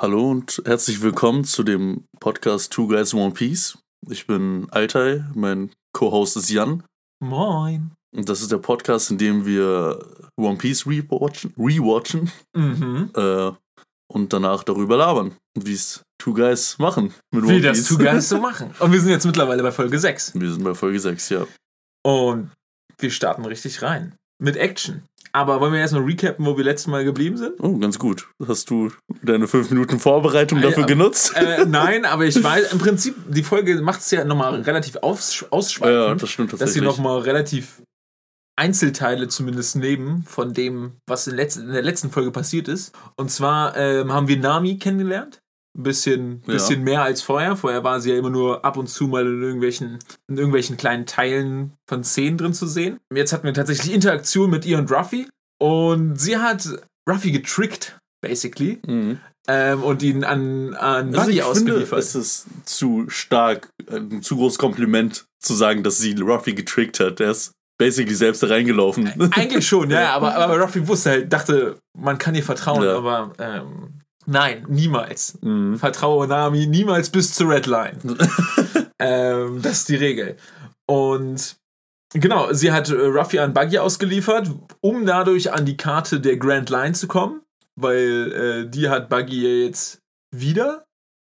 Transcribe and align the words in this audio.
Hallo 0.00 0.30
und 0.30 0.62
herzlich 0.66 1.00
willkommen 1.00 1.44
zu 1.44 1.62
dem 1.62 2.04
Podcast 2.20 2.72
Two 2.72 2.86
Guys 2.88 3.14
One 3.14 3.32
Piece. 3.32 3.78
Ich 4.10 4.26
bin 4.26 4.68
Altai, 4.70 5.24
mein 5.34 5.70
Co-Host 5.94 6.36
ist 6.36 6.50
Jan. 6.50 6.82
Moin. 7.22 7.92
Und 8.14 8.28
das 8.28 8.40
ist 8.42 8.52
der 8.52 8.58
Podcast, 8.58 9.10
in 9.10 9.18
dem 9.18 9.46
wir 9.46 9.98
One 10.38 10.58
Piece 10.58 10.86
rewatchen, 10.86 11.54
rewatchen 11.56 12.30
Mhm. 12.54 13.10
äh, 13.14 13.52
und 14.12 14.32
danach 14.32 14.64
darüber 14.64 14.96
labern, 14.98 15.34
wie 15.58 15.72
es 15.72 16.02
Two 16.18 16.34
Guys 16.34 16.78
machen 16.78 17.12
mit 17.32 17.48
Wie 17.48 17.60
das 17.60 17.84
Two 17.84 17.96
Guys 17.98 18.28
so 18.28 18.38
machen. 18.40 18.72
Und 18.78 18.92
wir 18.92 19.00
sind 19.00 19.10
jetzt 19.10 19.24
mittlerweile 19.26 19.62
bei 19.62 19.72
Folge 19.72 19.98
6. 19.98 20.38
Wir 20.38 20.52
sind 20.52 20.62
bei 20.62 20.74
Folge 20.74 21.00
6, 21.00 21.28
ja. 21.30 21.46
Und 22.04 22.50
wir 22.98 23.10
starten 23.10 23.44
richtig 23.46 23.82
rein. 23.82 24.14
Mit 24.38 24.56
Action. 24.56 25.02
Aber 25.36 25.60
wollen 25.60 25.74
wir 25.74 25.80
erstmal 25.80 26.02
recappen, 26.02 26.46
wo 26.46 26.56
wir 26.56 26.64
letztes 26.64 26.86
Mal 26.86 27.04
geblieben 27.04 27.36
sind? 27.36 27.60
Oh, 27.60 27.76
ganz 27.76 27.98
gut. 27.98 28.26
Hast 28.48 28.70
du 28.70 28.90
deine 29.22 29.46
fünf 29.46 29.68
Minuten 29.70 30.00
Vorbereitung 30.00 30.62
dafür 30.62 30.84
Ja, 30.84 30.86
genutzt? 30.86 31.34
äh, 31.36 31.64
nein, 31.68 32.06
aber 32.06 32.24
ich 32.24 32.42
weiß, 32.42 32.72
im 32.72 32.78
Prinzip, 32.78 33.14
die 33.28 33.42
Folge 33.42 33.78
macht 33.82 34.00
es 34.00 34.10
ja 34.10 34.24
nochmal 34.24 34.62
relativ 34.62 34.96
aus, 35.02 35.44
ausschweifend. 35.50 35.94
ja, 36.08 36.14
das 36.14 36.30
stimmt 36.30 36.52
dass 36.54 36.58
sie 36.60 36.64
tatsächlich. 36.64 36.84
nochmal 36.88 37.18
relativ 37.20 37.82
Einzelteile 38.58 39.28
zumindest 39.28 39.76
nehmen 39.76 40.24
von 40.26 40.54
dem, 40.54 40.92
was 41.06 41.26
in, 41.26 41.36
letz 41.36 41.56
in 41.56 41.70
der 41.70 41.82
letzten 41.82 42.10
Folge 42.10 42.30
passiert 42.30 42.68
ist. 42.68 42.94
Und 43.16 43.30
zwar 43.30 43.76
ähm, 43.76 44.14
haben 44.14 44.28
wir 44.28 44.38
Nami 44.38 44.78
kennengelernt. 44.78 45.40
Bisschen, 45.78 46.42
Ja. 46.46 46.54
bisschen 46.54 46.82
mehr 46.84 47.02
als 47.02 47.20
vorher. 47.22 47.54
Vorher 47.56 47.84
war 47.84 48.00
sie 48.00 48.10
ja 48.10 48.16
immer 48.18 48.30
nur 48.30 48.64
ab 48.64 48.76
und 48.78 48.88
zu 48.88 49.08
mal 49.08 49.26
in 49.26 49.42
irgendwelchen, 49.42 49.98
in 50.28 50.36
irgendwelchen 50.38 50.76
kleinen 50.76 51.04
Teilen 51.06 51.72
von 51.88 52.02
Szenen 52.02 52.38
drin 52.38 52.54
zu 52.54 52.66
sehen. 52.66 52.98
Jetzt 53.14 53.32
hatten 53.32 53.44
wir 53.44 53.52
tatsächlich 53.54 53.92
Interaktion 53.94 54.48
mit 54.50 54.64
ihr 54.64 54.78
und 54.78 54.90
Ruffy. 54.90 55.28
Und 55.60 56.16
sie 56.20 56.38
hat 56.38 56.66
Ruffy 57.08 57.30
getrickt, 57.30 57.98
basically. 58.22 58.80
Mhm. 58.86 59.18
Ähm, 59.48 59.82
und 59.84 60.02
ihn 60.02 60.24
an, 60.24 60.74
an 60.74 61.08
Also 61.08 61.20
Buddy 61.20 61.32
finde, 61.34 61.44
ausgeliefert. 61.44 61.98
es 62.00 62.14
ist 62.14 62.46
zu 62.64 63.04
stark, 63.08 63.68
ein 63.90 64.22
zu 64.22 64.36
großes 64.36 64.58
Kompliment 64.58 65.24
zu 65.40 65.54
sagen, 65.54 65.82
dass 65.84 65.98
sie 65.98 66.14
Ruffy 66.18 66.54
getrickt 66.54 66.98
hat. 67.00 67.20
Der 67.20 67.30
ist 67.30 67.52
basically 67.78 68.14
selbst 68.14 68.42
da 68.42 68.48
reingelaufen. 68.48 69.12
Eigentlich 69.32 69.66
schon, 69.68 69.90
ja, 69.92 70.14
aber, 70.14 70.34
aber 70.34 70.58
Ruffy 70.60 70.88
wusste 70.88 71.10
halt, 71.10 71.32
dachte, 71.32 71.76
man 71.96 72.18
kann 72.18 72.34
ihr 72.34 72.42
vertrauen, 72.42 72.82
Ja. 72.82 72.96
aber 72.96 73.32
ähm, 73.38 74.00
nein, 74.26 74.64
niemals. 74.68 75.38
Mhm. 75.40 75.76
Vertraue 75.78 76.26
Nami 76.26 76.66
niemals 76.66 77.10
bis 77.10 77.34
zur 77.34 77.50
Red 77.50 77.66
Line. 77.66 77.98
ähm, 78.98 79.62
das 79.62 79.78
ist 79.78 79.88
die 79.88 79.96
Regel. 79.96 80.36
Und 80.86 81.56
genau, 82.12 82.52
sie 82.52 82.72
hat 82.72 82.90
äh, 82.90 82.94
Ruffy 82.94 83.38
an 83.38 83.52
Buggy 83.52 83.78
ausgeliefert, 83.78 84.50
um 84.80 85.06
dadurch 85.06 85.52
an 85.52 85.64
die 85.64 85.76
Karte 85.76 86.20
der 86.20 86.36
Grand 86.36 86.70
Line 86.70 86.92
zu 86.92 87.08
kommen, 87.08 87.42
weil 87.76 88.32
äh, 88.66 88.70
die 88.70 88.88
hat 88.88 89.08
Buggy 89.08 89.64
jetzt 89.64 90.00
wieder. 90.34 90.84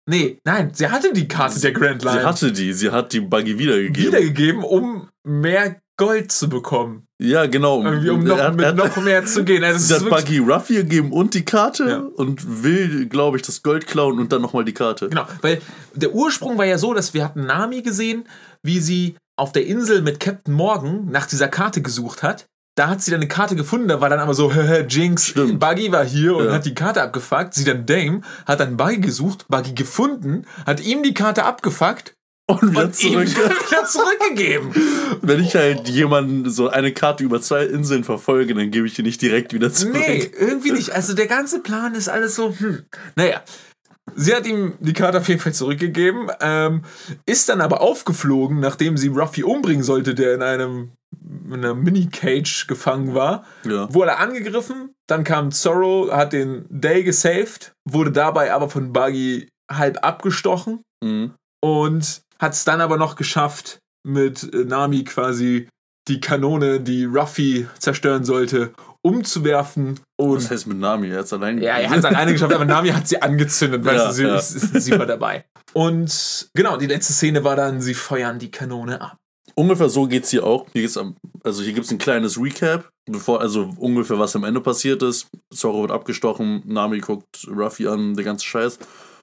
Nee, 0.09 0.39
nein, 0.45 0.73
sie 0.75 0.89
hatte 0.89 1.12
die 1.12 1.28
Karte 1.28 1.61
der 1.61 1.73
Grand 1.73 2.03
Line 2.03 2.21
Sie 2.21 2.27
hatte 2.27 2.53
die, 2.53 2.73
sie 2.73 2.91
hat 2.91 3.12
die 3.12 3.21
Buggy 3.21 3.59
wiedergegeben. 3.59 4.06
wiedergegeben, 4.06 4.65
um 4.65 5.09
mehr 5.25 5.81
Gold 6.01 6.33
zu 6.33 6.48
bekommen. 6.48 7.06
ja, 7.19 7.47
genau. 7.47 7.83
Irgendwie, 7.84 8.11
um 8.11 8.25
noch, 8.25 8.39
Er 8.39 8.51
mit 8.53 8.65
er 8.65 8.73
noch 8.73 8.97
mehr 8.97 9.25
zu 9.27 9.45
gehen. 9.45 9.62
Also 9.62 9.95
ist 9.95 10.03
hat 10.03 10.11
Buggy 10.11 10.39
Ruffy 10.39 10.75
gegeben 10.77 11.12
und 11.12 11.34
die 11.34 11.45
Karte 11.45 11.89
Ja. 11.89 11.98
und 12.17 12.62
will, 12.65 13.06
glaube 13.06 13.37
ich, 13.37 13.43
das 13.43 13.62
Gold 13.62 13.87
klauen 13.87 14.19
und 14.19 14.33
dann 14.33 14.43
nochmal 14.43 14.65
die 14.65 14.73
Karte. 14.75 15.09
Genau, 15.11 15.27
weil 15.43 15.61
der 15.95 16.12
Ursprung 16.15 16.59
war 16.59 16.65
ja 16.65 16.78
so, 16.78 16.95
dass 16.95 17.15
wir 17.15 17.25
hatten 17.25 17.47
Nami 17.47 17.83
gesehen, 17.83 18.25
wie 18.62 18.81
sie 18.81 19.17
auf 19.37 19.53
der 19.53 19.67
Insel 19.67 20.03
mit 20.03 20.21
Captain 20.21 20.55
Morgan 20.55 21.09
nach 21.11 21.27
dieser 21.27 21.48
Karte 21.48 21.81
gesucht 21.83 22.23
hat. 22.23 22.47
Da 22.77 22.89
hat 22.89 23.03
sie 23.03 23.11
dann 23.11 23.21
eine 23.21 23.28
Karte 23.28 23.56
gefunden, 23.56 23.89
da 23.89 24.01
war 24.01 24.09
dann 24.09 24.21
aber 24.21 24.33
so, 24.33 24.51
Jinx, 24.89 25.27
Stimmt. 25.28 25.59
Buggy 25.61 25.93
war 25.93 26.05
hier 26.05 26.37
und 26.37 26.47
Ja. 26.47 26.53
hat 26.53 26.65
die 26.65 26.75
Karte 26.75 27.03
abgefuckt. 27.03 27.53
Sie 27.55 27.65
dann 27.65 27.84
Dame, 27.84 28.23
hat 28.47 28.61
dann 28.61 28.77
Buggy 28.77 28.98
gesucht, 29.01 29.47
Buggy 29.48 29.73
gefunden, 29.75 30.47
hat 30.67 30.81
ihm 30.81 31.03
die 31.03 31.12
Karte 31.15 31.45
abgefuckt 31.45 32.15
Und 32.51 32.73
wieder 32.73 32.84
und 32.84 32.95
zurück. 32.97 33.29
wieder 33.70 33.84
zurückgegeben. 33.84 34.73
Wenn 35.23 35.41
ich 35.41 35.55
halt 35.55 35.88
jemanden 35.88 36.50
so 36.50 36.69
eine 36.69 36.93
Karte 36.93 37.25
über 37.25 37.41
zwei 37.41 37.65
Inseln 37.65 38.05
verfolge, 38.05 38.55
dann 38.55 38.71
gebe 38.71 38.87
ich 38.87 38.94
die 38.94 39.03
nicht 39.03 39.21
direkt 39.22 39.53
wieder 39.53 39.72
zurück. 39.72 39.94
Nee, 39.94 40.31
irgendwie 40.38 40.72
nicht. 40.72 40.91
Also 40.91 41.15
der 41.15 41.27
ganze 41.27 41.61
Plan 41.61 41.94
ist 41.94 42.09
alles 42.09 42.34
so, 42.34 42.55
hm. 42.56 42.84
Naja. 43.16 43.43
Sie 44.16 44.34
hat 44.34 44.44
ihm 44.44 44.72
die 44.81 44.93
Karte 44.93 45.19
auf 45.19 45.28
jeden 45.28 45.41
Fall 45.41 45.53
zurückgegeben, 45.55 46.31
ähm, 46.41 46.83
ist 47.27 47.49
dann 47.49 47.61
aber 47.61 47.81
aufgeflogen, 47.81 48.59
nachdem 48.59 48.97
sie 48.97 49.06
Ruffy 49.06 49.44
umbringen 49.44 49.84
sollte, 49.84 50.17
der 50.17 50.34
in 50.34 50.43
einem 50.43 50.91
in 51.47 51.53
einer 51.55 51.75
Mini-Cage 51.75 52.67
gefangen 52.67 53.15
war. 53.15 53.44
Ja. 53.65 53.93
Wurde 53.94 54.17
angegriffen, 54.19 54.94
dann 55.09 55.22
kam 55.22 55.53
Zorro, 55.53 56.09
hat 56.11 56.32
den 56.32 56.65
Day 56.71 57.05
gesaved, 57.05 57.72
wurde 57.88 58.11
dabei 58.11 58.53
aber 58.53 58.69
von 58.69 58.93
Buggy 58.93 59.49
halb 59.71 60.05
abgestochen 60.05 60.82
Mhm. 61.05 61.34
und 61.62 62.22
hat 62.41 62.55
es 62.55 62.65
dann 62.65 62.81
aber 62.81 62.97
noch 62.97 63.17
geschafft, 63.17 63.78
mit 64.06 64.53
äh, 64.55 64.65
Nami 64.65 65.05
quasi 65.05 65.69
die 66.09 66.21
Kanone, 66.21 66.81
die 66.81 67.05
Ruffy 67.05 67.69
zerstören 67.78 68.25
sollte, 68.25 68.73
umzuwerfen 69.03 70.01
und 70.19 70.37
Was 70.37 70.50
heißt 70.50 70.67
mit 70.67 70.79
Nami? 70.79 71.09
Er 71.09 71.21
hat's 71.21 71.33
allein 71.33 71.59
ja, 71.62 71.77
er 71.79 71.91
hat 71.91 71.99
es 71.99 72.05
alleine 72.05 72.33
geschafft, 72.33 72.55
aber 72.55 72.65
Nami 72.65 72.89
hat 72.89 73.06
sie 73.06 73.21
angezündet, 73.23 73.84
weißt 73.84 73.97
Ja, 73.97 74.06
du, 74.09 74.12
sie, 74.15 74.25
ja. 74.25 74.81
sie, 74.81 74.99
war 74.99 75.06
dabei. 75.06 75.45
Und 75.73 76.50
genau, 76.55 76.77
die 76.77 76.87
letzte 76.87 77.12
Szene 77.12 77.45
war 77.45 77.55
dann, 77.55 77.81
sie 77.81 77.95
feuern 77.95 78.39
die 78.39 78.50
Kanone 78.50 79.00
ab. 79.00 79.17
Ungefähr 79.55 79.89
so 79.89 80.06
geht's 80.06 80.31
hier 80.31 80.45
auch. 80.45 80.67
Hier 80.73 80.83
geht's 80.83 80.97
am, 80.97 81.17
also 81.45 81.62
hier 81.62 81.73
gibt's 81.75 81.91
ein 81.91 81.99
kleines 81.99 82.41
Recap, 82.41 82.89
bevor, 83.11 83.41
also 83.41 83.71
ungefähr 83.77 84.19
was 84.19 84.34
am 84.37 84.45
Ende 84.45 84.61
passiert 84.61 85.03
ist. 85.03 85.29
Zorro 85.55 85.83
wird 85.83 85.91
abgestochen, 85.91 86.62
Nami 86.67 87.00
guckt 87.00 87.47
Ruffy 87.49 87.87
an, 87.89 88.15
der 88.15 88.25
ganze 88.25 88.47
Scheiß. 88.47 88.79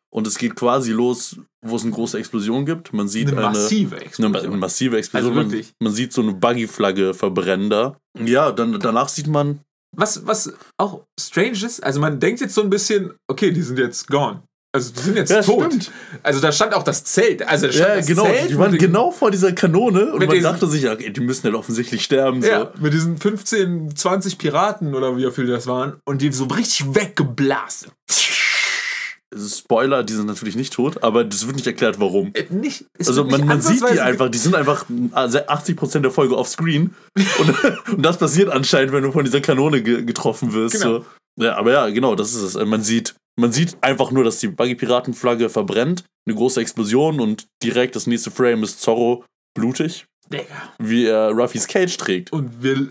Und 0.09 0.25
es 0.25 0.37
geht 0.37 0.55
quasi 0.55 0.91
los, 0.91 1.35
wo 1.65 1.75
es 1.75 1.83
eine 1.83 1.91
große 1.91 2.17
Explosion 2.17 2.65
gibt. 2.65 2.93
Man 2.93 3.07
sieht 3.07 3.27
Eine 3.27 3.37
eine, 3.37 3.47
massive 3.57 3.95
eine, 3.97 4.05
Explosion. 4.05 4.35
eine 4.35 4.57
massive 4.57 4.97
Explosion. 4.97 5.37
Also 5.37 5.49
wirklich. 5.51 5.73
Man, 5.79 5.87
man 5.87 5.93
sieht 5.93 6.13
so 6.13 6.21
eine 6.21 6.33
Buggy-Flagge 6.33 7.13
verbrennen 7.13 7.69
da. 7.69 7.97
Ja, 8.17 8.51
dann 8.51 8.79
danach 8.79 9.09
sieht 9.09 9.27
man, 9.27 9.59
Was, 9.95 10.25
was 10.25 10.53
auch 10.77 11.03
strange 11.19 11.57
ist, 11.65 11.83
also 11.83 11.99
man 11.99 12.19
denkt 12.19 12.39
jetzt 12.41 12.53
so 12.55 12.61
ein 12.61 12.69
bisschen, 12.69 13.13
okay, 13.29 13.51
die 13.51 13.61
sind 13.61 13.79
jetzt 13.79 14.07
gone. 14.07 14.43
Also 14.75 14.91
die 14.93 14.99
sind 14.99 15.15
jetzt 15.17 15.31
Ja, 15.31 15.41
tot. 15.41 15.65
stimmt. 15.65 15.91
Also 16.23 16.39
da 16.39 16.51
stand 16.51 16.73
auch 16.73 16.83
das 16.83 17.03
Zelt. 17.03 17.41
Also 17.47 17.67
da 17.67 17.73
stand 17.73 17.89
ja, 17.89 17.95
das 17.95 18.05
genau, 18.07 18.23
Zelt 18.25 18.49
die 18.49 18.57
waren 18.59 18.77
genau 18.77 19.11
vor 19.11 19.31
dieser 19.31 19.51
Kanone 19.53 20.11
und 20.13 20.19
man 20.19 20.29
diesen- 20.29 20.43
dachte 20.43 20.67
sich, 20.67 20.83
ja, 20.83 20.93
okay, 20.93 21.09
die 21.09 21.21
müssen 21.21 21.43
halt 21.45 21.55
offensichtlich 21.55 22.03
sterben. 22.03 22.41
So. 22.41 22.47
Ja, 22.47 22.71
mit 22.79 22.93
diesen 22.93 23.17
15, 23.17 23.95
20 23.95 24.37
Piraten 24.37 24.93
oder 24.93 25.17
wie 25.17 25.29
viele 25.31 25.53
das 25.53 25.67
waren 25.67 25.97
und 26.05 26.21
die 26.21 26.31
so 26.31 26.45
richtig 26.45 26.93
weggeblasen. 26.95 27.91
Spoiler, 29.35 30.03
die 30.03 30.13
sind 30.13 30.27
natürlich 30.27 30.55
nicht 30.55 30.73
tot, 30.73 31.03
aber 31.03 31.23
das 31.25 31.45
wird 31.45 31.57
nicht 31.57 31.67
erklärt, 31.67 31.99
warum. 31.99 32.31
Äh, 32.33 32.45
Nicht, 32.49 32.85
Also 32.97 33.25
man, 33.25 33.45
man 33.45 33.61
sieht 33.61 33.83
die 33.91 33.99
einfach, 33.99 34.29
die 34.29 34.37
sind 34.37 34.55
einfach 34.55 34.85
also 35.11 35.39
80% 35.39 35.99
der 35.99 36.11
Folge 36.11 36.37
offscreen. 36.37 36.95
Und, 37.39 37.63
und 37.93 38.01
das 38.05 38.17
passiert 38.17 38.49
anscheinend, 38.49 38.93
wenn 38.93 39.03
du 39.03 39.11
von 39.11 39.25
dieser 39.25 39.41
Kanone 39.41 39.83
ge 39.83 40.03
getroffen 40.03 40.53
wirst. 40.53 40.81
Genau. 40.81 40.99
So. 40.99 41.05
Ja, 41.43 41.55
aber 41.57 41.71
ja, 41.73 41.89
genau, 41.89 42.15
das 42.15 42.29
ist 42.33 42.41
es. 42.41 42.55
Also 42.55 42.65
Man 42.67 42.81
sieht, 42.81 43.15
man 43.39 43.51
sieht 43.51 43.77
einfach 43.81 44.11
nur, 44.11 44.23
dass 44.23 44.39
die 44.39 44.47
Buggy-Piratenflagge 44.47 45.49
verbrennt, 45.49 46.03
eine 46.25 46.35
große 46.35 46.61
Explosion 46.61 47.19
und 47.19 47.47
direkt 47.61 47.95
das 47.95 48.07
nächste 48.07 48.31
Frame 48.31 48.63
ist 48.63 48.81
Zorro 48.81 49.25
blutig, 49.55 50.05
Digga. 50.31 50.45
wie 50.79 51.05
er 51.05 51.31
Ruffys 51.31 51.67
Cage 51.67 51.95
trägt. 51.97 52.31
Und 52.31 52.63
wir, 52.63 52.75
äh, 52.77 52.87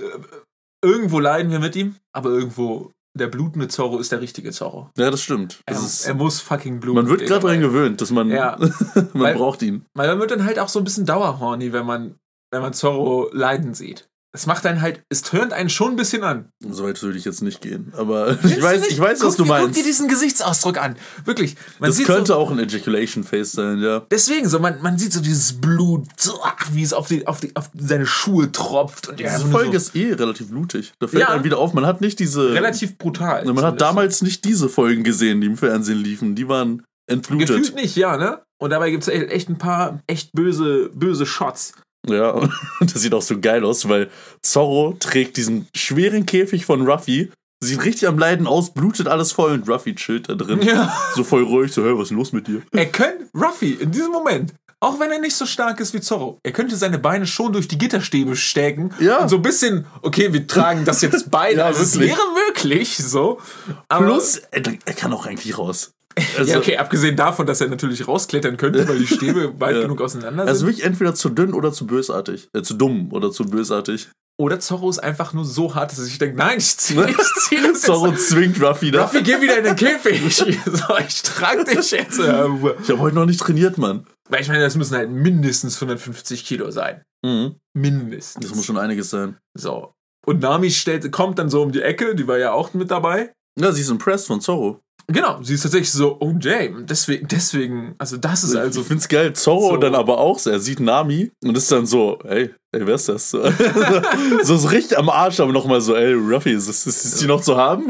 irgendwo 0.84 1.18
leiden 1.18 1.50
wir 1.50 1.60
mit 1.60 1.74
ihm, 1.76 1.96
aber 2.14 2.30
irgendwo 2.30 2.92
der 3.16 3.26
blutende 3.28 3.68
Zorro 3.68 3.98
ist 3.98 4.12
der 4.12 4.20
richtige 4.20 4.52
Zorro. 4.52 4.90
Ja, 4.96 5.10
das 5.10 5.22
stimmt. 5.22 5.60
Er, 5.66 5.74
Das 5.74 5.84
ist, 5.84 6.06
er 6.06 6.14
muss 6.14 6.40
fucking 6.40 6.80
bluten. 6.80 6.96
man 6.96 7.08
wird 7.08 7.26
gerade 7.26 7.42
weil- 7.44 7.58
gewöhnt, 7.58 8.00
dass 8.00 8.10
man, 8.10 8.30
Ja. 8.30 8.56
man 8.94 9.08
Weil- 9.14 9.34
braucht 9.34 9.62
ihn. 9.62 9.84
Weil 9.94 10.08
man 10.08 10.20
wird 10.20 10.30
dann 10.30 10.44
halt 10.44 10.58
auch 10.58 10.68
so 10.68 10.78
ein 10.78 10.84
bisschen 10.84 11.06
dauerhorny, 11.06 11.72
wenn 11.72 11.86
man, 11.86 12.16
wenn 12.52 12.62
man 12.62 12.72
Zorro 12.72 13.28
leiden 13.32 13.74
sieht. 13.74 14.08
Es 14.36 14.44
macht 14.46 14.66
einen 14.66 14.82
halt, 14.82 15.00
es 15.08 15.22
turnt 15.22 15.54
einen 15.54 15.70
schon 15.70 15.92
ein 15.92 15.96
bisschen 15.96 16.22
an. 16.22 16.50
So 16.60 16.84
weit 16.84 17.02
würde 17.02 17.16
ich 17.16 17.24
jetzt 17.24 17.40
nicht 17.42 17.62
gehen. 17.62 17.90
Aber 17.96 18.32
ich 18.34 18.42
Willst 18.42 18.62
weiß, 18.62 18.86
ich 18.88 19.00
weiß, 19.00 19.20
guck, 19.20 19.28
was 19.28 19.36
du 19.36 19.46
meinst. 19.46 19.66
Guck 19.68 19.74
dir 19.76 19.82
diesen 19.82 20.08
Gesichtsausdruck 20.08 20.76
an. 20.76 20.96
Wirklich. 21.24 21.56
Man 21.78 21.88
Das 21.88 22.02
könnte 22.04 22.26
so, 22.26 22.34
auch 22.34 22.50
ein 22.50 22.58
Ejaculation 22.58 23.24
Face 23.24 23.52
sein, 23.52 23.78
ja. 23.80 24.02
Deswegen 24.10 24.46
so, 24.48 24.58
man, 24.58 24.82
man 24.82 24.98
sieht 24.98 25.14
so 25.14 25.20
dieses 25.20 25.54
Blut, 25.58 26.04
so, 26.18 26.38
ach, 26.44 26.68
wie 26.72 26.82
es 26.82 26.92
auf, 26.92 27.08
die, 27.08 27.26
auf, 27.26 27.40
die, 27.40 27.56
auf 27.56 27.70
seine 27.74 28.04
Schuhe 28.04 28.52
tropft. 28.52 29.08
Und 29.08 29.18
Diese 29.18 29.46
Folge 29.46 29.80
so 29.80 29.86
ist 29.88 29.96
eh 29.96 30.12
relativ 30.12 30.50
blutig. 30.50 30.92
Da 30.98 31.06
fällt 31.08 31.22
Ja. 31.22 31.28
einem 31.30 31.44
wieder 31.44 31.56
auf, 31.56 31.72
man 31.72 31.86
hat 31.86 32.02
nicht 32.02 32.18
diese. 32.18 32.52
relativ 32.52 32.98
brutal. 32.98 33.42
man 33.46 33.64
hat 33.64 33.80
damals 33.80 34.20
nicht 34.20 34.44
diese 34.44 34.68
Folgen 34.68 35.02
gesehen, 35.02 35.40
die 35.40 35.46
im 35.46 35.56
Fernsehen 35.56 35.98
liefen. 35.98 36.34
Die 36.34 36.46
waren 36.46 36.82
entblutet. 37.06 37.48
Gefühlt 37.48 37.74
nicht, 37.74 37.96
ja, 37.96 38.18
ne? 38.18 38.42
Und 38.58 38.70
dabei 38.70 38.90
gibt 38.90 39.06
es 39.06 39.08
echt 39.08 39.48
ein 39.48 39.58
paar 39.58 40.00
echt 40.06 40.32
böse, 40.32 40.90
böse 40.94 41.26
Shots. 41.26 41.72
Ja, 42.08 42.30
und 42.80 42.94
das 42.94 43.02
sieht 43.02 43.14
auch 43.14 43.22
so 43.22 43.38
geil 43.40 43.64
aus, 43.64 43.88
weil 43.88 44.10
Zorro 44.42 44.96
trägt 44.98 45.36
diesen 45.36 45.68
schweren 45.74 46.26
Käfig 46.26 46.64
von 46.66 46.86
Ruffy, 46.88 47.30
sieht 47.62 47.84
richtig 47.84 48.08
am 48.08 48.18
Leiden 48.18 48.46
aus, 48.46 48.72
blutet 48.72 49.08
alles 49.08 49.32
voll 49.32 49.52
und 49.52 49.68
Ruffy 49.68 49.94
chillt 49.94 50.28
da 50.28 50.34
drin. 50.34 50.62
Ja. 50.62 50.96
So 51.14 51.24
voll 51.24 51.42
ruhig, 51.42 51.72
so, 51.72 51.84
hey, 51.84 51.94
was 51.94 52.04
ist 52.04 52.08
denn 52.10 52.18
los 52.18 52.32
mit 52.32 52.46
dir? 52.46 52.62
Er 52.72 52.86
könnte, 52.86 53.26
Ruffy, 53.34 53.72
in 53.72 53.90
diesem 53.90 54.12
Moment, 54.12 54.54
auch 54.80 55.00
wenn 55.00 55.10
er 55.10 55.18
nicht 55.18 55.34
so 55.34 55.46
stark 55.46 55.80
ist 55.80 55.94
wie 55.94 56.00
Zorro, 56.00 56.38
er 56.42 56.52
könnte 56.52 56.76
seine 56.76 56.98
Beine 56.98 57.26
schon 57.26 57.52
durch 57.52 57.66
die 57.66 57.78
Gitterstäbe 57.78 58.36
stecken. 58.36 58.94
Ja. 59.00 59.18
Und 59.18 59.30
so 59.30 59.36
ein 59.36 59.42
bisschen, 59.42 59.86
okay, 60.02 60.32
wir 60.32 60.46
tragen 60.46 60.84
das 60.84 61.00
jetzt 61.00 61.30
beide. 61.30 61.60
Ja, 61.60 61.66
also 61.66 61.82
es 61.82 61.98
wäre 61.98 62.20
möglich, 62.46 62.96
so. 62.98 63.40
Aber 63.88 64.06
Plus, 64.06 64.36
er, 64.50 64.62
er 64.84 64.94
kann 64.94 65.12
auch 65.14 65.24
eigentlich 65.24 65.56
raus. 65.56 65.92
Also, 66.38 66.50
ja, 66.52 66.58
okay, 66.58 66.76
abgesehen 66.78 67.14
davon, 67.16 67.46
dass 67.46 67.60
er 67.60 67.68
natürlich 67.68 68.08
rausklettern 68.08 68.56
könnte, 68.56 68.88
weil 68.88 68.98
die 68.98 69.06
Stäbe 69.06 69.52
weit 69.60 69.76
Ja. 69.76 69.82
genug 69.82 70.00
auseinander 70.00 70.44
sind. 70.44 70.48
Also 70.48 70.66
wirklich 70.66 70.84
entweder 70.84 71.14
zu 71.14 71.28
dünn 71.28 71.52
oder 71.52 71.72
zu 71.72 71.86
bösartig. 71.86 72.48
Äh, 72.54 72.62
zu 72.62 72.74
dumm 72.74 73.12
oder 73.12 73.30
zu 73.30 73.44
bösartig. 73.44 74.08
Oder 74.38 74.60
Zorro 74.60 74.90
ist 74.90 74.98
einfach 74.98 75.32
nur 75.32 75.44
so 75.46 75.74
hart, 75.74 75.92
dass 75.92 76.06
ich 76.06 76.18
denke, 76.18 76.36
nein, 76.36 76.58
ich 76.58 76.76
zieh, 76.76 76.98
ich 77.00 77.16
zieh 77.40 77.56
das 77.56 77.64
jetzt. 77.64 77.82
Zorro 77.86 78.12
zwingt 78.14 78.62
Ruffy 78.62 78.90
da. 78.90 79.04
Ruffy, 79.04 79.22
geh 79.22 79.40
wieder 79.40 79.56
in 79.58 79.64
den 79.64 79.76
Käfig. 79.76 80.22
So, 80.36 80.96
ich 81.06 81.22
trag 81.22 81.64
dich 81.64 81.90
jetzt. 81.90 82.18
Ich 82.18 82.26
habe 82.28 82.98
heute 82.98 83.14
noch 83.16 83.24
nicht 83.26 83.40
trainiert, 83.40 83.78
Mann. 83.78 84.06
Weil 84.28 84.42
ich 84.42 84.48
meine, 84.48 84.60
das 84.60 84.76
müssen 84.76 84.94
halt 84.96 85.10
mindestens 85.10 85.76
150 85.76 86.44
Kilo 86.44 86.70
sein. 86.70 87.02
Mhm. 87.24 87.56
Mindestens. 87.74 88.46
Das 88.46 88.54
muss 88.54 88.66
schon 88.66 88.76
einiges 88.76 89.08
sein. 89.10 89.38
So. 89.54 89.92
Und 90.26 90.40
Nami 90.42 90.70
stellt, 90.70 91.10
kommt 91.12 91.38
dann 91.38 91.48
so 91.48 91.62
um 91.62 91.72
die 91.72 91.80
Ecke, 91.82 92.14
die 92.14 92.26
war 92.26 92.36
ja 92.38 92.52
auch 92.52 92.74
mit 92.74 92.90
dabei. 92.90 93.32
Ja, 93.58 93.72
sie 93.72 93.80
ist 93.80 93.90
impressed 93.90 94.26
von 94.26 94.40
Zorro. 94.42 94.80
Genau, 95.08 95.40
sie 95.42 95.54
ist 95.54 95.62
tatsächlich 95.62 95.92
so, 95.92 96.16
oh 96.18 96.34
Jay, 96.40 96.74
deswegen, 96.80 97.28
deswegen, 97.28 97.94
also 97.96 98.16
das 98.16 98.42
ist 98.42 98.56
also. 98.56 98.80
ich 98.80 98.86
find's 98.88 99.06
geil. 99.08 99.32
Zorro 99.34 99.70
so- 99.70 99.76
dann 99.76 99.94
aber 99.94 100.18
auch 100.18 100.38
so. 100.38 100.50
Er 100.50 100.58
sieht 100.58 100.80
Nami 100.80 101.30
und 101.44 101.56
ist 101.56 101.70
dann 101.70 101.86
so, 101.86 102.18
ey, 102.24 102.50
ey, 102.72 102.86
wer 102.86 102.96
ist 102.96 103.08
das? 103.08 103.30
so, 104.42 104.56
so 104.56 104.68
richtig 104.68 104.98
am 104.98 105.08
Arsch, 105.08 105.38
aber 105.38 105.52
nochmal 105.52 105.80
so, 105.80 105.94
ey, 105.94 106.12
Ruffy, 106.12 106.52
ist, 106.52 106.66
ist, 106.68 106.86
ist 106.86 107.20
die 107.22 107.26
noch 107.26 107.40
zu 107.40 107.56
haben? 107.56 107.88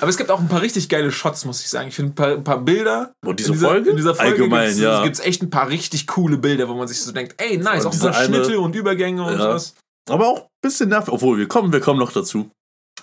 Aber 0.00 0.08
es 0.08 0.16
gibt 0.18 0.30
auch 0.30 0.38
ein 0.38 0.48
paar 0.48 0.60
richtig 0.60 0.88
geile 0.90 1.10
Shots, 1.10 1.44
muss 1.46 1.60
ich 1.62 1.68
sagen. 1.70 1.88
Ich 1.88 1.94
finde 1.96 2.12
ein 2.12 2.14
paar, 2.14 2.28
ein 2.32 2.44
paar 2.44 2.60
Bilder. 2.60 3.12
Und 3.24 3.40
diese 3.40 3.48
in 3.48 3.54
dieser, 3.54 3.68
Folge? 3.68 3.90
In 3.90 3.96
dieser 3.96 4.14
Folge 4.14 4.32
Allgemein, 4.32 4.66
gibt's, 4.66 4.80
ja. 4.80 5.02
gibt's 5.02 5.20
echt 5.20 5.42
ein 5.42 5.50
paar 5.50 5.68
richtig 5.70 6.06
coole 6.06 6.36
Bilder, 6.36 6.68
wo 6.68 6.74
man 6.74 6.86
sich 6.88 7.00
so 7.00 7.10
denkt, 7.12 7.34
ey, 7.38 7.56
nice, 7.56 7.84
Und 7.84 7.88
auch 7.90 7.94
so 7.94 8.12
Schnitte 8.12 8.60
und 8.60 8.76
Übergänge 8.76 9.22
und 9.24 9.32
Ja. 9.32 9.38
sowas. 9.38 9.74
Aber 10.10 10.28
auch 10.28 10.40
ein 10.42 10.48
bisschen 10.62 10.90
nervig. 10.90 11.12
Obwohl, 11.12 11.38
wir 11.38 11.48
kommen, 11.48 11.72
wir 11.72 11.80
kommen 11.80 11.98
noch 11.98 12.12
dazu. 12.12 12.50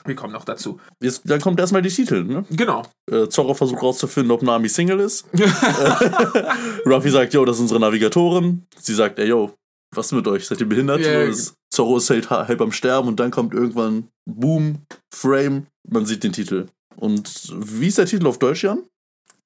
Wir 0.05 0.15
kommen 0.15 0.33
noch 0.33 0.45
dazu. 0.45 0.79
Jetzt, 1.01 1.21
dann 1.25 1.41
kommt 1.41 1.59
erstmal 1.59 1.81
die 1.81 1.89
Titel, 1.89 2.23
ne? 2.23 2.45
Genau. 2.49 2.83
Äh, 3.11 3.27
Zorro 3.27 3.53
versucht 3.53 3.81
rauszufinden, 3.83 4.31
ob 4.31 4.41
Nami 4.41 4.69
Single 4.69 4.99
ist. 5.01 5.25
Ruffy 6.85 7.09
sagt, 7.09 7.33
yo, 7.33 7.45
das 7.45 7.57
ist 7.57 7.61
unsere 7.63 7.79
Navigatorin. 7.79 8.65
Sie 8.79 8.93
sagt, 8.93 9.19
ey, 9.19 9.27
yo, 9.27 9.53
was 9.95 10.11
mit 10.11 10.27
euch? 10.27 10.45
Seid 10.45 10.59
ihr 10.61 10.69
behindert? 10.69 11.01
Ja, 11.01 11.25
So, 11.25 11.27
das- 11.31 11.53
Zorro 11.71 11.97
ist 11.97 12.09
halt 12.09 12.29
ha- 12.29 12.47
halb 12.47 12.61
am 12.61 12.71
Sterben 12.71 13.07
und 13.07 13.19
dann 13.19 13.31
kommt 13.31 13.53
irgendwann 13.53 14.07
Boom, 14.29 14.79
Frame, 15.13 15.67
man 15.87 16.05
sieht 16.05 16.23
den 16.23 16.33
Titel. 16.33 16.67
Und 16.95 17.53
wie 17.55 17.87
ist 17.87 17.97
der 17.97 18.05
Titel 18.05 18.27
auf 18.27 18.39
Deutsch, 18.39 18.63
Jan? 18.63 18.83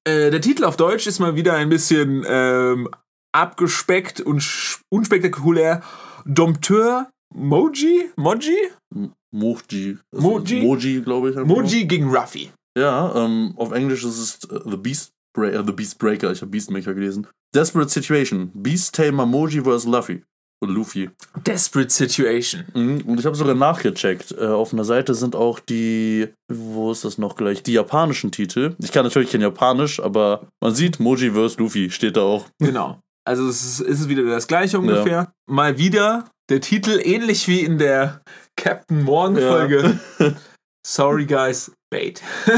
Äh, 0.08 0.32
der 0.32 0.42
Titel 0.42 0.64
auf 0.66 0.78
Deutsch 0.78 1.06
ist 1.08 1.20
mal 1.20 1.36
wieder 1.36 1.54
ein 1.54 1.70
bisschen 1.70 2.24
ähm, 2.28 2.90
abgespeckt 3.34 4.22
und 4.22 4.44
unspektakulär. 4.90 5.82
Dompteur 6.26 7.10
Moji? 7.36 8.10
Moji? 8.16 8.56
Moji. 9.34 9.98
Moji? 10.16 10.62
Moji, 10.62 11.02
glaube 11.02 11.32
ich. 11.32 11.36
Moji 11.36 11.86
gegen 11.86 12.10
Ruffy. 12.10 12.52
Ja, 12.78 13.14
ähm, 13.16 13.54
auf 13.58 13.72
Englisch 13.72 14.04
ist 14.04 14.18
es 14.18 14.50
äh, 14.50 14.60
The 14.70 14.78
Beast, 14.78 15.12
Bra 15.36 15.48
äh, 15.48 15.64
The 15.66 15.72
Beast 15.72 16.00
Breaker. 16.00 16.32
Ich 16.32 16.42
habe 16.42 16.52
Beastmaker 16.52 16.94
gelesen. 16.94 17.28
Desperate 17.56 17.90
Situation. 17.90 18.52
Beast 18.54 18.96
Tamer 18.96 19.26
Moji 19.26 19.62
vs. 19.62 19.86
Luffy. 19.86 20.24
Und 20.62 20.70
Luffy. 20.70 21.10
Desperate 21.46 21.90
Situation. 21.92 22.64
Mhm, 22.74 23.02
Und 23.06 23.20
ich 23.20 23.26
habe 23.26 23.36
sogar 23.36 23.54
nachgecheckt. 23.54 24.32
Äh, 24.32 24.46
auf 24.46 24.74
einer 24.74 24.86
Seite 24.86 25.14
sind 25.14 25.36
auch 25.36 25.60
die, 25.60 26.30
wo 26.52 26.92
ist 26.92 27.04
das 27.04 27.18
noch 27.18 27.36
gleich? 27.36 27.64
Die 27.64 27.74
japanischen 27.74 28.32
Titel. 28.32 28.76
Ich 28.80 28.92
kann 28.92 29.04
natürlich 29.04 29.32
kein 29.32 29.42
Japanisch, 29.42 30.00
aber 30.00 30.48
man 30.62 30.74
sieht 30.74 31.00
Moji 31.00 31.32
vs. 31.32 31.58
Luffy 31.58 31.90
steht 31.92 32.16
da 32.18 32.22
auch. 32.22 32.48
Genau. 32.60 33.00
Also 33.26 33.48
es 33.48 33.64
ist, 33.64 33.80
ist 33.82 34.02
es 34.02 34.10
wieder 34.10 34.24
das 34.24 34.48
gleiche 34.48 34.80
ungefähr. 34.80 35.32
Mal 35.50 35.78
wieder 35.78 36.30
der 36.50 36.62
Titel 36.62 37.00
ähnlich 37.04 37.48
wie 37.48 37.62
in 37.62 37.78
der 37.78 38.22
Captain 38.58 39.04
Morgan 39.04 39.38
Folge. 39.38 40.00
Sorry 40.86 41.26
guys, 41.26 41.72
bait. 41.90 42.22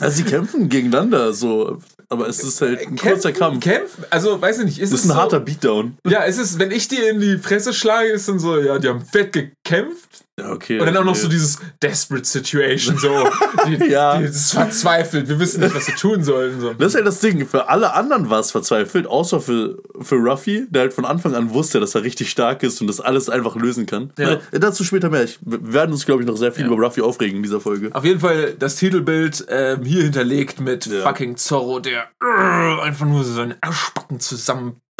Also 0.00 0.16
sie 0.16 0.24
kämpfen 0.24 0.70
gegeneinander 0.70 1.34
so, 1.34 1.78
aber 2.08 2.26
es 2.26 2.42
ist 2.42 2.62
halt 2.62 2.80
ein 2.80 2.96
kurzer 2.96 3.30
Kampf. 3.30 3.60
Kämpfen, 3.62 4.04
also 4.08 4.40
weiß 4.40 4.60
ich 4.60 4.64
nicht, 4.64 4.78
ist 4.78 4.90
Das 4.90 5.00
es 5.00 5.04
ist 5.04 5.10
ein 5.10 5.14
so, 5.14 5.20
harter 5.20 5.40
Beatdown. 5.40 5.98
Ja, 6.08 6.24
es 6.24 6.38
ist, 6.38 6.58
wenn 6.58 6.70
ich 6.70 6.88
dir 6.88 7.10
in 7.10 7.20
die 7.20 7.36
Fresse 7.36 7.74
schlage, 7.74 8.08
ist 8.08 8.26
dann 8.26 8.38
so, 8.38 8.58
ja, 8.58 8.78
die 8.78 8.88
haben 8.88 9.04
fett 9.04 9.32
gekämpft. 9.34 10.24
Ja, 10.42 10.52
okay. 10.52 10.78
Und 10.80 10.86
dann 10.86 10.96
auch 10.96 11.04
noch 11.04 11.14
so 11.14 11.28
dieses 11.28 11.58
Desperate 11.82 12.24
Situation, 12.24 12.98
so. 12.98 13.08
Die, 13.66 13.90
Ja. 13.90 14.18
Die, 14.18 14.26
das 14.26 14.36
ist 14.36 14.52
verzweifelt, 14.52 15.28
wir 15.28 15.38
wissen 15.38 15.60
nicht, 15.60 15.74
was 15.74 15.86
wir 15.86 15.94
tun 15.96 16.22
sollen. 16.22 16.60
So. 16.60 16.72
Das 16.74 16.88
ist 16.88 16.94
halt 16.96 17.06
das 17.06 17.20
Ding. 17.20 17.46
Für 17.46 17.68
alle 17.68 17.94
anderen 17.94 18.30
war 18.30 18.40
es 18.40 18.50
verzweifelt, 18.50 19.06
außer 19.06 19.40
für, 19.40 19.78
für 20.00 20.16
Ruffy, 20.16 20.66
der 20.70 20.82
halt 20.82 20.92
von 20.92 21.04
Anfang 21.04 21.34
an 21.34 21.50
wusste, 21.50 21.80
dass 21.80 21.94
er 21.94 22.02
richtig 22.02 22.30
stark 22.30 22.62
ist 22.62 22.80
und 22.80 22.86
das 22.86 23.00
alles 23.00 23.28
einfach 23.28 23.56
lösen 23.56 23.86
kann. 23.86 24.12
Ja. 24.18 24.38
Äh, 24.50 24.60
dazu 24.60 24.84
später 24.84 25.10
mehr. 25.10 25.24
Ich, 25.24 25.38
wir 25.42 25.72
werden 25.72 25.92
uns, 25.92 26.04
glaube 26.06 26.22
ich, 26.22 26.28
noch 26.28 26.36
sehr 26.36 26.52
viel 26.52 26.66
Ja. 26.66 26.72
über 26.72 26.84
Ruffy 26.84 27.00
aufregen 27.02 27.36
in 27.38 27.42
dieser 27.42 27.60
Folge. 27.60 27.90
Auf 27.92 28.04
jeden 28.04 28.20
Fall 28.20 28.54
das 28.58 28.76
Titelbild 28.76 29.44
ähm, 29.48 29.84
hier 29.84 30.02
hinterlegt 30.02 30.60
mit 30.60 30.86
Ja. 30.86 31.02
fucking 31.02 31.36
Zorro, 31.36 31.80
der 31.80 32.04
äh, 32.22 32.80
einfach 32.82 33.06
nur 33.06 33.24
so 33.24 33.32
seine 33.32 33.56
Arschbacken 33.60 34.20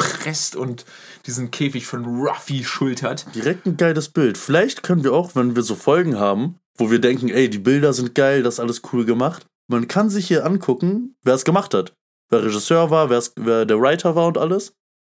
zusammenpresst 0.03 0.55
und 0.55 0.85
diesen 1.25 1.51
Käfig 1.51 1.85
von 1.85 2.05
Ruffy 2.05 2.63
schultert. 2.63 3.25
Direkt 3.35 3.65
ein 3.65 3.77
geiles 3.77 4.09
Bild. 4.09 4.37
Vielleicht 4.37 4.83
können 4.83 5.03
wir 5.03 5.13
auch, 5.13 5.35
wenn 5.35 5.55
wir 5.55 5.63
so 5.63 5.75
Folgen 5.75 6.17
haben, 6.19 6.59
wo 6.77 6.91
wir 6.91 6.99
denken, 6.99 7.29
ey, 7.29 7.49
die 7.49 7.59
Bilder 7.59 7.93
sind 7.93 8.15
geil, 8.15 8.43
das 8.43 8.55
ist 8.55 8.59
alles 8.59 8.81
cool 8.91 9.05
gemacht. 9.05 9.45
Man 9.67 9.87
kann 9.87 10.09
sich 10.09 10.27
hier 10.27 10.45
angucken, 10.45 11.15
wer 11.23 11.35
es 11.35 11.45
gemacht 11.45 11.73
hat. 11.73 11.93
Wer 12.29 12.43
Regisseur 12.43 12.89
war, 12.89 13.09
wer 13.09 13.65
der 13.65 13.79
Writer 13.79 14.15
war 14.15 14.27
und 14.27 14.37
alles. 14.37 14.73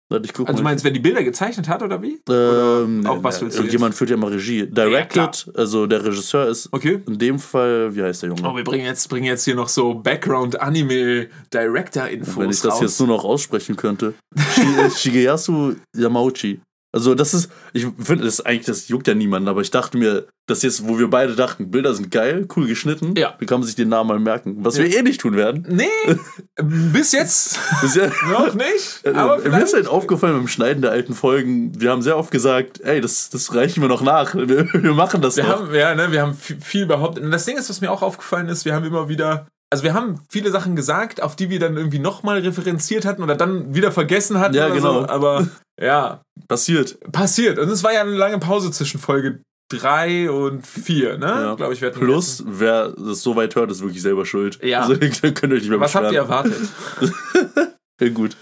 Warte, 0.07 0.29
Also 0.29 0.43
du 0.45 0.53
mal. 0.53 0.61
meinst, 0.61 0.83
wer 0.83 0.91
die 0.91 0.99
Bilder 0.99 1.23
gezeichnet 1.23 1.67
hat 1.67 1.81
oder 1.81 1.99
wie? 2.01 2.21
ähm, 2.29 3.05
auch 3.07 3.23
was 3.23 3.41
willst 3.41 3.57
du 3.57 3.61
Irgendjemand 3.61 3.95
führt 3.95 4.11
ja 4.11 4.17
mal 4.17 4.31
Regie. 4.31 4.67
Directed, 4.67 5.47
also 5.55 5.87
der 5.87 6.05
Regisseur 6.05 6.47
ist 6.47 6.69
Okay. 6.71 7.01
in 7.07 7.17
dem 7.17 7.39
Fall, 7.39 7.95
wie 7.95 8.03
heißt 8.03 8.21
der 8.21 8.29
Junge? 8.29 8.47
Oh, 8.47 8.55
wir 8.55 8.63
bringen 8.63 8.85
jetzt, 8.85 9.09
bringen 9.09 9.25
jetzt 9.25 9.45
hier 9.45 9.55
noch 9.55 9.67
so 9.67 9.95
Background-Anime-Director-Infos 9.95 12.37
Wenn 12.37 12.49
ich 12.49 12.61
das 12.61 12.73
raus. 12.73 12.81
jetzt 12.81 12.99
nur 12.99 13.09
noch 13.09 13.23
aussprechen 13.23 13.75
könnte. 13.75 14.13
Shi- 14.35 14.89
Shigeyasu 14.95 15.75
Yamauchi. 15.95 16.59
Also 16.95 17.13
das 17.13 17.33
ist, 17.33 17.51
ich 17.73 17.85
finde, 17.99 18.23
das 18.23 18.35
ist 18.39 18.45
eigentlich, 18.45 18.65
das 18.67 18.87
juckt 18.87 19.05
ja 19.07 19.13
niemanden, 19.13 19.49
aber 19.49 19.59
ich 19.59 19.69
dachte 19.69 19.97
mir, 19.97 20.27
dass 20.47 20.61
jetzt, 20.61 20.87
wo 20.87 20.97
wir 20.97 21.09
beide 21.09 21.35
dachten, 21.35 21.69
Bilder 21.69 21.93
sind 21.93 22.09
geil, 22.09 22.47
cool 22.55 22.67
geschnitten, 22.67 23.15
Ja. 23.17 23.35
dann 23.37 23.47
kann 23.47 23.59
man 23.59 23.67
sich 23.67 23.75
den 23.75 23.89
Namen 23.89 24.07
mal 24.07 24.19
merken. 24.19 24.57
Was 24.63 24.77
wir 24.77 24.85
eh 24.85 25.01
nicht 25.01 25.19
tun 25.19 25.35
werden. 25.35 25.65
Nee, 25.67 25.89
bis 26.63 27.11
jetzt 27.11 27.59
Bisher, 27.81 28.11
noch 28.31 28.53
nicht. 28.53 29.05
Aber 29.13 29.39
mir 29.39 29.63
ist 29.63 29.73
halt 29.73 29.87
aufgefallen 29.87 30.35
beim 30.37 30.47
Schneiden 30.47 30.81
der 30.81 30.91
alten 30.91 31.13
Folgen, 31.13 31.79
wir 31.81 31.91
haben 31.91 32.01
sehr 32.01 32.17
oft 32.17 32.31
gesagt, 32.31 32.79
ey, 32.81 33.01
das, 33.01 33.29
das 33.29 33.53
reichen 33.53 33.81
wir 33.81 33.89
noch 33.89 34.01
nach. 34.01 34.33
Wir, 34.33 34.71
wir 34.73 34.93
machen 34.93 35.21
das 35.21 35.35
Wir 35.35 35.43
noch. 35.43 35.61
haben, 35.63 35.75
ja, 35.75 35.93
ne, 35.95 36.11
wir 36.13 36.21
haben 36.21 36.33
viel 36.33 36.85
behauptet. 36.85 37.23
Und 37.25 37.31
das 37.31 37.43
Ding 37.45 37.57
ist, 37.57 37.69
was 37.69 37.81
mir 37.81 37.91
auch 37.91 38.03
aufgefallen 38.03 38.47
ist, 38.47 38.63
wir 38.65 38.73
haben 38.73 38.85
immer 38.85 39.09
wieder, 39.09 39.47
also 39.71 39.83
wir 39.83 39.93
haben 39.93 40.19
viele 40.29 40.51
Sachen 40.51 40.75
gesagt, 40.75 41.21
auf 41.21 41.35
die 41.35 41.49
wir 41.49 41.59
dann 41.59 41.75
irgendwie 41.77 41.99
nochmal 41.99 42.39
referenziert 42.39 43.05
hatten 43.05 43.23
oder 43.23 43.35
dann 43.35 43.73
wieder 43.75 43.91
vergessen 43.91 44.39
hatten. 44.39 44.55
Ja, 44.55 44.69
genau. 44.69 45.01
So. 45.01 45.09
Aber 45.09 45.47
ja, 45.81 46.21
Passiert. 46.47 46.99
passiert. 47.11 47.59
Und 47.59 47.69
es 47.69 47.83
war 47.83 47.93
ja 47.93 48.01
eine 48.01 48.15
lange 48.15 48.39
Pause 48.39 48.71
zwischen 48.71 48.99
Folge 48.99 49.41
3 49.71 50.29
und 50.29 50.65
4, 50.67 51.17
ne? 51.17 51.25
Ja. 51.25 51.55
Glaube 51.55 51.73
ich, 51.73 51.81
wir 51.81 51.89
Plus, 51.89 52.43
wer 52.45 52.89
das 52.89 53.21
so 53.23 53.35
weit 53.35 53.55
hört, 53.55 53.71
ist 53.71 53.81
wirklich 53.81 54.01
selber 54.03 54.25
schuld. 54.25 54.59
Ja. 54.63 54.81
Also, 54.81 54.93
ihr 55.01 55.09
könnt 55.33 55.51
euch 55.53 55.61
nicht 55.61 55.69
mehr 55.69 55.79
Was 55.79 55.95
habt 55.95 56.11
ihr 56.11 56.23
beschweren. 56.23 56.51
erwartet? 56.51 57.75
Ja, 58.01 58.09
gut. 58.09 58.35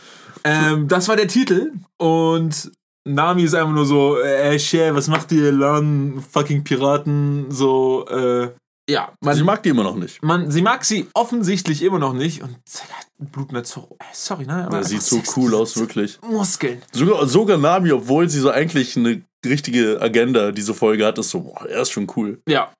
ähm, 0.43 0.87
das 0.87 1.07
war 1.07 1.15
der 1.15 1.27
Titel 1.27 1.73
und 1.99 2.71
Nami 3.07 3.43
ist 3.43 3.53
einfach 3.53 3.71
nur 3.73 3.85
so, 3.85 4.17
äh, 4.19 4.57
shit, 4.57 4.95
was 4.95 5.07
macht 5.07 5.31
ihr, 5.31 5.51
Lan, 5.51 6.23
fucking 6.31 6.63
Piraten, 6.63 7.51
so, 7.51 8.05
äh, 8.07 8.49
ja. 8.89 9.13
Man, 9.21 9.37
ich 9.37 9.43
mag 9.43 9.63
die 9.63 9.69
immer 9.69 9.83
noch 9.83 9.95
nicht. 9.95 10.21
man, 10.23 10.51
sie 10.51 10.61
mag 10.61 10.83
sie 10.85 11.07
offensichtlich 11.13 11.81
immer 11.83 11.99
noch 11.99 12.13
nicht 12.13 12.41
und 12.43 12.55
sie 12.67 12.81
hat 12.83 13.31
blutender 13.31 13.63
Zorro. 13.63 13.97
Äh, 13.99 14.05
Sorry, 14.13 14.45
ne? 14.45 14.65
aber 14.65 14.77
Er 14.77 14.83
sieht 14.83 15.01
so 15.01 15.21
cool 15.37 15.53
aus, 15.55 15.77
wirklich. 15.77 16.19
Muskeln. 16.21 16.81
Sogar, 16.91 17.25
sogar 17.27 17.57
Nami, 17.57 17.91
obwohl 17.91 18.29
sie 18.29 18.39
so 18.39 18.49
eigentlich 18.51 18.97
eine 18.97 19.21
richtige 19.45 20.01
Agenda 20.01 20.51
diese 20.51 20.73
Folge 20.73 21.05
hat, 21.05 21.17
ist 21.17 21.29
so, 21.29 21.41
boah, 21.41 21.65
er 21.67 21.81
ist 21.81 21.91
schon 21.91 22.07
cool. 22.15 22.41
Ja. 22.47 22.71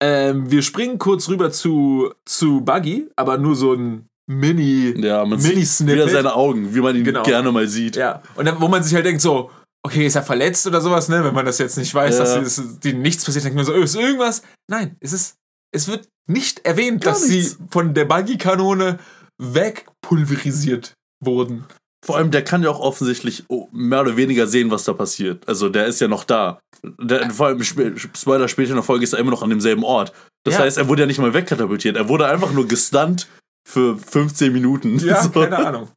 Ähm, 0.00 0.50
wir 0.50 0.62
springen 0.62 0.98
kurz 0.98 1.28
rüber 1.28 1.50
zu, 1.50 2.12
zu 2.24 2.60
Buggy, 2.60 3.08
aber 3.16 3.36
nur 3.38 3.56
so 3.56 3.74
ein 3.74 4.06
Mini. 4.30 4.94
Ja, 4.98 5.24
man 5.24 5.40
sieht 5.40 5.54
Mini-Snippet. 5.54 5.94
wieder 5.96 6.08
seine 6.08 6.34
Augen, 6.34 6.74
wie 6.74 6.80
man 6.80 6.94
ihn 6.94 7.02
Genau. 7.04 7.22
gerne 7.22 7.50
mal 7.50 7.66
sieht. 7.66 7.96
Ja. 7.96 8.22
Und 8.36 8.44
dann, 8.46 8.60
wo 8.60 8.68
man 8.68 8.82
sich 8.82 8.94
halt 8.94 9.06
denkt, 9.06 9.22
so, 9.22 9.50
okay, 9.84 10.06
ist 10.06 10.16
er 10.16 10.22
verletzt 10.22 10.66
oder 10.66 10.80
sowas, 10.80 11.08
ne? 11.08 11.24
Wenn 11.24 11.34
man 11.34 11.46
das 11.46 11.58
jetzt 11.58 11.76
nicht 11.78 11.94
weiß, 11.94 12.18
Ja. 12.18 12.24
dass 12.24 12.56
dass 12.56 12.78
die 12.80 12.92
nichts 12.92 13.24
passiert, 13.24 13.44
denkt 13.44 13.56
man 13.56 13.64
so, 13.64 13.72
oh, 13.72 13.80
ist 13.82 13.94
irgendwas. 13.96 14.42
Nein, 14.70 14.96
es 15.00 15.12
ist. 15.12 15.34
Es 15.70 15.86
wird 15.88 16.08
nicht 16.26 16.64
erwähnt, 16.64 17.04
Gar 17.04 17.12
dass 17.14 17.28
nichts. 17.28 17.52
sie 17.52 17.56
von 17.70 17.92
der 17.92 18.06
Buggy-Kanone 18.06 18.98
wegpulverisiert 19.38 20.94
wurden. 21.24 21.64
Vor 22.04 22.16
allem, 22.16 22.30
der 22.30 22.44
kann 22.44 22.62
ja 22.62 22.70
auch 22.70 22.80
offensichtlich 22.80 23.44
oh, 23.48 23.68
mehr 23.72 24.00
oder 24.02 24.16
weniger 24.16 24.46
sehen, 24.46 24.70
was 24.70 24.84
da 24.84 24.92
passiert. 24.92 25.46
Also, 25.48 25.68
der 25.68 25.86
ist 25.86 26.00
ja 26.00 26.08
noch 26.08 26.24
da. 26.24 26.60
Der, 26.82 27.28
vor 27.30 27.48
allem, 27.48 27.60
sp 27.66 27.92
Spoiler, 28.16 28.48
später 28.48 28.70
in 28.70 28.76
der 28.76 28.84
Folge 28.84 29.04
ist 29.04 29.12
er 29.12 29.18
immer 29.18 29.32
noch 29.32 29.42
an 29.42 29.50
demselben 29.50 29.84
Ort. 29.84 30.12
Das 30.44 30.54
Ja. 30.54 30.60
heißt, 30.60 30.78
er 30.78 30.88
wurde 30.88 31.02
ja 31.02 31.06
nicht 31.06 31.18
mal 31.18 31.34
wegkatapultiert. 31.34 31.96
Er 31.96 32.08
wurde 32.08 32.26
einfach 32.28 32.52
nur 32.52 32.66
gestunt 32.68 33.26
für 33.68 33.98
15 33.98 34.52
Minuten. 34.52 34.98
Ja, 35.00 35.22
So. 35.24 35.30
keine 35.30 35.58
Ahnung. 35.58 35.88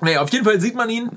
Naja, 0.00 0.20
auf 0.22 0.30
jeden 0.32 0.44
Fall 0.44 0.60
sieht 0.60 0.74
man 0.74 0.90
ihn 0.90 1.10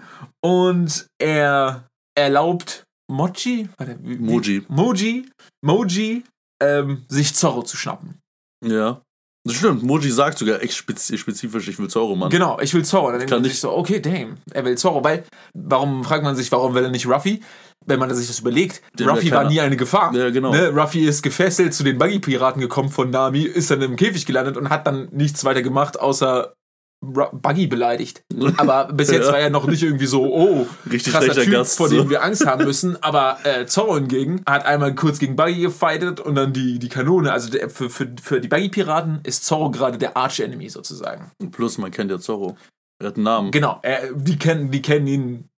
und 0.43 1.07
er 1.22 1.86
erlaubt 2.17 2.84
Mochi, 3.10 3.69
warte, 3.77 3.98
wie- 4.01 4.17
Moji. 4.17 4.65
Moji, 4.67 5.29
Moji, 5.65 6.24
ähm, 6.62 7.05
sich 7.07 7.34
Zorro 7.36 7.63
zu 7.63 7.77
schnappen. 7.77 8.19
Ja. 8.65 9.01
Das 9.48 9.55
stimmt, 9.55 9.81
Moji 9.84 10.12
sagt 10.12 10.38
sogar 10.39 10.62
echt 10.62 10.74
spez- 10.74 11.15
spezifisch, 11.15 11.69
ich 11.69 11.79
will 11.79 11.88
Zorro, 11.88 12.15
Mann. 12.17 12.29
Genau, 12.29 12.60
ich 12.60 12.74
will 12.74 12.84
Zorro. 12.84 13.12
Dann 13.12 13.19
denkt 13.19 13.31
man 13.31 13.46
ich- 13.46 13.51
sich 13.53 13.60
so, 13.62 13.72
okay, 13.72 14.01
damn, 14.01 14.38
er 14.51 14.65
will 14.65 14.77
Zorro. 14.77 15.01
Weil, 15.03 15.24
warum 15.53 16.03
fragt 16.03 16.24
man 16.24 16.36
sich, 16.36 16.51
warum 16.51 16.74
will 16.75 16.84
er 16.84 16.91
nicht 16.91 17.07
Ruffy? 17.07 17.41
Wenn 17.86 18.00
man 18.00 18.13
sich 18.13 18.27
das 18.27 18.39
überlegt, 18.39 18.81
Der 19.00 19.07
Ruffy 19.07 19.31
war 19.31 19.46
nie 19.48 19.62
eine 19.62 19.77
Gefahr. 19.77 20.13
Ja, 20.13 20.29
genau. 20.31 20.51
Ne? 20.51 20.69
Ruffy 20.72 21.05
ist 21.07 21.22
gefesselt 21.24 21.74
zu 21.74 21.86
den 21.86 21.98
Buggy-Piraten 21.98 22.60
gekommen 22.60 22.89
von 22.89 23.10
Nami, 23.10 23.43
ist 23.43 23.72
dann 23.72 23.81
im 23.81 23.96
Käfig 23.96 24.25
gelandet 24.25 24.57
und 24.57 24.69
hat 24.69 24.86
dann 24.86 25.07
nichts 25.12 25.46
weiter 25.46 25.62
gemacht, 25.62 25.98
außer 25.98 26.53
Buggy 27.01 27.67
beleidigt. 27.67 28.23
Aber 28.57 28.85
bis 28.91 29.11
jetzt 29.11 29.25
Ja. 29.27 29.31
war 29.33 29.39
er 29.39 29.49
noch 29.49 29.67
nicht 29.67 29.83
irgendwie 29.83 30.07
so, 30.07 30.23
oh, 30.33 30.67
Richtig 30.89 31.13
krasser 31.13 31.33
Typ, 31.33 31.51
Gast, 31.51 31.77
vor 31.77 31.89
so. 31.89 31.95
dem 31.95 32.09
wir 32.09 32.23
Angst 32.23 32.45
haben 32.45 32.65
müssen. 32.65 33.01
Aber 33.03 33.37
äh, 33.43 33.65
Zorro 33.65 33.95
hingegen 33.95 34.41
hat 34.47 34.65
einmal 34.65 34.95
kurz 34.95 35.19
gegen 35.19 35.35
Buggy 35.35 35.61
gefightet 35.61 36.19
und 36.19 36.35
dann 36.35 36.53
die, 36.53 36.79
die 36.79 36.89
Kanone. 36.89 37.31
Also 37.31 37.49
der, 37.49 37.69
für, 37.69 37.89
für, 37.89 38.09
für 38.21 38.41
die 38.41 38.47
Buggy-Piraten 38.47 39.19
ist 39.23 39.45
Zorro 39.45 39.69
gerade 39.71 39.97
der 39.97 40.17
Arch-Enemy 40.17 40.69
sozusagen. 40.69 41.31
Plus, 41.51 41.77
man 41.77 41.91
kennt 41.91 42.11
ja 42.11 42.19
Zorro. 42.19 42.57
Er 42.99 43.07
hat 43.09 43.15
einen 43.15 43.23
Namen. 43.25 43.51
Genau, 43.51 43.79
er, 43.83 44.11
die, 44.13 44.37
kennen, 44.39 44.71
die 44.71 44.81
kennen 44.81 45.07
ihn, 45.07 45.49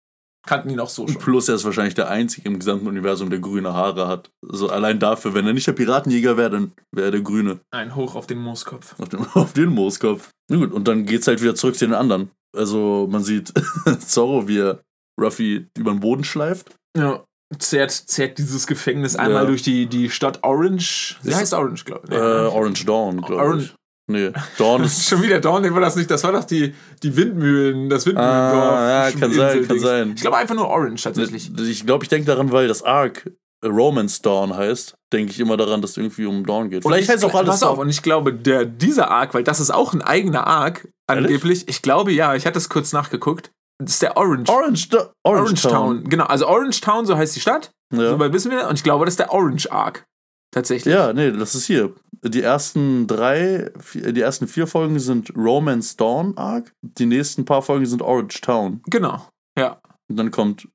kannten 0.47 0.69
ihn 0.69 0.79
auch 0.79 0.89
so 0.89 1.07
schon. 1.07 1.19
Plus, 1.21 1.47
er 1.49 1.55
ist 1.55 1.65
wahrscheinlich 1.65 1.95
der 1.95 2.09
Einzige 2.09 2.47
im 2.49 2.59
gesamten 2.59 2.87
Universum, 2.87 3.29
der 3.29 3.39
grüne 3.39 3.73
Haare 3.73 4.07
hat. 4.07 4.31
Also 4.47 4.69
allein 4.69 4.99
dafür, 4.99 5.33
wenn 5.33 5.45
er 5.45 5.53
nicht 5.53 5.67
der 5.67 5.73
Piratenjäger 5.73 6.37
wäre, 6.37 6.49
dann 6.49 6.71
wäre 6.91 7.07
er 7.07 7.11
der 7.11 7.21
Grüne. 7.21 7.59
Ein 7.71 7.95
Hoch 7.95 8.15
auf 8.15 8.25
den 8.27 8.39
Mooskopf. 8.39 8.99
Auf, 8.99 9.09
dem, 9.09 9.25
auf 9.33 9.53
den 9.53 9.69
Mooskopf. 9.69 10.29
Na 10.49 10.57
gut, 10.57 10.71
und 10.71 10.87
dann 10.87 11.05
geht's 11.05 11.27
halt 11.27 11.41
wieder 11.41 11.55
zurück 11.55 11.75
zu 11.75 11.85
den 11.85 11.93
anderen. 11.93 12.31
Also 12.57 13.07
man 13.11 13.23
sieht 13.23 13.53
Zorro, 13.99 14.47
wie 14.47 14.59
er 14.59 14.79
Ruffy 15.21 15.67
über 15.77 15.91
den 15.91 15.99
Boden 15.99 16.23
schleift. 16.23 16.75
Ja. 16.97 17.23
Zerrt, 17.57 17.91
zerrt 17.91 18.37
dieses 18.37 18.67
Gefängnis 18.67 19.15
einmal 19.15 19.41
Ja. 19.43 19.47
durch 19.49 19.63
die, 19.63 19.87
die 19.87 20.11
Stadt 20.11 20.43
Orange. 20.43 21.17
Sie 21.23 21.33
heißt 21.33 21.53
Orange, 21.55 21.83
glaube 21.83 22.07
ich. 22.07 22.13
Äh, 22.13 22.17
Orange 22.19 22.85
Dawn, 22.85 23.21
glaube 23.21 23.41
Orange- 23.41 23.63
ich. 23.63 23.75
Nee, 24.09 24.31
Dawn 24.57 24.83
ist. 24.83 25.05
Schon 25.09 25.21
wieder 25.21 25.39
Dawn, 25.39 25.61
nee, 25.61 25.71
war 25.71 25.81
das 25.81 25.95
nicht. 25.95 26.09
Das 26.09 26.23
war 26.23 26.31
doch 26.31 26.43
die, 26.43 26.73
die 27.03 27.15
Windmühlen, 27.15 27.89
das 27.89 28.07
Windmühlendorf. 28.07 28.73
Ah, 28.73 29.09
ja, 29.09 29.11
kann 29.11 29.31
sein, 29.31 29.67
kann 29.67 29.79
sein. 29.79 30.13
Ich 30.15 30.21
glaube 30.21 30.37
einfach 30.37 30.55
nur 30.55 30.67
Orange 30.67 31.03
tatsächlich. 31.03 31.51
Ich 31.59 31.85
glaube, 31.85 32.03
ich 32.03 32.09
denke 32.09 32.25
daran, 32.25 32.51
weil 32.51 32.67
das 32.67 32.81
Arc 32.81 33.29
äh, 33.61 33.67
Romance 33.67 34.21
Dawn 34.21 34.55
heißt, 34.55 34.95
denke 35.13 35.31
ich 35.31 35.39
immer 35.39 35.57
daran, 35.57 35.81
dass 35.81 35.91
es 35.91 35.97
irgendwie 35.97 36.25
um 36.25 36.43
Dawn 36.43 36.69
geht. 36.71 36.83
Vielleicht 36.83 37.07
heißt 37.07 37.23
auch 37.23 37.35
alles 37.35 37.49
Pass 37.49 37.63
auf, 37.63 37.75
Dawn. 37.75 37.85
und 37.85 37.89
ich 37.89 38.01
glaube, 38.01 38.33
der, 38.33 38.65
dieser 38.65 39.11
Arc, 39.11 39.35
weil 39.35 39.43
das 39.43 39.59
ist 39.59 39.69
auch 39.69 39.93
ein 39.93 40.01
eigener 40.01 40.47
Arc, 40.47 40.87
angeblich. 41.07 41.67
Ich 41.67 41.83
glaube, 41.83 42.11
ja, 42.11 42.33
ich 42.33 42.47
hatte 42.47 42.57
es 42.57 42.67
kurz 42.67 42.93
nachgeguckt. 42.93 43.51
Das 43.77 43.93
ist 43.93 44.01
der 44.01 44.17
Orange. 44.17 44.49
Orange, 44.51 44.89
Orange, 44.91 45.13
Orange 45.23 45.61
Town. 45.61 46.03
Genau, 46.09 46.25
also 46.25 46.47
Orange 46.47 46.81
Town, 46.81 47.05
so 47.05 47.15
heißt 47.15 47.35
die 47.35 47.39
Stadt. 47.39 47.71
Ja. 47.93 48.09
So 48.09 48.19
weit 48.19 48.33
wissen 48.33 48.51
wir. 48.51 48.67
Und 48.67 48.75
ich 48.75 48.83
glaube, 48.83 49.05
das 49.05 49.13
ist 49.13 49.19
der 49.19 49.31
Orange 49.31 49.71
Arc. 49.71 50.05
Tatsächlich. 50.51 50.93
ja, 50.93 51.13
nee, 51.13 51.31
das 51.31 51.55
ist 51.55 51.65
hier. 51.67 51.93
Die 52.23 52.41
ersten 52.41 53.07
drei, 53.07 53.71
vier, 53.79 54.11
die 54.11 54.21
ersten 54.21 54.47
vier 54.47 54.67
Folgen 54.67 54.99
sind 54.99 55.35
Romance 55.35 55.95
Dawn 55.95 56.37
Arc. 56.37 56.73
Die 56.81 57.05
nächsten 57.05 57.45
paar 57.45 57.61
Folgen 57.61 57.85
sind 57.85 58.01
Orange 58.01 58.41
Town. 58.41 58.81
Genau. 58.87 59.27
Ja. 59.57 59.79
Und 60.09 60.17
dann 60.17 60.31
kommt 60.31 60.67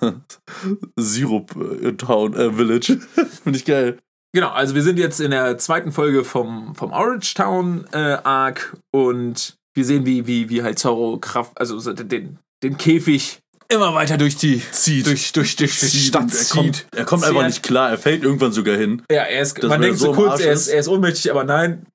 Syrup 0.96 1.56
äh, 1.82 1.92
Town, 1.94 2.34
äh, 2.34 2.52
Village. 2.52 2.98
Finde 3.42 3.58
ich 3.58 3.64
geil. 3.64 3.98
Genau, 4.32 4.50
also 4.50 4.74
wir 4.74 4.82
sind 4.82 4.98
jetzt 4.98 5.20
in 5.20 5.30
der 5.30 5.58
zweiten 5.58 5.92
Folge 5.92 6.22
vom, 6.22 6.74
vom 6.74 6.92
Orange 6.92 7.34
Town 7.34 7.86
äh, 7.92 8.18
Arc 8.22 8.76
und 8.92 9.56
wir 9.74 9.84
sehen, 9.84 10.06
wie, 10.06 10.26
wie, 10.26 10.48
wie 10.50 10.62
halt 10.62 10.78
Zorro 10.78 11.18
Kraft, 11.18 11.58
also 11.58 11.78
so 11.78 11.92
den, 11.92 12.38
den 12.62 12.76
Käfig 12.76 13.40
immer 13.68 13.94
weiter 13.94 14.16
durch 14.16 14.36
die 14.36 14.62
Zieht. 14.72 15.06
durch, 15.06 15.32
durch, 15.32 15.56
durch 15.56 15.78
die 15.78 15.86
Zieht 15.86 16.02
Stadt 16.08 16.22
und 16.22 16.32
er 16.32 16.38
zieht. 16.38 16.50
kommt, 16.50 16.86
er 16.94 17.04
kommt 17.04 17.24
einfach 17.24 17.46
nicht 17.46 17.62
klar. 17.62 17.90
Er 17.90 17.98
fällt 17.98 18.22
irgendwann 18.22 18.52
sogar 18.52 18.76
hin. 18.76 19.02
Ja, 19.10 19.22
er 19.22 19.42
ist, 19.42 19.62
man 19.62 19.80
denkt 19.80 19.98
so 19.98 20.12
kurz, 20.12 20.40
er 20.40 20.52
ist, 20.52 20.68
er 20.68 20.80
ist 20.80 20.88
ohnmächtig, 20.88 21.30
aber 21.30 21.44
nein, 21.44 21.86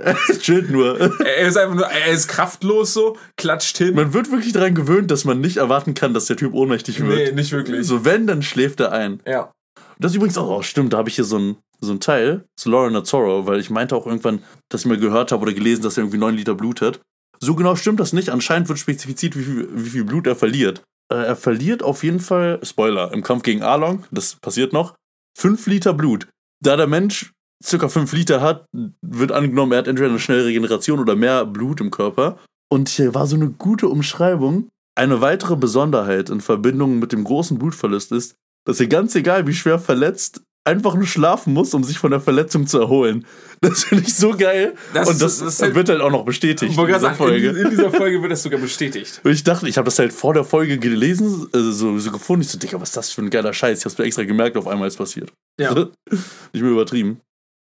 Er 0.00 0.16
chillt 0.40 0.70
nur. 0.70 0.98
er 1.20 1.46
ist 1.48 1.56
einfach 1.56 1.74
nur, 1.74 1.86
er 1.86 2.12
ist 2.12 2.28
kraftlos 2.28 2.92
so, 2.94 3.16
klatscht 3.36 3.78
hin. 3.78 3.94
Man 3.94 4.12
wird 4.12 4.30
wirklich 4.30 4.52
daran 4.52 4.74
gewöhnt, 4.74 5.10
dass 5.10 5.24
man 5.24 5.40
nicht 5.40 5.56
erwarten 5.56 5.94
kann, 5.94 6.14
dass 6.14 6.26
der 6.26 6.36
Typ 6.36 6.54
ohnmächtig 6.54 7.00
wird. 7.00 7.16
nee, 7.16 7.32
nicht 7.32 7.52
wirklich. 7.52 7.86
So, 7.86 8.04
wenn, 8.04 8.26
dann 8.26 8.42
schläft 8.42 8.80
er 8.80 8.92
ein. 8.92 9.20
Ja. 9.26 9.52
Das 9.98 10.12
ist 10.12 10.16
übrigens 10.16 10.38
auch, 10.38 10.48
oh, 10.48 10.62
stimmt, 10.62 10.92
da 10.92 10.98
habe 10.98 11.08
ich 11.08 11.16
hier 11.16 11.24
so 11.24 11.38
ein, 11.38 11.56
so 11.80 11.92
ein 11.92 12.00
Teil 12.00 12.44
zu 12.56 12.70
Lorna 12.70 13.04
Zorro, 13.04 13.46
weil 13.46 13.60
ich 13.60 13.70
meinte 13.70 13.94
auch 13.96 14.06
irgendwann, 14.06 14.42
dass 14.68 14.82
ich 14.82 14.86
mal 14.86 14.98
gehört 14.98 15.32
habe 15.32 15.42
oder 15.42 15.52
gelesen, 15.52 15.82
dass 15.82 15.96
er 15.96 16.02
irgendwie 16.02 16.18
9 16.18 16.34
Liter 16.34 16.54
Blut 16.54 16.80
hat. 16.80 17.00
So 17.42 17.56
genau 17.56 17.74
stimmt 17.74 17.98
das 17.98 18.12
nicht. 18.12 18.30
Anscheinend 18.30 18.68
wird 18.68 18.78
spezifiziert, 18.78 19.36
wie 19.36 19.42
viel, 19.42 19.68
wie 19.72 19.90
viel 19.90 20.04
Blut 20.04 20.28
er 20.28 20.36
verliert. 20.36 20.84
Äh, 21.12 21.16
er 21.16 21.36
verliert 21.36 21.82
auf 21.82 22.04
jeden 22.04 22.20
Fall, 22.20 22.60
Spoiler, 22.62 23.12
im 23.12 23.24
Kampf 23.24 23.42
gegen 23.42 23.62
Arlong, 23.62 24.04
das 24.12 24.36
passiert 24.36 24.72
noch, 24.72 24.94
5 25.36 25.66
Liter 25.66 25.92
Blut. 25.92 26.28
Da 26.62 26.76
der 26.76 26.86
Mensch 26.86 27.32
circa 27.62 27.88
5 27.88 28.12
Liter 28.12 28.40
hat, 28.40 28.66
wird 29.02 29.32
angenommen, 29.32 29.72
er 29.72 29.78
hat 29.78 29.88
entweder 29.88 30.08
eine 30.08 30.20
schnelle 30.20 30.44
Regeneration 30.44 31.00
oder 31.00 31.16
mehr 31.16 31.44
Blut 31.44 31.80
im 31.80 31.90
Körper. 31.90 32.38
Und 32.70 32.88
hier 32.88 33.12
war 33.12 33.26
so 33.26 33.34
eine 33.34 33.50
gute 33.50 33.88
Umschreibung. 33.88 34.68
Eine 34.94 35.20
weitere 35.20 35.56
Besonderheit 35.56 36.30
in 36.30 36.40
Verbindung 36.40 37.00
mit 37.00 37.12
dem 37.12 37.24
großen 37.24 37.58
Blutverlust 37.58 38.12
ist, 38.12 38.36
dass 38.66 38.78
er 38.78 38.86
ganz 38.86 39.16
egal 39.16 39.48
wie 39.48 39.54
schwer 39.54 39.80
verletzt, 39.80 40.42
einfach 40.64 40.94
nur 40.94 41.06
schlafen 41.06 41.52
muss, 41.52 41.74
um 41.74 41.82
sich 41.84 41.98
von 41.98 42.10
der 42.10 42.20
Verletzung 42.20 42.66
zu 42.66 42.78
erholen. 42.78 43.26
Das 43.60 43.84
finde 43.84 44.04
ich 44.04 44.14
so 44.14 44.36
geil. 44.36 44.74
Das 44.94 45.08
und 45.08 45.20
das, 45.20 45.38
das 45.38 45.60
wird 45.60 45.88
halt 45.88 46.00
auch 46.00 46.10
noch 46.10 46.24
bestätigt 46.24 46.72
Ich 46.72 46.78
in 46.78 46.86
dieser 46.86 47.14
Folge. 47.14 47.50
in, 47.50 47.56
in 47.56 47.70
dieser 47.70 47.90
Folge 47.90 48.20
wird 48.20 48.32
das 48.32 48.42
sogar 48.42 48.60
bestätigt. 48.60 49.20
Und 49.24 49.30
ich 49.32 49.44
dachte, 49.44 49.68
ich 49.68 49.76
habe 49.76 49.84
das 49.84 49.98
halt 49.98 50.12
vor 50.12 50.34
der 50.34 50.44
Folge 50.44 50.78
gelesen, 50.78 51.48
also 51.52 51.72
so, 51.72 51.98
so 51.98 52.10
gefunden. 52.10 52.42
Ich 52.42 52.48
so, 52.48 52.58
Digga, 52.58 52.80
was 52.80 52.90
ist 52.90 52.96
das 52.96 53.10
für 53.10 53.22
ein 53.22 53.30
geiler 53.30 53.52
Scheiß? 53.52 53.78
Ich 53.78 53.84
hab's 53.84 53.98
mir 53.98 54.04
extra 54.04 54.24
gemerkt, 54.24 54.56
auf 54.56 54.66
einmal 54.66 54.88
ist 54.88 54.96
passiert. 54.96 55.32
Ja. 55.60 55.74
Nicht 55.74 56.62
mehr 56.62 56.70
übertrieben. 56.70 57.20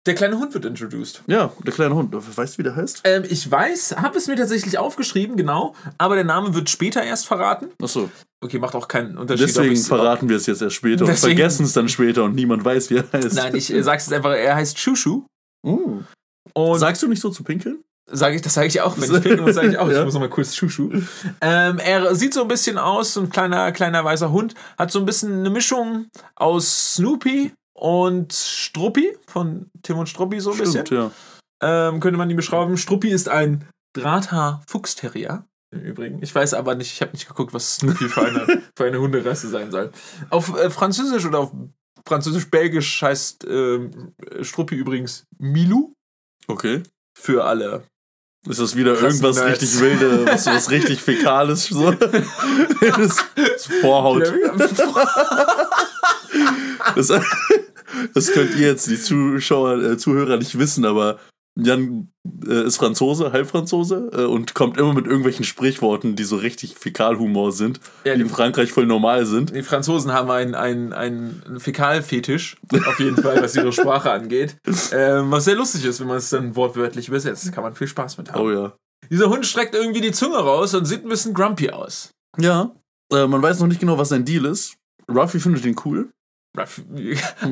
Der 0.05 0.13
kleine 0.13 0.37
Hund 0.37 0.53
wird 0.53 0.65
introduced. 0.65 1.23
Ja, 1.25 1.51
der 1.65 1.73
kleine 1.73 1.95
Hund. 1.95 2.13
Weißt 2.13 2.53
du, 2.53 2.57
wie 2.59 2.63
der 2.63 2.75
heißt? 2.75 3.01
Ähm, 3.05 3.23
ich 3.27 3.49
weiß, 3.49 3.95
habe 3.97 4.17
es 4.17 4.27
mir 4.27 4.35
tatsächlich 4.35 4.77
aufgeschrieben, 4.77 5.35
genau, 5.35 5.73
aber 5.97 6.15
der 6.15 6.23
Name 6.23 6.53
wird 6.53 6.69
später 6.69 7.01
erst 7.03 7.25
verraten. 7.25 7.69
Achso. 7.81 8.09
Okay, 8.43 8.59
macht 8.59 8.75
auch 8.75 8.87
keinen 8.87 9.17
Unterschied. 9.17 9.47
Deswegen 9.47 9.75
verraten 9.75 10.29
wir 10.29 10.37
es 10.37 10.45
jetzt 10.45 10.61
erst 10.61 10.75
später 10.75 11.05
und 11.05 11.17
vergessen 11.17 11.65
es 11.65 11.73
dann 11.73 11.89
später 11.89 12.23
und 12.23 12.35
niemand 12.35 12.63
weiß, 12.63 12.91
wie 12.91 12.97
er 12.97 13.05
heißt. 13.11 13.33
Nein, 13.33 13.55
ich 13.55 13.73
äh, 13.73 13.81
sag's 13.81 14.05
jetzt 14.05 14.13
einfach, 14.13 14.31
er 14.31 14.55
heißt 14.55 14.77
Chushu. 14.77 15.23
Uh. 15.65 16.01
Und 16.53 16.79
Sagst 16.79 17.01
du 17.01 17.07
nicht 17.07 17.21
so 17.21 17.29
zu 17.29 17.43
pinkeln? 17.43 17.79
sage 18.07 18.35
ich, 18.35 18.41
das 18.43 18.53
sage 18.53 18.67
ich 18.67 18.81
auch, 18.81 18.95
wenn 18.97 19.05
ich 19.05 19.11
pinkeln 19.23 19.41
muss, 19.41 19.55
sage 19.55 19.69
ich 19.69 19.77
auch, 19.79 19.89
Ja. 19.89 19.99
ich 19.99 20.05
muss 20.05 20.13
noch 20.13 20.21
mal 20.21 20.29
kurz 20.29 20.53
Chushu. 20.53 20.91
Ähm, 21.41 21.79
er 21.79 22.13
sieht 22.13 22.35
so 22.35 22.43
ein 22.43 22.47
bisschen 22.47 22.77
aus, 22.77 23.15
so 23.15 23.21
ein 23.21 23.29
kleiner, 23.31 23.71
kleiner 23.71 24.03
weißer 24.05 24.31
Hund, 24.31 24.53
hat 24.77 24.91
so 24.91 24.99
ein 24.99 25.05
bisschen 25.05 25.39
eine 25.39 25.49
Mischung 25.49 26.05
aus 26.35 26.93
Snoopy 26.95 27.51
und 27.75 28.33
Struppi, 28.33 29.15
von 29.27 29.69
Tim 29.83 29.97
und 29.99 30.07
Struppi 30.09 30.39
so 30.39 30.51
ein 30.53 30.57
bisschen. 30.57 30.85
ja. 30.91 31.11
ähm, 31.61 31.99
könnte 31.99 32.17
man 32.17 32.29
ihn 32.29 32.35
beschreiben. 32.37 32.77
Struppi 32.77 33.09
ist 33.09 33.29
ein 33.29 33.67
Drahthaar-Fuchsterrier. 33.95 35.45
Im 35.71 35.81
Übrigen. 35.81 36.21
Ich 36.21 36.33
weiß 36.33 36.53
aber 36.53 36.75
nicht, 36.75 36.91
ich 36.93 37.01
habe 37.01 37.11
nicht 37.11 37.27
geguckt, 37.27 37.53
was 37.53 37.75
Snoopy 37.75 38.07
für 38.07 38.25
eine, 38.25 38.61
für 38.77 38.85
eine 38.85 38.99
Hunderasse 38.99 39.49
sein 39.49 39.71
soll. 39.71 39.91
Auf 40.29 40.55
äh, 40.57 40.69
Französisch 40.69 41.25
oder 41.25 41.39
auf 41.39 41.51
Französisch-Belgisch 42.07 43.01
heißt 43.01 43.45
ähm, 43.49 44.13
Struppi 44.41 44.75
übrigens 44.75 45.25
Milou 45.37 45.91
Okay. 46.47 46.83
für 47.17 47.43
alle. 47.45 47.83
Ist 48.47 48.59
das 48.59 48.75
wieder 48.75 48.93
Krassen 48.93 49.23
irgendwas 49.23 49.37
Nerds. 49.37 49.61
richtig 49.61 49.79
wilde, 49.79 50.25
was, 50.27 50.45
was 50.45 50.69
richtig 50.69 51.01
Fäkales? 51.01 51.65
So? 51.65 51.91
das, 51.91 53.25
das 53.35 53.65
Vorhaut. 53.81 54.31
Das, 56.95 57.11
das 58.13 58.31
könnt 58.31 58.55
ihr 58.55 58.67
jetzt, 58.67 58.87
die 58.87 59.01
Zuschauer, 59.01 59.81
äh, 59.81 59.97
Zuhörer 59.97 60.37
nicht 60.37 60.57
wissen, 60.59 60.85
aber 60.85 61.19
Jan 61.57 62.09
äh, 62.45 62.65
ist 62.65 62.75
Franzose, 62.77 63.31
Halbfranzose 63.31 64.09
äh, 64.13 64.23
und 64.25 64.53
kommt 64.55 64.77
immer 64.77 64.93
mit 64.93 65.05
irgendwelchen 65.05 65.45
Sprichworten, 65.45 66.15
die 66.17 66.25
so 66.25 66.35
richtig 66.35 66.75
Fäkalhumor 66.75 67.53
sind, 67.53 67.79
Ja, 68.03 68.13
die 68.15 68.21
in 68.21 68.27
die- 68.27 68.33
Frankreich 68.33 68.71
voll 68.73 68.85
normal 68.85 69.25
sind. 69.25 69.55
Die 69.55 69.63
Franzosen 69.63 70.11
haben 70.11 70.29
einen, 70.29 70.53
einen, 70.53 70.91
einen 70.91 71.59
Fäkalfetisch, 71.59 72.57
auf 72.87 72.99
jeden 72.99 73.15
Fall, 73.21 73.41
was 73.41 73.55
ihre 73.55 73.71
Sprache 73.71 74.11
angeht. 74.11 74.57
Ähm, 74.91 75.31
was 75.31 75.45
sehr 75.45 75.55
lustig 75.55 75.85
ist, 75.85 75.99
wenn 75.99 76.07
man 76.07 76.17
es 76.17 76.29
dann 76.29 76.55
wortwörtlich 76.55 77.07
übersetzt. 77.07 77.51
Kann 77.53 77.63
man 77.63 77.73
viel 77.75 77.87
Spaß 77.87 78.17
mit 78.17 78.31
haben. 78.31 78.41
Oh 78.41 78.51
ja. 78.51 78.73
Dieser 79.09 79.29
Hund 79.29 79.45
streckt 79.45 79.73
irgendwie 79.75 80.01
die 80.01 80.11
Zunge 80.11 80.37
raus 80.37 80.73
und 80.73 80.85
sieht 80.85 81.03
ein 81.05 81.09
bisschen 81.09 81.33
grumpy 81.33 81.69
aus. 81.69 82.11
Ja. 82.37 82.71
Äh, 83.13 83.27
man 83.27 83.41
weiß 83.41 83.59
noch 83.59 83.67
nicht 83.67 83.79
genau, 83.79 83.97
was 83.97 84.09
sein 84.09 84.25
Deal 84.25 84.45
ist. 84.45 84.75
Ruffy 85.09 85.39
findet 85.39 85.65
ihn 85.65 85.75
cool. 85.85 86.09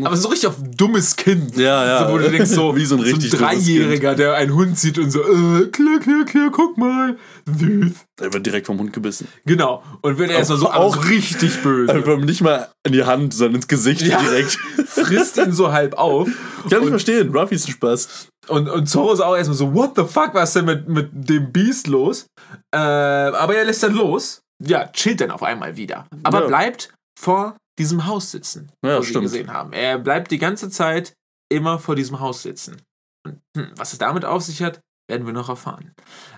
Aber 0.03 0.15
so 0.17 0.29
richtig 0.29 0.47
auf 0.47 0.55
dummes 0.75 1.15
Kind. 1.15 1.55
Ja, 1.57 1.85
ja. 1.85 2.07
So, 2.07 2.13
wo 2.13 2.17
du 2.17 2.29
denkst, 2.31 2.49
so, 2.49 2.75
Wie 2.75 2.85
so 2.85 2.95
ein 2.95 3.01
richtig 3.01 3.31
so 3.31 3.37
ein 3.37 3.43
Dreijähriger, 3.43 4.15
der 4.15 4.35
einen 4.35 4.53
Hund 4.53 4.77
sieht 4.77 4.97
und 4.97 5.11
so, 5.11 5.19
äh, 5.21 5.67
klar, 5.67 5.99
klar, 5.99 6.25
klar, 6.25 6.49
guck 6.51 6.77
mal. 6.77 7.17
Süß. 7.45 7.91
Er 8.21 8.33
wird 8.33 8.45
direkt 8.45 8.67
vom 8.67 8.79
Hund 8.79 8.93
gebissen. 8.93 9.27
Genau. 9.45 9.83
Und 10.01 10.17
wird 10.17 10.31
erstmal 10.31 10.57
so, 10.59 10.69
auch- 10.71 10.95
so 10.95 11.01
richtig 11.01 11.61
böse. 11.61 11.93
Einfach 11.93 12.17
nicht 12.17 12.41
mal 12.41 12.69
in 12.85 12.93
die 12.93 13.03
Hand, 13.03 13.33
sondern 13.33 13.55
ins 13.55 13.67
Gesicht 13.67 14.01
Ja. 14.01 14.19
direkt. 14.21 14.51
Frisst 14.85 15.37
ihn 15.37 15.51
so 15.51 15.71
halb 15.71 15.95
auf. 15.95 16.29
Kann 16.69 16.83
ich 16.83 16.89
verstehen. 16.89 17.35
Ruffy 17.35 17.55
ist 17.55 17.67
ein 17.67 17.71
Spaß. 17.71 18.27
Und, 18.47 18.69
und 18.69 18.87
Zorro 18.87 19.13
ist 19.13 19.21
auch 19.21 19.35
erstmal 19.35 19.57
so, 19.57 19.73
what 19.73 19.93
the 19.95 20.03
fuck, 20.03 20.33
was 20.33 20.49
ist 20.49 20.55
denn 20.57 20.65
mit, 20.65 20.87
mit 20.89 21.09
dem 21.13 21.51
Beast 21.51 21.87
los? 21.87 22.25
Äh, 22.73 22.77
aber 22.77 23.55
er 23.55 23.65
lässt 23.65 23.83
dann 23.83 23.93
los. 23.93 24.41
Ja, 24.63 24.87
chillt 24.87 25.21
dann 25.21 25.31
auf 25.31 25.43
einmal 25.43 25.75
wieder. 25.75 26.05
Aber 26.23 26.41
Ja. 26.41 26.47
bleibt 26.47 26.93
vor 27.19 27.55
diesem 27.79 28.05
Haus 28.05 28.31
sitzen, 28.31 28.71
Ja, 28.85 28.97
wo 28.97 29.01
sie 29.01 29.09
stimmt. 29.09 29.23
gesehen 29.25 29.51
haben. 29.51 29.73
Er 29.73 29.97
bleibt 29.99 30.31
die 30.31 30.37
ganze 30.39 30.69
Zeit 30.69 31.13
immer 31.51 31.79
vor 31.79 31.95
diesem 31.95 32.19
Haus 32.19 32.43
sitzen. 32.43 32.81
Und, 33.25 33.39
hm, 33.57 33.71
was 33.75 33.93
es 33.93 33.99
damit 33.99 34.25
auf 34.25 34.43
sich 34.43 34.61
hat, 34.61 34.79
werden 35.09 35.25
wir 35.25 35.33
noch 35.33 35.49
erfahren. 35.49 35.93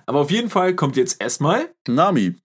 Aber 0.06 0.20
auf 0.20 0.32
jeden 0.32 0.50
Fall 0.50 0.76
kommt 0.76 0.96
jetzt 0.98 1.22
erstmal 1.22 1.74
Nami. 1.88 2.36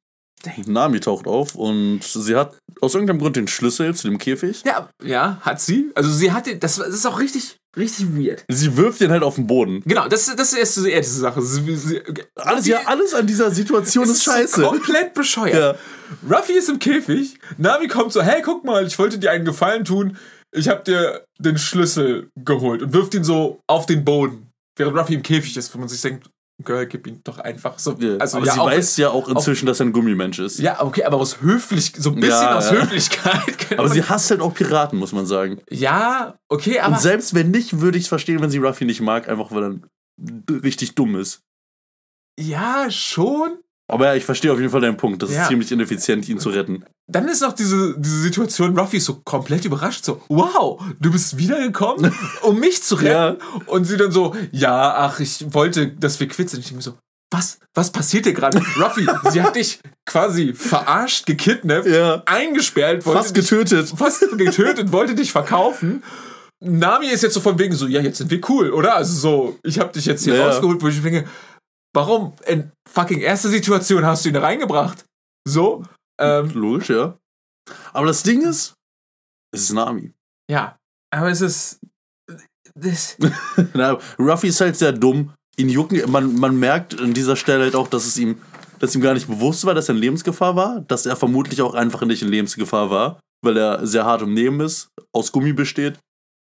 Nami 0.67 1.01
taucht 1.01 1.27
auf 1.27 1.55
und 1.55 2.01
sie 2.03 2.35
hat 2.35 2.57
aus 2.81 2.95
irgendeinem 2.95 3.19
Grund 3.19 3.37
den 3.37 3.47
Schlüssel 3.47 3.95
zu 3.95 4.09
dem 4.09 4.17
Käfig. 4.17 4.63
Ja, 4.65 4.89
ja, 5.03 5.39
hat 5.43 5.61
sie. 5.61 5.91
Also 5.95 6.11
sie 6.11 6.33
hat 6.33 6.47
den, 6.47 6.59
das, 6.61 6.77
das 6.77 6.89
ist 6.89 7.05
auch 7.07 7.19
richtig, 7.21 7.59
richtig 7.77 8.07
weird. 8.17 8.45
Sie 8.49 8.75
wirft 8.79 9.01
den 9.03 9.11
halt 9.11 9.23
auf 9.23 9.35
den 9.35 9.47
Boden. 9.47 9.83
Genau, 9.85 10.09
das, 10.09 10.35
das 10.35 10.53
ist 10.55 10.59
erst 10.59 10.77
die 10.79 10.91
erste 10.91 11.13
Sache. 11.13 11.43
Sie, 11.43 11.77
sie, 11.77 12.01
Alles, 12.37 12.67
ja, 12.67 12.81
alles 12.87 13.13
an 13.13 13.27
dieser 13.27 13.51
Situation 13.51 14.05
ist 14.09 14.23
scheiße. 14.25 14.63
komplett 14.63 15.13
bescheuert. 15.13 15.77
Ja. 15.77 15.81
Ruffy 16.29 16.53
ist 16.55 16.69
im 16.69 16.79
Käfig, 16.79 17.39
Nami 17.59 17.89
kommt 17.89 18.13
so, 18.13 18.23
hey, 18.23 18.43
guck 18.43 18.65
mal, 18.65 18.87
ich 18.87 18.99
wollte 18.99 19.19
dir 19.19 19.31
einen 19.31 19.45
Gefallen 19.45 19.85
tun, 19.85 20.17
ich 20.53 20.69
hab 20.69 20.85
dir 20.85 21.25
den 21.39 21.59
Schlüssel 21.59 22.29
geholt 22.37 22.83
und 22.83 22.93
wirft 22.93 23.15
ihn 23.15 23.25
so 23.25 23.61
auf 23.67 23.87
den 23.87 24.05
Boden, 24.05 24.49
während 24.77 24.97
Ruffy 24.97 25.15
im 25.15 25.23
Käfig 25.23 25.57
ist, 25.57 25.75
wo 25.75 25.79
man 25.79 25.89
sich 25.89 26.01
denkt, 26.01 26.29
Girl, 26.63 26.87
gib 26.87 27.07
ihn 27.07 27.23
doch 27.25 27.39
einfach 27.39 27.79
so. 27.79 27.93
Ja. 27.99 28.19
Also, 28.19 28.37
aber 28.37 28.45
ja, 28.47 28.53
sie 28.53 28.61
auch, 28.61 28.67
weiß 28.67 28.97
ja 28.99 29.09
auch 29.09 29.29
inzwischen, 29.31 29.65
dass 29.65 29.81
er 29.81 29.87
ein 29.87 29.93
Gummimensch 29.95 30.39
ist. 30.41 30.59
Ja, 30.59 30.83
okay, 30.83 31.05
aber 31.05 31.17
aus 31.17 31.41
Höflich, 31.41 31.95
so 31.97 32.11
ein 32.11 32.17
bisschen 32.17 32.33
Ja, 32.33 32.59
aus 32.59 32.71
ja. 32.71 32.83
Höflichkeit. 32.83 33.67
Aber 33.79 33.89
sie 33.89 34.03
hasst 34.03 34.31
halt 34.31 34.43
auch 34.43 34.53
Piraten, 34.53 34.99
muss 34.99 35.13
man 35.13 35.25
sagen. 35.25 35.63
ja, 35.71 36.35
okay, 36.51 36.81
aber. 36.81 36.97
Und 36.97 37.01
selbst 37.01 37.33
wenn 37.35 37.51
nicht, 37.51 37.81
würde 37.81 37.97
ich 37.97 38.05
es 38.05 38.09
verstehen, 38.09 38.43
wenn 38.43 38.51
sie 38.51 38.59
Ruffy 38.59 38.85
nicht 38.85 39.01
mag, 39.01 39.27
einfach 39.29 39.53
weil 39.53 39.81
er 40.51 40.63
richtig 40.63 40.95
dumm 40.97 41.17
ist. 41.17 41.41
ja, 42.39 42.91
schon. 42.91 43.61
Aber 43.91 44.07
ja, 44.07 44.15
ich 44.15 44.25
verstehe 44.25 44.53
auf 44.53 44.59
jeden 44.61 44.71
Fall 44.71 44.81
deinen 44.81 44.97
Punkt. 44.97 45.21
Das 45.23 45.33
Ja. 45.33 45.43
ist 45.43 45.49
ziemlich 45.49 45.73
ineffizient, 45.73 46.29
ihn 46.29 46.39
zu 46.39 46.51
retten. 46.51 46.85
Dann 47.09 47.27
ist 47.27 47.43
noch 47.43 47.53
diese, 47.53 47.97
diese 47.99 48.21
Situation, 48.21 48.79
Ruffy 48.79 48.99
ist 48.99 49.07
so 49.07 49.21
komplett 49.25 49.65
überrascht, 49.65 50.05
so, 50.05 50.23
wow, 50.29 50.81
du 51.01 51.11
bist 51.11 51.37
wiedergekommen, 51.37 52.13
um 52.43 52.61
mich 52.61 52.83
zu 52.85 52.95
retten. 52.95 53.39
Und 53.67 53.85
sie 53.85 53.97
dann 53.97 54.13
so, 54.13 54.37
ja, 54.53 54.95
ach, 54.97 55.19
ich 55.19 55.45
wollte, 55.53 55.89
dass 55.89 56.21
wir 56.21 56.29
quitt 56.29 56.51
sind. 56.51 56.61
Ich 56.61 56.67
denke 56.67 56.77
mir 56.77 56.83
so, 56.83 56.95
was, 57.33 57.59
was 57.75 57.91
passiert 57.91 58.27
dir 58.27 58.33
gerade? 58.33 58.59
Ruffy, 58.77 59.07
sie 59.33 59.43
hat 59.43 59.57
dich 59.57 59.81
quasi 60.07 60.53
verarscht, 60.55 61.27
gekidnappt, 61.27 61.87
Ja. 61.87 62.23
eingesperrt, 62.27 63.05
wollte 63.07 63.23
Fast 63.23 63.37
dich, 63.37 63.49
getötet. 63.49 63.93
fast 63.97 64.21
getötet, 64.39 64.93
wollte 64.93 65.15
dich 65.17 65.33
verkaufen. 65.33 66.05
Nami 66.63 67.07
ist 67.07 67.23
jetzt 67.23 67.35
so 67.35 67.41
von 67.41 67.59
wegen 67.59 67.75
so, 67.75 67.87
ja, 67.87 68.01
jetzt 68.03 68.19
sind 68.19 68.31
wir 68.31 68.41
cool, 68.51 68.71
oder? 68.71 68.95
Also 68.95 69.15
so, 69.19 69.59
ich 69.63 69.79
habe 69.79 69.93
dich 69.93 70.05
jetzt 70.05 70.25
hier 70.25 70.35
Ja. 70.35 70.47
rausgeholt, 70.47 70.83
wo 70.83 70.89
ich 70.89 71.03
denke, 71.03 71.25
warum 71.95 72.35
in 72.47 72.73
fucking 72.89 73.21
erster 73.21 73.49
Situation 73.49 74.05
hast 74.05 74.25
du 74.25 74.29
ihn 74.31 74.37
reingebracht? 74.37 75.05
So, 75.47 75.85
ähm, 76.21 76.51
Logisch, 76.51 76.91
ja. 76.91 77.17
Aber 77.93 78.07
das 78.07 78.23
Ding 78.23 78.43
ist, 78.43 78.75
es 79.55 79.63
ist 79.63 79.73
Nami. 79.73 80.13
Ja, 80.51 80.77
aber 81.15 81.31
es 81.31 81.43
ist. 81.43 81.79
Das, 82.75 83.17
Na, 83.73 83.99
Ruffy 84.19 84.49
ist 84.49 84.61
halt 84.61 84.75
sehr 84.77 84.91
dumm. 84.91 85.33
Ihn 85.57 85.69
jucken, 85.69 86.11
man, 86.11 86.35
man 86.35 86.59
merkt 86.59 86.99
an 86.99 87.15
dieser 87.15 87.37
Stelle 87.37 87.63
halt 87.65 87.77
auch, 87.77 87.87
dass 87.87 88.05
es 88.05 88.19
ihm, 88.19 88.43
dass 88.81 88.97
ihm 88.97 89.01
gar 89.01 89.15
nicht 89.15 89.29
bewusst 89.29 89.65
war, 89.65 89.75
dass 89.75 89.89
er 89.89 89.95
in 89.95 90.01
Lebensgefahr 90.01 90.57
war, 90.57 90.81
dass 90.81 91.07
er 91.07 91.15
vermutlich 91.15 91.63
auch 91.63 91.75
einfach 91.75 92.03
nicht 92.03 92.23
in 92.23 92.29
Lebensgefahr 92.29 92.91
war, 92.91 93.21
weil 93.45 93.57
er 93.57 93.87
sehr 93.87 94.05
hart 94.05 94.23
im 94.23 94.35
Leben 94.35 94.59
ist, 94.61 94.89
aus 95.13 95.31
Gummi 95.31 95.53
besteht 95.53 96.01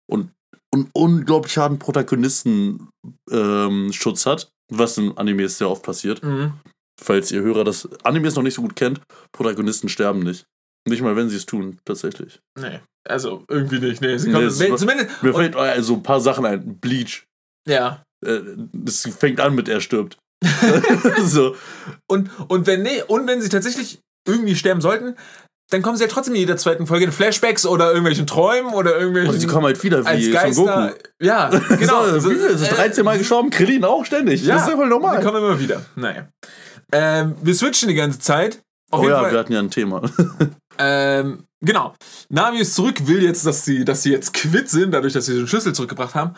und 0.09 0.31
einen 0.73 0.89
unglaublich 0.93 1.57
harten 1.57 1.79
Protagonistenschutz 1.79 2.89
ähm, 3.29 3.91
Schutz 3.91 4.25
hat, 4.25 4.49
was 4.69 4.97
in 4.97 5.17
Animes 5.17 5.57
sehr 5.57 5.69
oft 5.69 5.83
passiert. 5.83 6.23
mhm. 6.23 6.53
Falls 6.99 7.31
ihr 7.31 7.41
Hörer 7.43 7.63
das 7.63 7.87
Animes 8.03 8.35
noch 8.35 8.41
nicht 8.41 8.55
so 8.55 8.63
gut 8.63 8.75
kennt, 8.75 9.01
Protagonisten 9.31 9.87
sterben 9.87 10.21
nicht. 10.21 10.45
Nicht 10.89 11.03
mal, 11.03 11.15
wenn 11.15 11.29
sie 11.29 11.35
es 11.35 11.45
tun, 11.45 11.77
tatsächlich. 11.85 12.39
Nee, 12.59 12.79
also 13.07 13.43
irgendwie 13.49 13.79
nicht. 13.79 14.01
Nee, 14.01 14.17
sie 14.17 14.29
Nee, 14.29 14.33
kommen, 14.33 14.47
es 14.47 14.59
war- 14.59 14.77
zumindest. 14.77 15.21
Mir 15.21 15.33
fällt 15.33 15.55
also 15.55 15.93
ein 15.93 16.01
paar 16.03 16.19
Sachen 16.21 16.45
ein. 16.45 16.77
Bleach. 16.79 17.23
ja. 17.67 18.01
Äh, 18.25 18.39
Das 18.73 19.01
fängt 19.19 19.39
an 19.39 19.53
mit 19.53 19.69
er 19.69 19.79
stirbt. 19.79 20.17
so. 21.23 21.55
Und, 22.09 22.31
und 22.49 22.65
wenn, 22.65 22.81
nee, 22.81 23.03
und 23.07 23.27
wenn 23.27 23.41
sie 23.41 23.49
tatsächlich 23.49 23.99
irgendwie 24.27 24.55
sterben 24.55 24.81
sollten, 24.81 25.15
dann 25.69 25.81
kommen 25.81 25.97
sie 25.97 26.03
ja 26.03 26.09
trotzdem 26.09 26.33
in 26.35 26.39
jeder 26.41 26.57
zweiten 26.57 26.87
Folge 26.87 27.05
in 27.05 27.11
Flashbacks 27.11 27.65
oder 27.65 27.87
irgendwelchen 27.89 28.25
Träumen 28.25 28.73
oder 28.73 28.95
irgendwelchen. 28.97 29.33
Und 29.33 29.39
sie 29.39 29.47
kommen 29.47 29.65
halt 29.65 29.83
wieder 29.83 30.05
als 30.05 30.19
wie 30.19 30.23
Son 30.23 30.33
Geister. 30.33 30.95
Ja, 31.21 31.49
genau. 31.79 32.19
So? 32.19 32.31
Es 32.31 32.61
ist 32.61 32.71
13 32.71 33.03
Mal 33.03 33.17
gestorben, 33.17 33.49
Krillin 33.49 33.83
auch 33.83 34.05
ständig. 34.05 34.43
Ja, 34.43 34.55
das 34.55 34.63
ist 34.63 34.69
ja 34.69 34.75
voll 34.77 34.87
normal. 34.87 35.21
kommen 35.23 35.37
immer 35.37 35.59
wieder. 35.59 35.81
Naja. 35.95 36.27
Ähm, 36.91 37.35
wir 37.41 37.53
switchen 37.53 37.89
die 37.89 37.95
ganze 37.95 38.19
Zeit. 38.19 38.61
Auf 38.91 39.03
Oh 39.03 39.09
ja, 39.09 39.19
Fall. 39.21 39.31
wir 39.33 39.39
hatten 39.39 39.53
ja 39.53 39.59
ein 39.59 39.71
Thema. 39.71 40.01
Ähm, 40.79 41.45
genau. 41.59 41.95
Nami 42.29 42.59
ist 42.59 42.75
zurück, 42.75 43.07
will 43.07 43.23
jetzt, 43.23 43.47
dass 43.47 43.65
sie, 43.65 43.83
dass 43.83 44.03
sie 44.03 44.11
jetzt 44.11 44.31
quitt 44.31 44.69
sind, 44.69 44.91
dadurch, 44.91 45.13
dass 45.13 45.25
sie 45.25 45.33
den 45.33 45.47
Schlüssel 45.47 45.73
zurückgebracht 45.73 46.13
haben. 46.13 46.35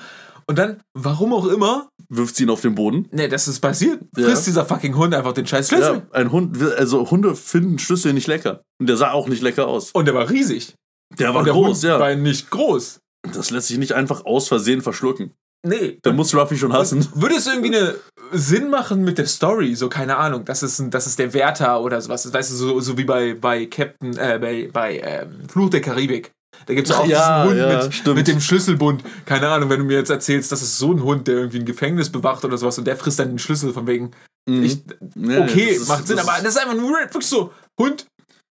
Und 0.49 0.57
dann, 0.57 0.81
warum 0.95 1.31
auch 1.31 1.45
immer, 1.45 1.89
Wirft 2.09 2.35
sie 2.35 2.43
ihn 2.43 2.49
auf 2.49 2.61
den 2.61 2.73
Boden. 2.73 3.07
ne, 3.11 3.29
das 3.29 3.47
ist 3.47 3.59
passiert, 3.59 4.01
Ja. 4.17 4.25
frisst 4.25 4.47
dieser 4.47 4.65
fucking 4.65 4.95
Hund 4.95 5.13
einfach 5.13 5.33
den 5.33 5.45
scheiß 5.45 5.67
Schlüssel. 5.67 5.97
Ja, 5.97 6.07
ein 6.11 6.31
Hund, 6.31 6.59
also 6.75 7.11
Hunde 7.11 7.35
finden 7.35 7.77
Schlüssel 7.77 8.13
nicht 8.13 8.25
lecker. 8.25 8.63
Und 8.79 8.89
der 8.89 8.97
sah 8.97 9.11
auch 9.11 9.27
nicht 9.27 9.43
lecker 9.43 9.67
aus. 9.67 9.91
Und 9.91 10.05
der 10.05 10.15
war 10.15 10.27
riesig. 10.27 10.73
Der 11.19 11.35
war 11.35 11.43
der 11.43 11.53
groß, 11.53 11.67
Hund 11.67 11.83
ja. 11.83 11.99
war 11.99 12.15
nicht 12.15 12.49
groß. 12.49 12.99
Das 13.31 13.51
lässt 13.51 13.67
sich 13.67 13.77
nicht 13.77 13.91
einfach 13.93 14.25
aus 14.25 14.47
Versehen 14.47 14.81
verschlucken. 14.81 15.33
Nee. 15.63 15.99
Da 16.01 16.13
muss 16.13 16.33
Ruffy 16.33 16.57
schon 16.57 16.73
hassen. 16.73 17.07
Würde 17.13 17.35
es 17.35 17.45
irgendwie 17.45 17.75
eine 17.75 17.95
Sinn 18.31 18.71
machen 18.71 19.03
mit 19.03 19.19
der 19.19 19.27
Story? 19.27 19.75
So, 19.75 19.87
keine 19.87 20.17
Ahnung. 20.17 20.45
Das 20.45 20.63
ist, 20.63 20.79
ein, 20.79 20.89
das 20.89 21.05
ist 21.05 21.19
der 21.19 21.33
Wärter 21.33 21.81
oder 21.81 22.01
sowas. 22.01 22.33
Weißt 22.33 22.51
du, 22.51 22.55
so, 22.55 22.79
so 22.79 22.97
wie 22.97 23.03
bei, 23.03 23.35
bei 23.35 23.67
Captain, 23.67 24.17
äh, 24.17 24.39
bei, 24.41 24.69
bei 24.73 24.99
ähm, 24.99 25.47
Fluch 25.47 25.69
der 25.69 25.81
Karibik. 25.81 26.31
Da 26.65 26.73
gibt 26.73 26.89
es 26.89 26.95
auch 26.95 27.05
Ja, 27.05 27.43
diesen 27.45 27.51
Hund 27.59 27.71
ja, 27.71 27.83
mit, 27.83 27.93
stimmt. 27.93 28.15
mit 28.17 28.27
dem 28.27 28.39
Schlüsselbund. 28.41 29.03
Keine 29.25 29.47
Ahnung, 29.49 29.69
wenn 29.69 29.79
du 29.79 29.85
mir 29.85 29.97
jetzt 29.97 30.09
erzählst, 30.09 30.51
das 30.51 30.61
ist 30.61 30.77
so 30.77 30.91
ein 30.91 31.03
Hund, 31.03 31.27
der 31.27 31.35
irgendwie 31.37 31.59
ein 31.59 31.65
Gefängnis 31.65 32.09
bewacht 32.11 32.43
oder 32.45 32.57
sowas 32.57 32.77
und 32.77 32.85
der 32.85 32.95
frisst 32.97 33.19
dann 33.19 33.29
den 33.29 33.39
Schlüssel 33.39 33.73
von 33.73 33.87
wegen. 33.87 34.11
Mhm. 34.47 34.63
Ich, 34.63 34.79
okay, 35.15 35.67
das 35.73 35.77
ist- 35.83 35.87
macht 35.87 36.07
Sinn, 36.07 36.17
das 36.17 36.27
aber 36.27 36.37
das 36.43 36.55
ist 36.55 36.61
einfach 36.61 36.75
nur 36.75 36.91
wirklich 36.91 37.25
so. 37.25 37.51
Hund. 37.79 38.05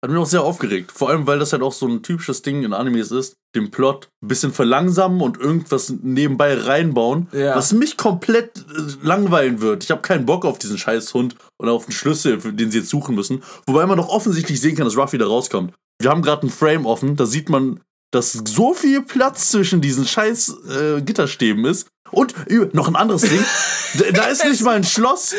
Hat 0.04 0.12
mich 0.12 0.20
auch 0.20 0.26
sehr 0.28 0.44
aufgeregt. 0.44 0.92
Vor 0.94 1.10
allem, 1.10 1.26
weil 1.26 1.40
das 1.40 1.52
halt 1.52 1.64
auch 1.64 1.74
so 1.74 1.88
ein 1.88 2.04
typisches 2.04 2.44
Ding 2.44 2.64
in 2.64 2.74
Animes 2.74 3.10
ist. 3.10 3.38
Den 3.56 3.72
Plot 3.72 4.08
ein 4.22 4.28
bisschen 4.28 4.54
verlangsamen 4.54 5.20
und 5.22 5.40
irgendwas 5.40 5.92
nebenbei 6.04 6.54
reinbauen, 6.54 7.28
Ja. 7.32 7.56
was 7.56 7.74
mich 7.74 7.98
komplett 7.98 8.58
äh, 8.58 8.82
langweilen 9.02 9.62
wird. 9.62 9.84
Ich 9.84 9.90
habe 9.90 10.02
keinen 10.02 10.28
Bock 10.28 10.46
auf 10.46 10.60
diesen 10.60 10.78
scheiß 10.78 11.12
Hund 11.16 11.36
oder 11.60 11.72
auf 11.72 11.86
den 11.86 11.92
Schlüssel, 11.94 12.38
den 12.38 12.70
sie 12.70 12.80
jetzt 12.80 12.90
suchen 12.90 13.16
müssen. 13.16 13.42
Wobei 13.66 13.86
man 13.88 13.98
doch 13.98 14.10
offensichtlich 14.10 14.62
sehen 14.62 14.76
kann, 14.76 14.86
dass 14.86 14.98
Ruffy 14.98 15.18
da 15.18 15.26
rauskommt. 15.26 15.74
Wir 16.00 16.12
haben 16.12 16.22
gerade 16.22 16.44
einen 16.44 16.52
Frame 16.52 16.86
offen, 16.86 17.16
da 17.16 17.26
sieht 17.26 17.50
man, 17.50 17.80
dass 18.12 18.34
so 18.34 18.74
viel 18.74 19.02
Platz 19.02 19.52
zwischen 19.52 19.82
diesen 19.82 20.06
scheiß 20.06 20.56
äh, 20.70 21.02
Gitterstäben 21.02 21.66
ist. 21.66 21.88
Und 22.12 22.34
noch 22.74 22.88
ein 22.88 22.96
anderes 22.96 23.24
Ding. 23.24 23.44
da, 24.14 24.28
ist 24.28 24.46
nicht 24.46 24.62
mal 24.62 24.76
ein 24.76 24.84
Schloss. 24.84 25.34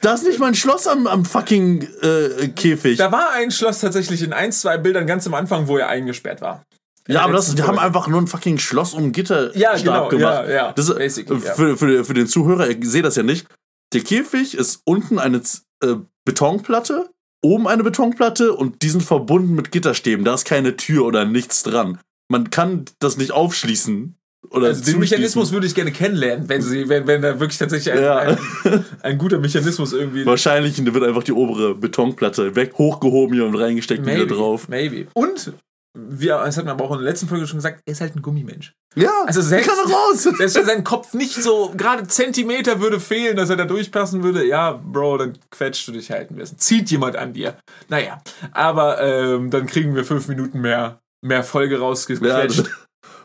Da 0.00 0.14
ist 0.14 0.24
nicht 0.24 0.38
mal 0.38 0.48
ein 0.48 0.54
Schloss 0.54 0.86
am, 0.86 1.06
am 1.06 1.24
fucking 1.24 1.88
äh, 2.02 2.48
Käfig. 2.48 2.98
Da 2.98 3.12
war 3.12 3.30
ein 3.30 3.50
Schloss 3.50 3.78
tatsächlich 3.78 4.22
in 4.22 4.32
ein, 4.32 4.52
zwei 4.52 4.76
Bildern 4.76 5.06
ganz 5.06 5.26
am 5.26 5.34
Anfang, 5.34 5.68
wo 5.68 5.78
er 5.78 5.88
eingesperrt 5.88 6.40
war. 6.40 6.64
Ja, 7.06 7.22
aber 7.22 7.34
das, 7.34 7.54
die 7.54 7.62
haben 7.62 7.78
einfach 7.78 8.08
nur 8.08 8.20
ein 8.20 8.26
fucking 8.26 8.58
Schloss 8.58 8.94
um 8.94 9.12
Gitter 9.12 9.54
Ja, 9.56 9.76
genau, 9.76 10.08
gemacht. 10.08 10.48
ja, 10.48 10.50
ja, 10.50 10.72
Das 10.72 10.88
ist, 10.88 11.28
für, 11.28 11.76
für, 11.76 12.04
für 12.04 12.14
den 12.14 12.26
Zuhörer, 12.26 12.68
ihr 12.68 12.78
seht 12.82 13.04
das 13.04 13.16
ja 13.16 13.22
nicht. 13.22 13.46
Der 13.92 14.00
Käfig 14.00 14.54
ist 14.54 14.80
unten 14.84 15.18
eine 15.18 15.42
äh, 15.82 15.96
Betonplatte, 16.24 17.10
oben 17.44 17.68
eine 17.68 17.84
Betonplatte 17.84 18.52
und 18.52 18.82
die 18.82 18.88
sind 18.88 19.02
verbunden 19.02 19.54
mit 19.54 19.70
Gitterstäben. 19.70 20.24
Da 20.24 20.34
ist 20.34 20.44
keine 20.46 20.76
Tür 20.76 21.04
oder 21.04 21.24
nichts 21.24 21.62
dran. 21.62 21.98
Man 22.28 22.50
kann 22.50 22.86
das 22.98 23.16
nicht 23.16 23.32
aufschließen. 23.32 24.16
Oder 24.50 24.68
Also 24.68 24.84
den. 24.84 24.98
Mechanismus 25.00 25.52
würde 25.52 25.66
ich 25.66 25.74
gerne 25.74 25.90
kennenlernen, 25.92 26.48
wenn 26.48 26.60
sie, 26.60 26.88
wenn, 26.88 27.06
wenn 27.06 27.22
da 27.22 27.40
wirklich 27.40 27.58
tatsächlich 27.58 27.94
ein, 27.94 28.02
Ja. 28.02 28.18
ein, 28.18 28.38
ein 29.02 29.18
guter 29.18 29.38
Mechanismus 29.38 29.92
irgendwie. 29.92 30.26
Wahrscheinlich 30.26 30.84
wird 30.84 31.02
einfach 31.04 31.22
die 31.22 31.32
obere 31.32 31.74
Betonplatte 31.74 32.54
weg, 32.56 32.74
hochgehoben 32.76 33.34
hier 33.34 33.46
und 33.46 33.54
reingesteckt 33.54 34.06
und 34.06 34.12
wieder 34.12 34.26
drauf. 34.26 34.68
Maybe. 34.68 35.06
Und, 35.14 35.52
wir, 35.96 36.38
das 36.44 36.56
hatten 36.56 36.66
wir 36.66 36.72
aber 36.72 36.84
auch 36.84 36.92
in 36.92 36.98
der 36.98 37.08
letzten 37.08 37.28
Folge 37.28 37.46
schon 37.46 37.58
gesagt, 37.58 37.82
er 37.86 37.92
ist 37.92 38.00
halt 38.00 38.16
ein 38.16 38.22
Gummimensch. 38.22 38.74
Ja, 38.96 39.10
Also 39.26 39.40
selbst, 39.42 39.68
kann 39.68 39.78
er 39.78 39.92
raus. 39.92 40.22
selbst 40.36 40.56
wenn 40.56 40.66
sein 40.66 40.84
Kopf 40.84 41.14
nicht 41.14 41.34
so 41.34 41.72
gerade 41.76 42.06
Zentimeter 42.06 42.80
würde 42.80 43.00
fehlen, 43.00 43.36
dass 43.36 43.50
er 43.50 43.56
da 43.56 43.64
durchpassen 43.64 44.22
würde, 44.22 44.44
ja, 44.44 44.72
Bro, 44.72 45.18
dann 45.18 45.38
quetscht 45.50 45.86
du 45.88 45.92
dich 45.92 46.10
halt 46.10 46.30
ein 46.30 46.36
bisschen. 46.36 46.58
Zieht 46.58 46.90
jemand 46.90 47.16
an 47.16 47.32
dir. 47.32 47.56
Naja, 47.88 48.20
aber 48.52 49.00
ähm, 49.00 49.50
dann 49.50 49.66
kriegen 49.66 49.94
wir 49.94 50.04
fünf 50.04 50.28
Minuten 50.28 50.60
mehr, 50.60 51.00
mehr 51.22 51.44
Folge 51.44 51.74
Ja, 51.74 51.80
rausgequetscht. 51.80 52.70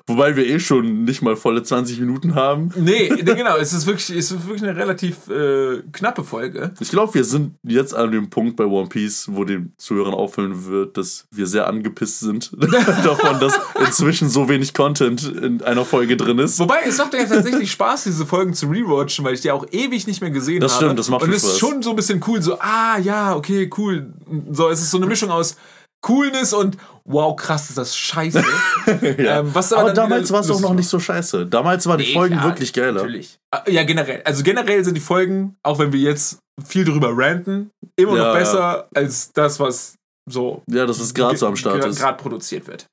Wobei 0.10 0.36
wir 0.36 0.45
eh 0.45 0.60
schon 0.60 1.04
nicht 1.06 1.22
mal 1.22 1.36
volle 1.36 1.63
20 1.63 2.00
Minuten 2.00 2.36
haben. 2.36 2.72
Nee, 2.76 3.10
nee, 3.15 3.24
genau, 3.24 3.56
es 3.58 3.72
ist 3.72 3.86
wirklich, 3.86 4.10
es 4.10 4.32
ist 4.32 4.45
wirklich 4.45 4.63
eine 4.63 4.76
relativ 4.76 5.30
äh, 5.30 5.82
knappe 5.91 6.24
Folge. 6.24 6.74
Ich 6.80 6.89
glaube, 6.89 7.13
wir 7.13 7.24
sind 7.24 7.56
jetzt 7.63 7.95
an 7.95 8.12
dem 8.12 8.30
Punkt 8.30 8.58
bei 8.58 8.65
One 8.65 8.89
Piece, 8.89 9.28
wo 9.32 9.45
den 9.45 9.74
Zuhörern 9.78 10.13
auffallen 10.13 10.65
wird, 10.65 10.98
dass 10.98 11.28
wir 11.32 11.48
sehr 11.48 11.67
angepisst 11.67 12.19
sind 12.19 12.52
davon, 13.04 13.39
dass 13.39 13.58
inzwischen 13.86 14.30
so 14.30 14.50
wenig 14.50 14.74
Content 14.74 15.24
in 15.24 15.62
einer 15.62 15.86
Folge 15.86 16.17
drin 16.17 16.39
ist. 16.39 16.60
Wobei, 16.60 16.80
es 16.86 16.98
macht 16.98 17.13
ja 17.13 17.24
tatsächlich 17.26 17.72
Spaß, 17.72 18.06
diese 18.06 18.26
Folgen 18.26 18.54
zu 18.54 18.67
rewatchen, 18.67 19.24
weil 19.24 19.36
ich 19.36 19.41
die 19.41 19.52
auch 19.52 19.65
ewig 19.72 20.08
nicht 20.08 20.22
mehr 20.22 20.32
gesehen 20.32 20.60
Das 20.60 20.74
habe. 20.74 20.86
stimmt, 20.86 21.00
das 21.00 21.10
macht 21.10 21.22
Und 21.24 21.32
es 21.32 21.43
ist 21.43 21.60
schon 21.60 21.82
so 21.82 21.91
ein 21.91 21.95
bisschen 21.95 22.24
cool, 22.28 22.41
so, 22.41 22.58
ah, 22.60 22.98
ja, 22.98 23.36
okay, 23.36 23.69
cool. 23.78 24.12
So, 24.52 24.69
es 24.69 24.82
ist 24.82 24.91
so 24.91 24.98
eine 24.98 25.06
Mischung 25.06 25.30
aus, 25.30 25.56
Coolness 26.02 26.54
und 26.54 26.78
wow, 27.10 27.36
krass, 27.36 27.69
ist 27.69 27.78
das 27.78 27.95
scheiße. 27.98 28.43
ja. 29.17 29.39
ähm, 29.39 29.50
was 29.54 29.74
aber 29.74 29.88
dann 29.91 30.10
damals 30.10 30.32
war 30.32 30.41
es 30.41 30.52
auch 30.52 30.60
noch 30.62 30.74
nicht 30.74 30.88
so 30.88 31.00
scheiße. 31.00 31.45
Damals 31.48 31.86
waren 31.88 31.98
die 31.98 32.06
Nee, 32.06 32.13
Folgen 32.13 32.36
klar, 32.36 32.50
wirklich 32.50 32.72
geiler. 32.72 32.93
Natürlich. 32.93 33.38
Ah, 33.52 33.63
Ja, 33.67 33.84
generell. 33.84 34.22
Also 34.24 34.43
generell 34.43 34.84
sind 34.86 34.93
die 34.95 35.02
Folgen, 35.02 35.56
auch 35.63 35.80
wenn 35.80 35.91
wir 35.91 36.00
jetzt 36.00 36.38
viel 36.65 36.86
drüber 36.86 37.12
ranten, 37.13 37.72
immer 37.95 38.15
Ja, 38.15 38.28
noch 38.28 38.34
besser 38.34 38.88
als 38.93 39.32
das, 39.34 39.60
was 39.60 39.95
so 40.30 40.62
Ja, 40.69 40.86
das 40.86 41.00
ist 41.00 41.13
gerade 41.15 41.36
so 41.38 41.48
am 41.48 41.56
Start 41.56 41.84
ist. 41.86 42.00
gerade 42.00 42.17
produziert 42.22 42.67
wird. 42.67 42.86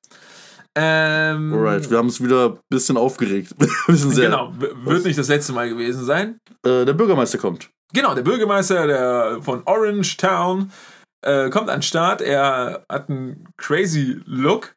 Ähm, 0.79 1.55
Alright, 1.55 1.91
wir 1.91 1.97
haben 1.97 2.09
es 2.09 2.23
wieder 2.23 2.51
ein 2.51 2.59
bisschen 2.71 2.97
aufgeregt. 2.99 3.55
sind 3.89 4.15
sehr, 4.15 4.29
Genau, 4.29 4.53
wird 4.85 5.05
nicht 5.05 5.19
das 5.19 5.29
letzte 5.29 5.53
Mal 5.53 5.69
gewesen 5.71 6.05
sein. 6.05 6.39
Äh, 6.65 6.85
der 6.85 6.93
Bürgermeister 6.93 7.39
kommt. 7.39 7.71
Genau, 7.95 8.15
der 8.15 8.23
Bürgermeister 8.23 8.87
der, 8.87 9.39
von 9.41 9.63
Orange 9.65 10.17
Town 10.19 10.71
äh, 11.27 11.51
kommt 11.51 11.69
an 11.69 11.79
den 11.79 11.83
Start. 11.83 12.21
Er 12.23 12.85
hat 12.91 13.11
einen 13.11 13.49
crazy 13.57 14.21
Look. 14.25 14.75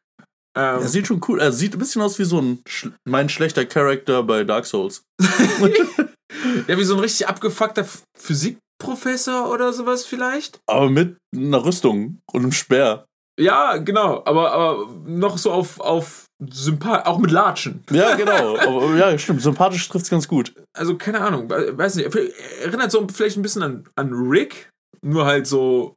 Ähm, 0.58 0.82
Er 0.82 0.88
sieht 0.88 1.08
schon 1.08 1.22
cool. 1.28 1.40
Er 1.40 1.52
sieht 1.52 1.74
ein 1.74 1.80
bisschen 1.80 2.02
aus 2.02 2.18
wie 2.20 2.24
so 2.26 2.40
ein 2.42 2.60
sch 2.68 2.88
mein 3.08 3.30
schlechter 3.30 3.66
Charakter 3.66 4.24
bei 4.24 4.44
Dark 4.44 4.66
Souls. 4.66 5.04
ja, 6.68 6.78
wie 6.78 6.84
so 6.84 6.96
ein 6.96 7.00
richtig 7.00 7.28
abgefuckter 7.28 7.86
Physikprofessor 8.18 9.50
oder 9.52 9.74
sowas 9.74 10.06
vielleicht. 10.06 10.60
Aber 10.68 10.90
mit 10.90 11.18
einer 11.36 11.64
Rüstung 11.64 12.20
und 12.32 12.42
einem 12.44 12.52
Speer. 12.52 13.06
Ja, 13.40 13.78
genau, 13.78 14.22
aber, 14.26 14.52
aber 14.52 14.86
noch 15.06 15.38
so 15.38 15.52
auf, 15.52 15.80
auf 15.80 16.26
Sympath, 16.50 17.06
auch 17.06 17.20
mit 17.20 17.32
Latschen. 17.32 17.84
Ja, 17.90 18.16
genau. 18.18 18.58
Aber, 18.58 18.96
ja, 18.98 19.18
stimmt. 19.18 19.42
Sympathisch 19.42 19.88
trifft 19.88 20.06
es 20.06 20.10
ganz 20.12 20.28
gut. 20.28 20.54
Also, 20.78 20.98
keine 20.98 21.22
Ahnung, 21.22 21.50
we- 21.50 21.78
weiß 21.78 21.96
nicht. 21.96 22.14
Erinnert 22.62 22.92
so 22.92 23.08
vielleicht 23.14 23.38
ein 23.38 23.42
bisschen 23.42 23.64
an, 23.64 23.88
an 23.96 24.12
Rick, 24.12 24.70
nur 25.02 25.26
halt 25.26 25.48
so, 25.48 25.96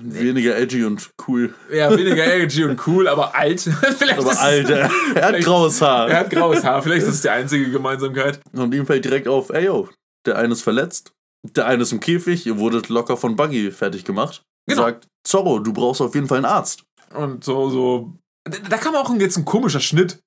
Weniger 0.00 0.56
edgy 0.56 0.84
und 0.84 1.10
cool. 1.26 1.54
ja, 1.72 1.90
weniger 1.90 2.24
edgy 2.26 2.64
und 2.64 2.86
cool, 2.86 3.08
aber 3.08 3.34
alt. 3.34 3.60
vielleicht 3.98 4.18
Aber 4.18 4.38
Alter, 4.38 4.90
er 5.14 5.26
hat 5.26 5.40
graues 5.40 5.80
Haar. 5.80 6.08
Er 6.08 6.20
hat 6.20 6.30
graues 6.30 6.62
Haar, 6.64 6.82
vielleicht 6.82 7.02
ist 7.02 7.14
das 7.14 7.22
die 7.22 7.30
einzige 7.30 7.70
Gemeinsamkeit. 7.70 8.40
Und 8.52 8.74
ihm 8.74 8.86
fällt 8.86 9.04
direkt 9.04 9.26
auf, 9.28 9.50
ey 9.50 9.64
yo, 9.64 9.88
der 10.26 10.36
eine 10.36 10.52
ist 10.52 10.62
verletzt, 10.62 11.12
der 11.42 11.66
eine 11.66 11.82
ist 11.82 11.92
im 11.92 12.00
Käfig, 12.00 12.46
ihr 12.46 12.58
wurdet 12.58 12.88
locker 12.88 13.16
von 13.16 13.36
Buggy 13.36 13.70
fertig 13.70 14.04
gemacht. 14.04 14.42
Genau. 14.68 14.82
Sagt, 14.82 15.06
Zorro, 15.26 15.58
du 15.58 15.72
brauchst 15.72 16.00
auf 16.00 16.14
jeden 16.14 16.28
Fall 16.28 16.38
einen 16.38 16.44
Arzt. 16.44 16.84
Und 17.14 17.42
so, 17.42 17.70
so. 17.70 18.12
Da, 18.44 18.76
kam 18.76 18.94
auch 18.94 19.12
jetzt 19.14 19.38
ein 19.38 19.44
komischer 19.44 19.80
Schnitt. 19.80 20.18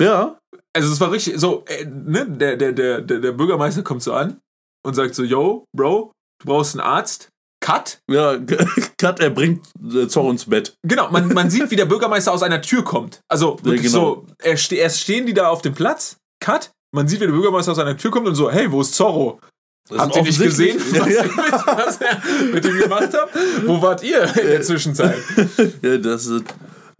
Ja, 0.00 0.38
Also, 0.74 0.92
es 0.92 1.00
war 1.00 1.10
richtig, 1.10 1.38
so, 1.38 1.64
äh, 1.66 1.86
ne, 1.86 2.26
der, 2.28 2.56
der, 2.56 2.72
der, 2.72 3.00
der, 3.00 3.20
der 3.20 3.32
Bürgermeister 3.32 3.82
kommt 3.82 4.02
so 4.02 4.12
an 4.12 4.40
und 4.84 4.94
sagt 4.94 5.14
so, 5.14 5.22
yo, 5.22 5.64
Bro, 5.74 6.12
du 6.42 6.46
brauchst 6.46 6.74
einen 6.74 6.86
Arzt. 6.86 7.30
Cut. 7.66 7.98
ja, 8.08 8.38
Cut, 8.98 9.18
er 9.18 9.30
bringt 9.30 9.66
äh, 9.92 10.06
Zorro 10.06 10.30
ins 10.30 10.44
Bett. 10.44 10.76
Genau, 10.84 11.10
man, 11.10 11.34
man 11.34 11.50
sieht, 11.50 11.68
wie 11.72 11.76
der 11.76 11.86
Bürgermeister 11.86 12.32
aus 12.32 12.44
einer 12.44 12.62
Tür 12.62 12.84
kommt. 12.84 13.20
Also 13.28 13.58
wirklich 13.64 13.90
genau. 13.90 14.24
so, 14.24 14.26
er 14.40 14.52
erst 14.52 15.00
stehen 15.00 15.26
die 15.26 15.34
da 15.34 15.48
auf 15.48 15.62
dem 15.62 15.74
Platz, 15.74 16.16
Cut, 16.38 16.70
man 16.94 17.08
sieht, 17.08 17.20
wie 17.20 17.24
der 17.24 17.32
Bürgermeister 17.32 17.72
aus 17.72 17.80
einer 17.80 17.96
Tür 17.96 18.12
kommt 18.12 18.28
und 18.28 18.36
so, 18.36 18.52
hey, 18.52 18.70
wo 18.70 18.82
ist 18.82 18.94
Zorro? 18.94 19.40
Das 19.88 19.98
Habt 19.98 20.14
ihr 20.14 20.22
nicht 20.22 20.40
gesehen, 20.40 20.80
was, 20.80 21.08
ihr 21.08 21.22
mit, 21.24 21.66
was 21.66 21.96
er 22.00 22.22
mit 22.52 22.64
ihm 22.64 22.78
gemacht 22.78 23.12
hat? 23.12 23.30
Wo 23.66 23.82
wart 23.82 24.02
ihr 24.04 24.22
in 24.22 24.46
der 24.46 24.62
Zwischenzeit? 24.62 25.18
Ja, 25.82 25.98
das 25.98 26.26
ist, 26.26 26.44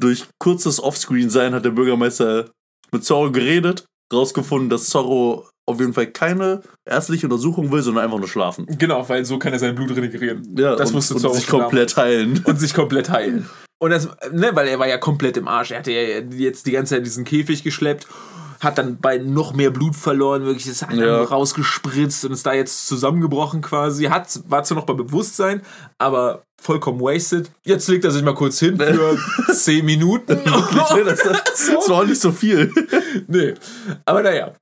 durch 0.01 0.25
kurzes 0.41 0.83
Offscreen-Sein 0.83 1.55
hat 1.55 1.65
der 1.65 1.71
Bürgermeister 1.71 2.51
mit 2.91 3.05
Zorro 3.05 3.31
geredet, 3.31 3.85
rausgefunden, 4.13 4.69
dass 4.69 4.87
Zorro 4.87 5.49
auf 5.67 5.81
jeden 5.81 5.93
Fall 5.93 6.07
keine 6.07 6.63
ärztliche 6.85 7.27
Untersuchung 7.27 7.71
will, 7.73 7.83
sondern 7.83 8.05
einfach 8.05 8.19
nur 8.19 8.29
schlafen. 8.29 8.67
Genau, 8.79 9.07
weil 9.09 9.25
so 9.25 9.39
kann 9.39 9.53
er 9.53 9.59
sein 9.59 9.75
Blut 9.75 9.91
regenerieren. 9.91 10.57
Ja, 10.57 10.77
das 10.77 10.91
und, 10.91 10.97
wusste 10.97 11.15
und 11.15 11.21
Zorro 11.21 11.35
sich 11.35 11.49
komplett 11.49 11.97
heilen. 11.97 12.43
und 12.47 12.59
sich 12.59 12.73
komplett 12.73 13.11
heilen. 13.11 13.49
Und 13.79 13.91
das, 13.91 14.09
ne, 14.33 14.51
weil 14.55 14.69
er 14.69 14.79
war 14.79 14.89
ja 14.89 14.97
komplett 14.97 15.37
im 15.37 15.49
Arsch. 15.49 15.73
Er 15.73 15.79
hatte 15.81 15.93
ja 15.93 16.21
jetzt 16.21 16.67
die 16.67 16.73
ganze 16.73 16.95
Zeit 16.95 17.05
diesen 17.05 17.25
Käfig 17.25 17.63
geschleppt, 17.63 18.07
hat 18.61 18.79
dann 18.79 18.99
bei 18.99 19.19
noch 19.19 19.53
mehr 19.53 19.71
Blut 19.71 19.97
verloren, 19.97 20.45
wirklich 20.45 20.67
ist 20.67 20.87
Ja. 20.91 21.23
rausgespritzt 21.23 22.25
und 22.25 22.33
ist 22.33 22.47
da 22.47 22.55
jetzt 22.55 22.87
zusammengebrochen 22.87 23.61
quasi. 23.61 24.05
Hat, 24.05 24.41
war 24.49 24.63
zwar 24.63 24.79
noch 24.79 24.87
bei 24.87 24.95
Bewusstsein, 24.95 25.61
aber 25.99 26.46
vollkommen 26.61 27.01
wasted. 27.01 27.51
Jetzt 27.65 27.89
legt 27.89 28.05
er 28.05 28.11
sich 28.11 28.23
mal 28.23 28.35
kurz 28.35 28.59
hin 28.59 28.77
für 28.79 29.19
10 29.53 29.85
Minuten. 29.85 30.41
das, 30.45 31.23
das 31.23 31.69
war 31.89 31.91
auch 32.03 32.07
nicht 32.07 32.21
so 32.21 32.33
viel. 32.33 32.73
nee. 33.29 33.55
Aber 34.05 34.23
naja. 34.23 34.53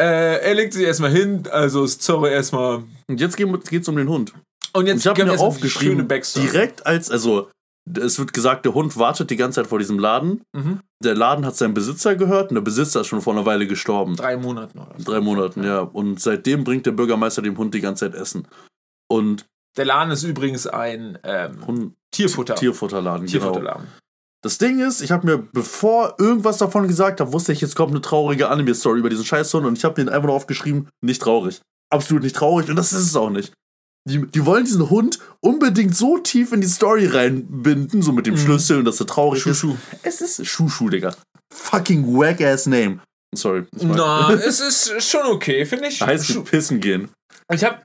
Äh, 0.00 0.40
er 0.40 0.54
legt 0.54 0.72
sich 0.74 0.84
erstmal 0.84 1.10
hin, 1.10 1.44
also 1.50 1.84
ist 1.84 2.02
Zorro 2.02 2.26
erstmal. 2.26 2.84
Und 3.08 3.20
jetzt 3.20 3.36
geht 3.36 3.82
es 3.82 3.88
um 3.88 3.96
den 3.96 4.08
Hund. 4.08 4.32
Und 4.72 4.86
jetzt 4.86 5.00
Ich 5.00 5.06
habe 5.06 5.24
mir 5.24 5.38
aufgeschrieben, 5.38 6.08
direkt 6.08 6.84
als, 6.86 7.10
also 7.10 7.48
es 7.86 8.18
wird 8.18 8.32
gesagt, 8.32 8.64
der 8.64 8.74
Hund 8.74 8.96
wartet 8.96 9.30
die 9.30 9.36
ganze 9.36 9.60
Zeit 9.60 9.68
vor 9.68 9.78
diesem 9.78 9.98
Laden. 9.98 10.42
Mhm. 10.52 10.80
Der 11.02 11.14
Laden 11.14 11.44
hat 11.44 11.54
seinen 11.56 11.74
Besitzer 11.74 12.16
gehört 12.16 12.50
und 12.50 12.54
der 12.54 12.62
Besitzer 12.62 13.02
ist 13.02 13.08
schon 13.08 13.20
vor 13.20 13.34
einer 13.34 13.44
Weile 13.44 13.66
gestorben. 13.66 14.16
Drei 14.16 14.36
Monaten 14.36 14.78
oder 14.78 14.94
so. 14.96 15.04
Drei 15.04 15.20
Monaten, 15.20 15.64
ja. 15.64 15.80
Und 15.80 16.20
seitdem 16.20 16.64
bringt 16.64 16.86
der 16.86 16.92
Bürgermeister 16.92 17.42
dem 17.42 17.58
Hund 17.58 17.74
die 17.74 17.80
ganze 17.80 18.10
Zeit 18.10 18.18
Essen. 18.20 18.48
Und 19.06 19.46
Der 19.76 19.84
Laden 19.84 20.12
ist 20.12 20.22
übrigens 20.22 20.66
ein 20.66 21.18
ähm, 21.24 21.94
Tierfutter. 22.12 22.54
Tierfutterladen, 22.54 23.26
genau. 23.26 23.30
Tierfutterladen. 23.30 23.86
Das 24.42 24.58
Ding 24.58 24.78
ist, 24.86 25.00
ich 25.00 25.10
habe 25.10 25.26
mir, 25.26 25.38
bevor 25.38 26.16
irgendwas 26.18 26.58
davon 26.58 26.86
gesagt 26.86 27.20
habe, 27.20 27.32
wusste 27.32 27.52
ich, 27.52 27.60
jetzt 27.62 27.74
kommt 27.76 27.92
eine 27.92 28.02
traurige 28.02 28.48
Anime-Story 28.50 28.98
über 29.00 29.08
diesen 29.08 29.24
Scheißhund 29.24 29.66
und 29.66 29.78
ich 29.78 29.84
habe 29.84 29.94
den 29.94 30.08
einfach 30.10 30.26
nur 30.26 30.36
aufgeschrieben, 30.36 30.88
nicht 31.02 31.22
traurig. 31.22 31.60
Absolut 31.90 32.22
nicht 32.22 32.36
traurig 32.36 32.68
und 32.68 32.76
das 32.76 32.92
ist 32.92 33.04
es 33.06 33.16
auch 33.16 33.30
nicht. 33.30 33.52
Die, 34.06 34.20
die 34.26 34.44
wollen 34.44 34.66
diesen 34.66 34.90
Hund 34.90 35.18
unbedingt 35.40 35.96
so 35.96 36.18
tief 36.18 36.52
in 36.52 36.60
die 36.60 36.66
Story 36.66 37.06
reinbinden, 37.06 38.02
so 38.02 38.12
mit 38.12 38.26
dem 38.26 38.34
Mhm. 38.34 38.38
Schlüssel 38.38 38.78
und 38.80 38.84
dass 38.84 39.00
er 39.00 39.06
traurig 39.06 39.42
Schuschu. 39.42 39.76
ist. 40.02 40.20
Es 40.20 40.38
ist 40.38 40.46
Schuschu, 40.46 40.90
Digga. 40.90 41.14
Fucking 41.50 42.04
wack-ass 42.14 42.66
Name. 42.66 42.98
Sorry. 43.34 43.64
Na, 43.80 44.30
es 44.46 44.60
ist 44.60 45.02
schon 45.10 45.24
okay, 45.26 45.64
finde 45.64 45.88
ich. 45.88 46.02
Heißt 46.02 46.26
Schu- 46.26 46.42
pissen 46.44 46.80
gehen. 46.80 47.08
Ich 47.50 47.64
hab. 47.64 47.82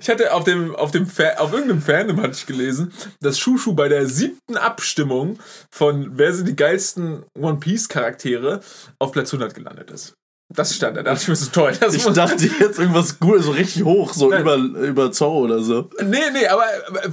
Ich 0.00 0.08
hatte 0.08 0.32
auf 0.32 0.44
dem, 0.44 0.74
auf 0.74 0.90
dem 0.90 1.06
Fa 1.06 1.34
auf 1.38 1.52
irgendeinem 1.52 1.82
Fandom 1.82 2.20
hatte 2.20 2.34
ich 2.34 2.46
gelesen, 2.46 2.92
dass 3.20 3.38
Shushu 3.38 3.74
bei 3.74 3.88
der 3.88 4.06
siebten 4.06 4.56
Abstimmung 4.56 5.38
von 5.70 6.18
wer 6.18 6.32
sind 6.32 6.48
die 6.48 6.56
geilsten 6.56 7.24
One 7.38 7.58
Piece 7.58 7.88
Charaktere 7.88 8.60
auf 8.98 9.12
Platz 9.12 9.32
100 9.32 9.54
gelandet 9.54 9.90
ist. 9.90 10.14
Das 10.54 10.74
stand 10.74 10.96
da. 10.96 11.02
Da 11.02 11.10
dachte 11.10 11.22
ich 11.22 11.28
mir 11.28 11.36
so 11.36 11.50
toll. 11.50 11.72
Ich 11.92 12.04
dachte 12.06 12.46
jetzt 12.58 12.78
irgendwas 12.78 13.18
gut, 13.18 13.42
so 13.42 13.50
richtig 13.50 13.84
hoch, 13.84 14.14
so 14.14 14.30
Nein. 14.30 14.40
über, 14.40 14.56
über 14.56 15.12
Zorro 15.12 15.40
oder 15.40 15.62
so. 15.62 15.90
Nee, 16.02 16.16
nee, 16.32 16.46
aber 16.46 16.64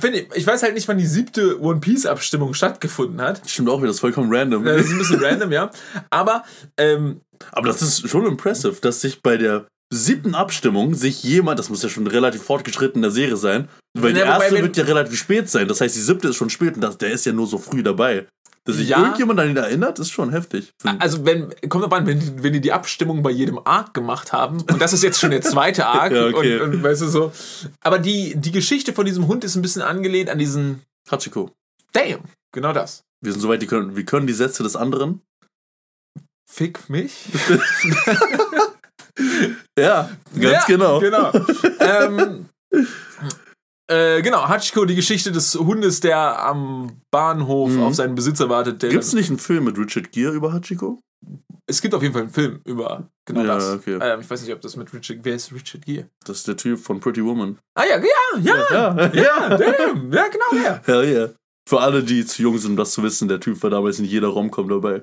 ich, 0.01 0.27
ich 0.33 0.47
weiß 0.47 0.63
halt 0.63 0.73
nicht, 0.73 0.87
wann 0.87 0.97
die 0.97 1.05
siebte 1.05 1.61
One 1.61 1.81
Piece 1.81 2.05
Abstimmung 2.05 2.53
stattgefunden 2.53 3.21
hat. 3.21 3.41
Stimmt 3.45 3.67
auch 3.69 3.79
wieder, 3.79 3.87
das 3.87 3.97
ist 3.97 4.01
vollkommen 4.01 4.33
random. 4.33 4.63
Das 4.63 4.85
ist 4.85 4.91
ein 4.91 4.99
bisschen 4.99 5.21
random, 5.21 5.51
ja. 5.51 5.69
Aber 6.09 6.45
ähm, 6.77 7.19
Aber 7.51 7.67
das 7.67 7.81
ist 7.81 8.07
schon 8.07 8.25
impressive, 8.25 8.77
dass 8.79 9.01
sich 9.01 9.21
bei 9.21 9.35
der 9.35 9.65
siebten 9.95 10.35
Abstimmung 10.35 10.93
sich 10.95 11.23
jemand, 11.23 11.59
das 11.59 11.69
muss 11.69 11.81
ja 11.83 11.89
schon 11.89 12.07
relativ 12.07 12.43
fortgeschritten 12.43 12.97
in 12.97 13.01
der 13.03 13.11
Serie 13.11 13.37
sein, 13.37 13.67
weil 13.93 14.13
die 14.13 14.19
Ja, 14.19 14.27
wobei, 14.35 14.45
erste 14.45 14.61
wird 14.61 14.77
ja 14.77 14.83
relativ 14.85 15.17
spät 15.19 15.49
sein. 15.49 15.67
Das 15.67 15.81
heißt, 15.81 15.95
die 15.95 15.99
siebte 16.01 16.27
ist 16.29 16.35
schon 16.35 16.49
spät 16.49 16.75
und 16.75 16.81
das, 16.81 16.97
der 16.97 17.11
ist 17.11 17.25
ja 17.25 17.31
nur 17.33 17.47
so 17.47 17.57
früh 17.57 17.81
dabei. 17.83 18.27
Dass 18.67 18.77
sich 18.77 18.89
Ja. 18.89 18.99
irgendjemand 18.99 19.39
an 19.39 19.49
ihn 19.51 19.57
erinnert, 19.57 19.99
ist 19.99 20.09
schon 20.09 20.31
heftig. 20.31 20.73
Also, 20.97 21.23
wenn, 21.23 21.53
kommt 21.69 21.83
drauf 21.83 21.93
an, 21.93 22.07
wenn 22.07 22.19
die, 22.19 22.41
wenn 22.43 22.51
die 22.51 22.61
die 22.61 22.71
Abstimmung 22.73 23.21
bei 23.21 23.29
jedem 23.29 23.59
Arc 23.63 23.93
gemacht 23.93 24.33
haben, 24.33 24.57
und 24.61 24.81
das 24.81 24.91
ist 24.91 25.03
jetzt 25.03 25.19
schon 25.19 25.29
der 25.29 25.41
zweite 25.41 25.85
Arc, 25.87 26.11
Ja, 26.11 26.25
okay. 26.27 26.59
und, 26.59 26.73
und 26.73 26.83
weißt 26.83 27.03
du 27.03 27.07
so. 27.07 27.31
Aber 27.81 27.99
die, 27.99 28.33
die 28.35 28.51
Geschichte 28.51 28.91
von 28.93 29.05
diesem 29.05 29.27
Hund 29.27 29.43
ist 29.43 29.55
ein 29.55 29.61
bisschen 29.61 29.83
angelehnt 29.83 30.31
an 30.31 30.39
diesen. 30.39 30.81
Hachiko. 31.11 31.51
Damn, 31.93 32.21
genau 32.51 32.73
das. 32.73 33.03
Wir 33.21 33.31
sind 33.33 33.41
soweit, 33.41 33.61
die 33.61 33.67
können, 33.67 33.95
wir 33.95 34.03
können 34.03 34.25
die 34.25 34.33
Sätze 34.33 34.63
des 34.63 34.75
anderen. 34.75 35.21
Fick 36.47 36.89
mich. 36.89 37.13
Ja, 39.77 40.09
ganz 40.33 40.43
Ja, 40.43 40.63
genau. 40.67 40.99
Genau. 40.99 41.31
ähm, 41.79 42.45
äh, 43.87 44.21
genau, 44.21 44.47
Hachiko, 44.47 44.85
die 44.85 44.95
Geschichte 44.95 45.31
des 45.31 45.53
Hundes, 45.55 45.99
der 45.99 46.43
am 46.43 47.01
Bahnhof 47.11 47.69
Mhm. 47.71 47.83
auf 47.83 47.95
seinen 47.95 48.15
Besitzer 48.15 48.49
wartet. 48.49 48.81
Der, 48.81 48.89
Gibt 48.89 49.03
es 49.03 49.13
nicht 49.13 49.29
einen 49.29 49.39
Film 49.39 49.65
mit 49.65 49.77
Richard 49.77 50.11
Gere 50.11 50.31
über 50.33 50.53
Hachiko? 50.53 50.99
es 51.67 51.81
gibt 51.81 51.95
auf 51.95 52.01
jeden 52.03 52.13
Fall 52.13 52.23
einen 52.23 52.31
Film 52.31 52.59
über 52.65 53.09
genau 53.25 53.41
Ja, 53.41 53.55
das. 53.55 53.69
okay. 53.73 53.97
Ähm, 53.99 54.19
ich 54.21 54.29
weiß 54.29 54.41
nicht, 54.43 54.53
ob 54.53 54.61
das 54.61 54.75
mit 54.75 54.93
Richard. 54.93 55.19
Wer 55.23 55.35
ist 55.35 55.51
Richard 55.51 55.83
Gere? 55.85 56.05
Das 56.23 56.37
ist 56.37 56.47
der 56.47 56.57
Typ 56.57 56.79
von 56.79 56.99
Pretty 56.99 57.23
Woman. 57.25 57.57
Ah 57.75 57.83
ja, 57.89 57.97
ja, 57.97 58.39
ja, 58.39 58.55
Ja, 58.71 59.11
ja, 59.13 59.57
damn, 59.57 60.13
ja, 60.13 60.25
genau, 60.27 60.63
ja. 60.63 60.81
Ja, 60.85 61.01
ja. 61.03 61.29
Für 61.67 61.81
alle, 61.81 62.03
die 62.03 62.25
zu 62.25 62.43
jung 62.43 62.57
sind, 62.59 62.71
um 62.71 62.77
das 62.77 62.91
zu 62.91 63.01
wissen, 63.01 63.27
der 63.27 63.39
Typ 63.39 63.61
war 63.63 63.71
damals 63.71 63.97
in 63.97 64.05
jeder 64.05 64.27
Romcom 64.27 64.69
dabei. 64.69 65.01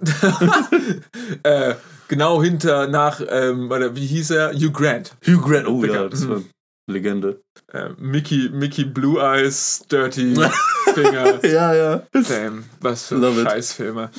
äh, 1.42 1.74
genau 2.06 2.40
hinter 2.40 2.86
nach, 2.86 3.20
ähm, 3.28 3.68
wie 3.68 4.06
hieß 4.06 4.30
er? 4.30 4.52
Hugh 4.52 4.70
Grant. 4.70 5.16
Hugh 5.26 5.40
Grant, 5.40 5.66
oh 5.66 5.84
ja, 5.84 5.92
Bekannt. 5.92 6.12
das 6.12 6.28
war 6.28 6.36
eine 6.36 6.44
Legende. 6.86 7.42
Äh, 7.72 7.88
Mickey, 7.98 8.48
Mickey 8.52 8.84
Blue 8.84 9.20
Eyes, 9.20 9.84
Dirty 9.90 10.36
Finger. 10.94 11.44
Ja, 11.44 11.74
ja. 11.74 12.02
Damn, 12.12 12.64
was 12.80 13.06
für. 13.06 13.42
Scheißfilme. 13.42 14.10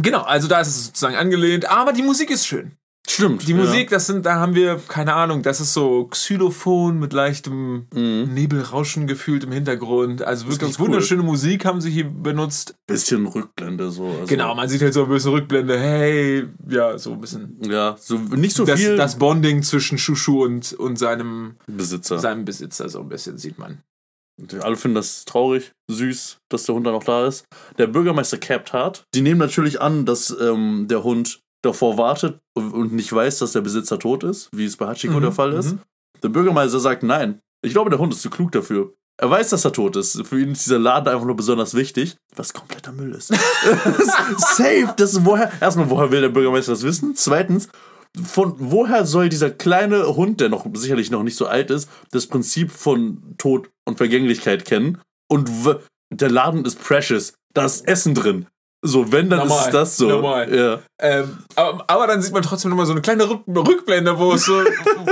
genau, 0.00 0.22
also 0.22 0.46
da 0.46 0.60
ist 0.60 0.68
es 0.68 0.86
sozusagen 0.86 1.16
angelehnt, 1.16 1.68
aber 1.68 1.92
die 1.92 2.02
Musik 2.02 2.30
ist 2.30 2.46
schön. 2.46 2.76
Stimmt. 3.12 3.48
Die 3.48 3.54
Musik, 3.54 3.90
das 3.90 4.06
sind, 4.06 4.24
da 4.24 4.36
haben 4.36 4.54
wir, 4.54 4.80
keine 4.86 5.14
Ahnung, 5.14 5.42
das 5.42 5.60
ist 5.60 5.72
so 5.74 6.04
Xylophon 6.06 6.98
mit 7.00 7.12
leichtem 7.12 7.86
Mhm. 7.92 8.34
Nebelrauschen 8.34 9.06
gefühlt 9.08 9.42
im 9.44 9.50
Hintergrund. 9.52 10.22
Also 10.22 10.44
wirklich 10.44 10.60
ganz 10.60 10.78
cool. 10.78 10.86
wunderschöne 10.86 11.22
Musik 11.24 11.64
haben 11.64 11.80
sie 11.80 11.90
hier 11.90 12.04
benutzt. 12.08 12.76
Bisschen 12.86 13.26
Rückblende 13.26 13.90
so. 13.90 14.06
Also, 14.06 14.26
Genau, 14.26 14.54
man 14.54 14.68
sieht 14.68 14.82
halt 14.82 14.94
so 14.94 15.04
ein 15.04 15.08
bisschen 15.10 15.32
Rückblende, 15.32 15.78
hey, 15.78 16.46
ja, 16.68 16.96
so 16.98 17.12
ein 17.14 17.20
bisschen. 17.20 17.58
Ja, 17.62 17.96
so 17.98 18.16
nicht 18.16 18.54
so 18.54 18.64
Das, 18.64 18.78
viel 18.78 18.96
das 18.96 19.18
Bonding 19.18 19.62
zwischen 19.64 19.98
Shushu 19.98 20.44
und, 20.44 20.72
und 20.74 20.96
seinem, 20.96 21.56
Besitzer. 21.66 22.18
seinem 22.20 22.44
Besitzer, 22.44 22.88
so 22.88 23.00
ein 23.00 23.08
bisschen 23.08 23.38
sieht 23.38 23.58
man. 23.58 23.82
Alle 24.62 24.76
finden 24.76 24.94
das 24.94 25.24
traurig, 25.26 25.72
süß, 25.90 26.38
dass 26.48 26.64
der 26.64 26.74
Hund 26.74 26.86
da 26.86 26.92
noch 26.92 27.04
da 27.04 27.26
ist. 27.26 27.44
Der 27.76 27.88
Bürgermeister 27.88 28.38
capt 28.38 28.72
hart. 28.72 29.04
Die 29.14 29.20
nehmen 29.20 29.38
natürlich 29.38 29.80
an, 29.82 30.06
dass 30.06 30.34
ähm, 30.40 30.86
der 30.88 31.02
Hund 31.04 31.40
davor 31.62 31.96
wartet 31.98 32.40
und- 32.54 32.92
nicht 32.92 33.12
weiß, 33.12 33.38
dass 33.38 33.52
der 33.52 33.60
Besitzer 33.60 33.98
tot 33.98 34.24
ist, 34.24 34.48
wie 34.52 34.64
es 34.64 34.76
bei 34.76 34.86
Hachiko 34.86 35.14
Mhm, 35.14 35.20
der 35.22 35.32
Fall 35.32 35.52
ist. 35.52 35.72
mhm. 35.72 35.78
Der 36.22 36.28
Bürgermeister 36.28 36.80
sagt 36.80 37.02
nein. 37.02 37.40
Ich 37.62 37.72
glaube, 37.72 37.90
der 37.90 37.98
Hund 37.98 38.12
ist 38.12 38.22
zu 38.22 38.30
klug 38.30 38.52
dafür. 38.52 38.92
Er 39.18 39.30
weiß, 39.30 39.50
dass 39.50 39.64
er 39.66 39.72
tot 39.72 39.96
ist. 39.96 40.26
Für 40.26 40.40
ihn 40.40 40.52
ist 40.52 40.64
dieser 40.64 40.78
Laden 40.78 41.08
einfach 41.12 41.26
nur 41.26 41.36
besonders 41.36 41.74
wichtig, 41.74 42.16
was 42.36 42.54
kompletter 42.54 42.92
Müll 42.92 43.14
ist. 43.14 43.28
Safe. 44.38 44.92
Das 44.96 45.12
ist 45.12 45.24
woher. 45.24 45.52
Erstmal, 45.60 45.90
woher 45.90 46.10
will 46.10 46.20
der 46.22 46.28
Bürgermeister 46.30 46.72
das 46.72 46.82
wissen? 46.82 47.14
Zweitens, 47.16 47.68
von 48.22 48.54
woher 48.58 49.04
soll 49.06 49.28
dieser 49.28 49.50
kleine 49.50 50.16
Hund, 50.16 50.40
der 50.40 50.48
noch 50.48 50.66
sicherlich 50.74 51.10
noch 51.10 51.22
nicht 51.22 51.36
so 51.36 51.46
alt 51.46 51.70
ist, 51.70 51.88
das 52.12 52.26
Prinzip 52.26 52.70
von 52.70 53.34
Tod 53.38 53.70
und 53.86 53.98
Vergänglichkeit 53.98 54.64
kennen? 54.64 54.98
Und 55.28 55.64
w- 55.66 55.76
der 56.10 56.30
Laden 56.30 56.64
ist 56.64 56.82
precious. 56.82 57.34
Da 57.54 57.64
ist 57.66 57.86
Essen 57.86 58.14
drin. 58.14 58.46
So, 58.82 59.12
wenn, 59.12 59.28
dann 59.28 59.40
ist 59.40 59.48
Normal, 59.48 59.66
es 59.66 59.72
das 59.72 59.96
so. 59.98 60.08
normal. 60.08 60.54
Ja. 60.56 60.78
Ähm, 61.00 61.38
aber, 61.54 61.84
aber 61.86 62.06
dann 62.06 62.22
sieht 62.22 62.32
man 62.32 62.42
trotzdem 62.42 62.70
nochmal 62.70 62.86
so 62.86 62.92
eine 62.92 63.02
kleine 63.02 63.28
Rück 63.28 63.42
Rückblende, 63.46 64.18
wo 64.18 64.34
so, 64.36 64.54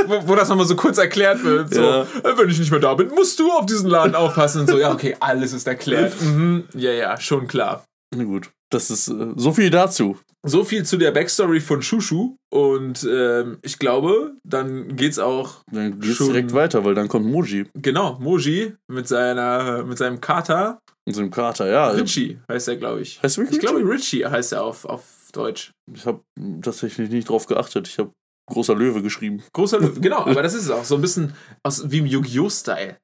wo, 0.07 0.27
wo 0.29 0.35
das 0.35 0.49
nochmal 0.49 0.65
so 0.67 0.75
kurz 0.75 0.97
erklärt 0.97 1.45
wird. 1.45 1.75
So, 1.75 1.83
Ja. 1.83 2.03
äh, 2.03 2.39
wenn 2.39 2.49
ich 2.49 2.59
nicht 2.59 2.71
mehr 2.71 2.81
da 2.81 2.95
bin, 2.95 3.09
musst 3.09 3.39
du 3.39 3.51
auf 3.53 3.67
diesen 3.67 3.91
Laden 3.91 4.15
aufpassen. 4.15 4.63
Und 4.63 4.71
so, 4.71 4.79
ja, 4.79 4.91
okay, 4.93 5.17
alles 5.21 5.53
ist 5.53 5.67
erklärt. 5.67 6.15
Mhm, 6.23 6.65
ja, 6.75 6.93
ja, 6.93 7.21
schon 7.21 7.47
klar. 7.47 7.85
Na 8.17 8.25
gut. 8.25 8.51
Das 8.71 8.91
ist 8.91 9.09
äh, 9.09 9.33
so 9.37 9.53
viel 9.53 9.71
dazu. 9.71 10.17
So 10.47 10.63
viel 10.65 10.85
zu 10.85 10.97
der 10.99 11.11
Backstory 11.11 11.61
von 11.61 11.83
Shushu. 11.83 12.37
Und 12.51 13.07
ähm, 13.11 13.59
ich 13.63 13.79
glaube, 13.79 14.33
dann 14.45 14.95
geht's 14.97 15.19
auch, 15.19 15.63
Dann 15.73 16.01
geht's 16.01 16.19
direkt 16.19 16.53
weiter, 16.55 16.85
weil 16.85 16.95
dann 16.95 17.09
kommt 17.09 17.27
Moji 17.27 17.67
genau, 17.75 18.19
Moji 18.21 18.75
mit, 18.89 19.09
seiner, 19.09 19.85
mit 19.85 19.99
seinem 19.99 20.21
Kater. 20.21 20.79
In 21.09 21.14
seinem 21.14 21.31
Kater. 21.31 21.66
Ja, 21.68 21.88
Richie 21.88 22.38
heißt 22.51 22.68
er, 22.68 22.77
glaube 22.77 23.01
ich. 23.01 23.21
Heißt 23.23 23.38
wirklich 23.38 23.57
Ich 23.57 23.61
glaube, 23.61 23.81
Richie 23.88 24.25
heißt 24.27 24.53
er 24.53 24.62
auf, 24.62 24.85
auf 24.85 25.03
Deutsch. 25.33 25.73
Ich 25.92 26.05
habe 26.07 26.21
tatsächlich 26.62 27.11
nicht 27.11 27.29
drauf 27.29 27.47
geachtet. 27.47 27.88
Ich 27.88 27.99
habe 27.99 28.12
großer 28.51 28.75
Löwe 28.75 29.03
geschrieben. 29.03 29.42
Großer, 29.53 29.79
Lö- 29.79 30.01
genau, 30.01 30.18
aber 30.27 30.42
das 30.42 30.55
ist 30.55 30.64
es 30.64 30.71
auch. 30.71 30.85
So 30.85 30.94
ein 30.97 31.01
bisschen 31.01 31.33
aus, 31.62 31.90
wie 31.90 31.99
im 31.99 32.07
Yu-Gi-Oh!-Style. 32.07 32.97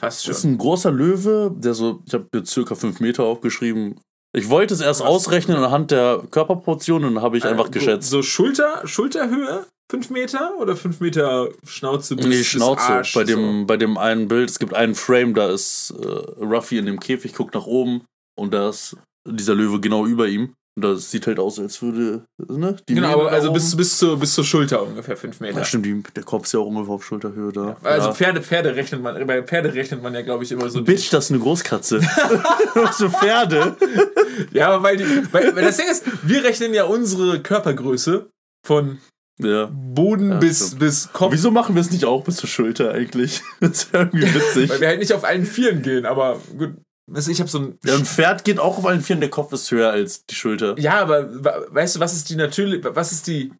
Fast 0.00 0.24
schon. 0.24 0.30
Das 0.30 0.38
ist 0.38 0.44
ein 0.44 0.58
großer 0.58 0.90
Löwe, 0.92 1.52
der 1.56 1.74
so, 1.74 2.02
ich 2.06 2.14
habe 2.14 2.26
jetzt 2.34 2.50
circa 2.50 2.74
5 2.74 3.00
Meter 3.00 3.24
aufgeschrieben. 3.24 4.00
Ich 4.36 4.48
wollte 4.48 4.74
es 4.74 4.80
erst 4.80 5.00
Was? 5.00 5.06
ausrechnen 5.08 5.56
anhand 5.56 5.90
der 5.90 6.22
Körperportion 6.30 7.04
und 7.04 7.20
habe 7.22 7.36
ich 7.38 7.44
einfach 7.44 7.66
Äh, 7.68 7.70
geschätzt. 7.70 8.10
So 8.10 8.22
Schulter, 8.22 8.86
Schulterhöhe? 8.86 9.66
5 9.90 10.10
Meter 10.10 10.52
oder 10.58 10.76
5 10.76 11.00
Meter 11.00 11.48
Schnauze 11.66 12.16
bis 12.16 12.26
Nee, 12.26 12.44
Schnauze. 12.44 12.82
Arsch, 12.82 13.14
bei, 13.14 13.24
dem, 13.24 13.60
so. 13.60 13.66
bei 13.66 13.76
dem 13.76 13.96
einen 13.96 14.28
Bild, 14.28 14.50
es 14.50 14.58
gibt 14.58 14.74
einen 14.74 14.94
Frame, 14.94 15.34
da 15.34 15.50
ist 15.50 15.94
äh, 15.98 16.06
Ruffy 16.44 16.78
in 16.78 16.86
dem 16.86 17.00
Käfig, 17.00 17.34
guckt 17.34 17.54
nach 17.54 17.66
oben 17.66 18.02
und 18.38 18.52
da 18.52 18.68
ist 18.68 18.96
dieser 19.26 19.54
Löwe 19.54 19.80
genau 19.80 20.06
über 20.06 20.28
ihm. 20.28 20.54
Und 20.76 20.82
das 20.82 21.10
sieht 21.10 21.26
halt 21.26 21.40
aus, 21.40 21.58
als 21.58 21.82
würde, 21.82 22.22
ne? 22.38 22.76
Die 22.88 22.94
Genau, 22.94 23.08
Mähne 23.08 23.20
aber 23.22 23.32
also 23.32 23.52
bis, 23.52 23.76
bis, 23.76 23.98
zur, 23.98 24.16
bis 24.16 24.34
zur 24.34 24.44
Schulter 24.44 24.80
ungefähr 24.86 25.16
5 25.16 25.40
Meter. 25.40 25.58
Ja, 25.58 25.64
stimmt, 25.64 25.86
die, 25.86 26.02
der 26.14 26.22
Kopf 26.22 26.44
ist 26.44 26.52
ja 26.52 26.60
auch 26.60 26.66
ungefähr 26.66 26.94
auf 26.94 27.04
Schulterhöhe 27.04 27.50
da. 27.50 27.76
Also 27.82 28.08
ja. 28.08 28.14
Pferde, 28.14 28.42
Pferde 28.42 28.76
rechnet 28.76 29.02
man, 29.02 29.26
bei 29.26 29.42
Pferde 29.42 29.74
rechnet 29.74 30.02
man 30.04 30.14
ja, 30.14 30.22
glaube 30.22 30.44
ich, 30.44 30.52
immer 30.52 30.68
so. 30.70 30.84
Bitch, 30.84 31.10
das 31.12 31.24
ist 31.24 31.30
eine 31.32 31.40
Großkatze. 31.40 32.00
Für 32.92 33.10
Pferde? 33.10 33.76
Ja, 34.52 34.68
aber 34.68 34.84
weil, 34.84 34.98
die, 34.98 35.04
weil, 35.32 35.56
weil 35.56 35.64
das 35.64 35.78
Ding 35.78 35.88
ist, 35.90 36.04
wir 36.22 36.44
rechnen 36.44 36.72
ja 36.72 36.84
unsere 36.84 37.40
Körpergröße 37.42 38.30
von 38.64 38.98
Ja. 39.38 39.68
Boden 39.72 40.30
Ja, 40.30 40.36
bis, 40.38 40.66
stimmt. 40.66 40.80
bis 40.80 41.12
Kopf. 41.12 41.32
Wieso 41.32 41.50
machen 41.50 41.74
wir 41.74 41.80
es 41.80 41.90
nicht 41.90 42.04
auch 42.04 42.24
bis 42.24 42.36
zur 42.36 42.48
Schulter 42.48 42.92
eigentlich? 42.92 43.42
Das 43.60 43.70
ist 43.70 43.92
ja 43.92 44.00
irgendwie 44.00 44.34
witzig. 44.34 44.70
Weil 44.70 44.80
wir 44.80 44.88
halt 44.88 44.98
nicht 45.00 45.12
auf 45.12 45.24
allen 45.24 45.46
Vieren 45.46 45.82
gehen, 45.82 46.06
aber 46.06 46.40
gut. 46.56 46.74
Also 47.12 47.30
ich 47.30 47.40
habe 47.40 47.48
so 47.48 47.58
ein. 47.58 47.78
Ja, 47.84 47.94
ein 47.94 48.04
Pferd 48.04 48.44
geht 48.44 48.58
auch 48.58 48.78
auf 48.78 48.86
allen 48.86 49.00
Vieren, 49.00 49.20
der 49.20 49.30
Kopf 49.30 49.52
ist 49.52 49.70
höher 49.70 49.90
als 49.90 50.26
die 50.26 50.34
Schulter. 50.34 50.78
Ja, 50.78 51.00
aber 51.00 51.28
weißt 51.72 51.96
du, 51.96 52.00
was 52.00 52.14
ist 52.14 52.28
die 52.30 52.36
natürlich, 52.36 52.84
was 52.84 53.12
ist 53.12 53.26
die 53.26 53.52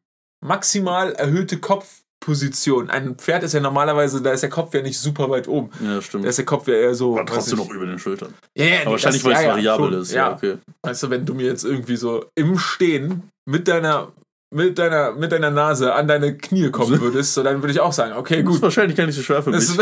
maximal 0.45 1.13
erhöhte 1.13 1.59
Kopfposition? 1.59 2.91
Ein 2.91 3.17
Pferd 3.17 3.45
ist 3.45 3.55
ja 3.55 3.61
normalerweise, 3.61 4.21
da 4.21 4.33
ist 4.33 4.43
der 4.43 4.51
Kopf 4.51 4.75
ja 4.75 4.83
nicht 4.83 4.99
super 4.99 5.31
weit 5.31 5.49
oben. 5.49 5.71
Ja, 5.83 6.03
stimmt. 6.03 6.25
Da 6.25 6.29
ist 6.29 6.37
der 6.37 6.45
Kopf 6.45 6.69
ja 6.69 6.75
eher 6.75 6.95
so. 6.95 7.17
Aber 7.17 7.27
trotzdem 7.27 7.59
noch 7.59 7.71
über 7.71 7.87
den 7.87 7.99
Schultern. 7.99 8.35
Ja, 8.55 8.65
ja, 8.67 8.81
Aber 8.83 8.93
wahrscheinlich, 8.93 9.25
weil 9.25 9.33
es 9.33 9.39
ja, 9.41 9.45
ja, 9.47 9.53
variabel 9.55 9.91
schon, 9.93 10.01
ist. 10.03 10.13
Ja, 10.13 10.33
okay. 10.35 10.59
Weißt 10.83 11.03
du, 11.05 11.11
wenn 11.11 11.25
du 11.25 11.35
mir 11.35 11.47
jetzt 11.47 11.65
irgendwie 11.65 11.97
so 11.97 12.27
im 12.35 12.59
Stehen 12.59 13.31
mit 13.47 13.67
deiner, 13.67 14.13
mit 14.51 14.79
deiner, 14.79 15.13
mit 15.13 15.31
deiner 15.33 15.51
Nase 15.51 15.95
an 15.95 16.09
deine 16.09 16.37
Knie 16.37 16.71
kommen 16.71 17.01
würdest, 17.01 17.35
so, 17.35 17.43
dann 17.43 17.63
würde 17.63 17.73
ich 17.73 17.81
auch 17.81 17.93
sagen, 17.93 18.15
okay, 18.15 18.37
Das 18.43 18.45
ist 18.45 18.47
gut. 18.55 18.63
wahrscheinlich 18.63 18.97
gar 18.97 19.07
nicht 19.07 19.17
so 19.17 19.23
schwer 19.23 19.43
für 19.43 19.51
mich. 19.51 19.69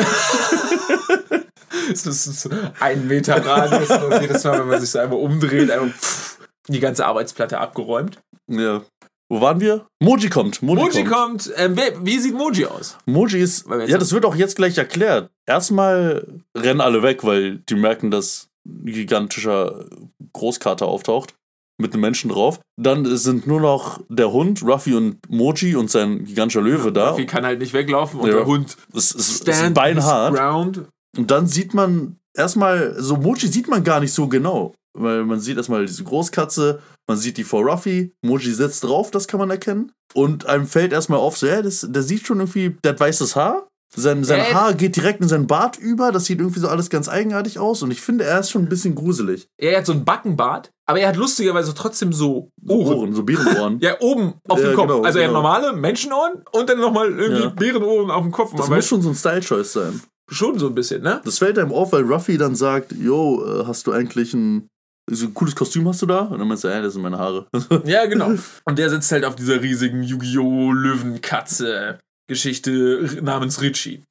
Das 1.88 2.04
ist, 2.06 2.48
ein 2.80 3.06
Meter 3.06 3.44
Radius 3.46 3.90
und 3.90 4.20
jedes 4.20 4.42
Mal, 4.42 4.58
wenn 4.58 4.66
man 4.68 4.80
sich 4.80 4.90
so 4.90 4.98
einmal 4.98 5.20
umdreht, 5.20 5.70
einfach 5.70 5.86
pff, 5.96 6.38
die 6.68 6.80
ganze 6.80 7.06
Arbeitsplatte 7.06 7.58
abgeräumt. 7.58 8.18
ja. 8.48 8.82
Wo 9.28 9.40
waren 9.40 9.58
wir? 9.60 9.86
Moji 10.00 10.28
kommt. 10.30 10.62
Moji, 10.62 10.82
Moji 10.84 11.02
kommt. 11.04 11.46
kommt. 11.46 11.52
Ähm, 11.56 11.72
wer, 11.74 12.06
wie 12.06 12.16
sieht 12.20 12.34
Moji 12.36 12.66
aus? 12.66 12.96
Moji 13.06 13.40
ist. 13.40 13.66
Ja, 13.88 13.98
das 13.98 14.12
wird 14.12 14.24
auch 14.24 14.36
jetzt 14.36 14.54
gleich 14.54 14.78
erklärt. 14.78 15.30
Erstmal 15.46 16.28
rennen 16.56 16.80
alle 16.80 17.02
weg, 17.02 17.24
weil 17.24 17.56
die 17.68 17.74
merken, 17.74 18.12
dass 18.12 18.46
ein 18.64 18.86
gigantischer 18.86 19.86
Großkater 20.32 20.86
auftaucht. 20.86 21.34
Mit 21.78 21.92
einem 21.92 22.00
Menschen 22.00 22.30
drauf. 22.30 22.58
Dann 22.80 23.04
sind 23.16 23.46
nur 23.46 23.60
noch 23.60 24.00
der 24.08 24.32
Hund, 24.32 24.62
Ruffy 24.62 24.94
und 24.94 25.18
Moji 25.28 25.76
und 25.76 25.90
sein 25.90 26.24
gigantischer 26.24 26.62
Löwe 26.62 26.90
da. 26.90 27.10
Ruffy 27.10 27.26
kann 27.26 27.44
halt 27.44 27.58
nicht 27.60 27.74
weglaufen 27.74 28.20
und 28.20 28.28
Ja. 28.28 28.36
der 28.36 28.46
Hund 28.46 28.76
Es 28.94 29.10
ist, 29.12 29.14
es 29.20 29.28
ist 29.30 29.42
stand 29.42 29.74
beinhart. 29.74 30.34
ground. 30.34 30.84
Und 31.16 31.30
dann 31.30 31.46
sieht 31.46 31.74
man 31.74 32.16
erstmal, 32.36 32.94
so 32.98 33.16
Moji 33.16 33.48
sieht 33.48 33.68
man 33.68 33.84
gar 33.84 34.00
nicht 34.00 34.12
so 34.12 34.26
genau. 34.28 34.74
Weil 34.98 35.24
man 35.26 35.40
sieht 35.40 35.58
erstmal 35.58 35.84
diese 35.84 36.04
Großkatze, 36.04 36.80
man 37.06 37.18
sieht 37.18 37.36
die 37.36 37.44
vor 37.44 37.62
Ruffy, 37.62 38.14
Moji 38.24 38.52
sitzt 38.52 38.82
drauf, 38.84 39.10
das 39.10 39.28
kann 39.28 39.38
man 39.40 39.50
erkennen. 39.50 39.92
Und 40.14 40.46
einem 40.46 40.66
fällt 40.66 40.92
erstmal 40.94 41.18
auf, 41.18 41.36
so, 41.36 41.46
ja, 41.46 41.60
das, 41.60 41.86
der 41.90 42.02
sieht 42.02 42.26
schon 42.26 42.38
irgendwie, 42.40 42.76
der 42.82 42.92
hat 42.92 43.00
weißes 43.00 43.36
Haar. 43.36 43.68
Sein, 43.94 44.24
sein 44.24 44.40
Ja, 44.40 44.52
Haar 44.54 44.74
geht 44.74 44.96
direkt 44.96 45.20
in 45.20 45.28
seinen 45.28 45.46
Bart 45.46 45.78
über, 45.78 46.12
das 46.12 46.24
sieht 46.26 46.40
irgendwie 46.40 46.60
so 46.60 46.68
alles 46.68 46.90
ganz 46.90 47.08
eigenartig 47.08 47.58
aus. 47.58 47.82
Und 47.82 47.90
ich 47.92 48.00
finde, 48.02 48.24
er 48.24 48.40
ist 48.40 48.50
schon 48.50 48.62
ein 48.62 48.68
bisschen 48.68 48.94
gruselig. 48.94 49.48
Er 49.56 49.78
hat 49.78 49.86
so 49.86 49.92
ein 49.92 50.04
Backenbart, 50.04 50.72
aber 50.86 50.98
er 51.00 51.08
hat 51.08 51.16
lustigerweise 51.16 51.72
trotzdem 51.72 52.12
so 52.12 52.50
So 52.62 52.74
Ohren. 52.74 52.98
Ohren, 52.98 53.12
so 53.14 53.22
Bärenohren. 53.22 53.78
Ja, 53.80 53.96
oben 54.00 54.34
auf 54.48 54.58
Ja, 54.58 54.66
dem 54.66 54.74
Kopf. 54.74 54.88
genau, 54.88 55.02
also 55.02 55.18
er 55.18 55.24
hat 55.24 55.30
genau. 55.30 55.42
normale 55.42 55.72
Menschenohren 55.72 56.42
und 56.52 56.68
dann 56.68 56.80
nochmal 56.80 57.10
irgendwie 57.10 57.42
Ja. 57.44 57.48
Bärenohren 57.50 58.10
auf 58.10 58.22
dem 58.22 58.32
Kopf. 58.32 58.54
Das 58.56 58.68
muss 58.68 58.86
schon 58.86 59.02
so 59.02 59.08
ein 59.10 59.14
Style-Choice 59.14 59.72
sein. 59.72 60.00
schon 60.28 60.58
so 60.58 60.66
ein 60.66 60.74
bisschen, 60.74 61.02
ne? 61.02 61.20
Das 61.24 61.38
fällt 61.38 61.58
einem 61.58 61.72
auf, 61.72 61.92
weil 61.92 62.02
Ruffy 62.02 62.36
dann 62.36 62.54
sagt, 62.56 62.92
yo, 62.92 63.44
äh, 63.46 63.64
hast 63.66 63.86
du 63.86 63.92
eigentlich 63.92 64.34
ein, 64.34 64.68
so 65.08 65.26
ein 65.26 65.34
cooles 65.34 65.54
Kostüm 65.54 65.86
hast 65.88 66.02
du 66.02 66.06
da? 66.06 66.22
Und 66.22 66.38
dann 66.40 66.48
meinst 66.48 66.64
du, 66.64 66.68
ja, 66.68 66.82
das 66.82 66.94
sind 66.94 67.02
meine 67.02 67.16
Haare. 67.18 67.46
Ja, 67.84 68.04
genau. 68.06 68.32
Und 68.64 68.78
der 68.78 68.90
sitzt 68.90 69.10
halt 69.12 69.24
auf 69.24 69.36
dieser 69.36 69.62
riesigen 69.62 70.02
Yu-Gi-Oh! 70.02 70.72
Löwenkatze 70.72 72.00
Geschichte 72.28 73.20
namens 73.22 73.60
Richie. 73.60 74.02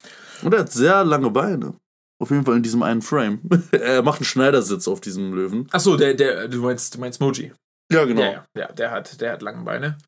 Und 0.42 0.54
er 0.54 0.60
hat 0.60 0.72
sehr 0.72 1.04
lange 1.04 1.30
Beine. 1.30 1.74
Auf 2.18 2.30
jeden 2.30 2.44
Fall 2.44 2.56
in 2.56 2.62
diesem 2.62 2.82
einen 2.82 3.02
Frame. 3.02 3.40
er 3.72 4.02
macht 4.02 4.20
einen 4.20 4.26
Schneidersitz 4.26 4.88
auf 4.88 5.00
diesem 5.00 5.34
Löwen. 5.34 5.68
Achso, 5.70 5.96
der, 5.96 6.14
der, 6.14 6.48
du 6.48 6.62
meinst, 6.62 6.94
du 6.94 7.00
meinst 7.00 7.20
Moji. 7.20 7.52
Ja, 7.92 8.04
genau. 8.04 8.22
Ja, 8.22 8.30
ja, 8.30 8.44
ja, 8.56 8.72
der 8.72 8.90
hat, 8.90 9.20
der 9.20 9.32
hat 9.32 9.42
lange 9.42 9.62
Beine. 9.62 9.98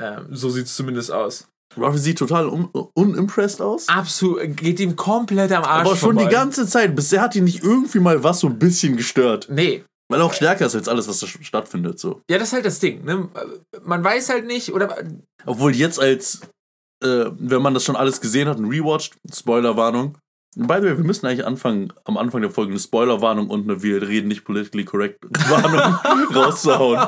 Ähm, 0.00 0.28
so 0.30 0.48
sieht 0.48 0.66
es 0.66 0.76
zumindest 0.76 1.10
aus. 1.10 1.48
Ruffy 1.76 1.98
sieht 1.98 2.18
total 2.18 2.48
un 2.48 2.64
unimpressed 2.94 3.60
aus. 3.60 3.88
Absolut, 3.88 4.56
geht 4.56 4.80
ihm 4.80 4.96
komplett 4.96 5.52
am 5.52 5.62
Arsch 5.62 5.86
aber 5.86 5.96
schon 5.96 6.14
vorbei. 6.14 6.24
die 6.24 6.34
ganze 6.34 6.66
Zeit. 6.66 6.96
Bisher 6.96 7.20
hat 7.20 7.36
ihn 7.36 7.44
nicht 7.44 7.62
irgendwie 7.62 8.00
mal 8.00 8.24
was 8.24 8.40
so 8.40 8.48
ein 8.48 8.58
bisschen 8.58 8.96
gestört. 8.96 9.46
Nee, 9.50 9.84
Weil 10.08 10.20
er 10.20 10.24
auch 10.24 10.32
stärker 10.32 10.66
ist 10.66 10.74
als 10.74 10.88
alles, 10.88 11.06
was 11.06 11.20
da 11.20 11.26
stattfindet. 11.26 12.00
So. 12.00 12.22
ja, 12.28 12.38
das 12.38 12.48
ist 12.48 12.54
halt 12.54 12.64
das 12.64 12.80
Ding. 12.80 13.04
Ne? 13.04 13.28
Man 13.84 14.02
weiß 14.02 14.30
halt 14.30 14.46
nicht, 14.46 14.72
oder 14.72 14.98
Obwohl 15.46 15.76
jetzt 15.76 16.00
als, 16.00 16.40
äh, 17.02 17.30
wenn 17.38 17.62
man 17.62 17.74
das 17.74 17.84
schon 17.84 17.96
alles 17.96 18.20
gesehen 18.20 18.48
hat 18.48 18.58
und 18.58 18.70
rewatcht, 18.70 19.16
Spoilerwarnung. 19.32 20.18
By 20.56 20.78
the 20.80 20.86
way, 20.88 20.96
wir 20.96 21.04
müssen 21.04 21.26
eigentlich 21.26 21.46
anfangen, 21.46 21.92
am 22.04 22.16
Anfang 22.16 22.40
der 22.40 22.50
Folge 22.50 22.72
eine 22.72 22.80
Spoilerwarnung 22.80 23.48
und 23.48 23.70
eine 23.70 23.82
Wir 23.84 24.02
reden 24.02 24.28
nicht 24.28 24.44
politically 24.44 24.84
correct 24.84 25.24
Warnung 25.48 26.34
rauszuhauen. 26.34 27.00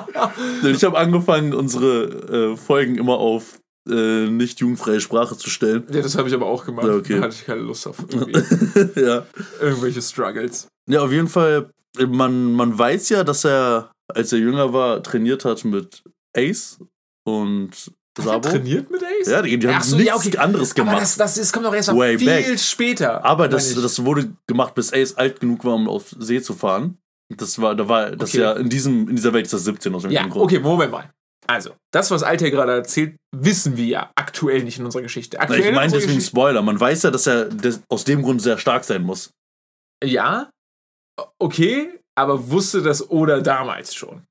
Denn 0.62 0.74
ich 0.74 0.85
habe 0.85 0.96
angefangen, 0.96 1.52
unsere 1.52 2.52
äh, 2.52 2.57
Folgen 2.57 2.96
immer 2.96 3.18
auf 3.18 3.59
äh, 3.88 4.28
nicht 4.28 4.61
jugendfreie 4.61 5.00
Sprache 5.00 5.37
zu 5.37 5.50
stellen. 5.50 5.85
Ja, 5.90 6.02
das 6.02 6.16
habe 6.16 6.28
ich 6.28 6.35
aber 6.35 6.46
auch 6.46 6.64
gemacht. 6.64 6.87
Ja, 6.87 6.94
okay. 6.94 7.16
Da 7.16 7.22
hatte 7.22 7.35
ich 7.35 7.44
keine 7.44 7.62
Lust 7.62 7.85
auf 7.88 7.98
ja. 8.94 9.26
irgendwelche 9.61 10.02
Struggles. 10.02 10.68
ja, 10.88 11.02
auf 11.02 11.11
jeden 11.11 11.28
Fall, 11.28 11.70
man, 11.98 12.52
man 12.52 12.78
weiß 12.78 13.09
ja, 13.09 13.24
dass 13.24 13.44
er, 13.44 13.90
als 14.09 14.33
er 14.33 14.38
jünger 14.38 14.72
war, 14.72 15.02
trainiert 15.02 15.44
hat 15.44 15.64
mit 15.64 16.05
Ace 16.37 16.78
und 17.24 17.92
Sabo. 18.18 18.48
Trainiert 18.48 18.90
mit 18.90 19.03
Ace? 19.03 19.29
Ja, 19.29 19.40
die, 19.42 19.59
die 19.59 19.68
haben 19.68 19.83
so, 19.83 19.96
nichts 19.96 20.09
ja, 20.11 20.16
okay. 20.16 20.37
anderes 20.38 20.72
Aber 20.72 20.85
gemacht. 20.85 21.01
das, 21.03 21.16
das, 21.16 21.35
das 21.37 21.53
kommt 21.53 21.64
doch 21.66 21.75
erst 21.75 21.94
Way 21.96 22.18
viel 22.18 22.27
back. 22.27 22.59
später. 22.59 23.25
Aber 23.25 23.48
das, 23.48 23.70
ich. 23.70 23.81
das 23.81 24.05
wurde 24.05 24.33
gemacht, 24.46 24.75
bis 24.75 24.92
Ace 24.92 25.14
alt 25.16 25.40
genug 25.40 25.64
war, 25.64 25.75
um 25.75 25.88
auf 25.88 26.14
See 26.18 26.42
zu 26.42 26.53
fahren. 26.55 26.98
Das 27.35 27.59
war, 27.61 27.75
da 27.75 27.88
war, 27.88 28.11
das 28.11 28.31
Okay. 28.31 28.40
ja 28.42 28.53
in 28.53 28.68
diesem, 28.68 29.09
in 29.09 29.16
dieser 29.16 29.33
Welt 29.33 29.46
ist 29.46 29.55
das 29.55 29.64
17 29.64 29.94
aus 29.94 30.03
Ja, 30.03 30.09
irgendeinem 30.11 30.31
Grund. 30.31 30.44
okay, 30.44 30.59
Moment 30.59 30.92
mal. 30.92 31.11
Also, 31.46 31.70
das, 31.92 32.11
was 32.11 32.22
Alter 32.22 32.51
gerade 32.51 32.72
erzählt, 32.72 33.16
wissen 33.35 33.77
wir 33.77 33.87
ja 33.87 34.12
aktuell 34.14 34.62
nicht 34.62 34.79
in 34.79 34.85
unserer 34.85 35.03
Geschichte. 35.03 35.38
Na, 35.38 35.44
Aktuell 35.44 35.61
Ich 35.61 35.66
in 35.68 35.75
meine 35.75 35.90
deswegen 35.90 36.09
Geschichte- 36.14 36.29
Spoiler. 36.31 36.62
Man 36.62 36.79
weiß 36.79 37.03
ja, 37.05 37.11
dass 37.11 37.27
er 37.27 37.46
des, 37.46 37.83
aus 37.88 38.05
dem 38.05 38.22
Grund 38.22 38.42
sehr 38.42 38.59
stark 38.59 38.85
sein 38.85 39.03
muss. 39.03 39.31
Ja, 40.05 40.51
okay, 41.38 41.98
aber 42.14 42.51
wusste 42.51 42.83
das 42.83 43.11
Oda 43.11 43.40
damals 43.40 43.94
schon. 43.94 44.22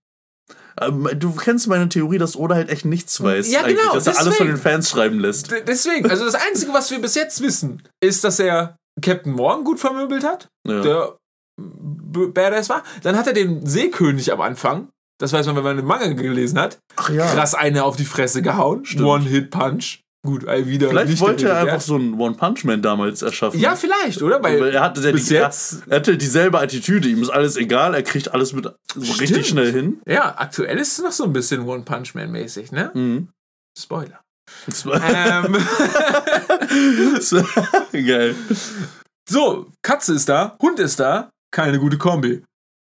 Ähm, 0.81 1.07
Du 1.15 1.33
kennst 1.35 1.67
meine 1.67 1.87
Theorie, 1.89 2.17
dass 2.17 2.35
Oda 2.35 2.55
halt 2.55 2.69
echt 2.69 2.85
nichts 2.85 3.21
weiß. 3.21 3.51
Ja, 3.51 3.61
genau, 3.67 3.93
Dass 3.93 4.07
er 4.07 4.13
alles 4.19 4.35
von 4.37 4.47
deswegen. 4.47 4.49
den 4.49 4.57
Fans 4.57 4.89
schreiben 4.89 5.19
lässt. 5.19 5.51
Deswegen, 5.67 6.09
also 6.09 6.25
das 6.25 6.35
Einzige, 6.35 6.73
was 6.73 6.89
wir 6.91 6.99
bis 6.99 7.15
jetzt 7.15 7.41
wissen, 7.41 7.83
ist, 8.01 8.23
dass 8.23 8.39
er 8.39 8.75
Captain 9.01 9.33
Morgan 9.33 9.63
gut 9.63 9.79
vermöbelt 9.79 10.23
hat, 10.23 10.47
Ja. 10.67 10.81
der 10.81 11.17
Badass 11.57 12.69
war. 12.69 12.83
Dann 13.03 13.15
hat 13.17 13.27
er 13.27 13.33
den 13.33 13.65
Seekönig 13.65 14.31
am 14.33 14.41
Anfang, 14.41 14.89
das 15.19 15.31
weiß 15.33 15.45
man, 15.47 15.55
wenn 15.57 15.63
man 15.63 15.77
den 15.77 15.85
Manga 15.85 16.07
gelesen 16.13 16.59
hat, 16.59 16.79
Ach 16.95 17.09
ja. 17.09 17.25
krass 17.31 17.53
eine 17.53 17.83
auf 17.83 17.95
die 17.95 18.05
Fresse 18.05 18.41
gehauen. 18.41 18.83
One-Hit-Punch. 18.99 19.99
Gut, 20.23 20.47
all 20.47 20.67
wieder 20.67 20.89
Vielleicht 20.89 21.19
wollte 21.19 21.49
er 21.49 21.57
einfach 21.61 21.81
so 21.81 21.95
einen 21.95 22.13
One-Punch-Man 22.13 22.83
damals 22.83 23.23
erschaffen. 23.23 23.59
Ja, 23.59 23.75
vielleicht, 23.75 24.21
oder? 24.21 24.41
Weil, 24.43 24.61
Weil 24.61 24.73
er 24.75 24.81
hatte, 24.83 25.01
ja 25.01 25.11
bis 25.11 25.25
die, 25.25 25.33
jetzt- 25.33 25.81
er 25.89 25.95
hatte 25.97 26.15
dieselbe 26.15 26.59
Attitüde. 26.59 27.07
Ihm 27.09 27.23
ist 27.23 27.29
alles 27.31 27.57
egal. 27.57 27.95
Er 27.95 28.03
kriegt 28.03 28.31
alles 28.31 28.53
mit 28.53 28.69
so 28.95 29.13
richtig 29.13 29.47
schnell 29.47 29.71
hin. 29.71 29.99
ja, 30.05 30.35
aktuell 30.37 30.77
ist 30.77 30.99
es 30.99 31.03
noch 31.03 31.11
so 31.11 31.23
ein 31.23 31.33
bisschen 31.33 31.61
One-Punch-Man-mäßig, 31.61 32.71
ne? 32.71 32.91
Mhm. 32.93 33.29
Spoiler. 33.77 34.19
Ähm, 34.85 35.57
Geil. 38.07 38.35
so, 39.29 39.67
Katze 39.81 40.13
ist 40.13 40.29
da, 40.29 40.55
Hund 40.61 40.79
ist 40.79 40.99
da, 40.99 41.29
keine 41.51 41.79
gute 41.79 41.97
Kombi. 41.97 42.43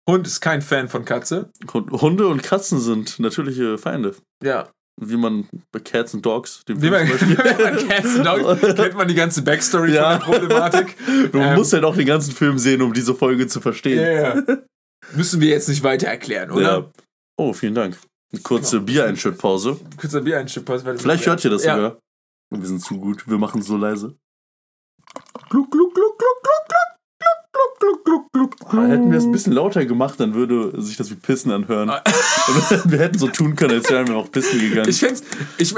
Hund 0.08 0.26
ist 0.26 0.40
kein 0.40 0.60
Fan 0.62 0.88
von 0.88 1.04
Katze. 1.04 1.50
Und 1.72 1.90
Hunde 1.90 2.28
und 2.28 2.42
Katzen 2.42 2.78
sind 2.80 3.18
natürliche 3.18 3.78
Feinde. 3.78 4.14
Ja, 4.42 4.68
Wie 5.00 5.16
man 5.16 5.48
bei 5.72 5.80
Cats 5.80 6.14
and 6.14 6.24
Dogs, 6.24 6.64
dem 6.66 6.80
Wie 6.80 6.88
man, 6.90 7.06
Cats 7.08 8.16
and 8.16 8.24
Dogs, 8.26 8.60
kennt 8.76 8.94
man 8.94 9.08
die 9.08 9.14
ganze 9.14 9.42
Backstory 9.42 9.92
Ja. 9.94 10.20
von 10.20 10.32
der 10.32 10.38
Problematik. 10.40 10.96
Du 11.32 11.38
Ähm, 11.38 11.56
musst 11.56 11.72
halt 11.72 11.84
auch 11.84 11.96
den 11.96 12.06
ganzen 12.06 12.32
Film 12.32 12.58
sehen, 12.58 12.80
um 12.80 12.92
diese 12.92 13.14
Folge 13.14 13.46
zu 13.48 13.60
verstehen. 13.60 14.00
Ja. 14.00 14.42
Müssen 15.14 15.40
wir 15.40 15.48
jetzt 15.48 15.68
nicht 15.68 15.82
weiter 15.82 16.06
erklären, 16.06 16.50
oder? 16.52 16.62
Ja. 16.78 16.90
Oh, 17.36 17.52
vielen 17.52 17.74
Dank. 17.74 17.98
Eine 18.32 18.42
kurze 18.42 18.76
Genau. 18.76 18.86
Biereinschüttpause. 18.86 19.78
Kurzer 20.00 20.20
Biereinschub. 20.20 20.66
weil- 20.68 20.98
Vielleicht 20.98 21.26
hört 21.26 21.44
ihr 21.44 21.50
das 21.50 21.64
ja. 21.64 21.74
sogar. 21.76 21.98
Und 22.52 22.60
wir 22.60 22.68
sind 22.68 22.80
zu 22.80 22.98
gut. 22.98 23.28
Wir 23.28 23.38
machen 23.38 23.60
es 23.60 23.66
so 23.66 23.76
leise. 23.76 24.16
Gluck, 25.50 25.70
gluck, 25.70 25.94
gluck, 25.94 26.13
gluck, 27.78 28.04
gluck, 28.04 28.32
gluck, 28.32 28.56
gluck, 28.58 28.88
hätten 28.88 29.10
wir 29.10 29.18
es 29.18 29.24
ein 29.24 29.32
bisschen 29.32 29.52
lauter 29.52 29.84
gemacht, 29.84 30.18
dann 30.20 30.34
würde 30.34 30.80
sich 30.80 30.96
das 30.96 31.10
wie 31.10 31.14
Pissen 31.14 31.50
anhören. 31.50 31.90
Ah. 31.90 32.02
wir 32.84 32.98
hätten 32.98 33.18
so 33.18 33.28
tun 33.28 33.56
können, 33.56 33.74
als 33.74 33.90
wären 33.90 34.08
wir 34.08 34.16
auch 34.16 34.30
pissen 34.30 34.60
gegangen. 34.60 34.88
Ich 34.88 35.00
find's, 35.00 35.22
ich, 35.58 35.74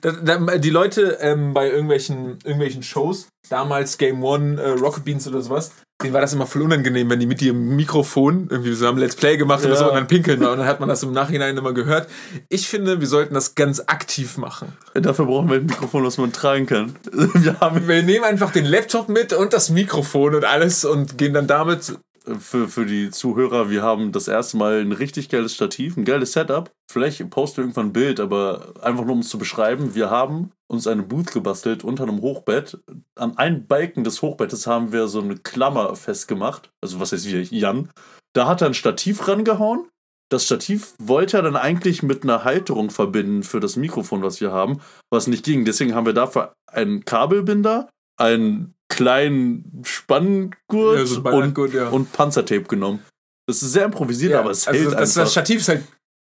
da, 0.00 0.58
die 0.58 0.70
Leute 0.70 1.18
ähm, 1.20 1.54
bei 1.54 1.70
irgendwelchen, 1.70 2.38
irgendwelchen 2.44 2.82
Shows, 2.82 3.28
damals 3.48 3.98
Game 3.98 4.22
One, 4.22 4.60
äh, 4.60 4.70
Rocket 4.70 5.04
Beans 5.04 5.26
oder 5.28 5.40
sowas, 5.40 5.72
denen 6.02 6.14
war 6.14 6.20
das 6.20 6.32
immer 6.32 6.46
voll 6.46 6.62
unangenehm, 6.62 7.10
wenn 7.10 7.18
die 7.18 7.26
mit 7.26 7.42
ihrem 7.42 7.74
Mikrofon 7.74 8.46
irgendwie 8.50 8.72
so 8.72 8.86
haben 8.86 8.98
Let's 8.98 9.16
Play 9.16 9.36
gemacht 9.36 9.64
oder 9.64 9.70
Ja. 9.72 9.78
so 9.78 9.88
und 9.88 9.94
dann 9.96 10.06
pinkeln 10.06 10.40
war 10.40 10.52
und 10.52 10.58
dann 10.58 10.66
hat 10.68 10.78
man 10.78 10.88
das 10.88 11.02
im 11.02 11.10
Nachhinein 11.12 11.56
immer 11.56 11.72
gehört. 11.72 12.08
Ich 12.48 12.68
finde, 12.68 13.00
wir 13.00 13.08
sollten 13.08 13.34
das 13.34 13.56
ganz 13.56 13.80
aktiv 13.86 14.36
machen. 14.38 14.72
Dafür 14.94 15.26
brauchen 15.26 15.48
wir 15.50 15.56
ein 15.56 15.66
Mikrofon, 15.66 16.04
was 16.04 16.16
man 16.18 16.32
tragen 16.32 16.66
kann. 16.66 16.94
Wir 17.34 17.58
haben 17.60 17.88
Wir 17.88 18.02
nehmen 18.02 18.24
einfach 18.24 18.52
den 18.52 18.64
Laptop 18.64 19.08
mit 19.08 19.32
und 19.32 19.52
das 19.52 19.70
Mikrofon 19.70 20.34
und 20.36 20.44
alles 20.44 20.84
und 20.84 21.18
gehen 21.18 21.34
dann 21.34 21.46
damit. 21.48 21.98
Für, 22.38 22.68
für 22.68 22.86
die 22.86 23.10
Zuhörer, 23.10 23.70
wir 23.70 23.82
haben 23.82 24.12
das 24.12 24.28
erste 24.28 24.56
Mal 24.56 24.80
ein 24.80 24.92
richtig 24.92 25.28
geiles 25.28 25.54
Stativ, 25.54 25.96
ein 25.96 26.04
geiles 26.04 26.32
Setup. 26.32 26.70
Vielleicht 26.90 27.28
posten 27.30 27.58
wir 27.58 27.64
irgendwann 27.64 27.86
ein 27.86 27.92
Bild, 27.92 28.20
aber 28.20 28.74
einfach 28.82 29.04
nur 29.04 29.14
um 29.14 29.20
es 29.20 29.28
zu 29.28 29.38
beschreiben, 29.38 29.94
wir 29.94 30.10
haben 30.10 30.52
uns 30.68 30.86
eine 30.86 31.02
Booth 31.02 31.32
gebastelt 31.32 31.84
unter 31.84 32.04
einem 32.04 32.20
Hochbett. 32.20 32.78
An 33.16 33.36
einem 33.38 33.66
Balken 33.66 34.04
des 34.04 34.22
Hochbettes 34.22 34.66
haben 34.66 34.92
wir 34.92 35.08
so 35.08 35.20
eine 35.20 35.36
Klammer 35.36 35.96
festgemacht. 35.96 36.70
Also 36.80 37.00
was 37.00 37.12
heißt 37.12 37.26
wir? 37.26 37.42
Jan. 37.42 37.90
Da 38.34 38.46
hat 38.46 38.60
er 38.60 38.68
ein 38.68 38.74
Stativ 38.74 39.26
rangehauen. 39.26 39.88
Das 40.30 40.44
Stativ 40.44 40.94
wollte 40.98 41.38
er 41.38 41.42
dann 41.42 41.56
eigentlich 41.56 42.02
mit 42.02 42.22
einer 42.22 42.44
Halterung 42.44 42.90
verbinden 42.90 43.42
für 43.42 43.60
das 43.60 43.76
Mikrofon, 43.76 44.22
was 44.22 44.40
wir 44.42 44.52
haben, 44.52 44.80
was 45.10 45.26
nicht 45.26 45.44
ging. 45.44 45.64
Deswegen 45.64 45.94
haben 45.94 46.04
wir 46.04 46.12
dafür 46.12 46.52
einen 46.70 47.06
Kabelbinder, 47.06 47.88
einen 48.18 48.74
kleinen 48.88 49.82
Spanngurt 49.84 50.98
Ja, 50.98 51.06
so 51.06 51.20
und 51.20 51.74
ja. 51.74 51.88
und 51.88 52.12
Panzertape 52.12 52.64
genommen. 52.64 53.04
Das 53.46 53.62
ist 53.62 53.72
sehr 53.72 53.84
improvisiert, 53.84 54.34
aber 54.34 54.50
es 54.50 54.66
also 54.66 54.78
hält 54.78 54.92
das, 54.92 55.14
das 55.14 55.18
einfach. 55.18 55.30
Stativ 55.30 55.60
ist 55.60 55.68
halt 55.68 55.84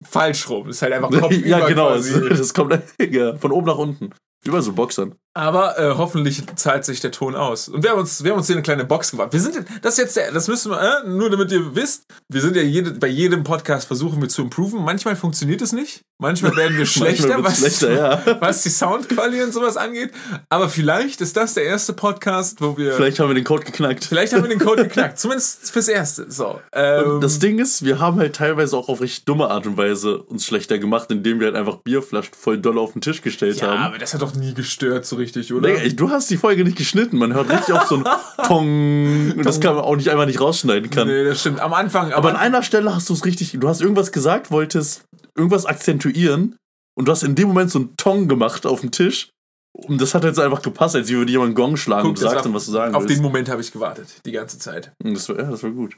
falsch 0.02 0.48
rum. 0.48 0.68
Ist 0.68 0.82
halt 0.82 0.92
einfach 0.92 1.10
Kopf 1.20 1.32
ja, 1.32 1.66
genau. 1.66 1.88
quasi. 1.88 2.28
Das 2.28 2.54
kommt 2.54 2.78
ja, 3.10 3.36
von 3.36 3.52
oben 3.52 3.66
nach 3.66 3.78
unten. 3.78 4.10
Über 4.44 4.62
so 4.62 4.72
Boxern. 4.72 5.14
Aber 5.40 5.78
äh, 5.78 5.94
hoffentlich 5.96 6.42
zahlt 6.56 6.84
sich 6.84 7.00
der 7.00 7.12
Ton 7.12 7.34
aus. 7.34 7.68
Und 7.68 7.82
wir 7.82 7.92
haben 7.92 8.00
uns, 8.00 8.22
wir 8.22 8.32
haben 8.32 8.38
uns 8.38 8.46
hier 8.46 8.56
eine 8.56 8.62
kleine 8.62 8.84
Box 8.84 9.12
gemacht. 9.12 9.32
Wir 9.32 9.40
sind, 9.40 9.64
das 9.80 9.96
jetzt, 9.96 10.14
der, 10.14 10.32
das 10.32 10.48
müssen 10.48 10.70
wir, 10.70 10.78
äh, 10.78 11.08
nur 11.08 11.30
damit 11.30 11.50
ihr 11.50 11.74
wisst, 11.74 12.04
wir 12.28 12.42
sind 12.42 12.56
ja 12.56 12.62
jede, 12.62 12.90
bei 12.90 13.06
jedem 13.06 13.42
Podcast 13.42 13.86
versuchen 13.86 14.20
wir 14.20 14.28
zu 14.28 14.42
improven. 14.42 14.84
Manchmal 14.84 15.16
funktioniert 15.16 15.62
es 15.62 15.72
nicht. 15.72 16.02
Manchmal 16.18 16.54
werden 16.56 16.76
wir 16.76 16.84
schlechter, 16.86 17.42
was, 17.42 17.60
schlechter, 17.60 17.90
ja. 17.90 18.22
was 18.40 18.64
die 18.64 18.68
Soundqualität 18.68 19.46
und 19.46 19.52
sowas 19.52 19.78
angeht. 19.78 20.10
Aber 20.50 20.68
vielleicht 20.68 21.22
ist 21.22 21.34
das 21.38 21.54
der 21.54 21.64
erste 21.64 21.94
Podcast, 21.94 22.60
wo 22.60 22.76
wir, 22.76 22.92
vielleicht, 22.92 22.96
Vielleicht 22.96 23.20
haben 23.20 23.28
wir 23.30 23.34
den 23.34 23.44
Code 23.44 23.64
geknackt. 23.64 24.10
haben 24.12 24.42
wir 24.42 24.48
den 24.50 24.58
Code 24.58 24.82
geknackt. 24.82 25.18
Zumindest 25.18 25.70
fürs 25.70 25.88
Erste. 25.88 26.30
So. 26.30 26.60
Ähm, 26.74 27.22
Das 27.22 27.38
Ding 27.38 27.58
ist, 27.58 27.82
wir 27.82 27.98
haben 27.98 28.18
halt 28.18 28.36
teilweise 28.36 28.76
auch 28.76 28.90
auf 28.90 29.00
richtig 29.00 29.24
dumme 29.24 29.48
Art 29.48 29.66
und 29.66 29.78
Weise 29.78 30.18
uns 30.18 30.44
schlechter 30.44 30.78
gemacht, 30.78 31.10
indem 31.10 31.40
wir 31.40 31.46
halt 31.46 31.56
einfach 31.56 31.76
Bierflaschen 31.76 32.34
voll 32.34 32.58
doll 32.58 32.78
auf 32.78 32.92
den 32.92 33.00
Tisch 33.00 33.22
gestellt 33.22 33.56
ja, 33.56 33.68
haben. 33.68 33.78
aber 33.84 33.96
das 33.96 34.12
hat 34.12 34.20
doch 34.20 34.34
nie 34.34 34.52
gestört 34.52 35.06
so 35.06 35.16
richtig, 35.16 35.29
oder? 35.52 35.68
Nee, 35.68 35.88
du 35.90 36.10
hast 36.10 36.30
die 36.30 36.36
Folge 36.36 36.64
nicht 36.64 36.76
geschnitten. 36.76 37.16
Man 37.18 37.32
hört 37.34 37.50
richtig 37.50 37.74
auch 37.74 37.86
so 37.86 37.96
ein 37.96 38.04
Tong. 38.46 39.32
Und 39.36 39.44
das 39.44 39.60
kann 39.60 39.74
man 39.74 39.84
auch 39.84 39.96
nicht 39.96 40.08
einfach 40.10 40.26
nicht 40.26 40.40
rausschneiden 40.40 40.90
kann. 40.90 41.08
Nee, 41.08 41.24
das 41.24 41.40
stimmt. 41.40 41.60
Am 41.60 41.72
Anfang, 41.72 42.12
Aber 42.12 42.30
an 42.30 42.36
einer 42.36 42.62
Stelle 42.62 42.94
hast 42.94 43.08
du 43.08 43.14
es 43.14 43.24
richtig. 43.24 43.52
Du 43.58 43.68
hast 43.68 43.80
irgendwas 43.80 44.12
gesagt, 44.12 44.50
wolltest 44.50 45.04
irgendwas 45.36 45.66
akzentuieren 45.66 46.56
und 46.98 47.06
du 47.08 47.12
hast 47.12 47.22
in 47.22 47.34
dem 47.34 47.48
Moment 47.48 47.70
so 47.70 47.78
einen 47.80 47.96
Tong 47.96 48.28
gemacht 48.28 48.66
auf 48.66 48.80
dem 48.80 48.90
Tisch. 48.90 49.30
Und 49.72 50.00
das 50.00 50.14
hat 50.14 50.24
jetzt 50.24 50.40
einfach 50.40 50.62
gepasst, 50.62 50.96
als 50.96 51.08
würde 51.10 51.30
jemand 51.30 51.54
Gong 51.54 51.76
schlagen 51.76 52.08
Guck, 52.08 52.18
und 52.18 52.24
war- 52.24 52.42
dann, 52.42 52.52
was 52.52 52.66
du 52.66 52.72
sagen 52.72 52.94
auf 52.94 53.02
willst. 53.04 53.16
den 53.16 53.22
Moment 53.22 53.48
habe 53.48 53.60
ich 53.60 53.70
gewartet, 53.70 54.08
die 54.26 54.32
ganze 54.32 54.58
Zeit. 54.58 54.92
Und 55.02 55.14
das 55.14 55.28
war, 55.28 55.38
ja, 55.38 55.44
das 55.50 55.62
war 55.62 55.70
gut. 55.70 55.96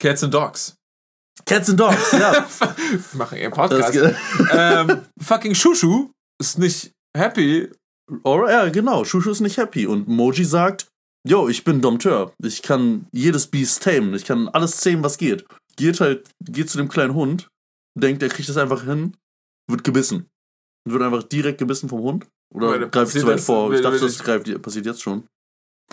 Cats 0.00 0.22
and 0.22 0.34
Dogs. 0.34 0.74
Cats 1.46 1.70
and 1.70 1.80
Dogs, 1.80 2.12
ja. 2.12 2.46
Machen 3.14 3.38
das, 3.40 3.50
Podcast. 3.50 4.14
ähm, 4.52 5.00
fucking 5.22 5.54
Shushu 5.54 6.10
ist 6.40 6.58
nicht 6.58 6.92
happy. 7.16 7.70
Alright, 8.24 8.50
ja, 8.50 8.68
genau. 8.70 9.04
Shushu 9.04 9.30
ist 9.30 9.40
nicht 9.40 9.58
happy. 9.58 9.86
Und 9.86 10.08
Moji 10.08 10.44
sagt, 10.44 10.88
yo, 11.26 11.48
ich 11.48 11.64
bin 11.64 11.80
Dompteur. 11.80 12.32
Ich 12.42 12.62
kann 12.62 13.06
jedes 13.12 13.46
Biest 13.46 13.82
tamen. 13.82 14.14
Ich 14.14 14.24
kann 14.24 14.48
alles 14.48 14.78
zähmen, 14.78 15.04
was 15.04 15.18
geht. 15.18 15.44
Geht 15.76 16.00
halt, 16.00 16.28
geht 16.44 16.70
zu 16.70 16.78
dem 16.78 16.88
kleinen 16.88 17.14
Hund, 17.14 17.48
denkt, 17.98 18.22
er 18.22 18.28
kriegt 18.28 18.48
das 18.48 18.56
einfach 18.56 18.84
hin, 18.84 19.16
wird 19.70 19.84
gebissen. 19.84 20.26
Wird 20.88 21.02
einfach 21.02 21.22
direkt 21.22 21.58
gebissen 21.58 21.88
vom 21.88 22.00
Hund. 22.00 22.26
Oder 22.52 22.88
greift 22.88 23.12
zu 23.12 23.26
weit 23.26 23.40
vor. 23.40 23.72
Ich 23.72 23.82
dachte, 23.82 24.00
das 24.00 24.18
greift, 24.18 24.62
passiert 24.62 24.86
jetzt 24.86 25.02
schon. 25.02 25.26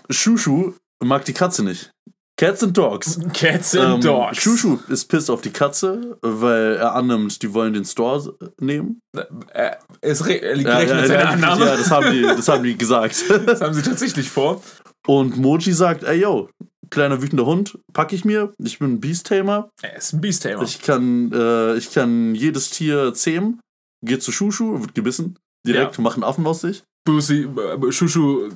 Shushu 0.10 0.74
mag 1.04 1.26
die 1.26 1.34
Katze 1.34 1.64
nicht. 1.64 1.92
Cats 2.38 2.64
and 2.64 2.78
Dogs. 2.78 3.18
Cats 3.34 3.76
and 3.78 3.96
Ähm, 3.96 4.02
Dogs. 4.02 4.38
Shushu 4.38 4.78
ist 4.90 5.06
pissed 5.06 5.30
auf 5.30 5.42
die 5.42 5.52
Katze, 5.52 6.18
weil 6.22 6.76
er 6.76 6.94
annimmt, 6.94 7.42
die 7.42 7.54
wollen 7.54 7.74
den 7.74 7.86
Store 7.86 8.36
nehmen. 8.60 9.00
Äh, 9.54 9.72
es 10.02 10.26
re 10.28 10.34
er 10.42 10.56
liegt 10.56 10.68
Ja, 10.70 10.78
recht 10.78 10.90
ja, 10.90 10.96
mit 10.98 11.08
seiner 11.08 11.20
ja, 11.24 11.30
Annahme. 11.30 11.66
ja, 11.66 11.78
das 11.78 11.90
haben 11.90 12.12
die, 12.12 12.22
das 12.24 12.48
haben 12.50 12.64
die 12.64 12.78
gesagt. 12.78 13.24
Das 13.46 13.62
haben 13.62 13.74
sie 13.74 13.82
tatsächlich 13.84 14.30
vor. 14.30 14.62
Und 15.08 15.38
Moji 15.38 15.72
sagt, 15.72 16.04
ey 16.04 16.20
yo, 16.22 16.50
kleiner 16.90 17.22
wütender 17.22 17.46
Hund, 17.46 17.78
pack 17.94 18.12
ich 18.12 18.26
mir. 18.26 18.52
Ich 18.58 18.80
bin 18.80 18.94
ein 18.96 19.00
Beast-Tamer. 19.00 19.70
Er 19.82 19.96
ist 19.96 20.12
ein 20.14 20.20
Beast-Tamer. 20.20 20.64
Ich 20.64 20.82
kann, 20.82 21.32
äh, 21.32 21.76
ich 21.78 21.92
kann 21.94 22.36
jedes 22.36 22.70
Tier 22.70 23.14
zähmen. 23.14 23.62
Geht 24.04 24.24
zu 24.24 24.32
Shushu, 24.34 24.82
wird 24.82 24.94
gebissen. 24.94 25.38
Direkt, 25.66 25.96
Ja. 25.98 26.02
machen 26.04 26.24
Affen 26.24 26.46
aus 26.46 26.62
sich. 26.62 26.84
Busi, 27.06 27.44
äh, 27.48 27.92
Shushu 27.92 28.50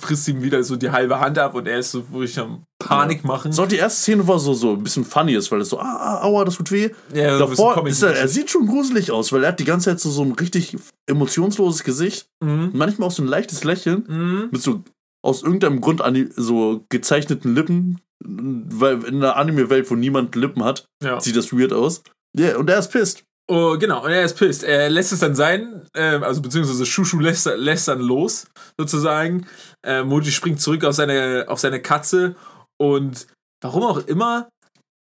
frisst 0.00 0.26
ihm 0.28 0.42
wieder 0.42 0.62
so 0.64 0.76
die 0.76 0.90
halbe 0.90 1.20
Hand 1.20 1.38
ab 1.38 1.54
und 1.54 1.66
er 1.66 1.78
ist 1.78 1.90
so 1.90 2.10
wirklich 2.10 2.38
am 2.38 2.62
Panik 2.78 3.24
machen. 3.24 3.52
So, 3.52 3.66
die 3.66 3.76
erste 3.76 4.00
Szene 4.00 4.26
war 4.26 4.38
so, 4.38 4.54
so 4.54 4.72
ein 4.72 4.82
bisschen 4.82 5.04
funny 5.04 5.34
ist, 5.34 5.50
weil 5.52 5.60
es 5.60 5.68
so, 5.68 5.78
ah, 5.78 5.96
ah, 6.20 6.22
aua, 6.24 6.44
das 6.44 6.56
tut 6.56 6.70
weh. 6.72 6.90
ja, 7.12 7.38
Davor 7.38 7.86
ist 7.86 8.02
er, 8.02 8.16
er 8.16 8.28
sieht 8.28 8.50
schon 8.50 8.66
gruselig 8.66 9.10
aus, 9.10 9.32
weil 9.32 9.44
er 9.44 9.48
hat 9.48 9.60
die 9.60 9.64
ganze 9.64 9.90
Zeit 9.90 10.00
so, 10.00 10.10
so 10.10 10.22
ein 10.22 10.32
richtig 10.32 10.76
emotionsloses 11.06 11.84
Gesicht. 11.84 12.26
Mhm. 12.42 12.70
Manchmal 12.72 13.08
auch 13.08 13.12
so 13.12 13.22
ein 13.22 13.28
leichtes 13.28 13.64
Lächeln. 13.64 14.04
Mhm. 14.08 14.48
Mit 14.52 14.62
so 14.62 14.82
aus 15.24 15.42
irgendeinem 15.42 15.80
Grund 15.80 16.00
ani- 16.00 16.30
so 16.34 16.84
gezeichneten 16.88 17.54
Lippen. 17.54 18.00
Weil 18.24 19.02
in 19.04 19.16
einer 19.16 19.36
Anime-Welt, 19.36 19.90
wo 19.90 19.96
niemand 19.96 20.34
Lippen 20.36 20.62
hat, 20.64 20.86
Ja. 21.02 21.20
sieht 21.20 21.36
das 21.36 21.52
weird 21.52 21.72
aus. 21.72 22.02
Ja, 22.38 22.56
und 22.56 22.70
er 22.70 22.78
ist 22.78 22.90
pisst. 22.92 23.24
Oh, 23.48 23.76
genau, 23.76 24.04
und 24.04 24.10
er 24.12 24.24
ist 24.24 24.36
pisst. 24.38 24.62
Er 24.62 24.88
lässt 24.88 25.12
es 25.12 25.18
dann 25.20 25.34
sein, 25.34 25.86
äh, 25.94 26.16
also 26.16 26.40
beziehungsweise 26.40 26.86
Shushu 26.86 27.18
lässt, 27.18 27.46
lässt 27.56 27.88
dann 27.88 28.00
los, 28.00 28.46
sozusagen. 28.78 29.46
Äh, 29.84 30.04
Moji 30.04 30.30
springt 30.30 30.60
zurück 30.60 30.84
auf 30.84 30.94
seine, 30.94 31.44
auf 31.48 31.58
seine 31.60 31.80
Katze 31.82 32.36
und 32.80 33.26
warum 33.62 33.82
auch 33.84 33.98
immer, 34.06 34.48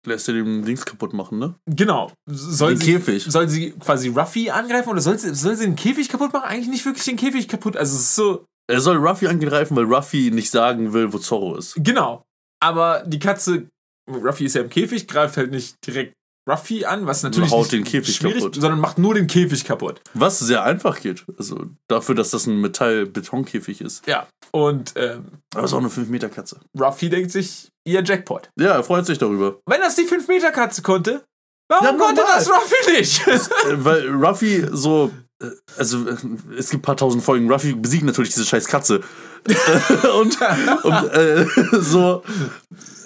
Lässt 0.08 0.28
er 0.28 0.34
den 0.34 0.66
Dings 0.66 0.84
kaputt 0.84 1.14
machen, 1.14 1.38
ne? 1.38 1.54
genau, 1.70 2.12
soll 2.28 2.74
Den 2.74 2.80
sie, 2.82 2.94
Käfig. 2.94 3.24
soll 3.24 3.48
sie 3.48 3.70
quasi 3.74 4.08
Ruffy 4.10 4.50
angreifen 4.50 4.90
oder 4.90 5.00
soll 5.00 5.20
sie, 5.20 5.36
soll 5.36 5.56
sie 5.56 5.66
den 5.66 5.76
Käfig 5.76 6.10
kaputt 6.10 6.34
machen? 6.34 6.46
Eigentlich 6.46 6.70
nicht 6.70 6.86
wirklich 6.86 7.06
den 7.06 7.18
Käfig 7.18 7.48
kaputt. 7.48 7.78
Also 7.78 7.96
es 7.96 8.02
ist 8.02 8.16
so, 8.16 8.44
Er 8.68 8.82
soll 8.82 8.98
Ruffy 8.98 9.28
angreifen, 9.28 9.78
weil 9.78 9.84
Ruffy 9.86 10.32
nicht 10.32 10.50
sagen 10.50 10.92
will, 10.94 11.14
wo 11.14 11.20
Zorro 11.20 11.56
ist. 11.56 11.76
genau. 11.76 12.24
Aber 12.60 13.04
die 13.06 13.20
Katze, 13.20 13.68
Ruffy 14.12 14.46
ist 14.46 14.56
ja 14.56 14.62
im 14.64 14.70
Käfig, 14.72 15.08
greift 15.08 15.38
halt 15.38 15.52
nicht 15.52 15.76
direkt 15.86 16.14
Ruffy 16.50 16.86
an, 16.86 17.06
was 17.06 17.22
natürlich 17.24 17.52
haut 17.52 17.72
den 17.72 17.84
Käfig 17.84 18.20
kaputt. 18.20 18.56
sondern 18.56 18.80
macht 18.80 18.98
nur 18.98 19.14
den 19.14 19.28
Käfig 19.28 19.64
kaputt. 19.64 20.02
Was 20.14 20.40
sehr 20.40 20.64
einfach 20.64 21.00
geht. 21.00 21.24
Also 21.38 21.66
dafür, 21.88 22.16
dass 22.16 22.32
das 22.32 22.48
ein 22.48 22.60
Metall-Betonkäfig 22.62 23.82
ist. 23.82 24.06
Ja. 24.08 24.28
Und 24.52 24.94
ähm, 24.96 25.26
Aber 25.54 25.64
es 25.64 25.72
ist 25.72 25.76
auch 25.76 25.80
eine 25.80 25.90
5-Meter-Katze. 25.90 26.60
Ruffy 26.80 27.10
denkt 27.10 27.32
sich, 27.32 27.70
ihr 27.86 28.04
Jackpot. 28.04 28.50
Ja, 28.60 28.72
er 28.72 28.84
freut 28.84 29.06
sich 29.06 29.18
darüber. 29.18 29.60
Wenn 29.68 29.82
das 29.82 29.96
die 29.96 30.04
5-Meter-Katze 30.08 30.82
konnte, 30.82 31.24
warum 31.70 31.86
Ja, 31.86 31.94
konnte 31.94 32.22
das 32.28 32.50
Ruffy 32.50 32.92
nicht? 32.98 33.28
Äh, 33.28 33.86
weil 33.86 34.10
Ruffy 34.10 34.66
so. 34.72 35.12
äh, 35.42 35.48
Also, 35.78 36.08
äh, 36.10 36.16
es 36.58 36.70
gibt 36.72 36.82
ein 36.82 36.86
paar 36.86 36.98
tausend 36.98 37.24
Folgen. 37.24 37.50
Ruffy 37.52 37.74
besiegt 37.76 38.04
natürlich 38.04 38.32
diese 38.34 38.46
scheiß 38.46 38.66
Katze. 38.68 39.02
Und 40.20 40.38
und 40.84 41.14
äh, 41.14 41.46
so. 41.80 42.22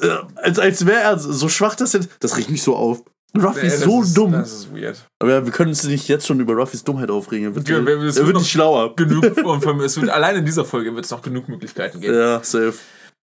Äh, 0.01 0.09
als 0.35 0.59
als 0.59 0.85
wäre 0.85 0.99
er 0.99 1.17
so 1.17 1.47
schwach, 1.47 1.75
dass 1.75 1.93
er. 1.93 2.01
Das 2.19 2.35
riecht 2.35 2.49
mich 2.49 2.61
so 2.61 2.75
auf. 2.75 3.03
Ruffy 3.43 3.67
ist 3.67 3.81
so 3.81 4.01
ist, 4.01 4.15
dumm. 4.17 4.31
Das 4.31 4.51
ist 4.51 4.73
weird. 4.75 4.97
Aber 5.19 5.31
ja, 5.31 5.45
wir 5.45 5.51
können 5.51 5.69
uns 5.69 5.83
nicht 5.83 6.07
jetzt 6.07 6.25
schon 6.27 6.39
über 6.39 6.53
Ruffys 6.53 6.83
Dummheit 6.83 7.09
aufregen. 7.11 7.45
Er 7.47 7.55
wird, 7.55 7.67
Ja, 7.69 7.77
er 7.77 7.85
wird 7.85 8.15
wird 8.15 8.27
noch- 8.33 8.39
nicht 8.41 8.51
schlauer. 8.51 8.95
Genug, 8.95 9.23
allem, 9.67 9.79
es 9.81 9.99
wird, 9.99 10.09
allein 10.09 10.37
in 10.37 10.45
dieser 10.45 10.65
Folge 10.65 10.93
wird 10.95 11.05
es 11.05 11.11
noch 11.11 11.21
genug 11.21 11.47
Möglichkeiten 11.49 11.99
geben. 12.01 12.13
Ja, 12.15 12.43
safe. 12.43 12.73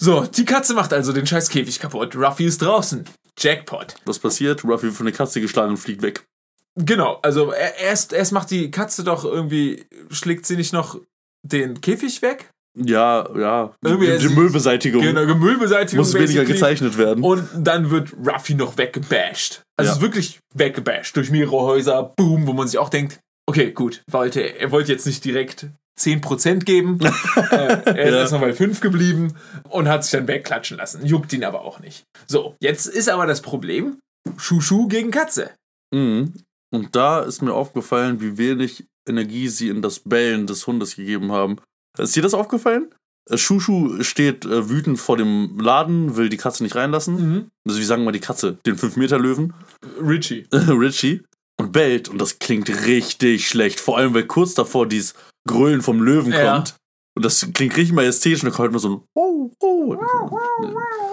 So, 0.01 0.25
die 0.25 0.45
Katze 0.45 0.75
macht 0.75 0.93
also 0.93 1.13
den 1.13 1.27
scheiß 1.27 1.49
Käfig 1.51 1.79
kaputt. 1.81 2.15
Ruffy 2.17 2.45
ist 2.47 2.63
draußen. 2.63 3.05
Jackpot. 3.39 3.95
Was 4.05 4.19
passiert? 4.19 4.65
Ruffy 4.65 4.85
wird 4.85 4.95
von 4.95 5.07
der 5.07 5.15
Katze 5.15 5.41
geschlagen 5.41 5.71
und 5.71 5.77
fliegt 5.77 6.03
weg. 6.03 6.25
Genau, 6.77 7.19
also 7.23 7.51
er- 7.51 7.77
erst, 7.79 8.13
erst 8.13 8.33
macht 8.33 8.51
die 8.51 8.71
Katze 8.71 9.03
doch 9.05 9.25
irgendwie, 9.25 9.87
schlägt 10.11 10.47
sie 10.47 10.57
nicht 10.57 10.73
noch 10.73 11.01
den 11.43 11.81
Käfig 11.81 12.23
weg? 12.23 12.51
Ja, 12.85 13.29
ja. 13.37 13.75
Irgendwie 13.85 14.07
die, 14.19 14.29
die 14.29 14.35
Müllbeseitigung 14.35 15.03
Genau, 15.03 15.35
Müllbeseitigung. 15.35 15.99
muss 16.05 16.15
weniger 16.15 16.45
gezeichnet 16.45 16.97
werden. 16.99 17.25
Und 17.25 17.49
dann 17.57 17.91
wird 17.91 18.13
Ruffy 18.25 18.55
noch 18.55 18.77
weggebasht. 18.79 19.63
Also 19.77 19.89
Ja. 19.89 19.93
es 19.93 19.97
ist 19.97 20.01
wirklich 20.03 20.39
weggebasht 20.55 21.17
durch 21.17 21.31
mehrere 21.31 21.61
Häuser, 21.63 22.03
boom, 22.17 22.47
wo 22.47 22.53
man 22.53 22.69
sich 22.69 22.79
auch 22.79 22.89
denkt, 22.89 23.19
okay, 23.49 23.73
gut, 23.73 24.03
wollte, 24.11 24.41
er 24.43 24.71
wollte 24.71 24.93
jetzt 24.93 25.07
nicht 25.07 25.25
direkt 25.25 25.69
10% 25.99 26.65
geben. 26.65 26.99
äh, 27.51 27.55
er 27.57 27.81
ist 27.87 28.13
Ja. 28.13 28.19
erst 28.21 28.33
noch 28.33 28.41
bei 28.41 28.53
5 28.53 28.81
geblieben 28.81 29.35
und 29.69 29.89
hat 29.89 30.05
sich 30.05 30.13
dann 30.13 30.29
wegklatschen 30.29 30.77
lassen. 30.77 31.05
Juckt 31.05 31.33
ihn 31.33 31.45
aber 31.45 31.63
auch 31.63 31.81
nicht. 31.81 32.05
So, 32.27 32.55
jetzt 32.61 32.87
ist 32.87 33.09
aber 33.09 33.27
das 33.27 33.43
Problem, 33.43 33.99
Schuschu 34.37 34.87
gegen 34.89 35.11
Katze. 35.11 35.51
Mhm. 35.93 36.35
Und 36.71 36.95
da 36.95 37.21
ist 37.21 37.41
mir 37.43 37.55
aufgefallen, 37.55 38.21
wie 38.21 38.37
wenig 38.39 38.85
Energie 39.09 39.49
sie 39.49 39.69
in 39.71 39.81
das 39.81 40.01
Bellen 40.01 40.47
des 40.47 40.67
Hundes 40.67 40.97
gegeben 40.97 41.33
haben. 41.33 41.57
Ist 41.99 42.17
dir 42.17 42.23
das 42.23 42.35
aufgefallen? 42.35 42.89
Äh, 43.31 43.37
Shushu 43.39 44.03
steht 44.03 44.45
äh, 44.45 44.69
wütend 44.69 44.99
vor 44.99 45.17
dem 45.17 45.59
Laden, 45.59 46.17
will 46.17 46.29
die 46.29 46.37
Katze 46.37 46.63
nicht 46.63 46.77
reinlassen. 46.77 47.15
Mhm. 47.17 47.49
Also 47.67 47.81
wie 47.81 47.85
sagen 47.85 48.05
wir 48.05 48.13
die 48.13 48.21
Katze? 48.21 48.59
Den 48.67 48.77
5-Meter-Löwen, 48.77 49.55
Richie. 50.01 50.47
Richie. 50.53 51.23
Und 51.61 51.73
bellt. 51.73 52.09
Und 52.09 52.19
das 52.21 52.39
klingt 52.39 52.69
richtig 52.87 53.49
schlecht. 53.49 53.81
Vor 53.81 53.99
allem, 53.99 54.15
weil 54.15 54.27
kurz 54.27 54.55
davor 54.55 54.87
dieses 54.87 55.15
Grölen 55.49 55.83
vom 55.83 56.01
Löwen 56.03 56.33
Ja. 56.33 56.55
kommt. 56.55 56.77
Und 57.17 57.25
das 57.25 57.41
klingt 57.53 57.77
richtig 57.77 57.93
majestätisch 57.93 58.45
und 58.45 58.51
dann 58.51 58.55
kommt 58.57 58.69
immer 58.69 58.79
so 58.79 58.89
ein 58.91 59.03
oh, 59.17 59.51
oh. 59.61 59.97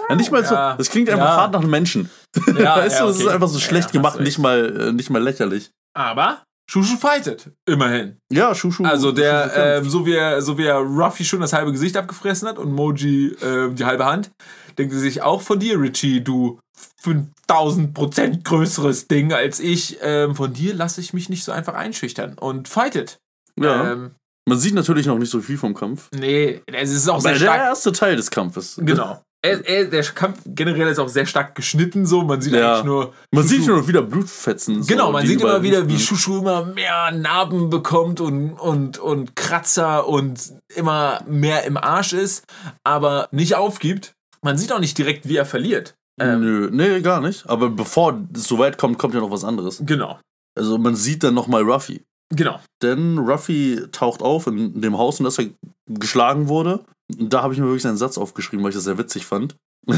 Ja, 0.08 0.14
nicht 0.14 0.30
mal 0.30 0.44
so. 0.44 0.54
Ja. 0.54 0.76
Das 0.76 0.88
klingt 0.88 1.10
einfach 1.10 1.36
hart 1.36 1.52
nach 1.52 1.60
einem 1.60 1.70
Menschen. 1.70 2.08
Ja, 2.56 2.76
weißt 2.78 3.00
du, 3.00 3.06
das 3.06 3.16
ist 3.16 3.24
okay. 3.24 3.34
einfach 3.34 3.48
so 3.48 3.58
schlecht 3.58 3.90
gemacht, 3.90 4.20
nicht 4.20 4.38
mal, 4.38 4.88
äh, 4.88 4.92
nicht 4.92 5.10
mal 5.10 5.20
lächerlich. 5.20 5.72
Aber 5.94 6.44
Schuschu 6.68 6.96
fightet, 6.96 7.50
immerhin. 7.68 8.16
Ja, 8.32 8.54
Shushu. 8.54 8.84
Also 8.84 9.12
der, 9.12 9.48
Shushu 9.50 9.60
ähm, 9.60 9.90
so 9.90 10.06
wie 10.06 10.14
er, 10.14 10.42
so 10.42 10.58
wie 10.58 10.64
er 10.66 10.78
Ruffy 10.78 11.24
schon 11.24 11.40
das 11.40 11.52
halbe 11.52 11.70
Gesicht 11.72 11.96
abgefressen 11.96 12.48
hat 12.48 12.58
und 12.58 12.72
Moji 12.72 13.28
äh, 13.40 13.72
die 13.72 13.84
halbe 13.84 14.04
Hand, 14.04 14.30
denkt 14.76 14.92
er 14.92 14.98
sich 15.00 15.22
auch 15.22 15.42
von 15.42 15.58
dir, 15.60 15.80
Richie, 15.80 16.20
du 16.22 16.58
5000 17.02 17.94
Prozent 17.94 18.44
größeres 18.44 19.06
Ding 19.08 19.32
als 19.32 19.60
ich. 19.60 19.98
Ähm, 20.02 20.34
von 20.34 20.52
dir 20.52 20.74
lasse 20.74 21.00
ich 21.00 21.12
mich 21.14 21.28
nicht 21.28 21.44
so 21.44 21.52
einfach 21.52 21.74
einschüchtern 21.74 22.34
und 22.38 22.68
fightet. 22.68 23.18
ja. 23.60 23.92
Ähm, 23.92 24.10
Man 24.48 24.58
sieht 24.58 24.74
natürlich 24.74 25.06
noch 25.06 25.18
nicht 25.18 25.30
so 25.30 25.40
viel 25.40 25.58
vom 25.58 25.74
Kampf. 25.74 26.08
nee, 26.12 26.60
es 26.72 26.90
ist 26.92 27.08
auch 27.08 27.14
Aber 27.14 27.22
sehr 27.22 27.32
der 27.32 27.38
stark. 27.38 27.60
erste 27.60 27.92
Teil 27.92 28.16
des 28.16 28.30
Kampfes. 28.30 28.76
Genau. 28.82 29.20
Er, 29.46 29.66
er, 29.66 29.84
der 29.86 30.02
Kampf 30.02 30.40
generell 30.46 30.88
ist 30.88 30.98
auch 30.98 31.08
sehr 31.08 31.26
stark 31.26 31.54
geschnitten, 31.54 32.06
so. 32.06 32.22
Man 32.22 32.40
sieht 32.40 32.52
Ja. 32.54 32.72
eigentlich 32.74 32.84
nur. 32.84 33.12
Man 33.30 33.44
Shushu- 33.44 33.48
sieht 33.48 33.64
schon 33.64 33.86
wieder 33.88 34.02
Blutfetzen. 34.02 34.82
so, 34.82 34.86
Genau, 34.88 35.12
man 35.12 35.26
sieht 35.26 35.40
immer 35.40 35.62
wieder, 35.62 35.88
wie. 35.88 35.98
Shushu 35.98 36.38
immer 36.38 36.64
mehr 36.66 37.10
Narben 37.12 37.70
bekommt 37.70 38.20
und, 38.20 38.52
und, 38.54 38.98
und 38.98 39.36
Kratzer 39.36 40.06
und 40.08 40.52
immer 40.74 41.20
mehr 41.26 41.64
im 41.64 41.76
Arsch 41.76 42.12
ist, 42.12 42.44
aber 42.84 43.28
nicht 43.30 43.54
aufgibt. 43.56 44.12
Man 44.42 44.58
sieht 44.58 44.72
auch 44.72 44.80
nicht 44.80 44.96
direkt, 44.98 45.28
wie 45.28 45.36
er 45.36 45.46
verliert. 45.46 45.94
Ähm, 46.20 46.40
Nö, 46.40 46.68
nee, 46.72 47.00
gar 47.00 47.20
nicht. 47.20 47.48
Aber 47.48 47.68
bevor 47.70 48.18
es 48.34 48.44
so 48.44 48.58
weit 48.58 48.78
kommt, 48.78 48.98
kommt 48.98 49.14
ja 49.14 49.20
noch 49.20 49.30
was 49.30 49.44
anderes. 49.44 49.82
genau, 49.84 50.18
Also 50.56 50.78
man 50.78 50.94
sieht 50.96 51.22
dann 51.24 51.34
nochmal 51.34 51.62
Ruffy. 51.62 52.02
genau. 52.34 52.58
Denn 52.82 53.18
Ruffy 53.18 53.82
taucht 53.92 54.22
auf 54.22 54.46
in 54.46 54.80
dem 54.80 54.96
Haus, 54.98 55.18
in 55.20 55.24
das 55.24 55.38
er 55.38 55.46
geschlagen 55.90 56.48
wurde. 56.48 56.84
Da 57.08 57.42
habe 57.42 57.54
ich 57.54 57.60
mir 57.60 57.66
wirklich 57.66 57.86
einen 57.86 57.96
Satz 57.96 58.18
aufgeschrieben, 58.18 58.64
weil 58.64 58.70
ich 58.70 58.76
das 58.76 58.84
sehr 58.84 58.98
witzig 58.98 59.26
fand. 59.26 59.56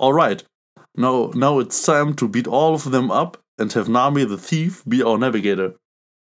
Alright. 0.00 0.46
Now, 0.96 1.32
now 1.34 1.60
it's 1.60 1.82
time 1.82 2.14
to 2.16 2.28
beat 2.28 2.46
all 2.46 2.74
of 2.74 2.90
them 2.90 3.10
up 3.10 3.40
and 3.60 3.74
have 3.74 3.90
Nami 3.90 4.26
the 4.28 4.36
Thief 4.36 4.82
be 4.86 5.04
our 5.04 5.18
navigator. 5.18 5.74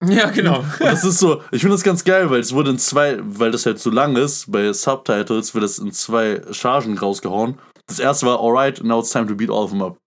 Ja, 0.03 0.31
genau. 0.31 0.59
Und 0.81 0.81
das 0.81 1.05
ist 1.05 1.19
so, 1.19 1.43
ich 1.51 1.61
finde 1.61 1.77
das 1.77 1.85
ganz 1.85 2.05
geil, 2.05 2.31
weil 2.31 2.41
es 2.41 2.53
wurde 2.53 2.71
in 2.71 2.79
zwei, 2.79 3.19
weil 3.23 3.51
das 3.51 3.67
halt 3.67 3.79
so 3.79 3.91
lang 3.91 4.17
ist, 4.17 4.51
bei 4.51 4.73
Subtitles 4.73 5.55
wird 5.55 5.65
das 5.65 5.79
in 5.79 5.93
zwei 5.93 6.43
Chargen 6.51 6.99
rausgehauen. 6.99 7.59
Das 7.87 7.99
erste 7.99 8.27
war, 8.27 8.41
alright, 8.41 8.83
now 8.83 9.01
it's 9.01 9.11
time 9.11 9.27
to 9.27 9.35
beat 9.35 9.51
all 9.51 9.65
of 9.65 9.71
them 9.71 9.83
up. 9.83 9.99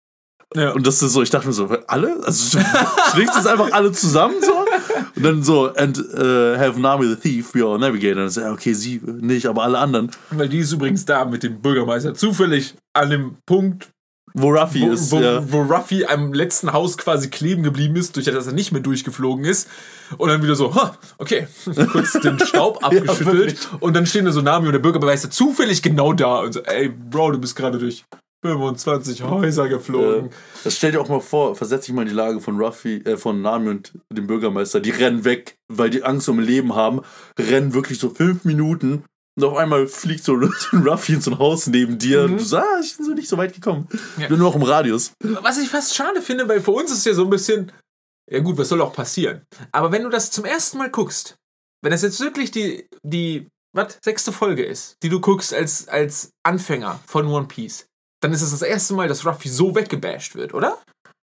ja. 0.55 0.71
Und 0.71 0.85
das 0.87 1.01
ist 1.01 1.13
so, 1.13 1.21
ich 1.21 1.29
dachte 1.29 1.47
mir 1.47 1.53
so, 1.53 1.67
alle? 1.87 2.23
Also 2.23 2.59
schlägst 3.13 3.35
du 3.35 3.39
das 3.39 3.47
einfach 3.47 3.71
alle 3.71 3.91
zusammen 3.91 4.35
so? 4.41 4.65
Und 5.15 5.23
dann 5.23 5.43
so, 5.43 5.73
and 5.75 5.97
uh, 5.97 6.57
have 6.57 6.79
Nami 6.79 7.07
the 7.07 7.15
Thief 7.15 7.51
be 7.51 7.65
our 7.65 7.77
navigator. 7.77 8.17
Und 8.17 8.23
dann 8.23 8.29
so, 8.29 8.41
ja, 8.41 8.51
okay, 8.51 8.73
sie 8.73 9.01
nicht, 9.03 9.45
aber 9.45 9.63
alle 9.63 9.77
anderen. 9.79 10.11
Weil 10.31 10.49
die 10.49 10.59
ist 10.59 10.71
übrigens 10.71 11.05
da 11.05 11.25
mit 11.25 11.43
dem 11.43 11.61
Bürgermeister 11.61 12.13
zufällig 12.13 12.75
an 12.93 13.09
dem 13.09 13.35
Punkt, 13.45 13.89
Wo 14.39 14.49
Ruffy 14.49 14.81
wo, 14.81 14.91
ist, 14.91 15.11
wo, 15.11 15.19
ja. 15.19 15.51
wo 15.51 15.61
Ruffy 15.61 16.05
am 16.05 16.31
letzten 16.31 16.71
Haus 16.71 16.97
quasi 16.97 17.29
kleben 17.29 17.63
geblieben 17.63 17.95
ist, 17.95 18.15
durch 18.15 18.25
das 18.27 18.45
er 18.45 18.53
nicht 18.53 18.71
mehr 18.71 18.81
durchgeflogen 18.81 19.45
ist. 19.45 19.67
Und 20.17 20.29
dann 20.29 20.43
wieder 20.43 20.55
so, 20.55 20.75
ha, 20.75 20.95
okay, 21.17 21.47
kurz 21.91 22.13
den 22.13 22.37
Staub 22.39 22.77
abgeschüttelt. 22.83 23.25
wirklich. 23.25 23.59
und 23.79 23.95
dann 23.95 24.05
stehen 24.05 24.25
da 24.25 24.31
so 24.31 24.41
Nami 24.41 24.67
und 24.67 24.73
der 24.73 24.79
Bürgermeister 24.79 25.31
zufällig 25.31 25.81
genau 25.81 26.13
da 26.13 26.41
und 26.41 26.53
so, 26.53 26.61
ey, 26.61 26.89
Bro, 26.89 27.31
du 27.31 27.39
bist 27.39 27.55
gerade 27.55 27.79
durch 27.79 28.05
25 28.45 29.23
Häuser 29.23 29.67
geflogen. 29.67 30.29
Das 30.63 30.75
stell 30.75 30.91
dir 30.91 31.01
auch 31.01 31.09
mal 31.09 31.21
vor, 31.21 31.55
versetz 31.55 31.85
dich 31.85 31.95
mal 31.95 32.03
in 32.03 32.09
die 32.09 32.13
Lage 32.13 32.39
von 32.39 32.59
Ruffy, 32.59 32.97
äh, 32.97 33.17
von 33.17 33.41
Nami 33.41 33.69
und 33.69 33.93
dem 34.11 34.27
Bürgermeister. 34.27 34.79
Die 34.79 34.91
rennen 34.91 35.25
weg, 35.25 35.57
weil 35.67 35.89
die 35.89 36.03
Angst 36.03 36.29
um 36.29 36.39
ihr 36.39 36.45
Leben 36.45 36.75
haben, 36.75 37.01
rennen 37.39 37.73
wirklich 37.73 37.99
so 37.99 38.09
fünf 38.09 38.45
Minuten 38.45 39.03
und 39.37 39.43
auf 39.43 39.55
einmal 39.55 39.87
fliegt 39.87 40.23
so 40.23 40.33
ein 40.71 40.87
Ruffy 40.87 41.13
in 41.13 41.21
so 41.21 41.31
ein 41.31 41.39
Haus 41.39 41.67
neben 41.67 41.97
dir 41.97 42.23
und 42.23 42.37
du 42.37 42.43
sagst, 42.43 42.67
ah, 42.67 42.79
ich 42.83 42.97
bin 42.97 43.05
so 43.05 43.13
nicht 43.13 43.29
so 43.29 43.37
weit 43.37 43.53
gekommen. 43.53 43.87
Ja. 43.91 44.23
Ich 44.23 44.27
bin 44.29 44.39
nur 44.39 44.49
noch 44.49 44.55
im 44.55 44.63
Radius. 44.63 45.13
Was 45.19 45.59
ich 45.59 45.69
fast 45.69 45.95
schade 45.95 46.21
finde, 46.21 46.47
weil 46.49 46.61
für 46.61 46.71
uns 46.71 46.91
ist 46.91 47.05
ja 47.05 47.13
so 47.13 47.23
ein 47.23 47.29
bisschen, 47.29 47.71
ja 48.29 48.39
gut, 48.39 48.57
was 48.57 48.69
soll 48.69 48.81
auch 48.81 48.93
passieren? 48.93 49.43
Aber 49.71 49.91
wenn 49.91 50.03
du 50.03 50.09
das 50.09 50.31
zum 50.31 50.45
ersten 50.45 50.79
Mal 50.79 50.89
guckst, 50.89 51.37
wenn 51.83 51.91
das 51.91 52.01
jetzt 52.01 52.19
wirklich 52.19 52.49
die, 52.49 52.87
die, 53.03 53.47
was, 53.75 53.99
sechste 54.03 54.31
Folge 54.31 54.65
ist, 54.65 54.97
die 55.03 55.09
du 55.09 55.21
guckst 55.21 55.53
als, 55.53 55.87
als 55.87 56.31
Anfänger 56.43 56.99
von 57.05 57.27
One 57.27 57.47
Piece, 57.47 57.85
dann 58.27 58.33
ist 58.33 58.41
es 58.41 58.51
das 58.51 58.61
erste 58.61 58.93
Mal, 58.93 59.07
dass 59.07 59.25
Ruffy 59.25 59.47
so 59.49 59.73
weggebasht 59.73 60.35
wird, 60.35 60.53
oder? 60.53 60.77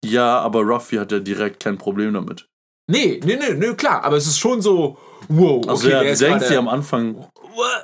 Ja, 0.04 0.40
aber 0.40 0.62
Ruffy 0.62 0.98
hat 0.98 1.12
ja 1.12 1.20
direkt 1.20 1.62
kein 1.64 1.78
Problem 1.78 2.14
damit. 2.14 2.48
Nee, 2.90 3.22
nee, 3.24 3.38
nee, 3.38 3.54
nee, 3.54 3.74
klar, 3.76 4.04
aber 4.04 4.18
es 4.18 4.28
ist 4.28 4.40
schon 4.40 4.62
so, 4.62 4.98
wow, 5.30 5.66
Also 5.68 5.88
okay, 5.88 5.96
ja, 5.96 6.04
der 6.04 6.12
ist 6.12 6.20
gerade- 6.20 6.48
dir 6.48 6.60
am 6.60 6.68
Anfang, 6.68 7.26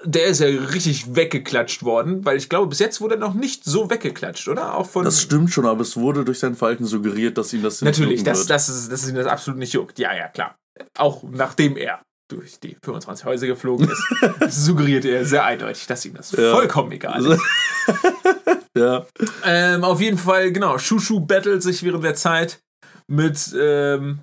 der 0.03 0.25
ist 0.25 0.39
ja 0.41 0.47
richtig 0.47 1.15
weggeklatscht 1.15 1.83
worden, 1.83 2.25
weil 2.25 2.35
ich 2.37 2.49
glaube, 2.49 2.67
bis 2.67 2.79
jetzt 2.79 2.99
wurde 2.99 3.15
er 3.15 3.19
noch 3.19 3.33
nicht 3.33 3.63
so 3.63 3.89
weggeklatscht, 3.89 4.47
oder? 4.49 4.75
Auch 4.75 4.87
von. 4.87 5.05
das 5.05 5.21
stimmt 5.21 5.51
schon, 5.51 5.65
aber 5.65 5.81
es 5.81 5.95
wurde 5.95 6.25
durch 6.25 6.39
sein 6.39 6.55
Verhalten 6.55 6.85
suggeriert, 6.85 7.37
dass 7.37 7.53
ihm 7.53 7.61
das 7.63 7.81
nicht 7.81 7.97
Natürlich, 7.97 8.23
dass, 8.23 8.39
wird. 8.39 8.49
dass, 8.49 8.67
es- 8.67 8.89
dass 8.89 9.07
ihn 9.07 9.15
das 9.15 9.27
absolut 9.27 9.59
nicht 9.59 9.71
juckt. 9.73 9.97
Ja, 9.99 10.13
ja, 10.13 10.27
klar. 10.27 10.55
Auch 10.97 11.23
nachdem 11.31 11.77
er 11.77 12.01
durch 12.29 12.59
die 12.59 12.75
25 12.83 13.25
Häuser 13.25 13.47
geflogen 13.47 13.89
ist, 13.89 14.03
suggerierte 14.65 15.07
er 15.09 15.23
sehr 15.23 15.45
eindeutig, 15.45 15.85
dass 15.87 16.03
ihm 16.05 16.15
das 16.15 16.31
Ja. 16.33 16.51
vollkommen 16.51 16.91
egal 16.91 17.25
ist. 17.25 17.41
ja. 18.77 19.05
Ähm, 19.43 19.83
auf 19.83 19.99
jeden 19.99 20.17
Fall, 20.17 20.51
genau, 20.51 20.77
Shushu 20.77 21.19
battelt 21.19 21.63
sich 21.63 21.83
während 21.83 22.03
der 22.03 22.15
Zeit 22.15 22.59
mit, 23.07 23.55
ähm, 23.59 24.19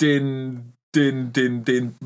den, 0.00 0.72
den, 0.94 1.32
den, 1.32 1.64
den 1.64 1.96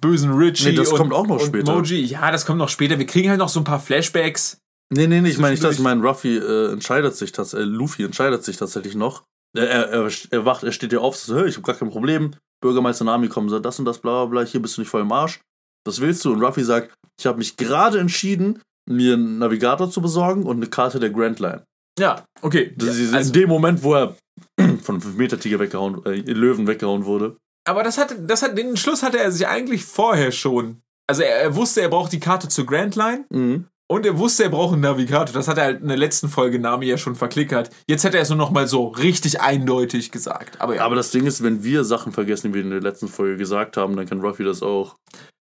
bösen 0.00 0.32
Richie 0.32 0.70
Nee, 0.70 0.76
das 0.76 0.90
und, 0.90 0.98
kommt 0.98 1.12
auch 1.12 1.26
noch 1.26 1.40
später. 1.40 1.72
Moji. 1.72 2.04
Ja, 2.04 2.30
das 2.30 2.46
kommt 2.46 2.58
noch 2.58 2.68
später. 2.68 2.98
Wir 2.98 3.06
kriegen 3.06 3.30
halt 3.30 3.38
noch 3.38 3.48
so 3.48 3.60
ein 3.60 3.64
paar 3.64 3.80
Flashbacks. 3.80 4.58
Nee, 4.92 5.06
nee, 5.06 5.20
nee, 5.20 5.30
ich 5.30 5.38
meine 5.38 5.52
nicht 5.52 5.64
das. 5.64 5.76
Ich 5.76 5.80
meine, 5.80 6.02
Ruffy 6.02 6.36
äh, 6.36 6.72
entscheidet 6.72 7.16
sich 7.16 7.32
tatsächlich, 7.32 7.68
äh, 7.68 7.70
Luffy 7.70 8.04
entscheidet 8.04 8.44
sich 8.44 8.56
tatsächlich 8.56 8.94
noch. 8.94 9.24
Er, 9.56 9.68
er, 9.68 9.88
er, 9.88 10.10
er 10.30 10.44
wacht, 10.44 10.62
er 10.62 10.72
steht 10.72 10.92
dir 10.92 11.00
auf, 11.00 11.16
so, 11.16 11.36
hey, 11.36 11.48
ich 11.48 11.56
habe 11.56 11.66
gar 11.66 11.74
kein 11.74 11.90
Problem. 11.90 12.34
Bürgermeister 12.62 13.04
Nami 13.04 13.28
kommt, 13.28 13.50
sagt 13.50 13.64
das 13.64 13.78
und 13.78 13.84
das, 13.84 13.98
bla 13.98 14.24
bla 14.24 14.42
bla, 14.42 14.50
hier 14.50 14.60
bist 14.60 14.76
du 14.76 14.80
nicht 14.80 14.90
voll 14.90 15.02
im 15.02 15.12
Arsch. 15.12 15.40
Was 15.86 16.00
willst 16.00 16.24
du? 16.24 16.32
Und 16.32 16.42
Ruffy 16.42 16.64
sagt, 16.64 16.92
ich 17.18 17.26
habe 17.26 17.38
mich 17.38 17.56
gerade 17.56 17.98
entschieden, 17.98 18.60
mir 18.88 19.14
einen 19.14 19.38
Navigator 19.38 19.90
zu 19.90 20.00
besorgen 20.00 20.44
und 20.44 20.56
eine 20.56 20.66
Karte 20.66 21.00
der 21.00 21.10
Grand 21.10 21.40
Line. 21.40 21.62
Ja, 21.98 22.24
okay. 22.42 22.74
Das 22.76 22.96
ist 22.96 23.14
Also- 23.14 23.28
in 23.28 23.40
dem 23.40 23.48
Moment, 23.48 23.82
wo 23.82 23.94
er 23.94 24.16
von 24.82 24.96
einem 24.96 25.00
5-Meter-Tiger 25.00 25.58
weggehauen, 25.60 26.04
äh, 26.06 26.16
Löwen 26.32 26.66
weggehauen 26.66 27.04
wurde. 27.04 27.36
Aber 27.66 27.82
das 27.82 27.96
hat, 27.98 28.14
das 28.26 28.42
hat, 28.42 28.58
den 28.58 28.76
Schluss 28.76 29.02
hatte 29.02 29.18
er 29.18 29.30
sich 29.32 29.46
eigentlich 29.46 29.84
vorher 29.84 30.32
schon. 30.32 30.80
Also 31.08 31.22
er, 31.22 31.36
er 31.36 31.56
wusste, 31.56 31.80
er 31.82 31.88
braucht 31.88 32.12
die 32.12 32.20
Karte 32.20 32.48
zur 32.48 32.66
Grand 32.66 32.96
Line 32.96 33.24
Mhm. 33.30 33.66
und 33.88 34.04
er 34.06 34.18
wusste, 34.18 34.42
er 34.44 34.50
braucht 34.50 34.72
einen 34.72 34.82
Navigator. 34.82 35.32
Das 35.34 35.48
hat 35.48 35.56
er 35.58 35.64
halt 35.64 35.80
in 35.82 35.88
der 35.88 35.96
letzten 35.96 36.28
Folge 36.28 36.58
Nami 36.58 36.86
ja 36.86 36.98
schon 36.98 37.14
verklickert. 37.14 37.70
Jetzt 37.88 38.04
hätte 38.04 38.16
er 38.18 38.22
es 38.24 38.28
nur 38.28 38.38
noch 38.38 38.50
mal 38.50 38.66
so 38.66 38.88
richtig 38.88 39.40
eindeutig 39.40 40.10
gesagt. 40.10 40.60
Aber 40.60 40.74
ja. 40.76 40.84
Aber 40.84 40.96
das 40.96 41.10
Ding 41.10 41.26
ist, 41.26 41.42
wenn 41.42 41.62
wir 41.62 41.84
Sachen 41.84 42.12
vergessen, 42.12 42.48
die 42.48 42.54
wir 42.54 42.62
in 42.62 42.70
der 42.70 42.80
letzten 42.80 43.08
Folge 43.08 43.36
gesagt 43.36 43.76
haben, 43.76 43.96
dann 43.96 44.06
kann 44.06 44.20
Ruffy 44.20 44.44
das 44.44 44.62
auch. 44.62 44.96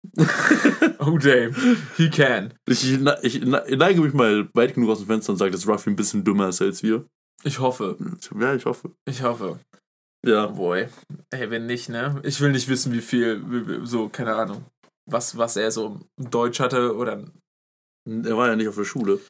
oh 0.99 1.19
damn, 1.19 1.55
he 1.97 2.09
can. 2.09 2.55
Ich, 2.67 2.91
ich 3.23 3.45
neige 3.45 4.01
mich 4.01 4.15
mal 4.15 4.49
weit 4.55 4.75
genug 4.75 4.91
aus 4.91 4.99
dem 4.99 5.07
Fenster 5.07 5.33
und 5.33 5.39
sage, 5.39 5.51
dass 5.51 5.69
Ruffy 5.69 5.91
ein 5.91 5.97
bisschen 5.97 6.25
dümmer 6.25 6.49
ist 6.49 6.63
als 6.63 6.83
wir. 6.83 7.07
Ich 7.45 7.59
hoffe. 7.59 7.97
Ja, 8.39 8.55
ich 8.55 8.65
hoffe. 8.65 8.93
Ich 9.07 9.23
hoffe. 9.23 9.59
Ja. 10.25 10.47
Boy. 10.47 10.89
Ey, 11.31 11.51
wenn 11.51 11.67
nicht, 11.67 11.89
ne? 11.89 12.21
Ich 12.25 12.41
will 12.41 12.53
nicht 12.53 12.69
wissen, 12.69 12.93
wie 12.93 13.01
viel, 13.01 13.81
so, 13.85 14.09
keine 14.09 14.35
Ahnung. 14.35 14.65
Was, 15.07 15.37
was 15.37 15.57
er 15.57 15.71
so 15.71 16.01
Deutsch 16.17 16.61
hatte 16.61 16.95
oder. 16.95 17.25
Er 18.07 18.37
war 18.37 18.49
ja 18.49 18.57
nicht 18.57 18.69
auf 18.69 18.77
der 18.77 18.85
Schule. 18.85 19.21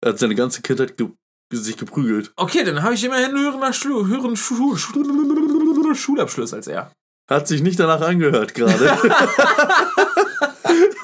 Er 0.00 0.12
hat 0.12 0.18
seine 0.18 0.34
ganze 0.34 0.62
Kindheit 0.62 0.96
ge 0.96 1.08
sich 1.50 1.76
geprügelt. 1.78 2.32
Okay, 2.36 2.62
dann 2.62 2.82
habe 2.82 2.94
ich 2.94 3.04
immerhin 3.04 3.32
höheren, 3.32 3.72
Schlu 3.72 4.06
höheren 4.06 4.36
Schu 4.36 4.76
Schulabschluss 4.76 6.52
als 6.52 6.66
er. 6.66 6.92
Hat 7.28 7.48
sich 7.48 7.62
nicht 7.62 7.78
danach 7.78 8.00
angehört 8.00 8.54
gerade. 8.54 8.98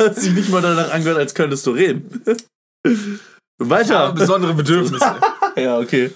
hat 0.05 0.16
sich 0.16 0.32
nicht 0.32 0.50
mal 0.50 0.62
danach 0.62 0.92
angehört, 0.92 1.18
als 1.18 1.34
könntest 1.34 1.66
du 1.66 1.72
reden. 1.72 2.22
Weiter. 3.59 4.12
besondere 4.12 4.55
Bedürfnisse. 4.55 5.16
Ja, 5.57 5.78
okay. 5.78 6.11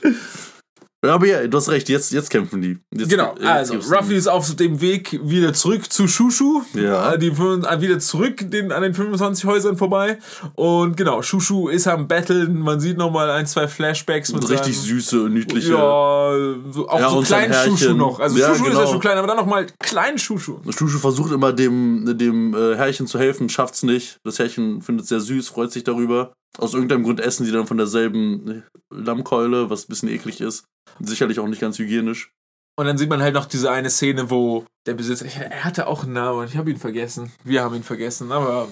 Aber 1.01 1.26
ja, 1.26 1.46
du 1.46 1.57
hast 1.57 1.68
recht, 1.68 1.88
jetzt, 1.88 2.12
jetzt 2.12 2.28
kämpfen 2.28 2.61
die. 2.61 2.78
Jetzt, 2.92 3.09
Genau, 3.11 3.34
jetzt 3.36 3.46
also 3.46 3.72
gibt's 3.74 3.92
Ruffy 3.92 4.16
ist 4.16 4.26
auf 4.26 4.57
dem 4.57 4.80
Weg 4.80 5.20
wieder 5.22 5.53
zurück 5.53 5.92
zu 5.92 6.09
Shushu. 6.09 6.62
Ja. 6.74 7.12
Äh, 7.12 7.18
Die 7.18 7.28
äh, 7.28 7.80
wieder 7.80 8.01
zurück 8.01 8.51
den, 8.51 8.72
an 8.72 8.82
den 8.82 8.94
25 8.94 9.44
Häusern 9.44 9.76
vorbei. 9.76 10.18
Und 10.57 10.96
genau, 10.96 11.22
Shushu 11.22 11.68
ist 11.68 11.86
am 11.86 12.09
Battlen. 12.09 12.59
Man 12.59 12.80
sieht 12.80 12.99
nochmal 12.99 13.30
ein, 13.30 13.46
zwei 13.46 13.68
Flashbacks 13.68 14.32
mit 14.32 14.42
richtig 14.51 14.76
seinem, 14.76 14.99
süße, 14.99 15.16
niedliche. 15.28 15.72
Ja, 15.74 16.32
so, 16.70 16.88
auch 16.88 16.99
Ja, 16.99 17.11
so 17.11 17.20
kleinen 17.20 17.55
Shushu 17.55 17.94
noch. 17.94 18.18
Also 18.18 18.36
Ja, 18.36 18.49
Shushu 18.49 18.64
ist 18.64 18.72
ja 18.72 18.78
genau. 18.80 18.90
schon 18.90 19.01
klein, 19.01 19.18
aber 19.18 19.28
dann 19.28 19.36
nochmal 19.36 19.66
kleinen 19.78 20.18
Shushu. 20.18 20.59
Shushu 20.68 20.99
versucht 20.99 21.30
immer 21.30 21.53
dem, 21.53 22.18
dem 22.18 22.55
äh, 22.55 22.74
Herrchen 22.74 23.07
zu 23.07 23.20
helfen, 23.20 23.49
schafft's 23.49 23.84
nicht. 23.84 24.18
Das 24.24 24.40
Herrchen 24.40 24.82
findet 24.82 25.05
es 25.05 25.11
sehr 25.11 25.20
süß, 25.20 25.49
freut 25.49 25.70
sich 25.70 25.84
darüber. 25.84 26.32
Aus 26.57 26.74
irgendeinem 26.74 27.05
Grund 27.05 27.20
essen 27.20 27.44
sie 27.44 27.53
dann 27.53 27.66
von 27.66 27.76
derselben 27.76 28.64
Lammkeule, 28.92 29.70
was 29.70 29.84
ein 29.84 29.88
bisschen 29.88 30.09
eklig 30.09 30.40
ist. 30.40 30.64
Sicherlich 31.01 31.38
auch 31.40 31.46
nicht 31.46 31.61
ganz 31.61 31.78
hygienisch. 31.78 32.32
Und 32.78 32.86
dann 32.86 32.96
sieht 32.96 33.11
man 33.11 33.20
halt 33.20 33.34
noch 33.34 33.46
diese 33.46 33.70
eine 33.70 33.90
Szene, 33.90 34.30
wo 34.30 34.64
der 34.86 34.94
Besitzer, 34.94 35.26
er 35.26 35.64
hatte 35.64 35.86
auch 35.88 36.05
einen 36.05 36.12
Namen, 36.12 36.46
ich 36.46 36.57
habe 36.57 36.70
ihn 36.70 36.76
vergessen. 36.76 37.32
Wir 37.44 37.62
haben 37.62 37.74
ihn 37.74 37.82
vergessen, 37.82 38.30
aber 38.32 38.68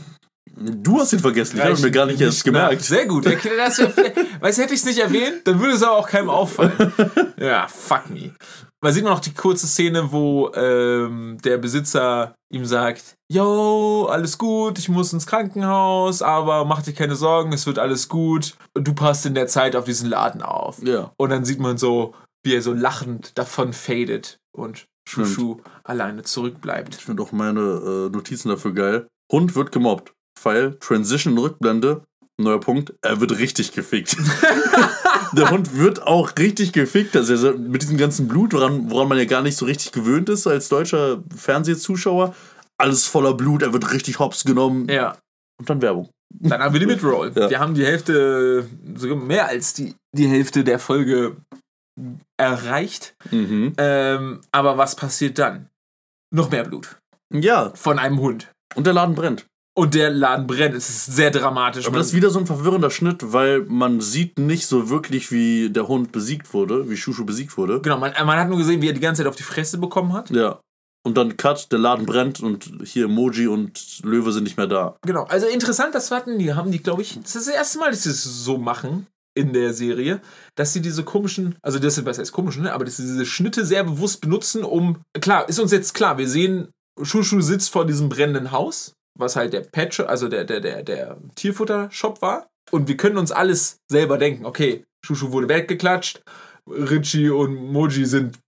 Du 0.58 1.00
hast 1.00 1.12
ihn 1.12 1.18
vergessen, 1.18 1.58
ich 1.58 1.64
habe 1.64 1.80
mir 1.80 1.90
gar 1.90 2.06
nicht 2.06 2.20
erst 2.20 2.44
gemerkt. 2.44 2.80
nach. 2.80 2.80
Sehr 2.80 3.06
gut. 3.06 3.26
weißt 3.26 3.78
du, 3.78 4.62
hätte 4.62 4.74
ich 4.74 4.80
es 4.80 4.84
nicht 4.86 4.98
erwähnt, 4.98 5.42
dann 5.44 5.60
würde 5.60 5.74
es 5.74 5.82
aber 5.82 5.96
auch 5.96 6.08
keinem 6.08 6.30
auffallen. 6.30 6.72
Ja, 7.38 7.68
fuck 7.68 8.08
me. 8.08 8.32
Man 8.86 8.94
sieht 8.94 9.02
noch 9.02 9.18
die 9.18 9.34
kurze 9.34 9.66
Szene, 9.66 10.12
wo 10.12 10.52
ähm, 10.54 11.38
der 11.42 11.58
Besitzer 11.58 12.36
ihm 12.52 12.64
sagt, 12.64 13.16
yo, 13.28 14.06
alles 14.08 14.38
gut, 14.38 14.78
ich 14.78 14.88
muss 14.88 15.12
ins 15.12 15.26
Krankenhaus, 15.26 16.22
aber 16.22 16.64
mach 16.64 16.82
dir 16.82 16.92
keine 16.92 17.16
Sorgen, 17.16 17.52
es 17.52 17.66
wird 17.66 17.80
alles 17.80 18.08
gut. 18.08 18.54
Und 18.74 18.86
du 18.86 18.94
passt 18.94 19.26
in 19.26 19.34
der 19.34 19.48
Zeit 19.48 19.74
auf 19.74 19.86
diesen 19.86 20.08
Laden 20.08 20.40
auf. 20.40 20.80
Ja. 20.84 21.10
Und 21.16 21.30
dann 21.30 21.44
sieht 21.44 21.58
man 21.58 21.78
so, 21.78 22.14
wie 22.44 22.54
er 22.54 22.62
so 22.62 22.72
lachend 22.72 23.36
davon 23.36 23.72
fadet 23.72 24.38
und 24.56 24.86
Shushu 25.08 25.56
alleine 25.82 26.22
zurückbleibt. 26.22 26.94
Ich 26.94 27.04
finde 27.06 27.24
auch 27.24 27.32
meine 27.32 27.60
äh, 27.60 28.08
Notizen 28.08 28.50
dafür 28.50 28.72
geil. 28.72 29.08
Hund 29.32 29.56
wird 29.56 29.72
gemobbt. 29.72 30.12
Pfeil, 30.38 30.76
Transition, 30.78 31.36
Rückblende. 31.36 32.04
Neuer 32.38 32.60
Punkt, 32.60 32.94
er 33.02 33.20
wird 33.20 33.36
richtig 33.36 33.72
gefickt. 33.72 34.16
Der 35.32 35.50
Hund 35.50 35.76
wird 35.76 36.02
auch 36.02 36.32
richtig 36.38 36.72
gefickt. 36.72 37.16
Also 37.16 37.36
so- 37.36 37.52
mit 37.56 37.82
diesem 37.82 37.96
ganzen 37.96 38.28
Blut, 38.28 38.52
woran, 38.52 38.90
woran 38.90 39.08
man 39.08 39.18
ja 39.18 39.24
gar 39.24 39.42
nicht 39.42 39.56
so 39.56 39.64
richtig 39.66 39.92
gewöhnt 39.92 40.28
ist 40.28 40.46
als 40.46 40.68
deutscher 40.68 41.22
Fernsehzuschauer. 41.34 42.34
Alles 42.78 43.06
voller 43.06 43.34
Blut, 43.34 43.62
er 43.62 43.72
wird 43.72 43.92
richtig 43.92 44.18
hops 44.18 44.44
genommen. 44.44 44.88
Ja. 44.88 45.16
Und 45.58 45.70
dann 45.70 45.80
Werbung. 45.82 46.10
Dann 46.34 46.60
haben 46.62 46.72
wir 46.74 46.80
die 46.80 46.86
Midroll. 46.86 47.32
Ja. 47.34 47.48
Wir 47.48 47.60
haben 47.60 47.74
die 47.74 47.86
Hälfte, 47.86 48.66
sogar 48.96 49.16
mehr 49.16 49.46
als 49.48 49.72
die, 49.74 49.94
die 50.14 50.26
Hälfte 50.28 50.64
der 50.64 50.78
Folge 50.78 51.36
erreicht. 52.38 53.14
Mhm. 53.30 53.72
Ähm, 53.78 54.40
aber 54.52 54.76
was 54.76 54.96
passiert 54.96 55.38
dann? 55.38 55.68
Noch 56.34 56.50
mehr 56.50 56.64
Blut. 56.64 56.98
Ja, 57.32 57.70
Von 57.74 57.98
einem 57.98 58.20
Hund. 58.20 58.50
und 58.74 58.86
der 58.86 58.92
Laden 58.92 59.14
brennt. 59.14 59.46
Und 59.78 59.94
der 59.94 60.10
Laden 60.10 60.46
brennt. 60.46 60.74
Es 60.74 60.88
ist 60.88 61.06
sehr 61.06 61.30
dramatisch. 61.30 61.86
Aber 61.86 61.98
das 61.98 62.08
ist 62.08 62.14
wieder 62.14 62.30
so 62.30 62.38
ein 62.38 62.46
verwirrender 62.46 62.90
Schnitt, 62.90 63.32
weil 63.32 63.60
man 63.68 64.00
sieht 64.00 64.38
nicht 64.38 64.66
so 64.66 64.88
wirklich, 64.88 65.30
wie 65.30 65.68
der 65.68 65.86
Hund 65.86 66.12
besiegt 66.12 66.54
wurde, 66.54 66.88
wie 66.88 66.96
Shushu 66.96 67.26
besiegt 67.26 67.58
wurde. 67.58 67.82
genau, 67.82 67.98
man, 67.98 68.12
man 68.24 68.38
hat 68.38 68.48
nur 68.48 68.56
gesehen, 68.56 68.80
wie 68.80 68.88
er 68.88 68.94
die 68.94 69.00
ganze 69.00 69.22
Zeit 69.22 69.28
auf 69.28 69.36
die 69.36 69.42
Fresse 69.42 69.76
bekommen 69.76 70.14
hat. 70.14 70.30
Ja. 70.30 70.60
Und 71.06 71.16
dann 71.16 71.36
Cut, 71.36 71.70
der 71.70 71.78
Laden 71.78 72.06
brennt 72.06 72.40
und 72.40 72.72
hier 72.84 73.04
Emoji 73.04 73.46
und 73.48 74.00
Löwe 74.02 74.32
sind 74.32 74.44
nicht 74.44 74.56
mehr 74.56 74.66
da. 74.66 74.96
Genau. 75.02 75.24
Also 75.24 75.46
interessant, 75.46 75.94
das 75.94 76.10
hatten 76.10 76.38
die, 76.38 76.54
haben 76.54 76.72
die, 76.72 76.82
glaube 76.82 77.02
ich, 77.02 77.20
das 77.20 77.36
ist 77.36 77.46
das 77.46 77.54
erste 77.54 77.78
Mal, 77.78 77.90
dass 77.90 78.04
sie 78.04 78.10
es 78.10 78.24
so 78.24 78.56
machen 78.58 79.06
in 79.36 79.52
der 79.52 79.74
Serie, 79.74 80.20
dass 80.56 80.72
sie 80.72 80.80
diese 80.80 81.04
komischen, 81.04 81.54
also 81.62 81.78
das 81.78 81.98
ist 81.98 82.06
was 82.06 82.18
heißt 82.18 82.32
komischen, 82.32 82.62
ne? 82.62 82.72
aber 82.72 82.86
dass 82.86 82.96
sie 82.96 83.02
diese 83.02 83.26
Schnitte 83.26 83.66
sehr 83.66 83.84
bewusst 83.84 84.22
benutzen, 84.22 84.64
um, 84.64 85.02
klar, 85.20 85.48
ist 85.48 85.60
uns 85.60 85.70
jetzt 85.70 85.92
klar, 85.92 86.16
wir 86.16 86.28
sehen, 86.28 86.68
Shushu 87.00 87.42
sitzt 87.42 87.70
vor 87.70 87.86
diesem 87.86 88.08
brennenden 88.08 88.50
Haus, 88.50 88.94
was 89.18 89.36
halt 89.36 89.52
der 89.52 89.60
Patch, 89.60 90.00
also 90.00 90.28
der, 90.28 90.44
der, 90.44 90.60
der, 90.60 90.82
der 90.82 91.16
Tierfutter-Shop 91.34 92.22
war. 92.22 92.46
Und 92.70 92.88
wir 92.88 92.96
können 92.96 93.16
uns 93.18 93.32
alles 93.32 93.78
selber 93.90 94.18
denken, 94.18 94.44
okay, 94.44 94.84
Shushu 95.04 95.30
wurde 95.32 95.48
weggeklatscht, 95.48 96.22
Richie 96.68 97.30
und 97.30 97.54
Moji 97.72 98.04
sind 98.06 98.38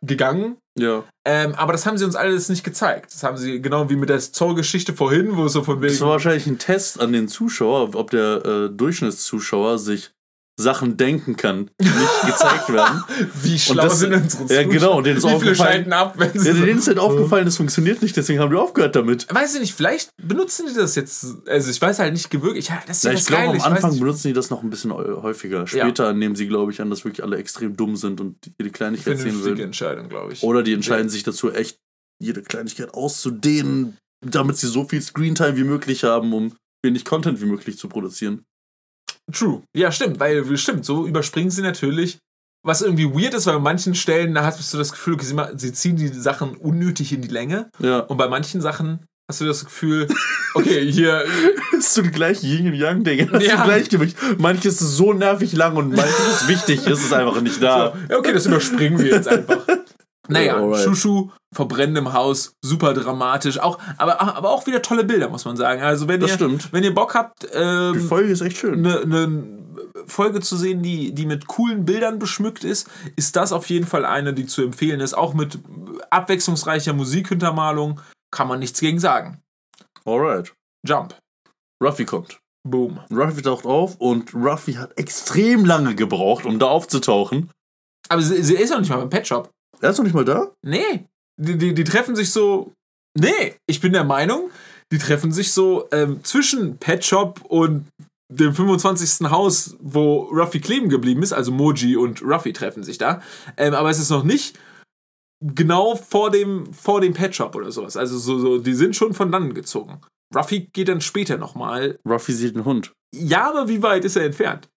gegangen, 0.00 0.56
Ja. 0.76 1.04
ähm, 1.24 1.54
aber 1.54 1.72
das 1.72 1.86
haben 1.86 1.96
sie 1.98 2.04
uns 2.04 2.16
alles 2.16 2.48
nicht 2.48 2.64
gezeigt. 2.64 3.14
Das 3.14 3.22
haben 3.22 3.36
sie 3.36 3.60
genau 3.62 3.88
wie 3.88 3.94
mit 3.96 4.08
der 4.08 4.18
Zoll-Geschichte 4.18 4.94
vorhin, 4.94 5.36
wo 5.36 5.44
es 5.44 5.52
so 5.52 5.62
von 5.62 5.80
wegen. 5.80 5.92
Das 5.92 6.00
war 6.00 6.08
wahrscheinlich 6.10 6.46
ein 6.46 6.58
Test 6.58 7.00
an 7.00 7.12
den 7.12 7.28
Zuschauer, 7.28 7.94
ob 7.94 8.10
der 8.10 8.44
äh, 8.44 8.68
Durchschnittszuschauer 8.70 9.78
sich 9.78 10.10
Sachen 10.60 10.96
denken 10.98 11.34
kann, 11.36 11.70
die 11.80 11.88
nicht 11.88 12.26
gezeigt 12.26 12.68
werden. 12.72 13.02
Wie 13.42 13.58
schlau 13.58 13.84
das- 13.84 13.98
sind 14.00 14.12
unsere 14.12 14.42
ja, 14.42 14.48
Zuschauer? 14.48 14.64
genau, 14.72 14.98
und 14.98 15.04
denen 15.04 15.16
ist 15.16 15.24
Wie 15.24 15.28
viele 15.28 15.36
aufgefallen- 15.36 15.56
schalten 15.72 15.92
ab, 15.94 16.14
wenn 16.18 16.38
sie 16.38 16.48
Ja, 16.48 16.54
denen 16.54 16.78
ist 16.78 16.86
halt 16.88 16.98
aufgefallen, 16.98 17.46
das 17.46 17.56
funktioniert 17.56 18.02
nicht, 18.02 18.16
deswegen 18.16 18.38
haben 18.38 18.50
die 18.50 18.56
aufgehört 18.58 18.94
damit. 18.94 19.26
Weiß 19.34 19.54
ich 19.54 19.60
nicht, 19.60 19.74
vielleicht 19.74 20.10
benutzen 20.22 20.66
die 20.68 20.74
das 20.74 20.94
jetzt. 20.94 21.26
Also 21.46 21.70
ich 21.70 21.80
weiß 21.80 21.98
halt 21.98 22.12
nicht. 22.12 22.32
Ja, 22.32 22.40
das 22.86 22.98
ist 22.98 23.04
ja, 23.04 23.10
Ja, 23.10 23.14
das 23.14 23.20
ich 23.22 23.26
glaube, 23.26 23.48
am 23.48 23.56
Ich 23.56 23.64
Anfang 23.64 23.98
benutzen 23.98 24.28
die 24.28 24.34
das 24.34 24.50
noch 24.50 24.62
ein 24.62 24.68
bisschen 24.70 24.92
häu- 24.92 25.22
häufiger. 25.22 25.66
Später 25.66 26.12
nehmen 26.12 26.36
sie, 26.36 26.46
glaube 26.46 26.70
ich, 26.70 26.80
an, 26.82 26.90
dass 26.90 27.04
wirklich 27.04 27.22
alle 27.24 27.38
extrem 27.38 27.76
dumm 27.76 27.96
sind 27.96 28.20
und 28.20 28.36
jede 28.58 28.70
Kleinigkeit 28.70 29.16
sehen 29.16 29.28
Vernünftige 29.28 29.56
will. 29.58 29.64
Entscheidung, 29.64 30.08
glaube 30.10 30.34
ich. 30.34 30.42
Oder 30.42 30.62
die 30.62 30.74
entscheiden 30.74 31.08
sich 31.08 31.22
dazu, 31.22 31.50
echt 31.50 31.78
jede 32.20 32.42
Kleinigkeit 32.42 32.92
auszudehnen, 32.94 33.96
damit 34.24 34.56
sie 34.58 34.68
so 34.68 34.84
viel 34.84 35.00
Screentime 35.00 35.56
wie 35.56 35.64
möglich 35.64 36.04
haben, 36.04 36.32
um 36.34 36.52
wenig 36.84 37.04
Content 37.04 37.40
wie 37.40 37.46
möglich 37.46 37.78
zu 37.78 37.88
produzieren. 37.88 38.44
True. 39.30 39.62
Ja, 39.76 39.92
stimmt, 39.92 40.18
weil 40.20 40.56
stimmt, 40.56 40.84
so 40.84 41.06
überspringen 41.06 41.50
sie 41.50 41.62
natürlich. 41.62 42.18
Was 42.64 42.80
irgendwie 42.80 43.06
weird 43.12 43.34
ist, 43.34 43.46
weil 43.46 43.56
an 43.56 43.62
manchen 43.62 43.94
Stellen, 43.94 44.34
da 44.34 44.44
hast 44.44 44.72
du 44.72 44.78
das 44.78 44.92
Gefühl, 44.92 45.14
okay, 45.14 45.24
sie, 45.24 45.34
ma- 45.34 45.50
sie 45.56 45.72
ziehen 45.72 45.96
die 45.96 46.08
Sachen 46.08 46.56
unnötig 46.56 47.12
in 47.12 47.20
die 47.20 47.28
Länge. 47.28 47.68
Ja. 47.80 48.00
Und 48.00 48.16
bei 48.18 48.28
manchen 48.28 48.60
Sachen 48.60 49.00
hast 49.28 49.40
du 49.40 49.46
das 49.46 49.64
Gefühl, 49.64 50.06
okay, 50.54 50.90
hier, 50.90 51.24
ist 51.76 51.94
so 51.94 52.02
ein 52.02 52.12
gleich 52.12 52.42
Yin 52.44 52.68
und 52.68 52.74
Yang 52.74 53.02
Ding. 53.04 53.28
Das 53.32 53.42
ist 53.42 53.48
Ja. 53.48 53.58
ein 53.62 53.64
Gleichgewicht. 53.64 54.16
Manches 54.38 54.80
ist 54.80 54.96
so 54.96 55.12
nervig 55.12 55.52
lang 55.54 55.76
und 55.76 55.88
manches 55.96 56.28
ist 56.42 56.48
wichtig, 56.48 56.86
ist 56.86 57.04
es 57.04 57.12
einfach 57.12 57.40
nicht 57.40 57.60
da. 57.60 57.94
Ja, 58.08 58.18
okay, 58.18 58.32
das 58.32 58.46
überspringen 58.46 58.98
wir 59.00 59.10
jetzt 59.12 59.26
einfach. 59.28 59.66
Naja, 60.32 60.56
Alright. 60.56 60.84
Shushu, 60.84 61.30
Verbrennen 61.54 61.96
im 61.96 62.12
Haus, 62.12 62.54
super 62.64 62.94
dramatisch. 62.94 63.58
Auch, 63.58 63.78
aber, 63.98 64.20
aber 64.20 64.50
auch 64.50 64.66
wieder 64.66 64.82
tolle 64.82 65.04
Bilder, 65.04 65.28
muss 65.28 65.44
man 65.44 65.56
sagen. 65.56 65.82
Also, 65.82 66.08
wenn, 66.08 66.20
Das 66.20 66.30
ihr, 66.30 66.34
stimmt. 66.36 66.72
wenn 66.72 66.84
ihr 66.84 66.94
Bock 66.94 67.14
habt, 67.14 67.42
Die 67.42 67.48
ähm, 67.52 68.08
Folge 68.08 68.30
ist 68.32 68.40
echt 68.40 68.56
schön. 68.58 68.86
eine 68.86 69.06
ne 69.06 69.58
Folge 70.06 70.40
zu 70.40 70.56
sehen, 70.56 70.82
die, 70.82 71.12
die 71.14 71.26
mit 71.26 71.46
coolen 71.46 71.84
Bildern 71.84 72.18
beschmückt 72.18 72.64
ist, 72.64 72.88
ist 73.16 73.36
das 73.36 73.52
auf 73.52 73.66
jeden 73.70 73.86
Fall 73.86 74.04
eine, 74.04 74.32
die 74.34 74.46
zu 74.46 74.62
empfehlen 74.62 75.00
ist. 75.00 75.14
Auch 75.14 75.34
mit 75.34 75.58
abwechslungsreicher 76.10 76.92
Musikuntermalung 76.92 78.00
kann 78.30 78.48
man 78.48 78.58
nichts 78.58 78.80
gegen 78.80 78.98
sagen. 78.98 79.40
Alright. 80.04 80.52
Jump. 80.86 81.14
Ruffy 81.82 82.04
kommt. 82.04 82.38
Boom. 82.68 83.00
Ruffy 83.12 83.42
taucht 83.42 83.64
auf 83.66 83.96
und 83.96 84.34
Ruffy 84.34 84.74
hat 84.74 84.96
extrem 84.98 85.64
lange 85.64 85.94
gebraucht, 85.94 86.44
um 86.46 86.58
da 86.58 86.66
aufzutauchen. 86.66 87.50
Aber 88.08 88.22
sie, 88.22 88.42
sie 88.42 88.54
ist 88.54 88.70
noch 88.70 88.78
nicht 88.80 88.88
mal 88.90 88.98
beim 88.98 89.10
Pet 89.10 89.26
Shop. 89.26 89.50
Er 89.82 89.90
ist 89.90 89.98
noch 89.98 90.04
nicht 90.04 90.14
mal 90.14 90.24
da? 90.24 90.52
Nee. 90.62 91.06
Die, 91.36 91.58
die, 91.58 91.74
die 91.74 91.84
treffen 91.84 92.14
sich 92.14 92.30
so. 92.30 92.72
Nee, 93.18 93.56
ich 93.66 93.80
bin 93.80 93.92
der 93.92 94.04
Meinung, 94.04 94.50
die 94.90 94.98
treffen 94.98 95.32
sich 95.32 95.52
so 95.52 95.88
ähm, 95.92 96.24
zwischen 96.24 96.78
Pet 96.78 97.04
Shop 97.04 97.42
und 97.48 97.86
dem 98.30 98.54
25. 98.54 99.30
Haus, 99.30 99.76
wo 99.80 100.22
Ruffy 100.32 100.60
kleben 100.60 100.88
geblieben 100.88 101.22
ist. 101.22 101.32
Also 101.32 101.52
Moji 101.52 101.96
und 101.96 102.22
Ruffy 102.22 102.52
treffen 102.52 102.84
sich 102.84 102.96
da. 102.96 103.20
Ähm, 103.56 103.74
aber 103.74 103.90
es 103.90 103.98
ist 103.98 104.10
noch 104.10 104.22
nicht 104.22 104.58
genau 105.42 105.96
vor 105.96 106.30
dem, 106.30 106.72
vor 106.72 107.00
dem 107.00 107.12
Pet 107.12 107.34
Shop 107.34 107.54
oder 107.54 107.72
sowas. 107.72 107.96
Also 107.96 108.18
so, 108.18 108.38
so, 108.38 108.58
die 108.58 108.74
sind 108.74 108.96
schon 108.96 109.12
von 109.12 109.32
dann 109.32 109.52
gezogen. 109.52 110.00
Ruffy 110.34 110.68
geht 110.72 110.88
dann 110.88 111.00
später 111.00 111.36
nochmal. 111.36 111.98
Ruffy 112.08 112.32
sieht 112.32 112.54
einen 112.54 112.64
Hund. 112.64 112.92
Ja, 113.14 113.50
aber 113.50 113.68
wie 113.68 113.82
weit 113.82 114.04
ist 114.04 114.16
er 114.16 114.24
entfernt? 114.24 114.68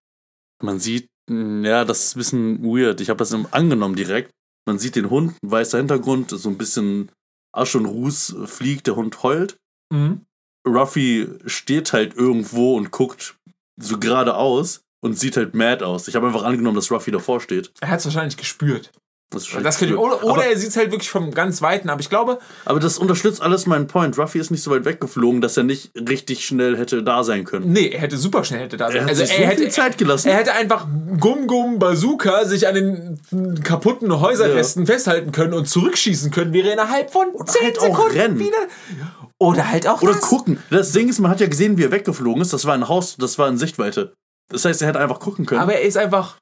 Man 0.62 0.80
sieht, 0.80 1.08
ja, 1.30 1.86
das 1.86 2.06
ist 2.06 2.16
ein 2.16 2.20
bisschen 2.20 2.64
weird. 2.64 3.00
Ich 3.00 3.10
habe 3.10 3.18
das 3.18 3.34
angenommen 3.34 3.96
direkt. 3.96 4.32
Man 4.66 4.80
sieht 4.80 4.96
den 4.96 5.10
Hund, 5.10 5.36
weißer 5.42 5.78
Hintergrund, 5.78 6.32
so 6.32 6.50
ein 6.50 6.58
bisschen 6.58 7.12
Asche 7.56 7.78
und 7.78 7.86
Ruß 7.86 8.36
fliegt, 8.46 8.88
der 8.88 8.96
Hund 8.96 9.24
heult. 9.24 9.58
Mhm. 9.92 10.26
Ruffy 10.68 11.28
steht 11.46 11.94
halt 11.94 12.16
irgendwo 12.16 12.76
und 12.76 12.92
guckt 12.92 13.38
so 13.80 14.00
geradeaus 14.00 14.82
und 15.04 15.18
sieht 15.18 15.38
halt 15.38 15.54
mad 15.54 15.84
aus. 15.86 16.08
Ich 16.08 16.16
habe 16.16 16.28
einfach 16.28 16.44
angenommen, 16.44 16.76
dass 16.76 16.92
Ruffy 16.92 17.12
davor 17.12 17.40
steht. 17.40 17.72
Er 17.82 17.90
hat 17.90 18.00
es 18.00 18.06
wahrscheinlich 18.06 18.38
gespürt. 18.38 18.92
Das, 19.32 19.48
ist 19.48 19.56
Das 19.66 19.80
könnte, 19.80 19.98
oder 19.98 20.24
oder 20.24 20.34
aber, 20.34 20.46
er 20.46 20.56
sieht 20.56 20.70
es 20.70 20.78
halt 20.78 20.92
wirklich 20.92 21.10
vom 21.10 21.32
ganz 21.32 21.62
Weiten. 21.62 21.90
Aber 21.90 22.00
ich 22.00 22.10
glaube, 22.10 22.38
aber 22.64 22.80
das 22.80 23.00
unterstützt 23.00 23.42
alles 23.42 23.66
meinen 23.66 23.88
Point. 23.88 24.18
Ruffy 24.20 24.40
ist 24.40 24.52
nicht 24.52 24.62
so 24.62 24.70
weit 24.72 24.86
weggeflogen, 24.86 25.42
dass 25.42 25.58
er 25.58 25.64
nicht 25.64 25.92
richtig 25.96 26.46
schnell 26.46 26.78
hätte 26.78 27.02
da 27.02 27.24
sein 27.24 27.44
können. 27.44 27.72
nee, 27.72 27.88
er 27.90 28.02
hätte 28.02 28.18
super 28.18 28.44
schnell 28.44 28.62
hätte 28.62 28.78
da 28.78 28.88
sein. 28.88 28.98
Er 28.98 29.04
hat 29.04 29.10
Also 29.10 29.22
er 29.24 29.28
so 29.28 29.34
hätte 29.34 29.70
Zeit 29.70 29.98
gelassen. 29.98 30.28
Er 30.28 30.36
hätte 30.36 30.54
einfach 30.54 30.88
Gum 31.20 31.48
Gum 31.48 31.80
Bazooka 31.80 32.46
sich 32.46 32.68
an 32.68 32.76
den 32.76 33.62
kaputten 33.64 34.20
Häuserresten 34.20 34.86
festhalten 34.86 35.32
können 35.32 35.54
und 35.54 35.68
zurückschießen 35.68 36.30
können, 36.30 36.54
wäre 36.54 36.70
innerhalb 36.72 37.12
von 37.12 37.28
10 37.46 37.64
halt 37.64 37.82
Sekunden 37.82 38.18
rennen. 38.18 38.40
wieder. 38.40 38.58
Oder 39.40 39.70
halt 39.72 39.88
auch 39.88 40.02
Oder 40.02 40.14
das. 40.14 40.22
gucken. 40.22 40.60
Das 40.70 40.92
Ding 40.92 41.10
ist, 41.10 41.20
man 41.20 41.32
hat 41.32 41.42
ja 41.42 41.48
gesehen, 41.48 41.78
wie 41.78 41.84
er 41.84 41.92
weggeflogen 41.92 42.42
ist. 42.42 42.54
Das 42.54 42.66
war 42.66 42.74
ein 42.76 42.88
Haus, 42.88 43.18
das 43.18 43.38
war 43.40 43.50
in 43.50 43.58
Sichtweite. 43.58 44.14
Das 44.50 44.64
heißt, 44.66 44.82
er 44.84 44.88
hätte 44.90 45.00
einfach 45.00 45.20
gucken 45.20 45.46
können. 45.46 45.60
Aber 45.62 45.74
er 45.74 45.82
ist 45.82 45.98
einfach 45.98 46.38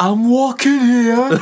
I'm 0.00 0.28
walking 0.30 0.80
here. 0.80 1.40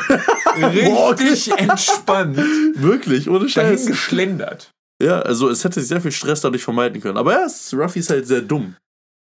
Richtig 0.74 1.52
entspannt. 1.58 2.36
Wirklich, 2.36 3.28
ohne 3.28 3.46
Dahin 3.46 3.78
Scheiß. 3.78 3.86
geschlendert. 3.86 4.72
Ja, 5.00 5.20
also 5.20 5.48
es 5.48 5.62
hätte 5.62 5.80
sehr 5.80 6.00
viel 6.00 6.10
Stress 6.12 6.40
dadurch 6.40 6.64
vermeiden 6.64 7.00
können. 7.00 7.16
Aber 7.18 7.32
ja, 7.32 7.46
Ruffy 7.72 8.00
ist 8.00 8.10
halt 8.10 8.26
sehr 8.26 8.40
dumm. 8.42 8.74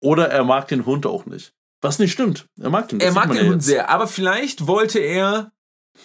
Oder 0.02 0.30
er 0.30 0.44
mag 0.46 0.68
den 0.70 0.86
Hund 0.86 1.06
auch 1.06 1.26
nicht. 1.26 1.52
Was 1.82 2.00
nicht 2.00 2.14
stimmt. 2.14 2.46
Er 2.60 2.70
mag 2.70 2.88
den. 2.88 3.00
Er 3.02 3.12
mag 3.12 3.28
den 3.28 3.36
ja 3.38 3.44
Hund 3.44 3.56
jetzt. 3.56 3.66
sehr, 3.66 3.90
aber 3.90 4.08
vielleicht 4.08 4.68
wollte 4.68 5.00
er 5.00 5.52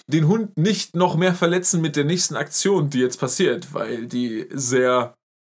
den 0.09 0.27
Hund 0.27 0.57
nicht 0.57 0.97
noch 0.97 1.17
mehr 1.17 1.35
verletzen 1.35 1.81
mit 1.81 1.97
der 1.97 2.05
nächsten 2.05 2.37
Aktion, 2.37 2.91
die 2.91 2.99
jetzt 3.01 3.19
passiert, 3.21 3.73
weil 3.73 4.07
die 4.07 4.47
sehr 4.51 5.15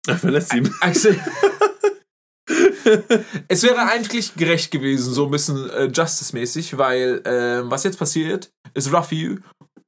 Er 0.07 0.19
verlässt 0.19 0.55
ihn. 0.55 0.71
Axel. 0.81 1.19
es 3.49 3.63
wäre 3.63 3.79
eigentlich 3.87 4.35
gerecht 4.35 4.71
gewesen, 4.71 5.13
so 5.13 5.27
ein 5.27 5.31
bisschen 5.31 5.69
äh, 5.71 5.85
Justice-mäßig, 5.87 6.79
weil 6.79 7.23
ähm, 7.25 7.71
was 7.71 7.85
jetzt 7.85 7.99
passiert, 7.99 8.51
ist 8.75 8.93
Ruffy, 8.93 9.39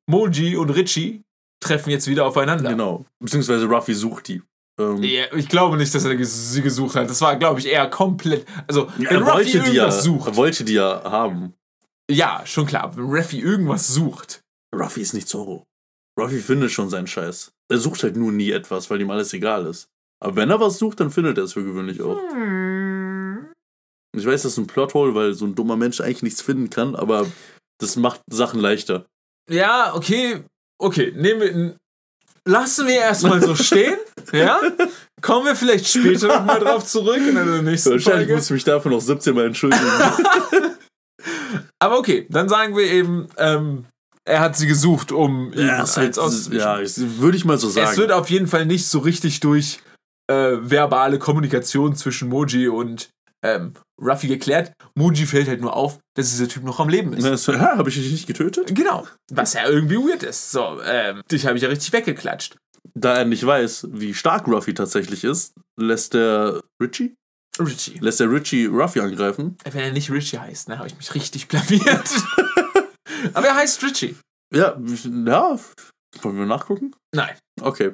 Moji 0.06 0.56
und 0.56 0.70
Richie 0.70 1.22
treffen 1.60 1.90
jetzt 1.90 2.06
wieder 2.06 2.26
aufeinander. 2.26 2.70
Genau. 2.70 3.04
Beziehungsweise 3.22 3.66
Ruffy 3.66 3.94
sucht 3.94 4.28
die. 4.28 4.42
Ähm, 4.78 5.02
Ja, 5.02 5.24
ich 5.34 5.48
glaube 5.48 5.76
nicht, 5.76 5.94
dass 5.94 6.04
er 6.04 6.24
sie 6.24 6.62
gesucht 6.62 6.96
hat. 6.96 7.08
Das 7.08 7.20
war, 7.20 7.36
glaube 7.36 7.60
ich, 7.60 7.66
eher 7.66 7.88
komplett. 7.88 8.46
Also, 8.66 8.88
wenn 8.96 9.06
er, 9.06 9.20
Ruffy 9.20 9.32
wollte 9.32 9.50
die 9.50 9.56
ja, 9.58 9.64
irgendwas 9.64 10.04
sucht. 10.04 10.28
er 10.28 10.36
wollte 10.36 10.64
die 10.64 10.74
ja 10.74 11.02
haben. 11.04 11.54
Ja, 12.10 12.42
schon 12.44 12.66
klar. 12.66 12.96
Wenn 12.96 13.04
Ruffy 13.04 13.40
irgendwas 13.40 13.88
sucht. 13.88 14.42
Ruffy 14.74 15.00
ist 15.00 15.14
nicht 15.14 15.28
Zorro. 15.28 15.64
Ruffy 16.20 16.38
findet 16.38 16.70
schon 16.70 16.90
seinen 16.90 17.06
Scheiß. 17.06 17.52
Er 17.70 17.78
sucht 17.78 18.02
halt 18.02 18.16
nur 18.16 18.30
nie 18.30 18.50
etwas, 18.50 18.90
weil 18.90 19.00
ihm 19.00 19.10
alles 19.10 19.32
egal 19.32 19.66
ist. 19.66 19.88
Aber 20.22 20.36
wenn 20.36 20.50
er 20.50 20.60
was 20.60 20.78
sucht, 20.78 21.00
dann 21.00 21.10
findet 21.10 21.38
er 21.38 21.44
es 21.44 21.54
für 21.54 21.64
gewöhnlich 21.64 22.00
auch. 22.02 22.18
Ich 24.16 24.26
weiß, 24.26 24.42
das 24.42 24.52
ist 24.52 24.58
ein 24.58 24.66
Plothole, 24.66 25.14
weil 25.14 25.34
so 25.34 25.44
ein 25.44 25.54
dummer 25.54 25.76
Mensch 25.76 26.00
eigentlich 26.00 26.22
nichts 26.22 26.42
finden 26.42 26.70
kann, 26.70 26.94
aber 26.94 27.26
das 27.78 27.96
macht 27.96 28.20
Sachen 28.30 28.60
leichter. 28.60 29.06
Ja, 29.50 29.94
okay. 29.94 30.44
Okay, 30.78 31.12
nehmen 31.16 31.40
wir. 31.40 31.76
Lassen 32.46 32.86
wir 32.86 32.96
erstmal 32.96 33.40
so 33.40 33.54
stehen. 33.54 33.96
ja? 34.32 34.60
Kommen 35.22 35.46
wir 35.46 35.56
vielleicht 35.56 35.86
später 35.86 36.28
nochmal 36.28 36.60
drauf 36.60 36.84
zurück 36.84 37.16
in 37.16 37.34
der 37.34 37.62
nächsten 37.62 37.92
Wahrscheinlich 37.92 38.26
Folge. 38.26 38.34
muss 38.34 38.44
ich 38.44 38.50
mich 38.50 38.64
dafür 38.64 38.90
noch 38.90 39.00
17 39.00 39.34
Mal 39.34 39.46
entschuldigen. 39.46 39.82
Aber 41.78 41.98
okay, 41.98 42.26
dann 42.28 42.50
sagen 42.50 42.76
wir 42.76 42.84
eben, 42.84 43.28
ähm, 43.38 43.86
er 44.26 44.40
hat 44.40 44.56
sie 44.56 44.66
gesucht, 44.66 45.12
um 45.12 45.52
ihn 45.52 45.66
ja, 45.66 45.78
halt, 45.78 45.98
eins 45.98 46.18
auszuwischen. 46.18 46.60
ja, 46.60 46.78
würde 47.18 47.36
ich 47.36 47.44
mal 47.44 47.58
so 47.58 47.68
sagen. 47.68 47.88
Es 47.90 47.96
wird 47.96 48.12
auf 48.12 48.28
jeden 48.28 48.46
Fall 48.46 48.66
nicht 48.66 48.86
so 48.86 48.98
richtig 48.98 49.40
durch 49.40 49.80
äh, 50.30 50.56
verbale 50.60 51.18
Kommunikation 51.18 51.94
zwischen 51.94 52.28
Moji 52.28 52.68
und 52.68 53.10
ähm, 53.42 53.74
Ruffy 54.00 54.28
geklärt. 54.28 54.72
Moji 54.94 55.26
fällt 55.26 55.48
halt 55.48 55.60
nur 55.60 55.76
auf, 55.76 55.98
dass 56.16 56.30
dieser 56.30 56.48
Typ 56.48 56.64
noch 56.64 56.80
am 56.80 56.88
Leben 56.88 57.12
ist. 57.12 57.44
So, 57.44 57.52
ja, 57.52 57.76
habe 57.76 57.88
ich 57.88 57.96
dich 57.96 58.10
nicht 58.10 58.26
getötet? 58.26 58.74
Genau. 58.74 59.06
Was 59.30 59.54
ja 59.54 59.68
irgendwie 59.68 59.96
weird 59.96 60.22
ist. 60.22 60.50
So, 60.50 60.80
ähm, 60.84 61.22
dich 61.30 61.46
habe 61.46 61.56
ich 61.56 61.62
ja 61.62 61.68
richtig 61.68 61.92
weggeklatscht. 61.92 62.56
Da 62.94 63.16
er 63.16 63.24
nicht 63.24 63.44
weiß, 63.44 63.88
wie 63.90 64.14
stark 64.14 64.46
Ruffy 64.46 64.74
tatsächlich 64.74 65.24
ist, 65.24 65.54
lässt 65.80 66.14
der 66.14 66.62
Richie? 66.80 67.14
Richie. 67.58 67.98
Lässt 67.98 68.20
der 68.20 68.30
Richie 68.30 68.66
Ruffy 68.66 69.00
angreifen. 69.00 69.56
Wenn 69.64 69.82
er 69.82 69.92
nicht 69.92 70.10
Richie 70.10 70.38
heißt, 70.38 70.68
dann 70.68 70.78
habe 70.78 70.88
ich 70.88 70.96
mich 70.96 71.14
richtig 71.14 71.48
blamiert. 71.48 72.10
Aber 73.34 73.46
er 73.46 73.54
heißt 73.54 73.82
Richie. 73.82 74.16
Ja, 74.52 74.78
ja. 75.26 75.58
Wollen 76.22 76.38
wir 76.38 76.46
nachgucken? 76.46 76.94
Nein. 77.12 77.36
Okay. 77.60 77.92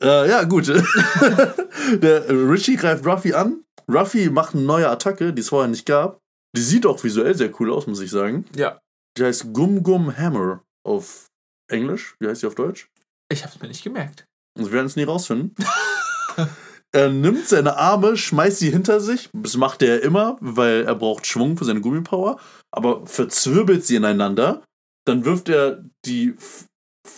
Äh, 0.00 0.28
ja, 0.28 0.44
gut. 0.44 0.68
der 2.02 2.26
äh, 2.26 2.32
Richie 2.32 2.76
greift 2.76 3.06
Ruffy 3.06 3.34
an. 3.34 3.62
Ruffy 3.88 4.30
macht 4.30 4.54
eine 4.54 4.64
neue 4.64 4.88
Attacke, 4.88 5.32
die 5.32 5.40
es 5.40 5.48
vorher 5.48 5.68
nicht 5.68 5.86
gab. 5.86 6.20
Die 6.56 6.62
sieht 6.62 6.86
auch 6.86 7.02
visuell 7.02 7.34
sehr 7.34 7.52
cool 7.60 7.72
aus, 7.72 7.86
muss 7.86 8.00
ich 8.00 8.10
sagen. 8.10 8.44
Ja. 8.54 8.80
Die 9.16 9.24
heißt 9.24 9.52
Gum 9.52 9.82
Gum 9.82 10.16
Hammer 10.16 10.62
auf 10.86 11.26
Englisch. 11.70 12.16
Wie 12.20 12.28
heißt 12.28 12.42
die 12.42 12.46
auf 12.46 12.54
Deutsch? 12.54 12.88
Ich 13.30 13.42
habe 13.42 13.54
es 13.54 13.60
mir 13.60 13.68
nicht 13.68 13.84
gemerkt. 13.84 14.26
Wir 14.58 14.70
werden 14.70 14.86
es 14.86 14.96
nie 14.96 15.04
rausfinden. 15.04 15.54
er 16.92 17.08
nimmt 17.10 17.48
seine 17.48 17.76
Arme, 17.76 18.16
schmeißt 18.16 18.58
sie 18.58 18.70
hinter 18.70 19.00
sich. 19.00 19.30
Das 19.32 19.56
macht 19.56 19.82
er 19.82 20.02
immer, 20.02 20.36
weil 20.40 20.84
er 20.84 20.94
braucht 20.94 21.26
Schwung 21.26 21.56
für 21.56 21.64
seine 21.64 21.80
Gummipower. 21.80 22.38
Aber 22.70 23.06
verzwirbelt 23.06 23.86
sie 23.86 23.96
ineinander. 23.96 24.62
Dann 25.06 25.24
wirft 25.24 25.48
er 25.48 25.84
die. 26.04 26.34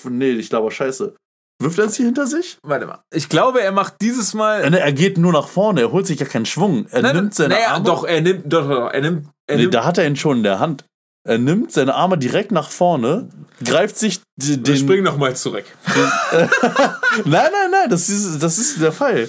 Nee, 0.04 0.30
ich 0.30 0.48
glaube, 0.48 0.70
scheiße. 0.70 1.16
Wirft 1.62 1.78
er 1.78 1.88
sie 1.88 2.04
hinter 2.04 2.26
sich? 2.26 2.58
Warte 2.62 2.86
mal. 2.86 3.02
Ich 3.14 3.28
glaube, 3.28 3.62
er 3.62 3.70
macht 3.72 3.94
dieses 4.00 4.34
Mal. 4.34 4.68
Ne, 4.70 4.80
Er 4.80 4.92
geht 4.92 5.18
nur 5.18 5.32
nach 5.32 5.46
vorne, 5.48 5.82
er 5.82 5.92
holt 5.92 6.06
sich 6.06 6.18
ja 6.20 6.26
keinen 6.26 6.46
Schwung. 6.46 6.86
Er 6.90 7.02
Nein, 7.02 7.16
nimmt 7.16 7.34
seine 7.34 7.54
naja, 7.54 7.68
Arme. 7.74 7.84
Doch, 7.84 8.04
er 8.04 8.20
nimmt. 8.20 8.52
Doch, 8.52 8.68
doch, 8.68 8.90
er 8.92 9.00
nimmt. 9.00 9.28
Er 9.46 9.56
nee, 9.56 9.62
nimmt 9.62 9.74
da 9.74 9.84
hat 9.84 9.98
er 9.98 10.06
ihn 10.06 10.16
schon 10.16 10.38
in 10.38 10.42
der 10.42 10.58
Hand. 10.58 10.84
Er 11.26 11.38
nimmt 11.38 11.72
seine 11.72 11.94
Arme 11.94 12.18
direkt 12.18 12.52
nach 12.52 12.68
vorne, 12.68 13.28
greift 13.64 13.96
sich 13.96 14.20
die- 14.36 14.56
wir 14.56 14.62
den. 14.62 14.76
springen 14.76 15.04
nochmal 15.04 15.34
zurück. 15.36 15.64
Nein, 17.24 17.50
nein, 17.52 17.70
nein, 17.70 17.88
das 17.88 18.08
ist, 18.08 18.42
das 18.42 18.58
ist 18.58 18.80
der 18.82 18.92
Fall. 18.92 19.28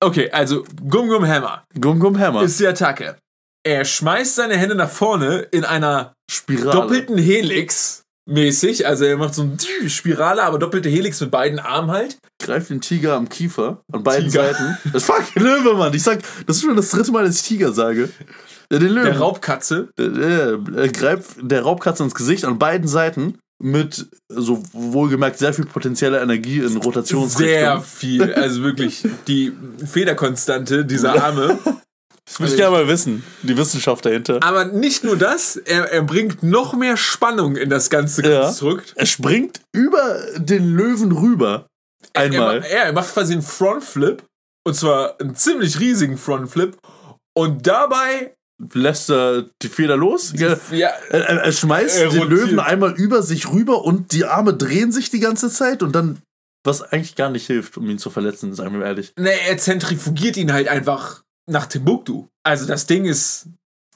Okay, 0.00 0.30
also 0.30 0.64
Gum 0.88 1.08
Gum 1.08 1.26
Hammer 1.26 1.64
Gum 1.80 1.98
Gum 1.98 2.18
Hammer. 2.18 2.42
ist 2.42 2.60
die 2.60 2.66
Attacke. 2.66 3.16
Er 3.64 3.84
schmeißt 3.84 4.34
seine 4.36 4.56
Hände 4.56 4.74
nach 4.74 4.90
vorne 4.90 5.38
in 5.52 5.64
einer 5.64 6.12
Spirale. 6.30 6.70
doppelten 6.72 7.16
Helix 7.18 8.01
mäßig. 8.26 8.86
Also 8.86 9.04
er 9.04 9.16
macht 9.16 9.34
so 9.34 9.42
eine 9.42 9.90
Spirale, 9.90 10.42
aber 10.42 10.58
doppelte 10.58 10.88
Helix 10.88 11.20
mit 11.20 11.30
beiden 11.30 11.58
Armen 11.58 11.90
halt. 11.90 12.18
greift 12.42 12.70
den 12.70 12.80
Tiger 12.80 13.14
am 13.16 13.28
Kiefer 13.28 13.82
an 13.92 14.02
beiden 14.02 14.30
Tiger. 14.30 14.52
Seiten. 14.52 14.78
Das 14.92 15.04
fuck 15.04 15.34
Löwe, 15.34 15.74
Mann. 15.74 15.94
Ich 15.94 16.02
sag, 16.02 16.20
das 16.46 16.56
ist 16.56 16.62
schon 16.62 16.76
das 16.76 16.90
dritte 16.90 17.12
Mal, 17.12 17.24
dass 17.24 17.36
ich 17.36 17.42
Tiger 17.42 17.72
sage. 17.72 18.08
Ja, 18.70 18.78
den 18.78 18.88
Löwen. 18.88 19.04
Der 19.04 19.18
Raubkatze. 19.18 19.88
Der, 19.98 20.08
der, 20.08 20.58
er 20.76 20.88
greift 20.88 21.36
der 21.40 21.62
Raubkatze 21.62 22.02
ins 22.02 22.14
Gesicht 22.14 22.44
an 22.44 22.58
beiden 22.58 22.88
Seiten 22.88 23.38
mit 23.62 24.06
so 24.28 24.60
wohlgemerkt 24.72 25.38
sehr 25.38 25.54
viel 25.54 25.66
potenzieller 25.66 26.20
Energie 26.20 26.58
in 26.58 26.76
Rotationsrichtung. 26.78 27.46
Sehr 27.46 27.80
viel. 27.80 28.34
Also 28.34 28.62
wirklich 28.62 29.04
die 29.28 29.52
Federkonstante 29.84 30.84
dieser 30.84 31.22
Arme. 31.22 31.58
Das 32.24 32.38
würde 32.38 32.52
ich 32.52 32.56
gerne 32.58 32.76
mal 32.76 32.88
wissen, 32.88 33.24
die 33.42 33.56
Wissenschaft 33.56 34.04
dahinter. 34.04 34.38
Aber 34.42 34.64
nicht 34.64 35.02
nur 35.04 35.16
das, 35.16 35.56
er, 35.56 35.90
er 35.90 36.02
bringt 36.02 36.42
noch 36.42 36.74
mehr 36.74 36.96
Spannung 36.96 37.56
in 37.56 37.68
das 37.68 37.90
ganze 37.90 38.22
Ja. 38.26 38.42
Konstrukt. 38.42 38.92
Er 38.96 39.06
springt 39.06 39.60
über 39.72 40.18
den 40.36 40.74
Löwen 40.74 41.12
rüber. 41.12 41.66
Einmal. 42.14 42.58
Er, 42.58 42.70
er, 42.70 42.84
er 42.86 42.92
macht 42.92 43.12
quasi 43.12 43.32
einen 43.32 43.42
Frontflip. 43.42 44.22
Und 44.64 44.74
zwar 44.74 45.20
einen 45.20 45.34
ziemlich 45.34 45.80
riesigen 45.80 46.16
Frontflip. 46.16 46.78
Und 47.34 47.66
dabei, 47.66 48.34
lässt 48.72 49.10
er 49.10 49.46
die 49.60 49.68
Feder 49.68 49.96
los. 49.96 50.32
Ja, 50.36 50.56
ja, 50.70 50.90
Er, 51.10 51.24
er, 51.24 51.52
schmeißt 51.52 51.98
Er 51.98 52.10
den. 52.10 52.28
Löwen 52.28 52.60
einmal 52.60 52.92
über 52.92 53.22
sich 53.22 53.50
rüber 53.50 53.84
und 53.84 54.12
die 54.12 54.24
Arme 54.24 54.54
drehen 54.54 54.92
sich 54.92 55.10
die 55.10 55.18
ganze 55.20 55.50
Zeit 55.50 55.82
und 55.82 55.92
dann 55.96 56.20
Was 56.64 56.82
eigentlich 56.82 57.16
gar 57.16 57.30
nicht 57.30 57.46
hilft, 57.46 57.76
um 57.76 57.90
ihn 57.90 57.98
zu 57.98 58.10
verletzen, 58.10 58.54
sagen 58.54 58.78
wir 58.78 58.86
ehrlich. 58.86 59.12
Ne, 59.18 59.32
er 59.48 59.58
zentrifugiert 59.58 60.36
ihn 60.36 60.52
halt 60.52 60.68
einfach 60.68 61.22
nach 61.46 61.66
Timbuktu. 61.66 62.26
Also 62.44 62.66
das 62.66 62.86
Ding 62.86 63.04
ist, 63.04 63.48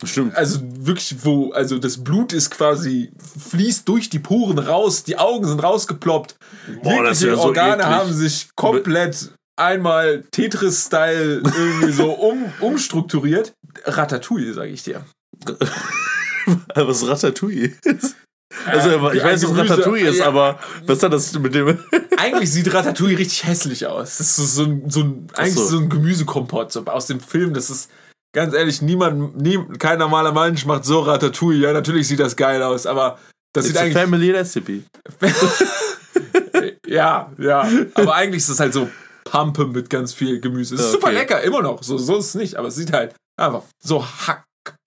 Stimmt. 0.05 0.35
also 0.37 0.61
wirklich, 0.63 1.25
wo, 1.25 1.53
also 1.53 1.79
das 1.79 2.03
Blut 2.03 2.33
ist 2.33 2.51
quasi, 2.51 3.13
fließt 3.51 3.89
durch 3.89 4.11
die 4.11 4.19
Poren 4.19 4.59
raus, 4.59 5.05
die 5.05 5.19
Augen 5.19 5.47
sind 5.47 5.63
rausgeploppt. 5.63 6.37
Boah, 6.83 6.93
Jegliche 6.93 7.29
ja 7.29 7.37
so 7.37 7.43
Organe 7.43 7.83
eklig. 7.83 7.87
haben 7.87 8.13
sich 8.13 8.49
komplett 8.57 9.33
einmal 9.57 10.25
Tetris-Style 10.31 11.43
irgendwie 11.43 11.93
so 11.93 12.11
um, 12.13 12.53
umstrukturiert. 12.61 13.55
Ratatouille, 13.85 14.53
sage 14.55 14.71
ich 14.71 14.83
dir. 14.83 15.05
was 16.75 17.07
Ratatouille 17.07 17.73
ist. 17.85 18.17
Also, 18.67 18.91
ich 19.13 19.23
weiß, 19.23 19.43
was 19.43 19.51
Gemüse- 19.51 19.71
Ratatouille 19.71 20.09
ist, 20.09 20.19
ja. 20.19 20.27
aber 20.27 20.59
was 20.87 21.03
hat 21.03 21.13
das 21.13 21.37
mit 21.39 21.55
dem. 21.55 21.79
Eigentlich 22.17 22.51
sieht 22.53 22.73
Ratatouille 22.73 23.19
richtig 23.19 23.45
hässlich 23.45 23.87
aus. 23.87 24.19
Das 24.19 24.39
ist 24.39 24.55
so 24.55 24.65
ein, 24.65 24.89
so 24.89 25.01
ein, 25.01 25.27
eigentlich 25.35 25.55
so. 25.55 25.65
so 25.67 25.79
ein 25.79 25.89
Gemüsekompott 25.89 26.73
so 26.73 26.85
aus 26.87 27.07
dem 27.07 27.21
Film. 27.21 27.55
Das 27.55 27.71
ist 27.71 27.91
ganz 28.33 28.55
ehrlich, 28.55 28.81
niemand, 28.83 29.37
nie, 29.37 29.59
kein 29.79 29.99
normaler 29.99 30.33
Mensch 30.33 30.65
macht 30.65 30.85
so 30.85 31.01
Ratatouille. 31.01 31.61
Ja, 31.67 31.73
natürlich 31.73 32.07
sieht 32.09 32.21
das 32.21 32.37
geil 32.37 32.63
aus, 32.63 32.87
aber 32.87 33.19
das 33.53 33.67
It's 33.67 33.75
sieht 33.75 33.83
eigentlich. 33.83 33.99
family 34.03 34.31
recipe. 34.31 34.83
Ja, 36.87 37.33
ja. 37.39 37.69
Aber 37.95 38.15
eigentlich 38.15 38.43
ist 38.43 38.49
es 38.49 38.61
halt 38.61 38.73
so 38.73 38.89
Pampe 39.25 39.67
mit 39.67 39.91
ganz 39.91 40.15
viel 40.15 40.41
Gemüse. 40.41 40.77
Es 40.77 40.81
ist 40.81 40.87
Ja, 40.87 40.93
super 40.93 41.09
okay. 41.09 41.17
lecker, 41.17 41.43
immer 41.43 41.61
noch. 41.61 41.83
So, 41.83 41.99
so 41.99 42.17
ist 42.19 42.27
es 42.27 42.35
nicht, 42.37 42.55
aber 42.57 42.69
es 42.69 42.77
sieht 42.77 42.93
halt 42.93 43.15
einfach 43.37 43.63
so 43.83 44.07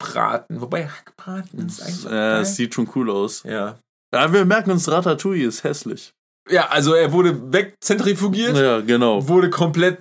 Hackbraten. 0.01 0.61
Wobei 0.61 0.87
Hackbraten 0.87 1.67
ist 1.67 1.81
eigentlich. 1.81 2.05
Äh, 2.11 2.43
sieht 2.45 2.73
schon 2.73 2.89
cool 2.95 3.09
aus. 3.09 3.43
ja. 3.43 3.77
Ja, 4.11 4.33
wir 4.33 4.43
merken 4.43 4.71
uns, 4.71 4.89
Ratatouille 4.89 5.45
ist 5.47 5.63
hässlich. 5.63 6.13
Ja, 6.49 6.69
also 6.69 6.95
er 6.95 7.11
wurde 7.11 7.53
wegzentrifugiert, 7.53 8.57
Ja, 8.57 8.81
genau. 8.81 9.27
wurde 9.27 9.51
komplett 9.51 9.99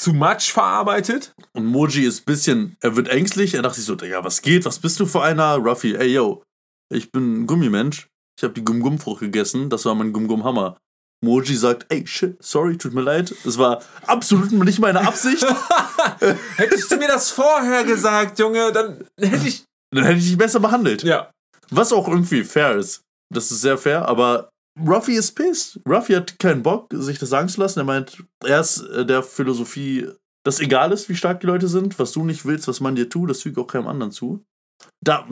zu 0.00 0.14
Matsch 0.14 0.50
verarbeitet. 0.50 1.34
Und 1.52 1.66
Moji 1.66 2.06
ist 2.06 2.20
ein 2.22 2.24
bisschen, 2.24 2.76
er 2.80 2.96
wird 2.96 3.08
ängstlich. 3.08 3.52
Er 3.52 3.60
dachte 3.60 3.76
sich 3.76 3.84
so, 3.84 3.96
Digga, 3.96 4.24
was 4.24 4.40
geht? 4.40 4.64
Was 4.64 4.78
bist 4.78 4.98
du 4.98 5.04
für 5.04 5.20
einer? 5.22 5.56
Ruffy, 5.56 5.94
ey, 5.94 6.14
yo, 6.14 6.42
ich 6.90 7.12
bin 7.12 7.42
ein 7.42 7.46
Gummimensch. 7.46 8.08
Ich 8.38 8.44
habe 8.44 8.54
die 8.54 8.64
Gum-Gum-Frucht 8.64 9.20
gegessen. 9.20 9.68
Das 9.68 9.84
war 9.84 9.94
mein 9.94 10.14
Gum-Gum-Hammer. 10.14 10.78
Moji 11.24 11.56
sagt, 11.56 11.86
ey, 11.88 12.06
shit, 12.06 12.36
sorry, 12.40 12.76
tut 12.76 12.94
mir 12.94 13.02
leid. 13.02 13.34
Es 13.44 13.58
war 13.58 13.82
absolut 14.06 14.52
nicht 14.52 14.78
meine 14.78 15.06
Absicht. 15.06 15.44
Hättest 16.56 16.90
du 16.90 16.96
mir 16.96 17.08
das 17.08 17.30
vorher 17.30 17.84
gesagt, 17.84 18.38
Junge, 18.38 18.72
dann 18.72 19.04
hätte 19.18 19.48
ich. 19.48 19.64
Dann 19.90 20.04
hätte 20.04 20.18
ich 20.18 20.28
dich 20.28 20.38
besser 20.38 20.60
behandelt. 20.60 21.02
Ja. 21.02 21.30
Was 21.70 21.92
auch 21.92 22.08
irgendwie 22.08 22.44
fair 22.44 22.76
ist. 22.76 23.02
Das 23.32 23.50
ist 23.50 23.62
sehr 23.62 23.78
fair, 23.78 24.06
aber 24.06 24.48
Ruffy 24.78 25.14
ist 25.14 25.32
pissed. 25.32 25.80
Ruffy 25.88 26.14
hat 26.14 26.38
keinen 26.38 26.62
Bock, 26.62 26.88
sich 26.92 27.18
das 27.18 27.30
sagen 27.30 27.48
zu 27.48 27.60
lassen. 27.60 27.80
Er 27.80 27.84
meint, 27.84 28.22
er 28.44 28.60
ist 28.60 28.80
äh, 28.80 29.06
der 29.06 29.22
Philosophie, 29.22 30.08
dass 30.44 30.60
egal 30.60 30.92
ist, 30.92 31.08
wie 31.08 31.16
stark 31.16 31.40
die 31.40 31.46
Leute 31.46 31.68
sind, 31.68 31.98
was 31.98 32.12
du 32.12 32.24
nicht 32.24 32.44
willst, 32.44 32.68
was 32.68 32.80
man 32.80 32.96
dir 32.96 33.08
tut, 33.08 33.30
das 33.30 33.42
fügt 33.42 33.58
auch 33.58 33.66
keinem 33.66 33.86
anderen 33.86 34.12
zu. 34.12 34.44
Da, 35.02 35.26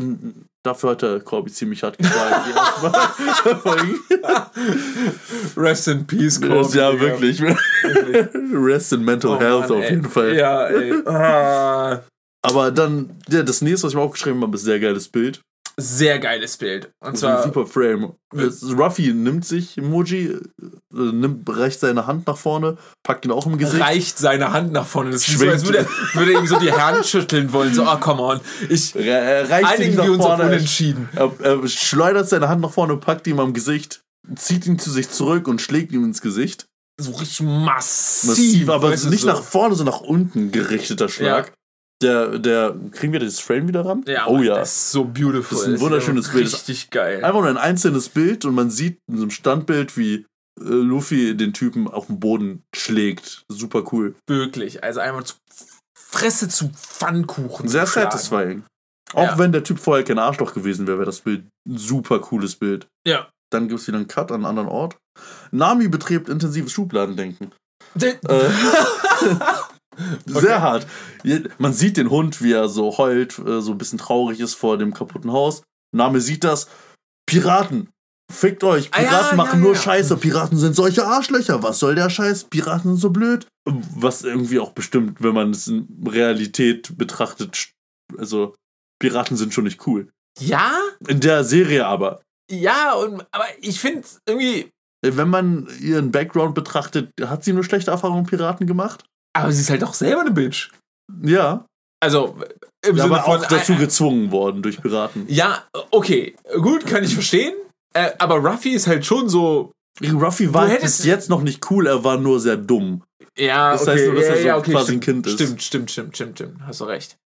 dafür 0.62 0.90
hat 0.90 1.02
der 1.02 1.20
Corby 1.20 1.50
ziemlich 1.50 1.82
hart 1.82 1.96
Folgen. 3.62 3.98
Rest 5.56 5.88
in 5.88 6.06
Peace, 6.06 6.40
Corby, 6.40 6.76
ja, 6.78 6.98
wirklich. 7.00 7.42
Rest 7.42 8.92
in 8.92 9.04
mental 9.04 9.32
Oh 9.32 9.40
health 9.40 9.68
Mann, 9.70 9.78
auf 9.78 9.84
ey. 9.84 9.90
jeden 9.90 10.08
Fall. 10.08 10.34
Ja, 10.36 10.66
ey. 10.66 10.92
Ah. 11.06 12.02
Aber 12.44 12.70
dann, 12.70 13.18
ja, 13.28 13.42
das 13.42 13.62
nächste, 13.62 13.86
was 13.86 13.92
ich 13.92 13.96
mir 13.96 14.02
aufgeschrieben 14.02 14.42
habe, 14.42 14.56
ist 14.56 14.62
ein 14.62 14.66
sehr 14.66 14.80
geiles 14.80 15.08
Bild. 15.08 15.40
Sehr 15.76 16.18
geiles 16.18 16.58
Bild. 16.58 16.90
Und 17.00 17.16
zwar. 17.16 17.42
super 17.42 17.66
Frame. 17.66 18.12
Ruffy 18.34 19.12
nimmt 19.14 19.44
sich 19.44 19.78
Emoji, 19.78 20.26
äh, 20.26 20.40
nimmt, 20.90 21.48
reicht 21.48 21.80
seine 21.80 22.06
Hand 22.06 22.26
nach 22.26 22.36
vorne, 22.36 22.76
packt 23.02 23.24
ihn 23.24 23.30
auch 23.30 23.46
im 23.46 23.58
Gesicht. 23.58 23.82
reicht 23.82 24.18
seine 24.18 24.52
Hand 24.52 24.72
nach 24.72 24.86
vorne. 24.86 25.10
Das 25.10 25.22
ist 25.22 25.28
so, 25.28 25.38
Schwingt. 25.38 25.52
als 25.52 25.64
würde 25.64 25.86
würde 26.14 26.32
ihm 26.32 26.46
so 26.46 26.58
die 26.58 26.72
Hand 26.72 27.06
schütteln 27.06 27.52
wollen. 27.52 27.74
So, 27.74 27.84
ah, 27.84 27.96
come 27.96 28.22
on. 28.22 28.40
Ich, 28.68 28.94
er 28.94 29.48
reicht 29.48 29.78
ihn 29.78 29.84
einigen 29.84 29.96
wir 30.02 30.12
uns 30.12 30.24
auf 30.24 30.36
vorne. 30.36 30.44
unentschieden. 30.44 31.08
Er, 31.14 31.32
er 31.40 31.68
schleudert 31.68 32.28
seine 32.28 32.48
Hand 32.48 32.60
nach 32.60 32.72
vorne, 32.72 32.96
packt 32.98 33.26
ihn 33.26 33.40
am 33.40 33.54
Gesicht, 33.54 34.02
zieht 34.36 34.66
ihn 34.66 34.78
zu 34.78 34.90
sich 34.90 35.08
zurück 35.10 35.48
und 35.48 35.60
schlägt 35.60 35.92
ihm 35.92 36.04
ins 36.04 36.20
Gesicht. 36.20 36.66
So 37.00 37.12
richtig 37.12 37.40
massiv. 37.40 38.28
Massiv, 38.30 38.68
aber 38.68 38.90
nicht 38.90 39.20
so. 39.20 39.26
nach 39.26 39.42
vorne, 39.42 39.74
sondern 39.74 39.94
nach 39.94 40.02
unten 40.02 40.52
gerichteter 40.52 41.08
Schlag. 41.08 41.52
Der, 42.02 42.38
der, 42.38 42.74
kriegen 42.90 43.12
wir 43.12 43.20
das 43.20 43.38
Frame 43.40 43.68
wieder 43.68 43.84
ran? 43.86 44.04
Ja, 44.06 44.26
oh 44.26 44.42
ja. 44.42 44.56
Das 44.56 44.74
ist 44.74 44.90
so 44.92 45.04
beautiful. 45.04 45.56
Das 45.58 45.66
ist 45.68 45.74
ein 45.74 45.80
wunderschönes 45.80 46.28
Bild. 46.30 46.46
Richtig 46.52 46.90
geil. 46.90 47.24
Einfach 47.24 47.40
nur 47.40 47.48
ein 47.50 47.56
einzelnes 47.56 48.08
Bild 48.08 48.44
und 48.44 48.54
man 48.54 48.70
sieht 48.70 48.98
in 49.08 49.16
so 49.16 49.22
einem 49.22 49.30
Standbild, 49.30 49.96
wie 49.96 50.14
äh, 50.60 50.64
Luffy 50.64 51.36
den 51.36 51.52
Typen 51.52 51.86
auf 51.88 52.06
den 52.08 52.18
Boden 52.20 52.62
schlägt. 52.74 53.42
Super 53.48 53.84
cool. 53.92 54.14
Wirklich. 54.28 54.82
Also 54.82 55.00
einmal 55.00 55.24
zu 55.24 55.34
Fresse 55.96 56.48
zu 56.48 56.70
Pfannkuchen. 56.74 57.68
Sehr 57.68 57.86
zu 57.86 57.92
satisfying. 58.00 58.64
Auch 59.14 59.22
Ja. 59.22 59.38
wenn 59.38 59.52
der 59.52 59.62
Typ 59.64 59.78
vorher 59.78 60.04
kein 60.04 60.18
Arschloch 60.18 60.52
gewesen 60.54 60.86
wäre, 60.86 60.98
wäre 60.98 61.06
das 61.06 61.20
Bild 61.20 61.44
ein 61.68 61.78
super 61.78 62.18
cooles 62.18 62.56
Bild. 62.56 62.86
Ja. 63.06 63.28
Dann 63.52 63.68
gibt 63.68 63.80
es 63.80 63.86
wieder 63.86 63.98
einen 63.98 64.08
Cut 64.08 64.30
an 64.30 64.36
einem 64.36 64.46
anderen 64.46 64.68
Ort. 64.68 64.96
Nami 65.50 65.88
betreibt 65.88 66.28
intensives 66.28 66.72
Schubladendenken. 66.72 67.52
Der- 67.94 68.18
Äh, 70.26 70.40
Sehr 70.40 70.60
hart. 70.60 70.86
Man 71.58 71.72
sieht 71.72 71.96
den 71.96 72.10
Hund, 72.10 72.42
wie 72.42 72.52
er 72.52 72.68
so 72.68 72.96
heult, 72.98 73.38
äh, 73.38 73.60
so 73.60 73.72
ein 73.72 73.78
bisschen 73.78 73.98
traurig 73.98 74.40
ist 74.40 74.54
vor 74.54 74.78
dem 74.78 74.94
kaputten 74.94 75.32
Haus. 75.32 75.62
Name 75.94 76.20
sieht 76.20 76.44
das. 76.44 76.68
Piraten. 77.26 77.88
Fickt 78.32 78.64
euch. 78.64 78.88
Ah, 78.92 79.02
ja, 79.02 79.08
Piraten 79.08 79.36
machen 79.36 79.60
ja, 79.60 79.66
nur 79.66 79.74
ja. 79.74 79.80
Scheiße. 79.80 80.16
Piraten 80.16 80.58
sind 80.58 80.74
solche 80.74 81.06
Arschlöcher. 81.06 81.62
Was 81.62 81.78
soll 81.78 81.94
der 81.94 82.08
Scheiß? 82.08 82.44
Piraten 82.44 82.92
sind 82.92 83.00
so 83.00 83.10
blöd. 83.10 83.46
Was 83.64 84.22
irgendwie 84.22 84.58
auch 84.58 84.72
bestimmt, 84.72 85.22
wenn 85.22 85.34
man 85.34 85.50
es 85.50 85.68
in 85.68 85.86
Realität 86.06 86.96
betrachtet, 86.96 87.72
also 88.16 88.54
Piraten 88.98 89.36
sind 89.36 89.52
schon 89.52 89.64
nicht 89.64 89.86
cool. 89.86 90.08
Ja? 90.38 90.72
In 91.06 91.20
der 91.20 91.44
Serie 91.44 91.86
aber. 91.86 92.22
Ja, 92.50 92.94
und, 92.94 93.24
aber 93.32 93.44
ich 93.60 93.80
finde 93.80 94.06
irgendwie. 94.26 94.70
Wenn 95.04 95.28
man 95.28 95.68
ihren 95.80 96.12
Background 96.12 96.54
betrachtet, 96.54 97.10
hat 97.20 97.42
sie 97.42 97.52
nur 97.52 97.64
schlechte 97.64 97.90
Erfahrungen 97.90 98.22
mit 98.22 98.30
Piraten 98.30 98.66
gemacht? 98.66 99.04
Aber 99.34 99.52
sie 99.52 99.60
ist 99.60 99.70
halt 99.70 99.84
auch 99.84 99.94
selber 99.94 100.20
eine 100.20 100.30
Bitch. 100.30 100.70
Ja. 101.22 101.64
Also, 102.00 102.36
im 102.84 102.96
ja 102.96 103.04
Sinne 103.04 103.16
aber 103.16 103.24
von. 103.24 103.38
auch 103.38 103.46
dazu 103.46 103.72
äh, 103.72 103.76
gezwungen 103.76 104.30
worden 104.30 104.62
durch 104.62 104.80
Piraten. 104.80 105.24
Ja, 105.28 105.64
okay. 105.90 106.34
Gut, 106.60 106.86
kann 106.86 107.04
ich 107.04 107.14
verstehen. 107.14 107.54
Äh, 107.94 108.10
aber 108.18 108.36
Ruffy 108.36 108.70
ist 108.70 108.86
halt 108.86 109.06
schon 109.06 109.28
so. 109.28 109.72
Ruffy 110.02 110.52
war 110.52 110.66
bis 110.66 111.04
jetzt 111.04 111.28
noch 111.28 111.42
nicht 111.42 111.70
cool, 111.70 111.86
er 111.86 112.02
war 112.02 112.16
nur 112.16 112.40
sehr 112.40 112.56
dumm. 112.56 113.02
Ja, 113.38 113.72
Das 113.72 113.82
okay, 113.82 113.90
heißt 113.92 114.06
nur, 114.06 114.14
dass 114.16 114.24
ja, 114.24 114.30
er 114.32 114.40
so 114.40 114.46
ja, 114.46 114.56
okay, 114.56 114.72
quasi 114.72 114.84
stimmt, 114.86 114.96
ein 114.96 115.00
Kind 115.04 115.26
ist. 115.26 115.34
Stimmt, 115.34 115.62
stimmt, 115.62 115.90
stimmt, 115.90 116.16
stimmt, 116.16 116.38
stimmt. 116.38 116.60
Hast 116.66 116.80
du 116.80 116.84
recht. 116.84 117.16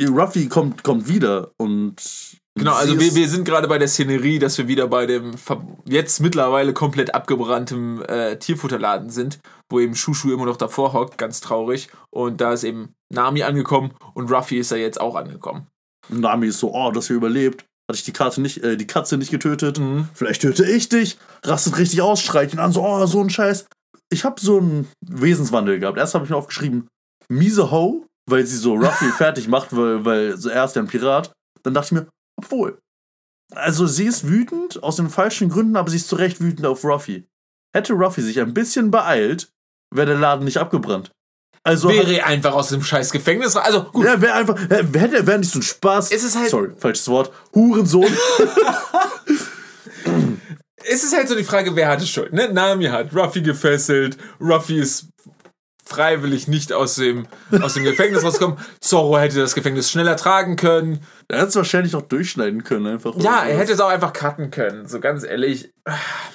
Ruffy 0.00 0.48
kommt, 0.48 0.82
kommt 0.84 1.08
wieder 1.08 1.50
und. 1.58 1.96
Genau, 2.58 2.74
also 2.74 2.98
wir, 2.98 3.14
wir 3.14 3.28
sind 3.28 3.44
gerade 3.44 3.68
bei 3.68 3.78
der 3.78 3.88
Szenerie, 3.88 4.38
dass 4.38 4.58
wir 4.58 4.68
wieder 4.68 4.88
bei 4.88 5.06
dem 5.06 5.32
jetzt 5.84 6.20
mittlerweile 6.20 6.72
komplett 6.72 7.14
abgebranntem 7.14 8.02
äh, 8.02 8.36
Tierfutterladen 8.36 9.10
sind, 9.10 9.38
wo 9.70 9.80
eben 9.80 9.94
Shushu 9.94 10.32
immer 10.32 10.46
noch 10.46 10.56
davor 10.56 10.92
hockt, 10.92 11.18
ganz 11.18 11.40
traurig. 11.40 11.88
Und 12.10 12.40
da 12.40 12.52
ist 12.52 12.64
eben 12.64 12.94
Nami 13.12 13.42
angekommen 13.42 13.92
und 14.14 14.30
Ruffy 14.30 14.58
ist 14.58 14.72
da 14.72 14.76
jetzt 14.76 15.00
auch 15.00 15.14
angekommen. 15.14 15.66
Nami 16.08 16.48
ist 16.48 16.58
so, 16.58 16.74
oh, 16.74 16.90
dass 16.90 17.10
ihr 17.10 17.16
überlebt. 17.16 17.64
Hatte 17.90 17.98
ich 17.98 18.04
die 18.04 18.12
Karte 18.12 18.40
nicht, 18.40 18.62
äh, 18.62 18.76
die 18.76 18.86
Katze 18.86 19.16
nicht 19.16 19.30
getötet. 19.30 19.78
Mhm. 19.78 20.08
Vielleicht 20.12 20.42
töte 20.42 20.64
ich 20.64 20.88
dich. 20.88 21.18
Rastet 21.42 21.78
richtig 21.78 22.02
aus, 22.02 22.20
schreit 22.20 22.52
ihn 22.52 22.58
an, 22.58 22.72
so, 22.72 22.84
oh, 22.84 23.06
so 23.06 23.20
ein 23.20 23.30
Scheiß. 23.30 23.66
Ich 24.10 24.24
habe 24.24 24.40
so 24.40 24.58
einen 24.58 24.88
Wesenswandel 25.06 25.78
gehabt. 25.78 25.98
Erst 25.98 26.14
habe 26.14 26.24
ich 26.24 26.30
mir 26.30 26.36
aufgeschrieben, 26.36 26.88
miese 27.28 27.70
Ho, 27.70 28.04
weil 28.28 28.46
sie 28.46 28.56
so 28.56 28.74
Ruffy 28.74 29.10
fertig 29.16 29.48
macht, 29.48 29.74
weil, 29.74 30.04
weil 30.04 30.36
so 30.36 30.48
er 30.48 30.64
ist 30.64 30.76
ja 30.76 30.82
ein 30.82 30.88
Pirat. 30.88 31.32
Dann 31.62 31.74
dachte 31.74 31.86
ich 31.86 31.92
mir, 31.92 32.08
obwohl. 32.38 32.80
Also 33.54 33.86
sie 33.86 34.06
ist 34.06 34.26
wütend 34.28 34.82
aus 34.82 34.96
den 34.96 35.10
falschen 35.10 35.48
Gründen, 35.48 35.76
aber 35.76 35.90
sie 35.90 35.96
ist 35.96 36.08
zu 36.08 36.16
Recht 36.16 36.40
wütend 36.40 36.66
auf 36.66 36.84
Ruffy. 36.84 37.26
Hätte 37.74 37.92
Ruffy 37.94 38.22
sich 38.22 38.40
ein 38.40 38.54
bisschen 38.54 38.90
beeilt, 38.90 39.50
wäre 39.94 40.06
der 40.06 40.18
Laden 40.18 40.44
nicht 40.44 40.58
abgebrannt. 40.58 41.10
Also 41.64 41.88
Wäre 41.88 42.12
er 42.14 42.26
einfach 42.26 42.52
aus 42.54 42.68
dem 42.68 42.82
scheiß 42.82 43.10
Gefängnis. 43.10 43.56
Also 43.56 43.84
gut, 43.84 44.06
ja, 44.06 44.20
wäre 44.20 44.34
einfach, 44.34 44.58
hätte 44.70 45.26
wäre 45.26 45.38
nicht 45.38 45.50
so 45.50 45.58
ein 45.58 45.62
Spaß. 45.62 46.12
Es 46.12 46.22
ist 46.22 46.38
halt- 46.38 46.50
Sorry, 46.50 46.70
falsches 46.78 47.08
Wort. 47.08 47.32
Hurensohn. 47.54 48.06
es 50.84 51.04
ist 51.04 51.14
halt 51.16 51.28
so 51.28 51.34
die 51.34 51.44
Frage, 51.44 51.74
wer 51.74 51.88
hatte 51.88 52.06
Schuld. 52.06 52.32
Ne? 52.32 52.52
Nami 52.52 52.86
hat 52.86 53.14
Ruffy 53.14 53.42
gefesselt, 53.42 54.16
Ruffy 54.40 54.78
ist 54.78 55.08
freiwillig 55.88 56.48
nicht 56.48 56.72
aus 56.72 56.96
dem, 56.96 57.26
aus 57.62 57.74
dem 57.74 57.84
Gefängnis 57.84 58.22
rausgekommen. 58.22 58.58
Zorro 58.80 59.18
hätte 59.18 59.40
das 59.40 59.54
Gefängnis 59.54 59.90
schneller 59.90 60.16
tragen 60.16 60.56
können. 60.56 61.00
er 61.28 61.38
hätte 61.38 61.48
es 61.48 61.56
wahrscheinlich 61.56 61.96
auch 61.96 62.02
durchschneiden 62.02 62.62
können, 62.62 62.86
einfach. 62.86 63.16
Ja, 63.16 63.44
er 63.44 63.56
hätte 63.56 63.72
es 63.72 63.80
auch 63.80 63.88
einfach 63.88 64.12
cutten 64.12 64.50
können. 64.50 64.86
So 64.86 65.00
ganz 65.00 65.24
ehrlich. 65.24 65.72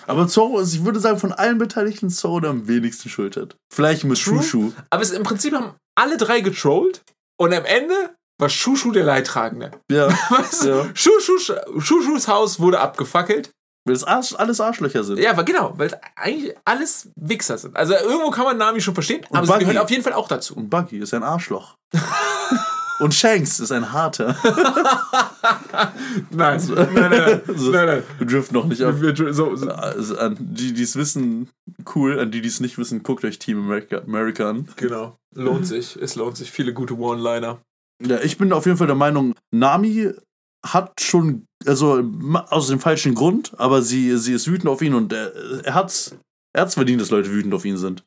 Aber 0.08 0.28
Zorro, 0.28 0.60
ist, 0.60 0.74
ich 0.74 0.84
würde 0.84 1.00
sagen, 1.00 1.20
von 1.20 1.32
allen 1.32 1.60
Beteiligten 1.60 2.10
Zorro 2.10 2.40
der 2.40 2.50
am 2.50 2.68
wenigsten 2.68 3.10
Schuld 3.10 3.38
hat. 3.38 3.56
Vielleicht 3.72 4.04
mit 4.06 4.20
True. 4.20 4.42
Shushu. 4.42 4.72
Aber 4.90 5.04
es, 5.04 5.12
im 5.12 5.24
Prinzip 5.24 5.54
haben 5.54 5.76
alle 5.96 6.18
drei 6.18 6.42
getrollt 6.42 7.04
und 7.38 7.54
am 7.54 7.66
Ende 7.66 8.16
war 8.40 8.50
Shushu 8.50 8.92
der 8.92 9.04
Leidtragende. 9.04 9.72
Ja. 9.92 10.08
Weißt 10.30 10.64
du? 10.64 10.70
Ja. 10.70 10.90
Schuschus 10.96 12.28
Haus 12.28 12.60
wurde 12.60 12.80
abgefackelt. 12.80 13.52
Weil 13.86 13.96
es 13.96 14.04
Arsch, 14.04 14.34
alles 14.38 14.62
Arschlöcher 14.62 15.04
sind. 15.04 15.20
Ja, 15.20 15.32
aber 15.32 15.44
genau, 15.44 15.74
weil 15.78 15.88
es 15.88 15.94
eigentlich 16.16 16.54
alles 16.64 17.10
Wichser 17.16 17.58
sind. 17.58 17.76
Also 17.76 17.94
irgendwo 17.96 18.30
kann 18.32 18.46
man 18.46 18.58
Nami 18.58 18.80
schon 18.80 18.94
verstehen, 18.94 19.26
aber 19.32 19.46
Buggy. 19.46 19.60
sie 19.60 19.66
gehört 19.66 19.84
auf 19.84 19.90
jeden 19.90 20.04
Fall 20.04 20.14
auch 20.14 20.28
dazu. 20.30 20.56
Und 20.56 20.70
Buggy 20.70 21.00
ist 21.00 21.14
ein 21.14 21.24
Arschloch. 21.24 21.76
Und 23.00 23.14
Shanks 23.14 23.60
ist 23.60 23.72
ein 23.72 23.92
harter. 23.92 24.36
Nein, 26.30 26.62
nein, 26.68 26.88
nein, 26.94 27.10
nein, 27.10 27.42
So, 27.58 27.72
nein, 27.72 27.86
nein. 27.88 28.04
Wir 28.18 28.28
dürfen 28.28 28.54
noch 28.54 28.66
nicht 28.66 28.82
ab. 28.82 28.96
So, 29.32 29.56
so, 29.56 29.70
Also 29.72 30.18
an 30.18 30.38
die, 30.40 30.74
die 30.74 30.84
es 30.84 30.96
wissen, 30.96 31.50
cool. 31.96 32.20
An 32.20 32.32
die, 32.32 32.42
die 32.42 32.48
es 32.48 32.60
nicht 32.60 32.78
wissen, 32.78 33.04
guckt 33.04 33.26
euch 33.26 33.40
Team 33.40 33.58
America, 33.58 33.98
America 33.98 34.50
an. 34.50 34.68
genau, 34.76 35.18
lohnt 35.34 35.68
sich. 35.68 35.98
Es 36.00 36.16
lohnt 36.16 36.38
sich. 36.38 36.52
Viele 36.52 36.72
gute 36.74 36.98
One-Liner. 36.98 37.60
Ja, 38.06 38.20
ich 38.22 38.38
bin 38.38 38.54
auf 38.54 38.66
jeden 38.66 38.78
Fall 38.78 38.88
der 38.88 38.96
Meinung, 38.96 39.34
Nami 39.52 40.12
hat 40.66 41.00
schon, 41.02 41.46
also 41.66 42.02
aus 42.50 42.68
dem 42.68 42.80
falschen 42.80 43.16
Grund, 43.16 43.54
aber 43.60 43.82
sie, 43.82 44.18
sie 44.18 44.34
ist 44.34 44.48
wütend 44.48 44.68
auf 44.70 44.82
ihn 44.82 44.94
und 44.94 45.12
er, 45.12 45.34
er 45.66 45.74
hat's, 45.74 46.16
er 46.56 46.62
hat's 46.64 46.76
verdient, 46.76 47.02
dass 47.02 47.10
Leute 47.12 47.30
wütend 47.32 47.54
auf 47.54 47.66
ihn 47.66 47.78
sind. 47.78 48.04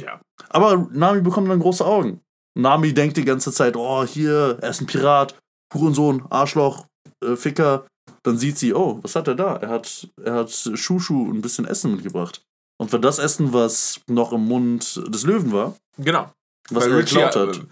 Ja. 0.00 0.20
Aber 0.48 0.88
Nami 0.92 1.20
bekommt 1.20 1.50
dann 1.50 1.60
große 1.60 1.84
Augen. 1.84 2.20
Nami 2.58 2.94
denkt 2.94 3.16
die 3.16 3.24
ganze 3.24 3.52
Zeit, 3.52 3.76
oh, 3.76 4.04
hier, 4.04 4.58
er 4.60 4.70
ist 4.70 4.80
ein 4.80 4.86
Pirat, 4.86 5.36
Hurensohn, 5.74 6.24
Arschloch, 6.30 6.86
äh, 7.24 7.36
Ficker. 7.36 7.86
Dann 8.22 8.38
sieht 8.38 8.58
sie, 8.58 8.74
oh, 8.74 8.98
was 9.02 9.14
hat 9.14 9.28
er 9.28 9.34
da? 9.34 9.56
Er 9.56 9.68
hat, 9.68 10.08
er 10.22 10.34
hat 10.34 10.50
Shushu 10.50 11.28
und 11.28 11.36
ein 11.38 11.42
bisschen 11.42 11.64
Essen 11.66 11.92
mitgebracht. 11.92 12.42
Und 12.80 12.90
für 12.90 12.98
das 13.00 13.18
Essen, 13.18 13.52
was 13.52 14.00
noch 14.08 14.32
im 14.32 14.46
Mund 14.46 15.00
des 15.08 15.24
Löwen 15.24 15.52
war, 15.52 15.76
Genau. 15.98 16.32
was 16.70 16.84
Weil 16.84 16.92
er 16.92 16.98
Richie 16.98 17.14
geklaut 17.16 17.36
hat-. 17.36 17.56
Sch- 17.56 17.66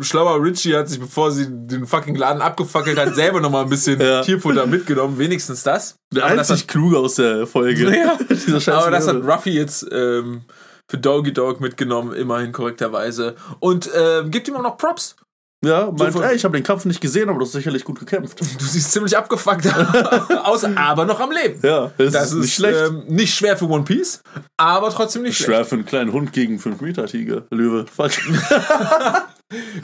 Schlauer 0.00 0.42
Richie 0.42 0.74
hat 0.74 0.88
sich, 0.88 1.00
bevor 1.00 1.30
sie 1.30 1.46
den 1.48 1.86
fucking 1.86 2.14
Laden 2.14 2.42
abgefackelt 2.42 2.98
hat, 2.98 3.14
selber 3.14 3.40
nochmal 3.40 3.64
ein 3.64 3.70
bisschen 3.70 4.00
Ja. 4.00 4.22
Tierfutter 4.22 4.66
mitgenommen. 4.66 5.18
Wenigstens 5.18 5.62
das. 5.62 5.96
Der 6.12 6.24
Aber 6.24 6.36
das 6.36 6.50
einzig 6.50 6.68
Kluge 6.68 6.98
aus 6.98 7.16
der 7.16 7.46
Folge. 7.46 7.96
Ja. 7.96 8.18
Aber 8.72 8.90
das 8.90 9.06
hat. 9.06 9.16
Ruffy 9.16 9.50
jetzt 9.50 9.86
ähm, 9.90 10.42
für 10.88 10.98
Doggy 10.98 11.32
Dog 11.32 11.60
mitgenommen, 11.60 12.12
immerhin 12.12 12.52
korrekterweise. 12.52 13.34
Und 13.60 13.90
ähm, 13.96 14.30
gibt 14.30 14.48
ihm 14.48 14.56
auch 14.56 14.62
noch 14.62 14.76
Props. 14.76 15.16
Ja, 15.64 15.92
meint, 15.96 16.12
von- 16.12 16.22
ey, 16.24 16.34
ich 16.34 16.44
habe 16.44 16.56
den 16.58 16.64
Kampf 16.64 16.84
nicht 16.86 17.00
gesehen, 17.00 17.28
aber 17.28 17.38
du 17.38 17.44
hast 17.44 17.52
sicherlich 17.52 17.84
gut 17.84 17.98
gekämpft. 17.98 18.38
Du 18.58 18.64
siehst 18.64 18.92
ziemlich 18.92 19.16
abgefuckt 19.16 19.66
aus, 20.44 20.64
aber 20.64 21.04
noch 21.04 21.20
am 21.20 21.30
Leben. 21.30 21.60
Ja, 21.62 21.90
das, 21.98 22.12
Das 22.12 22.32
ist 22.32 22.38
nicht 22.38 22.54
schlecht. 22.54 22.78
Ähm, 22.88 23.02
nicht 23.06 23.34
schwer 23.34 23.56
für 23.56 23.66
One 23.68 23.84
Piece, 23.84 24.22
aber 24.56 24.90
trotzdem 24.90 25.22
nicht 25.22 25.36
schlecht. 25.36 25.46
Schwer 25.50 25.64
für 25.64 25.76
einen 25.76 25.86
kleinen 25.86 26.12
Hund 26.12 26.32
gegen 26.32 26.58
5-Meter-Tiger. 26.58 27.42
Löwe. 27.50 27.86
Fuck. 27.86 28.10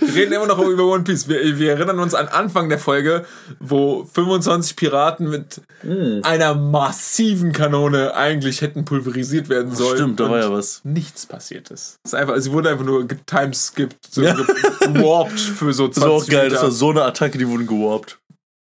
Wir 0.00 0.14
reden 0.14 0.32
immer 0.32 0.46
noch 0.46 0.58
über 0.60 0.84
One 0.84 1.04
Piece. 1.04 1.28
Wir, 1.28 1.58
wir 1.58 1.72
erinnern 1.72 1.98
uns 1.98 2.14
an 2.14 2.26
Anfang 2.28 2.70
der 2.70 2.78
Folge, 2.78 3.26
wo 3.60 4.04
25 4.14 4.76
Piraten 4.76 5.28
mit 5.28 5.60
Hm. 5.82 6.20
einer 6.24 6.54
massiven 6.54 7.52
Kanone 7.52 8.14
eigentlich 8.14 8.62
hätten 8.62 8.86
pulverisiert 8.86 9.48
werden 9.50 9.74
sollen. 9.76 9.96
Stimmt, 9.98 10.20
da 10.20 10.30
war 10.30 10.38
ja 10.40 10.50
was. 10.50 10.80
Nichts 10.84 11.26
passiert 11.26 11.70
ist. 11.70 11.96
Ist 12.02 12.14
einfach, 12.14 12.36
sie 12.38 12.50
wurde 12.50 12.70
einfach 12.70 12.84
nur 12.86 13.06
getimeskippt, 13.06 14.06
so 14.10 14.22
gewarpt 14.22 15.38
für 15.38 15.67
so 15.72 15.88
20 15.88 15.94
Das 15.94 16.04
war 16.08 16.16
auch 16.16 16.26
geil, 16.26 16.48
das 16.48 16.58
Meter. 16.58 16.62
war 16.64 16.70
so 16.72 16.90
eine 16.90 17.02
Attacke, 17.04 17.38
die 17.38 17.48
wurden 17.48 17.66
gewarpt. 17.66 18.18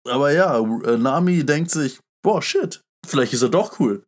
Aber 0.07 0.31
ja, 0.31 0.59
äh, 0.59 0.97
Nami 0.97 1.43
denkt 1.45 1.71
sich, 1.71 1.99
boah, 2.23 2.41
shit, 2.41 2.81
vielleicht 3.07 3.33
ist 3.33 3.41
er 3.41 3.49
doch 3.49 3.79
cool. 3.79 4.03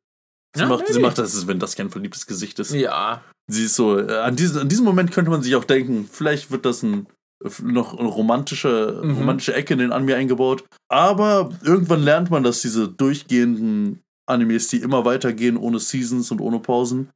Sie, 0.55 0.61
Ja, 0.63 0.67
macht, 0.69 0.87
sie 0.87 0.99
macht 0.99 1.17
das, 1.17 1.45
wenn 1.47 1.59
das 1.59 1.75
kein 1.75 1.89
verliebtes 1.89 2.25
Gesicht 2.27 2.59
ist. 2.59 2.71
Ja, 2.73 3.21
Sie 3.49 3.63
ist 3.65 3.75
so, 3.75 3.97
äh, 3.97 4.11
an, 4.19 4.35
diesem, 4.35 4.61
an 4.61 4.67
diesem 4.69 4.83
Moment 4.85 5.11
könnte 5.11 5.31
man 5.31 5.41
sich 5.41 5.55
auch 5.55 5.63
denken, 5.63 6.09
vielleicht 6.11 6.51
wird 6.51 6.65
das 6.65 6.83
ein 6.83 7.07
äh, 7.43 7.49
noch 7.63 7.97
eine 7.97 8.07
romantische, 8.07 8.99
Mhm. 9.03 9.17
romantische 9.19 9.53
Ecke 9.53 9.73
in 9.73 9.79
den 9.79 9.91
Anime 9.93 10.15
eingebaut. 10.15 10.65
Aber 10.89 11.49
irgendwann 11.63 12.01
lernt 12.03 12.29
man, 12.29 12.43
dass 12.43 12.61
diese 12.61 12.87
durchgehenden 12.89 14.01
Animes, 14.29 14.67
die 14.67 14.77
immer 14.81 15.05
weitergehen, 15.05 15.55
ohne 15.57 15.79
Seasons 15.79 16.29
und 16.31 16.41
ohne 16.41 16.59
Pausen, 16.59 17.09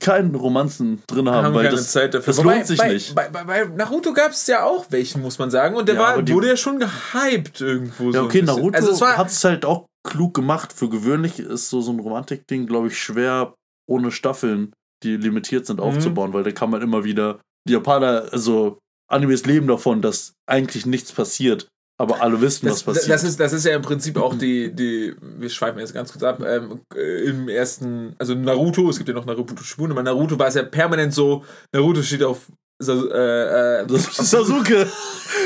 keinen 0.00 0.34
Romanzen 0.34 1.02
drin 1.06 1.28
haben, 1.28 1.46
haben 1.46 1.54
weil 1.54 1.68
das, 1.70 1.92
Zeit 1.92 2.14
dafür. 2.14 2.32
das 2.32 2.42
lohnt 2.42 2.66
sich 2.66 2.78
bei, 2.78 2.92
nicht. 2.94 3.14
Bei, 3.14 3.28
bei, 3.28 3.44
bei 3.44 3.64
Naruto 3.64 4.12
gab 4.12 4.30
es 4.30 4.46
ja 4.46 4.64
auch 4.64 4.86
welchen, 4.90 5.20
muss 5.22 5.38
man 5.38 5.50
sagen. 5.50 5.76
Und 5.76 5.88
der 5.88 5.96
Ja, 5.96 6.00
war, 6.00 6.22
die- 6.22 6.32
wurde 6.32 6.48
ja 6.48 6.56
schon 6.56 6.78
gehypt 6.78 7.60
irgendwo. 7.60 8.04
Ja, 8.10 8.20
so 8.20 8.24
okay, 8.24 8.40
bisschen. 8.40 8.56
Naruto 8.56 8.76
Also 8.78 9.06
hat 9.06 9.28
es 9.28 9.44
halt 9.44 9.64
auch 9.64 9.86
klug 10.06 10.34
gemacht. 10.34 10.72
Für 10.72 10.88
gewöhnlich 10.88 11.38
ist 11.40 11.68
so, 11.68 11.80
so 11.82 11.92
ein 11.92 12.00
Romantik-Ding, 12.00 12.66
glaube 12.66 12.88
ich, 12.88 12.98
schwer 12.98 13.54
ohne 13.88 14.10
Staffeln, 14.10 14.72
die 15.02 15.16
limitiert 15.16 15.66
sind, 15.66 15.76
Mhm. 15.78 15.82
aufzubauen, 15.82 16.32
weil 16.32 16.44
da 16.44 16.52
kann 16.52 16.70
man 16.70 16.80
immer 16.82 17.04
wieder. 17.04 17.40
Die 17.68 17.72
Japaner, 17.74 18.28
also 18.32 18.78
Animes 19.10 19.44
leben 19.46 19.66
davon, 19.66 20.00
dass 20.00 20.32
eigentlich 20.48 20.86
nichts 20.86 21.12
passiert, 21.12 21.68
aber 21.98 22.22
alle 22.22 22.40
wissen, 22.40 22.66
das, 22.66 22.86
was 22.86 22.94
passiert. 22.94 23.14
das, 23.14 23.24
ist, 23.24 23.40
das 23.40 23.52
ist 23.52 23.64
ja 23.64 23.74
im 23.74 23.82
Prinzip 23.82 24.18
auch 24.18 24.34
die, 24.34 24.72
die 24.74 25.14
wir 25.20 25.48
schweifen 25.48 25.78
jetzt 25.78 25.94
ganz 25.94 26.12
kurz 26.12 26.22
ab, 26.22 26.42
ähm, 26.46 26.80
äh, 26.94 27.24
im 27.24 27.48
ersten, 27.48 28.14
also 28.18 28.34
Naruto, 28.34 28.88
es 28.90 28.98
gibt 28.98 29.08
ja 29.08 29.14
noch 29.14 29.24
Naruto 29.24 29.56
Shippuden, 29.62 29.92
aber 29.92 30.02
Naruto 30.02 30.38
war 30.38 30.48
es 30.48 30.54
ja 30.54 30.62
permanent 30.62 31.14
so, 31.14 31.44
Naruto 31.72 32.02
steht 32.02 32.22
auf 32.22 32.48
Sa- 32.78 32.92
äh, 32.92 33.80
äh, 33.82 33.86
Das 33.86 34.04
Sasuke! 34.30 34.86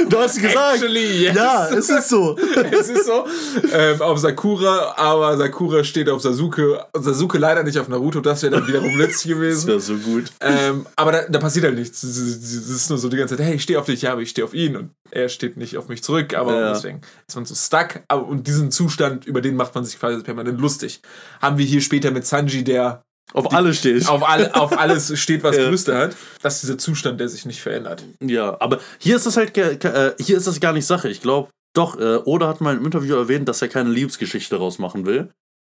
Du 0.09 0.19
hast 0.19 0.41
gesagt! 0.41 0.75
Actually, 0.83 1.25
yes. 1.25 1.37
Ja, 1.37 1.69
es 1.69 1.89
ist 1.89 2.09
so. 2.09 2.37
es 2.73 2.89
ist 2.89 3.07
so. 3.07 3.25
Ähm, 3.73 4.03
auf 4.03 4.19
Sakura, 4.19 4.95
aber 4.97 5.37
Sakura 5.37 5.85
steht 5.85 6.09
auf 6.09 6.21
Sasuke. 6.23 6.85
Sasuke 6.99 7.39
leider 7.39 7.63
nicht 7.63 7.79
auf 7.79 7.89
Naruto, 7.89 8.21
das 8.21 8.43
wäre 8.43 8.57
dann 8.57 8.67
wiederum 8.67 8.99
letztlich 8.99 9.33
Das 9.37 9.39
gewesen. 9.39 9.69
wäre 9.69 9.81
so 9.81 9.97
gut. 9.97 10.25
Ähm, 10.41 10.87
aber 10.97 11.13
da, 11.13 11.23
da 11.29 11.39
passiert 11.39 11.67
halt 11.67 11.77
nichts. 11.77 12.03
Es 12.03 12.17
ist 12.17 12.43
es 12.43 12.69
ist 12.69 12.89
nur 12.91 12.99
so 12.99 13.09
die 13.09 13.17
ganze 13.17 13.37
Zeit, 13.37 13.47
hey, 13.47 13.55
ich 13.55 13.63
stehe 13.63 13.79
auf 13.79 13.87
dich, 13.87 14.03
ja, 14.03 14.13
aber 14.13 14.23
ich 14.23 14.31
stehe 14.31 14.45
auf 14.45 14.55
ihn 14.55 14.77
und 14.77 14.91
er 15.13 15.29
steht 15.29 15.57
nicht 15.57 15.77
auf 15.77 15.89
mich 15.89 16.03
zurück. 16.03 16.35
Aber 16.35 16.55
Ja. 16.59 16.73
deswegen 16.73 17.01
ist 17.29 17.37
man 17.37 17.45
so 17.45 17.55
stuck. 17.55 18.01
Aber, 18.09 18.27
und 18.27 18.47
diesen 18.49 18.71
Zustand, 18.73 19.25
über 19.27 19.41
den 19.41 19.55
macht 19.55 19.75
man 19.77 19.85
sich 19.85 19.99
quasi 20.01 20.21
permanent 20.23 20.61
lustig. 20.61 21.01
Haben 21.41 21.59
wir 21.59 21.65
hier 21.65 21.81
später 21.81 22.11
mit 22.11 22.27
Sanji, 22.27 22.65
der 22.65 23.03
Auf 23.33 23.53
alle 23.53 23.73
steht. 23.75 24.09
auf, 24.09 24.23
all, 24.29 24.51
auf 24.53 24.77
alles 24.79 25.19
steht, 25.19 25.43
was 25.43 25.57
Ja. 25.59 25.69
Brüste 25.69 25.97
hat. 25.97 26.17
Das 26.43 26.55
ist 26.57 26.63
dieser 26.65 26.79
Zustand, 26.79 27.21
der 27.21 27.29
sich 27.29 27.47
nicht 27.47 27.61
verändert. 27.61 28.05
Ja, 28.21 28.57
aber 28.61 28.81
hier 28.99 29.17
ist 29.17 29.27
das 29.27 29.37
halt, 29.37 29.57
äh, 29.57 30.15
hier 30.19 30.37
ist 30.37 30.47
das 30.47 30.61
gar 30.61 30.73
nicht 30.73 30.87
Sache. 30.87 31.09
Ich 31.09 31.21
glaube, 31.21 31.49
doch, 31.75 31.99
äh, 31.99 32.17
Oda 32.25 32.49
hat 32.49 32.61
mal 32.61 32.77
im 32.77 32.85
Interview 32.85 33.15
erwähnt, 33.17 33.49
dass 33.49 33.63
er 33.63 33.69
keine 33.69 33.91
Liebesgeschichte 33.91 34.57
daraus 34.57 34.79
machen 34.79 35.07
will. 35.07 35.31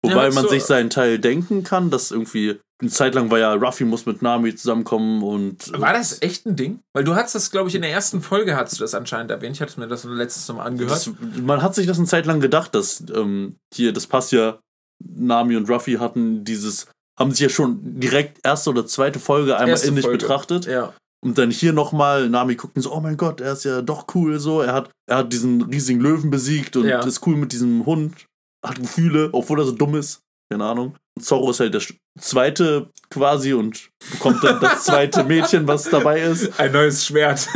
Wobei 0.05 0.28
Ja, 0.28 0.32
man 0.34 0.44
so- 0.44 0.48
sich 0.48 0.64
seinen 0.64 0.90
Teil 0.90 1.18
denken 1.18 1.62
kann, 1.62 1.90
dass 1.90 2.11
irgendwie 2.11 2.59
eine 2.80 2.90
Zeit 2.90 3.14
lang 3.14 3.30
war 3.30 3.38
ja, 3.38 3.53
Ruffy 3.55 3.84
muss 3.84 4.07
mit 4.07 4.22
Nami 4.22 4.55
zusammenkommen 4.57 5.22
und. 5.22 5.78
War 5.80 5.92
das 5.92 6.20
echt 6.22 6.46
ein 6.46 6.57
Ding? 6.57 6.80
Weil 6.92 7.05
du 7.05 7.14
hattest 7.14 7.36
das, 7.36 7.50
glaube 7.53 7.68
ich, 7.68 7.76
in 7.76 7.82
der 7.82 7.92
ersten 7.92 8.20
Folge 8.22 8.57
hattest 8.57 8.78
du 8.80 8.82
das 8.84 8.94
anscheinend 8.94 9.30
erwähnt. 9.30 9.55
Ich 9.55 9.62
hatte 9.62 9.78
mir 9.78 9.86
das 9.86 10.03
letztes 10.03 10.48
Mal 10.53 10.64
angehört. 10.64 10.90
Das, 10.90 11.11
man 11.40 11.62
hat 11.62 11.76
sich 11.76 11.86
das 11.86 11.98
eine 11.98 12.09
Zeit 12.09 12.26
lang 12.26 12.40
gedacht, 12.40 12.74
dass 12.74 13.05
ähm, 13.14 13.55
hier, 13.72 13.92
das 13.92 14.09
passt 14.09 14.32
ja, 14.32 14.59
Nami 15.05 15.55
und 15.57 15.70
Ruffy 15.70 15.94
hatten 15.94 16.42
dieses, 16.42 16.86
haben 17.19 17.31
sich 17.31 17.41
ja 17.41 17.49
schon 17.49 17.79
direkt 18.01 18.39
erste 18.45 18.71
oder 18.71 18.87
zweite 18.87 19.19
Folge 19.19 19.55
einmal 19.57 19.71
Erste 19.71 19.89
innig 19.89 20.05
Folge. 20.05 20.19
betrachtet. 20.19 20.67
ja. 20.67 20.93
Und 21.25 21.39
dann 21.39 21.53
hier 21.53 21.73
nochmal, 21.73 22.29
Nami 22.29 22.57
guckt 22.57 22.75
und 22.75 22.83
so, 22.83 22.93
oh 22.93 22.99
mein 23.01 23.17
Gott, 23.17 23.41
er 23.41 23.53
ist 23.53 23.65
ja 23.65 23.81
doch 23.81 24.07
cool 24.17 24.41
so. 24.41 24.61
Er 24.61 24.73
hat, 24.73 24.91
er 25.09 25.19
hat 25.19 25.33
diesen 25.33 25.63
riesigen 25.63 26.01
Löwen 26.01 26.31
besiegt 26.31 26.75
und 26.77 26.85
Ja. 26.85 26.99
ist 27.05 27.25
cool 27.27 27.37
mit 27.37 27.53
diesem 27.53 27.87
Hund. 27.87 28.27
Hat 28.67 28.81
Gefühle, 28.81 29.29
obwohl 29.31 29.61
er 29.61 29.65
so 29.67 29.71
dumm 29.73 29.95
ist. 29.95 30.21
Keine 30.51 30.65
Ahnung. 30.65 30.97
Und 31.17 31.25
Zorro 31.25 31.51
ist 31.53 31.61
halt 31.61 31.75
der 31.75 31.83
zweite 32.19 32.91
quasi 33.09 33.53
und 33.53 33.89
bekommt 34.11 34.43
dann 34.43 34.61
das 34.61 34.83
zweite 34.87 35.23
Mädchen, 35.23 35.69
was 35.69 35.85
dabei 35.85 36.23
ist. 36.23 36.59
Ein 36.59 36.73
neues 36.73 37.07
Schwert. 37.07 37.47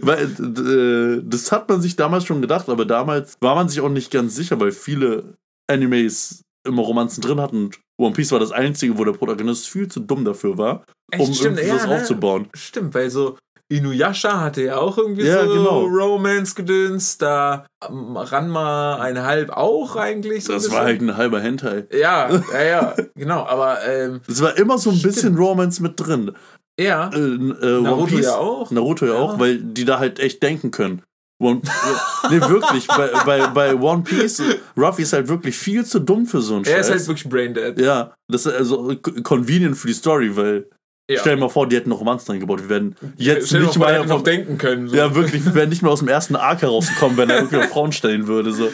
weil, 0.00 0.24
äh, 0.24 1.22
das 1.24 1.52
hat 1.52 1.68
man 1.68 1.80
sich 1.80 1.96
damals 1.96 2.24
schon 2.24 2.40
gedacht, 2.40 2.68
aber 2.68 2.84
damals 2.84 3.36
war 3.40 3.54
man 3.54 3.68
sich 3.68 3.80
auch 3.80 3.88
nicht 3.88 4.10
ganz 4.10 4.34
sicher, 4.34 4.58
weil 4.60 4.72
viele 4.72 5.34
Animes 5.66 6.42
immer 6.66 6.82
Romanzen 6.82 7.20
drin 7.20 7.40
hatten. 7.40 7.64
Und 7.66 7.78
One 8.00 8.14
Piece 8.14 8.32
war 8.32 8.38
das 8.40 8.52
einzige, 8.52 8.96
wo 8.98 9.04
der 9.04 9.12
Protagonist 9.12 9.68
viel 9.68 9.88
zu 9.88 10.00
dumm 10.00 10.24
dafür 10.24 10.56
war, 10.58 10.84
um 11.18 11.32
stimmt, 11.32 11.58
irgendwie 11.58 11.68
ja, 11.68 11.74
was 11.76 11.86
ne? 11.86 11.94
aufzubauen. 11.96 12.48
Stimmt, 12.54 12.94
weil 12.94 13.10
so 13.10 13.36
Inuyasha 13.70 14.40
hatte 14.40 14.62
ja 14.62 14.78
auch 14.78 14.96
irgendwie 14.96 15.24
Ja, 15.26 15.44
so 15.44 15.52
genau. 15.52 15.80
Romance-Gedöns. 15.84 17.18
Da 17.18 17.66
ähm, 17.86 18.16
Ranma 18.16 18.96
einhalb 18.96 19.50
auch 19.50 19.96
eigentlich. 19.96 20.44
So 20.44 20.52
ein 20.54 20.58
Das 20.58 20.70
war 20.70 20.82
halt 20.84 21.02
ein 21.02 21.16
halber 21.16 21.40
Hentai. 21.40 21.86
Ja, 21.92 22.30
ja, 22.52 22.62
ja, 22.62 22.96
genau. 23.14 23.44
Aber 23.46 23.84
ähm, 23.86 24.20
Es 24.26 24.40
war 24.40 24.56
immer 24.56 24.78
so 24.78 24.90
ein 24.90 25.02
bisschen 25.02 25.36
Romance 25.36 25.82
mit 25.82 25.94
drin. 26.00 26.32
ja, 26.80 27.10
Äh, 27.12 27.18
äh, 27.18 27.80
Naruto 27.82 28.18
ja 28.18 28.36
auch. 28.36 28.70
Naruto 28.70 29.04
ja, 29.06 29.14
Ja. 29.14 29.18
auch, 29.20 29.38
weil 29.38 29.58
die 29.58 29.84
da 29.84 29.98
halt 29.98 30.18
echt 30.18 30.42
denken 30.42 30.70
können. 30.70 31.02
One, 31.40 31.60
nee, 32.30 32.40
wirklich, 32.40 32.86
bei, 32.88 33.08
bei, 33.24 33.46
bei 33.48 33.74
One 33.76 34.02
Piece, 34.02 34.42
Ruffy 34.76 35.02
ist 35.02 35.12
halt 35.12 35.28
wirklich 35.28 35.56
viel 35.56 35.84
zu 35.86 36.00
dumm 36.00 36.26
für 36.26 36.40
so 36.40 36.56
einen 36.56 36.64
Er 36.64 36.80
ist 36.80 36.88
Scheiß. 36.88 36.98
halt 36.98 37.08
wirklich 37.08 37.28
braindead. 37.30 37.78
ja, 37.80 38.12
das 38.28 38.44
ist 38.46 38.54
also 38.54 38.92
convenient 39.22 39.76
für 39.76 39.86
die 39.86 39.94
Story, 39.94 40.36
weil 40.36 40.68
Ja. 41.08 41.20
stell 41.20 41.36
dir 41.36 41.40
mal 41.42 41.48
vor, 41.48 41.68
die 41.68 41.76
hätten 41.76 41.90
noch 41.90 42.00
Romanz 42.00 42.24
dran 42.24 42.40
gebaut. 42.40 42.62
Wir 42.62 42.68
werden 42.68 42.96
jetzt 43.16 43.48
Stell 43.48 43.60
nicht 43.62 43.74
vor, 43.74 43.86
er 43.86 43.92
mal 43.92 43.98
hätte 44.00 44.08
noch 44.08 44.22
denken 44.24 44.58
können. 44.58 44.88
So. 44.88 44.96
Ja, 44.96 45.14
wirklich, 45.14 45.44
wir 45.44 45.54
wären 45.54 45.68
nicht 45.68 45.82
mehr 45.82 45.92
aus 45.92 46.00
dem 46.00 46.08
ersten 46.08 46.34
Arc 46.34 46.62
herausgekommen, 46.62 47.16
wenn 47.16 47.30
er 47.30 47.36
irgendwie 47.36 47.56
auf 47.58 47.68
Frauen 47.68 47.92
stellen 47.92 48.26
würde. 48.26 48.52
So. 48.52 48.70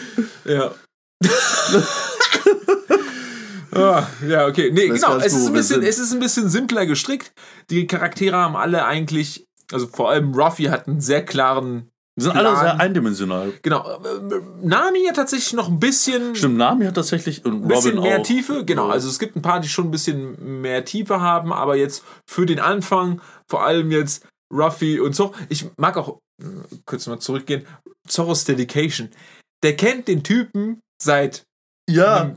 Ja. 0.47 0.73
Ah, 3.77 4.07
ja, 4.29 4.47
okay. 4.47 4.71
Nee, 4.73 4.89
weiß 4.93 5.01
genau. 5.03 5.17
Es 5.17 5.33
ist, 5.33 5.47
ein 5.49 5.53
bisschen, 5.53 5.83
es 5.83 5.99
ist 5.99 6.13
ein 6.13 6.21
bisschen 6.21 6.49
simpler 6.49 6.87
gestrickt. 6.87 7.33
Die 7.71 7.89
Charaktere 7.89 8.37
haben 8.37 8.55
alle 8.55 8.85
eigentlich, 8.85 9.47
also 9.73 9.89
vor 9.89 10.11
allem 10.11 10.33
Ruffy 10.33 10.65
hat 10.67 10.87
einen 10.87 11.01
sehr 11.01 11.25
klaren 11.25 11.91
Die 12.17 12.23
sind 12.23 12.37
alle 12.37 12.57
sehr 12.57 12.79
eindimensional. 12.79 13.53
Genau. 13.63 14.01
äh, 14.03 14.41
Nami 14.63 15.05
hat 15.07 15.17
tatsächlich 15.17 15.53
noch 15.53 15.69
ein 15.69 15.81
bisschen, 15.81 16.37
Stimmt, 16.37 16.57
Nami 16.57 16.85
hat 16.85 16.95
tatsächlich 16.95 17.45
und 17.45 17.65
ein 17.65 17.69
bisschen 17.69 17.97
Robin 17.99 18.03
mehr 18.03 18.21
auch. 18.21 18.23
Tiefe. 18.23 18.65
Genau. 18.65 18.89
Also 18.89 19.09
es 19.09 19.19
gibt 19.19 19.35
ein 19.35 19.43
paar, 19.43 19.61
die 19.61 19.69
schon 19.69 19.87
ein 19.87 19.91
bisschen 19.91 20.61
mehr 20.61 20.85
Tiefe 20.85 21.21
haben, 21.21 21.53
aber 21.53 21.75
jetzt 21.75 22.05
für 22.29 22.47
den 22.47 22.61
Anfang, 22.61 23.21
vor 23.51 23.65
allem 23.65 23.91
jetzt 23.91 24.27
Ruffy 24.53 25.01
und 25.01 25.15
Zorro. 25.15 25.35
Ich 25.49 25.67
mag 25.77 25.97
auch, 25.97 26.21
äh, 26.41 26.47
kurz 26.87 27.07
mal 27.09 27.19
zurückgehen, 27.19 27.67
Zorros 28.07 28.45
Dedication. 28.45 29.11
Der 29.65 29.77
kennt 29.77 30.07
den 30.07 30.23
Typen 30.23 30.81
seit 31.03 31.43
ja, 31.91 32.37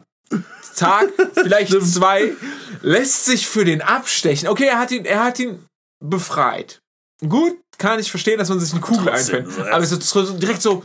Tag, 0.76 1.14
vielleicht 1.34 1.72
zwei, 1.84 2.34
lässt 2.82 3.26
sich 3.26 3.48
für 3.48 3.64
den 3.64 3.82
abstechen. 3.82 4.48
Okay, 4.48 4.66
er 4.66 4.80
hat 4.80 4.92
ihn, 4.92 5.06
er 5.06 5.24
hat 5.24 5.40
ihn 5.40 5.66
befreit. 6.04 6.80
Gut, 7.28 7.58
kann 7.78 8.00
ich 8.00 8.10
verstehen, 8.10 8.40
dass 8.40 8.50
man 8.50 8.60
sich 8.60 8.72
eine 8.72 8.82
Kugel 8.82 9.16
so, 9.18 9.34
Aber 9.72 9.84
es 9.84 9.92
ist 9.92 10.10
so 10.10 10.34
direkt 10.34 10.62
so, 10.62 10.84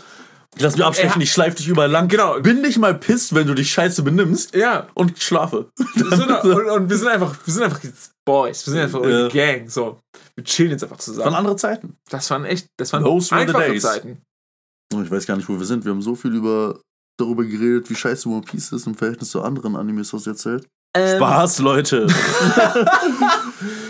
lass 0.59 0.77
mich 0.77 0.85
abstechen, 0.85 1.21
ich 1.23 1.33
schleif 1.33 1.55
dich 1.55 1.69
überall 1.69 1.91
lang. 1.91 2.09
Genau. 2.09 2.41
Bin 2.41 2.61
nicht 2.61 2.79
mal 2.79 2.95
pisst, 2.95 3.35
wenn 3.35 3.47
du 3.47 3.55
dich 3.55 3.71
scheiße 3.73 4.03
benimmst 4.03 4.55
ja. 4.55 4.87
und 4.95 5.19
schlafe. 5.23 5.71
Und, 5.95 6.71
und 6.71 6.91
wir 6.91 6.97
sind 6.97 7.09
einfach, 7.09 7.35
wir 7.45 7.53
sind 7.53 7.63
einfach 7.63 7.81
Boys, 8.25 8.67
wir 8.67 8.73
sind 8.73 8.83
einfach 8.83 9.01
Ja. 9.03 9.07
eine 9.21 9.29
Gang. 9.29 9.69
So, 9.69 9.99
wir 10.35 10.45
chillen 10.45 10.71
jetzt 10.71 10.83
einfach 10.85 10.97
Von 10.97 11.15
zusammen. 11.15 11.35
andere 11.35 11.57
Zeiten. 11.57 11.97
Das 12.11 12.31
waren 12.31 12.45
echt, 12.45 12.67
das 12.79 12.93
waren 12.93 13.03
Those 13.05 13.31
were 13.31 13.41
the 13.41 13.47
einfache 13.49 13.71
days. 13.71 13.83
Zeiten. 13.83 14.23
Ich 14.93 15.11
weiß 15.11 15.27
gar 15.27 15.37
nicht, 15.37 15.49
wo 15.49 15.59
wir 15.59 15.65
sind. 15.67 15.85
Wir 15.85 15.91
haben 15.93 16.03
so 16.03 16.15
viel 16.15 16.35
über 16.35 16.79
darüber 17.19 17.45
geredet, 17.45 17.89
wie 17.91 17.95
scheiße 17.95 18.29
One 18.29 18.43
Piece 18.43 18.73
ist 18.73 18.87
im 18.87 18.95
Verhältnis 18.95 19.31
zu 19.31 19.43
anderen 19.43 19.77
Animes, 19.77 20.13
was 20.13 20.27
jetzt 20.27 20.45
erzählt. 20.47 20.69
Ähm, 20.95 21.17
Spaß, 21.17 21.59
Leute. 21.61 22.07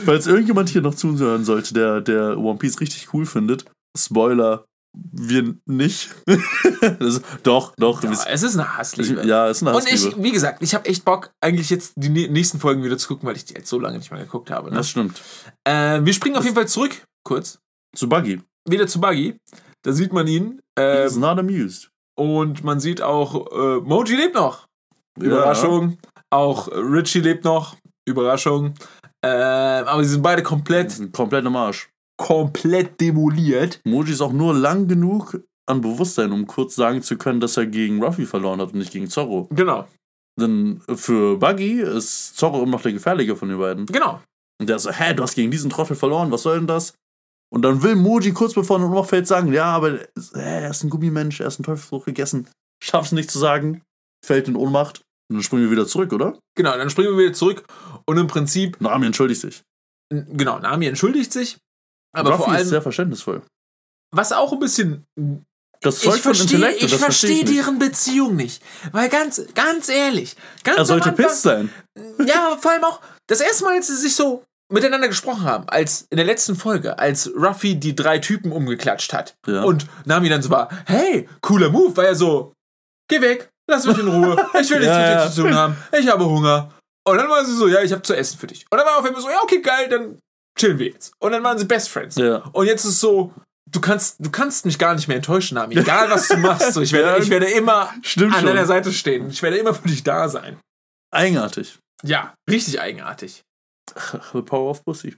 Falls 0.05 0.27
irgendjemand 0.27 0.69
hier 0.69 0.83
noch 0.83 0.95
zuhören 0.95 1.45
sollte, 1.45 1.75
der, 1.75 2.01
der 2.01 2.39
One 2.39 2.59
Piece 2.59 2.81
richtig 2.81 3.13
cool 3.15 3.27
findet, 3.27 3.65
Spoiler, 3.97 4.65
wir 4.95 5.55
nicht. 5.67 6.11
das, 6.99 7.23
doch, 7.43 7.75
doch. 7.77 8.03
Ja, 8.03 8.11
wir- 8.11 8.19
es 8.29 8.43
ist 8.43 8.55
eine 8.55 8.63
ich, 8.65 8.79
Hassliebe. 8.79 9.27
ja, 9.27 9.49
ist 9.49 9.63
eine 9.63 9.75
und 9.77 9.85
ich, 9.87 9.93
Hassliebe. 9.95 10.23
wie 10.23 10.33
gesagt, 10.33 10.63
ich 10.63 10.75
habe 10.75 10.87
echt 10.87 11.05
Bock, 11.05 11.31
eigentlich 11.41 11.71
jetzt 11.71 11.93
die 11.97 12.09
nä- 12.11 12.31
nächsten 12.31 12.59
Folgen 12.61 12.83
wieder 12.85 12.99
zu 12.99 13.09
gucken, 13.09 13.27
weil 13.29 13.37
ich 13.37 13.45
die 13.45 13.55
jetzt 13.55 13.69
so 13.69 13.79
lange 13.79 13.99
nicht 13.99 14.11
mehr 14.11 14.21
geguckt 14.21 14.51
habe. 14.51 14.71
Ne? 14.71 14.77
Das 14.77 14.89
stimmt. 14.89 15.21
Äh, 15.65 16.01
wir 16.05 16.13
springen 16.13 16.37
auf 16.37 16.45
jeden 16.45 16.55
Fall 16.57 16.69
zurück, 16.69 17.03
kurz, 17.25 17.59
Zu 17.97 18.09
Buggy. 18.09 18.41
wieder 18.69 18.87
zu 18.87 19.01
Buggy. 19.01 19.37
Da 19.83 19.93
sieht 19.93 20.13
man 20.13 20.27
ihn. 20.29 20.61
He's 20.79 21.15
Ähm, 21.17 21.21
not 21.21 21.39
amused. 21.39 21.89
und 22.19 22.63
man 22.65 22.79
sieht 22.81 23.03
auch, 23.03 23.51
äh, 23.51 23.81
Moji 23.81 24.15
lebt 24.17 24.35
noch. 24.35 24.67
Überraschung. 25.19 25.99
Auch 26.33 26.69
äh, 26.69 26.77
Richie 26.77 27.21
lebt 27.21 27.45
noch. 27.45 27.77
Überraschung. 28.09 28.75
Ähm, 29.25 29.87
aber 29.87 30.03
sie 30.03 30.11
sind 30.11 30.23
beide 30.23 30.43
komplett, 30.43 30.91
sind 30.91 31.13
komplett 31.13 31.45
im 31.45 31.55
Arsch. 31.55 31.89
komplett 32.21 33.01
demoliert. 33.01 33.81
Moji 33.85 34.13
ist 34.13 34.21
auch 34.21 34.33
nur 34.33 34.55
lang 34.55 34.89
genug 34.89 35.39
an 35.67 35.81
Bewusstsein, 35.81 36.33
um 36.33 36.47
kurz 36.47 36.75
sagen 36.75 37.03
zu 37.03 37.17
können, 37.17 37.39
dass 37.41 37.57
er 37.57 37.67
gegen 37.67 38.03
Ruffy 38.03 38.27
verloren 38.27 38.61
hat 38.61 38.73
und 38.73 38.79
nicht 38.81 38.93
gegen 38.93 39.09
Zorro. 39.09 39.47
Genau, 39.51 39.87
Denn 40.41 40.81
für 40.95 41.37
Buggy 41.39 41.81
ist 41.81 42.37
Zorro 42.37 42.63
immer 42.63 42.73
noch 42.73 42.83
der 42.83 42.93
gefährliche 42.93 43.37
von 43.37 43.49
den 43.49 43.59
beiden. 43.59 43.87
genau. 43.87 44.21
Und 44.61 44.69
der 44.69 44.79
so, 44.79 44.91
hä, 44.91 45.15
du 45.15 45.23
hast 45.23 45.35
gegen 45.35 45.51
diesen 45.51 45.71
Trottel 45.71 45.97
verloren, 45.97 46.31
was 46.31 46.43
soll 46.43 46.59
denn 46.59 46.67
das? 46.67 46.95
Und 47.53 47.63
dann 47.63 47.83
will 47.83 47.97
Moji 47.97 48.33
kurz 48.33 48.55
bevor 48.55 48.81
er 48.81 48.87
Ohnmacht 48.87 49.11
fällt 49.11 49.27
sagen, 49.27 49.53
ja, 49.53 49.67
aber 49.67 49.99
hä, 49.99 50.07
er 50.35 50.71
ist 50.71 50.83
ein 50.83 50.91
Gummimensch, 50.91 51.41
er 51.41 51.49
ist 51.49 51.61
ein 51.61 51.65
Teufelsfrucht 51.65 52.07
gegessen. 52.07 52.49
Schaff's 52.83 53.13
nicht 53.13 53.31
zu 53.31 53.39
sagen, 53.39 53.83
fällt 54.25 54.49
in 54.49 54.57
Ohnmacht. 54.57 55.03
Und 55.31 55.37
dann 55.37 55.43
springen 55.43 55.65
wir 55.65 55.71
wieder 55.71 55.87
zurück, 55.87 56.13
oder? 56.13 56.39
Genau, 56.57 56.77
dann 56.77 56.91
springen 56.91 57.11
wir 57.17 57.25
wieder 57.25 57.33
zurück 57.35 57.65
und 58.07 58.19
im 58.19 58.27
Prinzip, 58.27 58.81
Nami 58.81 59.07
entschuldigt 59.07 59.41
sich. 59.41 59.63
genau, 60.11 60.59
Nami 60.59 60.87
entschuldigt 60.87 61.33
sich. 61.33 61.59
Aber 62.15 62.31
Ruffy 62.33 62.45
vor 62.45 62.53
ist 62.55 62.59
allem, 62.59 62.69
sehr 62.69 62.83
verständnisvoll. 62.83 63.43
was 64.15 64.33
auch 64.33 64.53
ein 64.53 64.59
bisschen 64.59 65.07
Das 65.81 66.01
Zeug 66.01 66.17
ich 66.17 66.23
von 66.23 66.35
verstehe, 66.35 66.57
Intellekt, 66.59 66.83
ich 66.83 66.91
das 66.91 67.01
verstehe 67.01 67.43
ich 67.43 67.45
deren 67.51 67.79
Beziehung 67.79 68.37
nicht. 68.37 68.63
Weil 68.93 69.09
ganz, 69.09 69.43
ganz 69.55 69.89
ehrlich, 69.89 70.37
ganz 70.65 70.79
Er 70.79 70.85
sollte 70.85 71.09
Anfang, 71.11 71.27
pisst 71.27 71.43
sein. 71.43 71.71
Ja, 72.27 72.59
vor 72.61 72.71
allem 72.73 72.85
auch 72.85 73.01
das 73.29 73.41
erste 73.41 73.65
Mal, 73.65 73.77
als 73.77 73.87
sie 73.87 73.97
sich 73.97 74.15
so 74.15 74.45
miteinander 74.71 75.09
gesprochen 75.09 75.45
haben, 75.45 75.69
als 75.69 76.07
in 76.11 76.17
der 76.17 76.25
letzten 76.27 76.55
Folge, 76.57 76.99
als 76.99 77.31
Ruffy 77.35 77.75
die 77.77 77.95
drei 77.95 78.19
Typen 78.19 78.53
umgeklatscht 78.53 79.13
hat 79.13 79.35
Ja. 79.47 79.63
und 79.65 79.87
Nami 80.05 80.29
dann 80.29 80.43
so 80.43 80.51
war, 80.51 80.69
hey, 80.87 81.29
cooler 81.41 81.71
Move, 81.71 81.97
war 81.97 82.05
er 82.07 82.15
so, 82.15 82.53
geh 83.09 83.21
weg, 83.21 83.51
lass 83.71 83.87
mich 83.87 83.99
in 83.99 84.09
Ruhe, 84.09 84.37
ich 84.61 84.71
will 84.71 84.79
nichts 84.81 84.95
Ja, 84.97 85.17
mit 85.17 85.25
dir 85.27 85.31
zu 85.33 85.43
tun 85.43 85.55
haben, 85.55 85.77
ich 85.99 86.09
habe 86.09 86.25
Hunger. 86.25 86.71
Und 87.05 87.17
dann 87.17 87.29
war 87.29 87.45
sie 87.45 87.55
so, 87.57 87.67
ja, 87.69 87.83
ich 87.83 87.93
habe 87.93 88.03
zu 88.03 88.15
essen 88.15 88.39
für 88.39 88.47
dich. 88.47 88.65
Und 88.71 88.79
dann 88.79 88.87
war 88.87 88.99
auf 88.99 89.05
einmal 89.05 89.21
so, 89.21 89.29
ja, 89.29 89.41
okay, 89.43 89.61
geil, 89.61 89.89
dann 89.89 90.19
chillen 90.59 90.79
wir 90.79 90.87
jetzt. 90.89 91.13
Und 91.19 91.33
dann 91.33 91.43
waren 91.43 91.59
sie 91.59 91.65
Best 91.65 91.89
Friends. 91.89 92.17
Ja. 92.17 92.37
Und 92.53 92.67
jetzt 92.67 92.85
ist 92.85 92.93
es 92.93 93.01
so, 93.01 93.33
du 93.71 93.81
kannst, 93.81 94.17
du 94.21 94.31
kannst 94.31 94.67
mich 94.67 94.79
gar 94.79 94.95
nicht 94.95 95.09
mehr 95.09 95.17
enttäuschen, 95.17 95.57
Nami. 95.57 95.77
Egal, 95.77 96.11
was 96.11 96.29
du 96.29 96.37
machst. 96.37 96.75
So, 96.75 96.81
ich, 96.81 96.93
werde, 96.93 97.09
Ja. 97.17 97.17
ich 97.19 97.29
werde 97.31 97.47
immer 97.47 97.89
an 97.91 98.03
schon. 98.05 98.31
deiner 98.31 98.67
Seite 98.67 98.93
stehen. 98.93 99.31
Ich 99.31 99.43
werde 99.43 99.57
immer 99.59 99.75
für 99.75 99.89
dich 99.89 100.05
da 100.05 100.29
sein. 100.29 100.61
Eigenartig. 101.13 101.79
Ja, 102.05 102.35
richtig 102.49 102.81
eigenartig. 102.81 103.43
The 104.33 104.43
power 104.43 104.71
of 104.71 104.85
pussy. 104.85 105.17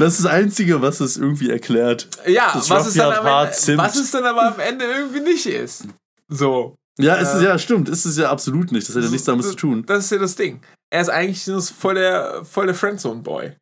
Das 0.00 0.14
ist 0.14 0.24
das 0.24 0.32
Einzige, 0.32 0.82
was 0.82 1.00
es 1.00 1.16
irgendwie 1.16 1.50
erklärt. 1.50 2.08
Ja, 2.26 2.50
Das 2.54 2.68
was 2.70 2.86
es, 2.86 2.94
dann 2.94 3.52
Zimt. 3.52 3.78
was 3.78 3.96
es 3.96 4.10
dann 4.10 4.24
aber 4.24 4.54
am 4.54 4.60
Ende 4.60 4.84
irgendwie 4.84 5.20
nicht 5.20 5.46
ist. 5.46 5.84
So. 6.28 6.74
Ja, 6.98 7.14
ist 7.14 7.32
es 7.34 7.40
Äh, 7.40 7.44
ja, 7.44 7.58
stimmt. 7.58 7.88
Ist 7.88 8.04
es 8.04 8.16
ja 8.16 8.30
absolut 8.30 8.72
nicht. 8.72 8.88
Das 8.88 8.96
hat 8.96 9.02
ja 9.04 9.08
nichts 9.10 9.24
damit 9.24 9.44
zu 9.46 9.54
tun. 9.54 9.84
Das 9.86 10.04
ist 10.04 10.10
ja 10.10 10.18
das 10.18 10.34
Ding. 10.34 10.60
Er 10.90 11.00
ist 11.00 11.08
eigentlich 11.08 11.44
voll 11.70 11.94
der, 11.94 12.44
voll 12.44 12.66
der 12.66 12.74
Friendzone-Boy. 12.74 13.56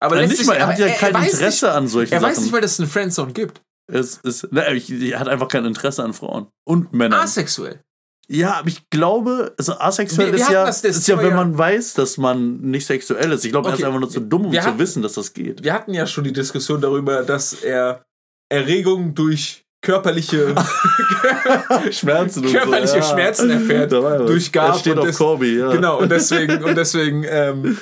Aber 0.00 0.20
Ja, 0.20 0.26
nicht 0.26 0.44
mal, 0.46 0.54
er 0.54 0.64
aber 0.64 0.72
hat 0.72 0.78
ja 0.78 0.88
kein 0.90 1.14
weiß 1.14 1.32
Interesse 1.32 1.66
Nicht, 1.66 1.74
an 1.76 1.88
solchen 1.88 2.12
er 2.12 2.22
weiß 2.22 2.34
Sachen. 2.36 2.44
nicht, 2.44 2.52
weil 2.52 2.64
es 2.64 2.78
eine 2.78 2.88
Friendzone 2.88 3.32
gibt. 3.32 3.60
es 3.86 4.18
ist, 4.18 4.52
ne, 4.52 4.72
ich, 4.74 4.90
er 4.90 5.18
hat 5.20 5.28
einfach 5.28 5.48
kein 5.48 5.64
Interesse 5.64 6.02
an 6.04 6.14
Frauen. 6.14 6.46
Und 6.66 6.92
Männern. 6.92 7.20
Asexuell. 7.20 7.80
Ja, 8.28 8.54
aber 8.54 8.68
ich 8.68 8.88
glaube, 8.90 9.54
also 9.58 9.74
asexuell 9.78 10.28
Wir- 10.28 10.38
wir 10.38 10.40
ist, 10.44 10.50
ja, 10.50 10.64
das- 10.66 10.82
das 10.82 10.96
ist 10.96 11.08
ja, 11.08 11.18
wenn 11.22 11.34
man 11.34 11.56
weiß, 11.56 11.94
dass 11.94 12.16
man 12.18 12.60
nicht 12.60 12.86
sexuell 12.86 13.32
ist. 13.32 13.44
Ich 13.44 13.50
glaube, 13.52 13.68
er 13.68 13.74
ist 13.74 13.80
Okay, 13.80 13.86
einfach 13.86 14.00
nur 14.00 14.10
zu 14.10 14.20
dumm, 14.20 14.46
um 14.46 14.52
wir 14.52 14.60
zu 14.60 14.66
hatten- 14.68 14.78
wissen, 14.78 15.02
dass 15.02 15.12
das 15.14 15.32
geht. 15.32 15.62
Wir 15.62 15.72
hatten 15.74 15.92
ja 15.94 16.06
schon 16.06 16.24
die 16.24 16.32
Diskussion 16.32 16.80
darüber, 16.80 17.22
dass 17.22 17.52
er 17.52 18.04
Erregung 18.50 19.14
durch 19.14 19.64
körperliche, 19.82 20.54
Schmerzen 21.90 22.42
körperliche 22.44 22.88
so, 22.88 22.96
ja. 22.96 23.02
Schmerzen 23.02 23.50
erfährt. 23.50 23.92
Durch 23.92 24.52
Garp 24.52 24.74
Er 24.74 24.78
steht 24.80 24.98
und 24.98 25.08
auf 25.08 25.16
Corby, 25.16 25.58
ja. 25.58 25.70
Genau, 25.72 25.98
und 26.00 26.10
deswegen, 26.10 26.62
und 26.64 26.74
deswegen, 26.76 27.24
ähm, 27.28 27.78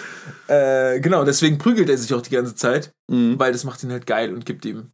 äh, 0.48 1.00
genau, 1.00 1.24
deswegen 1.24 1.58
prügelt 1.58 1.88
er 1.88 1.96
sich 1.98 2.12
auch 2.14 2.22
die 2.22 2.30
ganze 2.30 2.54
Zeit, 2.54 2.92
Mhm. 3.10 3.38
weil 3.38 3.52
das 3.52 3.64
macht 3.64 3.82
ihn 3.82 3.92
halt 3.92 4.06
geil 4.06 4.32
und 4.34 4.44
gibt 4.46 4.64
ihm, 4.64 4.90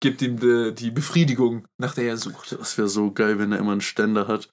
gibt 0.00 0.22
ihm 0.22 0.38
die, 0.38 0.72
die 0.74 0.90
Befriedigung, 0.90 1.66
nach 1.78 1.94
der 1.94 2.04
er 2.04 2.16
sucht. 2.16 2.56
Das 2.58 2.76
wäre 2.78 2.88
so 2.88 3.10
geil, 3.12 3.38
wenn 3.38 3.52
er 3.52 3.58
immer 3.58 3.72
einen 3.72 3.80
Ständer 3.80 4.28
hat. 4.28 4.48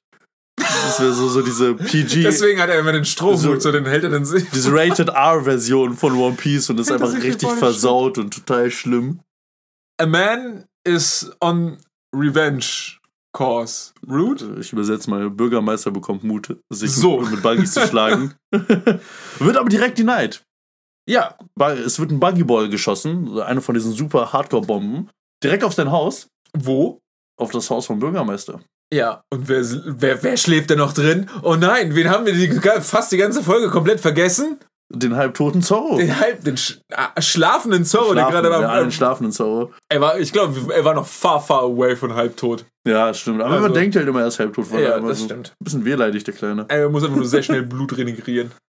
Das 0.86 1.00
wäre 1.00 1.14
so, 1.14 1.28
so 1.30 1.42
diese 1.42 1.74
PG, 1.76 2.24
Deswegen 2.24 2.60
hat 2.62 2.70
er 2.70 2.80
immer 2.80 2.92
den 2.92 3.06
Strohhut, 3.06 3.40
So- 3.40 3.60
so 3.60 3.72
den 3.72 3.86
hält 3.86 4.04
er 4.04 4.10
dann 4.10 4.26
sich. 4.26 4.50
diese 4.52 4.72
Rated 4.74 5.10
R-Version 5.10 5.96
von 5.96 6.14
One 6.16 6.36
Piece 6.36 6.70
und 6.70 6.80
ist 6.80 6.90
Hält 6.90 7.02
einfach 7.02 7.16
richtig 7.22 7.50
voll 7.50 7.58
versaut 7.58 8.18
und 8.18 8.34
total 8.34 8.70
schlimm. 8.72 9.20
A 10.00 10.06
man 10.06 10.66
is 10.88 11.32
on 11.42 11.78
revenge 12.16 12.98
course. 13.36 13.94
Root? 14.08 14.46
Ich 14.60 14.72
übersetze 14.74 15.10
mal, 15.10 15.30
Bürgermeister 15.30 15.92
bekommt 15.92 16.24
Mut, 16.24 16.56
sich 16.70 16.92
So. 16.94 17.20
mit, 17.22 17.32
mit 17.32 17.42
Buggys 17.44 17.74
zu 17.74 17.88
schlagen. 17.88 18.34
wird 18.52 19.58
aber 19.58 19.70
direkt 19.70 19.98
denied. 19.98 20.44
Ja, 21.10 21.36
Es 21.86 22.00
wird 22.00 22.12
ein 22.12 22.20
Buggyball 22.20 22.70
geschossen, 22.70 23.40
eine 23.42 23.62
von 23.62 23.76
diesen 23.76 23.92
super 23.94 24.32
Hardcore-Bomben, 24.32 25.10
direkt 25.44 25.64
auf 25.64 25.74
sein 25.74 25.92
Haus, 25.92 26.28
wo? 26.58 27.00
auf 27.40 27.50
das 27.52 27.70
Haus 27.72 27.88
vom 27.88 28.00
Bürgermeister. 28.00 28.62
Ja, 28.94 29.24
und 29.34 29.48
wer, 29.50 29.64
wer, 29.86 30.22
wer 30.24 30.38
schläft 30.38 30.70
denn 30.70 30.78
noch 30.78 30.94
drin? 30.94 31.30
Oh 31.42 31.56
nein, 31.56 31.96
wen 31.96 32.10
haben 32.10 32.26
wir 32.26 32.34
die, 32.34 32.48
fast 32.82 33.12
die 33.12 33.18
ganze 33.18 33.42
Folge 33.44 33.70
komplett 33.70 34.00
vergessen? 34.00 34.60
Den 34.96 35.16
halbtoten 35.16 35.64
Zorro. 35.64 35.98
Den 35.98 36.20
halb, 36.20 36.44
den 36.44 36.56
sch 36.56 36.80
schlafenden 37.18 37.84
Zorro, 37.86 38.14
der 38.14 38.28
Schlafen, 38.28 38.32
gerade 38.44 38.50
ja, 38.52 38.62
war. 38.62 38.74
einen 38.74 38.92
schlafenden 38.92 39.32
Zorro. 39.32 39.74
Er 39.90 40.02
war, 40.02 40.20
ich 40.20 40.32
glaube, 40.32 40.72
er 40.72 40.86
war 40.86 40.94
noch 40.94 41.08
far, 41.08 41.42
far 41.42 41.64
away 41.64 41.96
von 41.96 42.14
halbtot. 42.14 42.66
Ja, 42.88 43.12
stimmt. 43.14 43.42
Aber 43.42 43.52
Also- 43.56 43.64
man 43.64 43.74
denkt 43.74 43.96
halt 43.96 44.08
immer, 44.08 44.22
er 44.22 44.28
ist 44.28 44.38
halbtot. 44.38 44.72
weil 44.72 44.84
Ja, 44.84 44.98
immer 44.98 45.08
das 45.10 45.20
so 45.20 45.26
stimmt. 45.26 45.54
Ein 45.60 45.64
bisschen 45.64 45.86
wehleidig, 45.86 46.24
der 46.26 46.34
Kleine. 46.36 46.66
Er 46.70 46.90
muss 46.90 47.04
einfach 47.04 47.16
nur 47.16 47.26
sehr 47.26 47.42
schnell 47.42 47.64
Blut 47.64 47.98
renegrieren. 47.98 48.52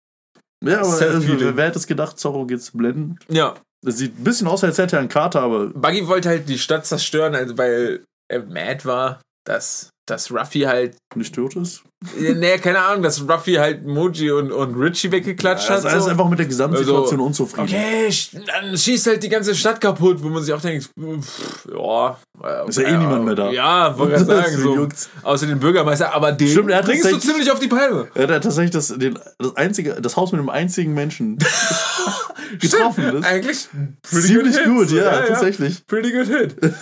Ja, 0.66 0.80
aber 0.80 0.88
also, 0.94 1.58
wer 1.58 1.66
hätte 1.66 1.78
es 1.78 1.88
gedacht, 1.88 2.18
Zorro 2.18 2.46
geht's 2.46 2.72
blenden? 2.72 3.18
Ja, 3.28 3.56
Das 3.84 3.98
sieht 3.98 4.18
ein 4.18 4.24
bisschen 4.24 4.48
aus, 4.48 4.64
als 4.64 4.78
hätte 4.78 4.96
er 4.96 5.00
einen 5.02 5.10
Kater, 5.10 5.42
aber 5.42 5.68
Buggy 5.68 6.08
wollte 6.08 6.30
halt 6.30 6.48
die 6.48 6.58
Stadt 6.58 6.86
zerstören, 6.86 7.36
also 7.36 7.58
weil 7.58 8.06
er 8.32 8.44
mad 8.46 8.86
war. 8.86 9.20
dass, 9.46 9.90
dass 10.06 10.32
Ruffy 10.32 10.62
halt. 10.62 10.96
Nicht 11.16 11.36
tot 11.36 11.56
ist? 11.56 11.84
Nee, 12.20 12.58
keine 12.58 12.80
Ahnung, 12.80 13.04
dass 13.04 13.22
Ruffy 13.30 13.54
halt 13.54 13.86
Moji 13.86 14.32
und, 14.32 14.52
und 14.52 14.76
Richie 14.76 15.12
weggeklatscht 15.12 15.70
Ja, 15.70 15.76
hat. 15.78 15.86
er 15.86 15.98
ist 15.98 16.04
so. 16.06 16.10
einfach 16.10 16.28
mit 16.28 16.40
der 16.40 16.48
Gesamtsituation 16.48 17.04
Also, 17.20 17.24
unzufrieden. 17.24 17.68
Okay, 17.68 18.10
dann 18.46 18.76
schießt 18.78 19.08
halt 19.08 19.24
die 19.24 19.30
ganze 19.30 19.56
Stadt 19.56 19.80
kaputt, 19.80 20.22
wo 20.22 20.28
man 20.30 20.44
sich 20.44 20.54
auch 20.54 20.60
denkt, 20.60 20.90
pff, 21.00 21.68
ja. 21.72 22.18
äh, 22.44 22.68
Ist 22.68 22.78
ja 22.80 22.84
eh 22.90 22.98
niemand 22.98 23.24
mehr 23.26 23.36
da. 23.36 23.52
Ja, 23.52 23.98
wollte 23.98 24.14
gerade 24.26 24.44
sagen, 24.50 24.58
so. 24.58 24.88
Außer 25.22 25.46
den 25.48 25.60
Bürgermeister, 25.60 26.14
aber 26.14 26.32
den 26.34 26.50
Stimmt, 26.50 26.72
er 26.72 26.80
hat 26.80 26.86
bringst 26.86 27.10
du 27.10 27.18
ziemlich 27.20 27.50
auf 27.52 27.60
die 27.60 27.68
Palme. 27.70 28.08
Er 28.16 28.28
hat 28.28 28.44
tatsächlich 28.44 28.72
das, 28.72 28.88
den, 28.98 29.18
das, 29.38 29.56
einzige, 29.56 30.02
das 30.02 30.18
Haus 30.18 30.32
mit 30.34 30.42
dem 30.42 30.50
einzigen 30.50 30.94
Menschen 30.94 31.38
getroffen. 32.60 33.04
Stimmt, 33.04 33.24
Das 33.24 33.32
Eigentlich 33.32 33.70
ziemlich 34.04 34.64
gut, 34.66 34.92
ja, 34.92 35.22
tatsächlich. 35.28 35.86
Pretty 35.88 36.12
good 36.12 36.28
hit. 36.28 36.56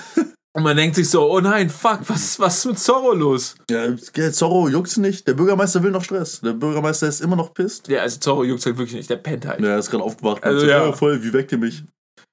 Und 0.54 0.64
man 0.64 0.76
denkt 0.76 0.98
sich 0.98 1.10
so, 1.10 1.32
oh 1.32 1.40
nein, 1.40 1.70
fuck, 1.70 2.00
was, 2.08 2.38
was 2.40 2.58
ist 2.58 2.66
mit 2.66 2.80
Zorro 2.80 3.14
los? 3.14 3.56
Ja, 3.70 3.96
Zorro 4.32 4.68
juckt's 4.68 4.98
nicht. 4.98 5.26
Der 5.28 5.34
Bürgermeister 5.34 5.82
will 5.82 5.92
noch 5.92 6.04
Stress. 6.04 6.42
Der 6.42 6.52
Bürgermeister 6.52 7.08
ist 7.08 7.22
immer 7.22 7.38
noch 7.38 7.54
pisst. 7.54 7.88
Ja, 7.88 8.02
also 8.02 8.20
Zorro 8.20 8.44
juckt 8.44 8.66
halt 8.66 8.78
wirklich 8.78 8.96
nicht, 8.96 9.10
der 9.10 9.16
pennt 9.16 9.46
halt. 9.46 9.62
Ja, 9.62 9.70
er 9.70 9.80
ist 9.80 9.90
gerade 9.90 10.04
aufgewacht. 10.04 10.44
Also, 10.44 10.60
so, 10.60 10.66
ja. 10.68 10.90
oh, 10.90 10.92
voll, 10.92 11.24
wie 11.24 11.32
weckt 11.32 11.54
ihr 11.54 11.58
mich? 11.58 11.84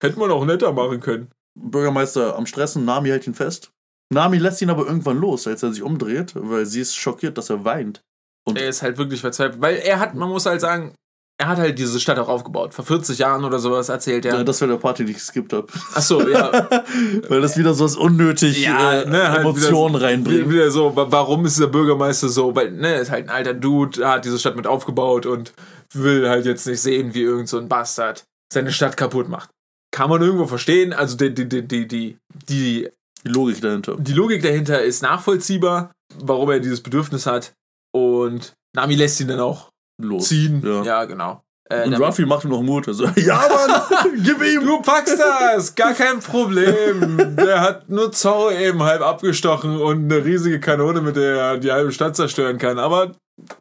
Hätte 0.03 0.19
man 0.19 0.33
auch 0.33 0.45
netter 0.45 0.73
machen 0.73 1.01
können. 1.01 1.29
Bürgermeister 1.55 2.37
am 2.37 2.47
Stressen, 2.47 2.85
Nami 2.85 3.09
hält 3.09 3.27
ihn 3.27 3.35
fest. 3.35 3.71
Nami 4.13 4.39
lässt 4.39 4.63
ihn 4.63 4.71
aber 4.71 4.87
irgendwann 4.87 5.19
los, 5.19 5.47
als 5.47 5.63
er 5.63 5.73
sich 5.73 5.83
umdreht, 5.83 6.33
weil 6.35 6.67
sie 6.67 6.81
ist 6.81 6.97
schockiert, 6.97 7.39
dass 7.39 7.51
er 7.51 7.65
weint. 7.65 8.03
Und 8.45 8.59
Er 8.59 8.69
ist 8.69 8.83
halt 8.83 8.97
wirklich 8.99 9.21
verzweifelt, 9.21 9.61
weil 9.61 9.77
er 9.77 10.01
hat, 10.01 10.15
man 10.15 10.29
muss 10.29 10.47
halt 10.47 10.61
sagen, 10.61 10.95
er 11.41 11.47
hat 11.49 11.59
halt 11.59 11.79
diese 11.79 12.01
Stadt 12.01 12.19
auch 12.19 12.29
aufgebaut. 12.29 12.75
Vor 12.75 12.85
40 12.85 13.19
Jahren 13.19 13.45
oder 13.45 13.59
sowas 13.61 13.89
erzählt 13.89 14.25
er. 14.27 14.35
ja, 14.39 14.45
das 14.45 14.61
wäre 14.61 14.73
der 14.73 14.79
Party, 14.79 15.05
die 15.05 15.13
ich 15.13 15.19
geskippt 15.19 15.53
habe. 15.53 15.69
Achso, 15.95 16.27
ja. 16.29 16.69
weil 17.29 17.41
das 17.41 17.57
wieder 17.57 17.75
so 17.75 17.85
was 17.85 17.95
unnötig 17.97 18.61
Ja, 18.65 19.03
äh, 19.03 19.07
ne, 19.09 19.29
halt 19.31 19.41
Emotionen 19.43 19.95
wieder, 19.97 20.07
reinbringt. 20.07 20.51
Wieder 20.51 20.71
so, 20.73 20.95
wa- 20.97 21.07
warum 21.09 21.47
ist 21.47 21.61
der 21.61 21.69
Bürgermeister 21.69 22.29
so? 22.29 22.55
Weil, 22.57 22.73
ne, 22.73 22.97
ist 22.97 23.11
halt 23.13 23.29
ein 23.29 23.35
alter 23.35 23.55
Dude, 23.55 24.07
hat 24.07 24.25
diese 24.25 24.39
Stadt 24.39 24.57
mit 24.57 24.67
aufgebaut 24.67 25.27
und 25.27 25.53
will 25.95 26.29
halt 26.29 26.45
jetzt 26.45 26.67
nicht 26.67 26.81
sehen, 26.81 27.15
wie 27.15 27.23
irgend 27.23 27.49
so 27.49 27.59
ein 27.59 27.69
Bastard 27.69 28.25
seine 28.53 28.73
Stadt 28.73 28.97
kaputt 28.97 29.29
macht. 29.29 29.49
Kann 29.95 30.11
man 30.11 30.21
irgendwo 30.21 30.47
verstehen, 30.47 30.93
also 30.93 31.17
die, 31.17 31.33
die, 31.33 31.49
die, 31.49 31.63
die, 31.67 31.87
die, 31.89 32.17
Die 32.49 32.89
Logik 33.29 33.61
dahinter. 33.61 33.97
die 33.99 34.13
Logik 34.13 34.43
dahinter 34.43 34.83
ist 34.83 35.03
nachvollziehbar, 35.03 35.93
warum 36.21 36.51
er 36.51 36.59
dieses 36.61 36.83
Bedürfnis 36.83 37.27
hat. 37.27 37.53
Und 37.95 38.55
Nami 38.75 38.97
lässt 38.97 39.21
ihn 39.21 39.29
dann 39.29 39.41
auch 39.41 39.71
Los. 40.01 40.29
ziehen. 40.29 40.63
Ja. 40.65 40.83
Ja, 40.83 41.05
genau. 41.05 41.43
Äh, 41.71 41.85
Und 41.87 41.95
Ruffy 41.95 42.25
macht 42.25 42.45
ihm 42.45 42.51
noch 42.51 42.63
Mut. 42.63 42.89
Also, 42.89 43.05
ja, 43.17 43.41
Mann, 43.49 44.13
gib 44.25 44.43
ihm. 44.43 44.65
Du 44.65 44.81
packst 44.81 45.19
das, 45.19 45.75
gar 45.75 45.93
kein 45.93 46.21
Problem. 46.21 47.37
Der 47.37 47.61
hat 47.61 47.89
nur 47.91 48.11
Zorro 48.13 48.51
eben 48.53 48.83
halb 48.83 49.03
abgestochen 49.03 49.77
und 49.81 50.05
eine 50.11 50.25
riesige 50.25 50.61
Kanone, 50.61 51.01
mit 51.03 51.17
der 51.17 51.37
er 51.37 51.59
die 51.59 51.71
halbe 51.71 51.93
Stadt 51.93 52.17
zerstören 52.17 52.57
kann. 52.59 52.79
Aber 52.79 53.13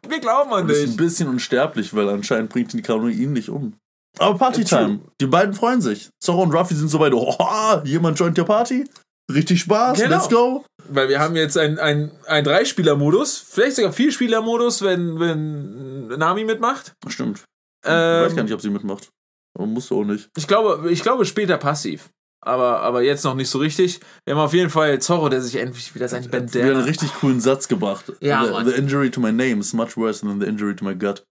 wir 0.08 0.20
glauben 0.20 0.52
an 0.54 0.62
Du 0.62 0.68
bist 0.68 0.82
ein 0.82 0.86
dich. 0.88 0.96
bisschen 0.96 1.28
unsterblich, 1.28 1.94
weil 1.94 2.08
anscheinend 2.08 2.48
bringt 2.50 2.72
die 2.72 2.80
Kanone 2.82 3.12
ihn 3.12 3.32
nicht 3.34 3.50
um. 3.50 3.74
Aber 4.18 4.38
Partytime. 4.38 5.00
Die 5.20 5.26
beiden 5.26 5.52
freuen 5.54 5.82
sich. 5.82 6.08
Zorro 6.18 6.42
und 6.42 6.54
Ruffy 6.54 6.74
sind 6.74 6.88
so 6.88 6.98
weit, 7.00 7.12
oh, 7.12 7.36
jemand 7.84 8.18
joint 8.18 8.38
der 8.38 8.44
Party. 8.44 8.84
Richtig 9.30 9.60
Spaß, 9.60 9.98
Genau. 9.98 10.16
let's 10.16 10.28
go. 10.30 10.64
Weil 10.90 11.08
wir 11.08 11.20
haben 11.20 11.36
jetzt 11.36 11.56
einen 11.58 11.78
ein, 11.78 12.10
ein 12.26 12.44
Drei-Spieler-Modus, 12.44 13.38
vielleicht 13.38 13.76
sogar 13.76 13.92
Vier-Spieler-Modus, 13.92 14.82
wenn, 14.82 15.18
wenn 15.20 16.08
Nami 16.08 16.44
mitmacht. 16.44 16.94
Stimmt. 17.08 17.44
ich 17.84 17.90
weiß 17.90 18.30
gar 18.34 18.38
Ähm, 18.38 18.44
nicht, 18.44 18.54
ob 18.54 18.60
sie 18.60 18.70
mitmacht. 18.70 19.10
Aber 19.54 19.66
musst 19.66 19.90
du 19.90 20.00
auch 20.00 20.04
nicht. 20.04 20.28
ich, 20.36 20.46
glaube, 20.46 20.90
ich 20.90 21.02
glaube 21.02 21.24
später 21.24 21.58
passiv. 21.58 22.10
Aber, 22.40 22.80
aber 22.82 23.02
jetzt 23.02 23.24
noch 23.24 23.34
nicht 23.34 23.50
so 23.50 23.58
richtig. 23.58 23.98
Wir 24.24 24.34
haben 24.34 24.40
auf 24.40 24.54
jeden 24.54 24.70
Fall 24.70 25.00
Zorro, 25.00 25.28
der 25.28 25.40
sich 25.42 25.56
endlich 25.56 25.94
wieder 25.94 26.08
sein 26.08 26.24
Wieder 26.24 26.38
einen 26.38 26.46
Bandana. 26.46 26.84
richtig 26.84 27.12
coolen 27.14 27.40
Satz 27.40 27.66
gebracht. 27.66 28.12
Ja, 28.20 28.44
the, 28.44 28.50
Mann. 28.52 28.66
the 28.66 28.74
injury 28.74 29.10
to 29.10 29.20
my 29.20 29.32
name 29.32 29.58
is 29.60 29.72
much 29.72 29.96
worse 29.96 30.20
than 30.24 30.40
the 30.40 30.46
injury 30.46 30.76
to 30.76 30.84
my 30.84 30.94
gut. 30.94 31.24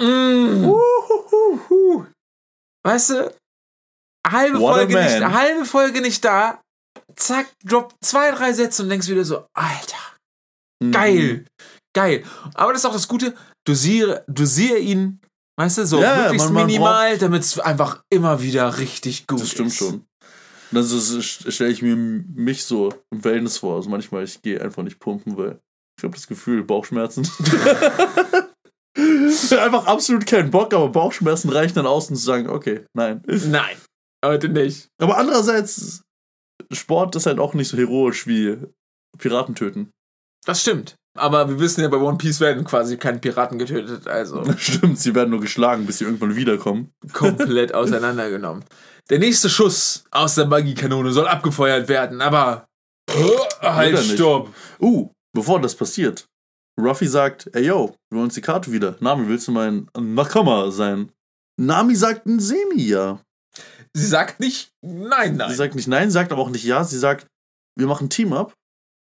Mm. 0.00 0.70
Weißt 2.84 3.10
du, 3.10 3.34
halbe 4.26 4.60
What 4.60 4.74
Folge, 4.76 4.94
nicht, 4.94 5.20
halbe 5.24 5.64
Folge 5.64 6.00
nicht 6.00 6.24
da, 6.24 6.60
zack, 7.16 7.46
drop 7.64 7.94
zwei, 8.02 8.30
drei 8.32 8.52
Sätze 8.52 8.82
und 8.82 8.88
denkst 8.88 9.08
wieder 9.08 9.24
so, 9.24 9.46
Alter, 9.54 9.96
Mhm. 10.82 10.92
geil, 10.92 11.44
geil. 11.94 12.24
Aber 12.54 12.72
das 12.72 12.82
ist 12.82 12.86
auch 12.86 12.92
das 12.94 13.08
Gute, 13.08 13.34
dosiere, 13.66 14.24
dosiere 14.28 14.78
ihn, 14.78 15.20
weißt 15.58 15.78
du, 15.78 15.86
so 15.86 16.00
Ja, 16.00 16.22
möglichst 16.24 16.46
man- 16.46 16.54
man 16.54 16.66
minimal, 16.66 17.18
damit 17.18 17.42
es 17.42 17.58
einfach 17.58 18.02
immer 18.10 18.42
wieder 18.42 18.78
richtig 18.78 19.26
gut 19.26 19.40
Das 19.40 19.50
stimmt 19.50 19.68
ist. 19.68 19.76
schon. 19.78 20.04
Das 20.72 20.90
ist- 20.90 21.52
stelle 21.52 21.70
ich 21.70 21.82
mir 21.82 21.94
mich 21.96 22.64
so 22.64 22.94
im 23.12 23.22
Wellness 23.24 23.58
vor. 23.58 23.76
Also 23.76 23.90
manchmal, 23.90 24.24
ich 24.24 24.40
gehe 24.40 24.58
einfach 24.60 24.82
nicht 24.82 24.98
pumpen, 24.98 25.36
weil 25.36 25.58
ich 25.98 26.04
habe 26.04 26.14
das 26.14 26.26
Gefühl, 26.26 26.64
Bauchschmerzen. 26.64 27.28
einfach 28.96 29.86
absolut 29.86 30.26
keinen 30.26 30.50
Bock, 30.50 30.72
aber 30.74 30.88
Bauchschmerzen 30.88 31.50
reichen 31.50 31.74
dann 31.74 31.86
aus, 31.86 32.08
um 32.10 32.16
zu 32.16 32.22
sagen, 32.24 32.48
okay, 32.48 32.84
nein. 32.94 33.22
Nein, 33.26 33.76
heute 34.24 34.48
nicht. 34.48 34.88
Aber 35.00 35.18
andererseits, 35.18 36.02
Sport 36.76 37.16
ist 37.16 37.26
halt 37.26 37.38
auch 37.38 37.54
nicht 37.54 37.68
so 37.68 37.76
heroisch 37.76 38.26
wie 38.26 38.58
Piraten 39.18 39.54
töten. 39.54 39.90
Das 40.44 40.62
stimmt. 40.62 40.96
Aber 41.18 41.48
wir 41.48 41.60
wissen 41.60 41.82
ja, 41.82 41.88
bei 41.88 41.98
One 41.98 42.16
Piece 42.16 42.40
werden 42.40 42.64
quasi 42.64 42.96
keine 42.96 43.18
Piraten 43.18 43.58
getötet, 43.58 44.06
also 44.06 44.42
Stimmt, 44.56 44.98
sie 44.98 45.14
werden 45.14 45.30
nur 45.30 45.40
geschlagen, 45.40 45.84
bis 45.84 45.98
sie 45.98 46.04
irgendwann 46.04 46.36
wiederkommen. 46.36 46.90
komplett 47.12 47.74
auseinandergenommen. 47.74 48.64
Der 49.10 49.18
nächste 49.18 49.50
Schuss 49.50 50.04
aus 50.10 50.36
der 50.36 50.46
Magiekanone 50.46 51.12
soll 51.12 51.28
abgefeuert 51.28 51.88
werden, 51.88 52.22
aber 52.22 52.66
halt, 53.60 53.98
stopp. 53.98 54.54
Uh, 54.80 55.10
bevor 55.34 55.60
das 55.60 55.74
passiert, 55.74 56.26
Ruffy 56.80 57.06
sagt, 57.06 57.50
ey 57.52 57.66
yo, 57.66 57.94
wir 58.08 58.16
wollen 58.16 58.24
uns 58.24 58.34
die 58.34 58.40
Karte 58.40 58.72
wieder. 58.72 58.96
Nami, 59.00 59.28
willst 59.28 59.48
du 59.48 59.52
mein 59.52 59.88
Nakama 59.98 60.70
sein? 60.70 61.12
Nami 61.60 61.94
sagt 61.94 62.26
ein 62.26 62.40
Semi 62.40 62.82
ja. 62.82 63.20
Sie 63.94 64.06
sagt 64.06 64.40
nicht 64.40 64.70
nein, 64.82 65.36
nein. 65.36 65.50
Sie 65.50 65.56
sagt 65.56 65.74
nicht 65.74 65.88
nein, 65.88 66.10
sagt 66.10 66.32
aber 66.32 66.42
auch 66.42 66.50
nicht 66.50 66.64
ja. 66.64 66.82
Sie 66.84 66.98
sagt, 66.98 67.26
wir 67.78 67.86
machen 67.86 68.08
Team-Up, 68.08 68.52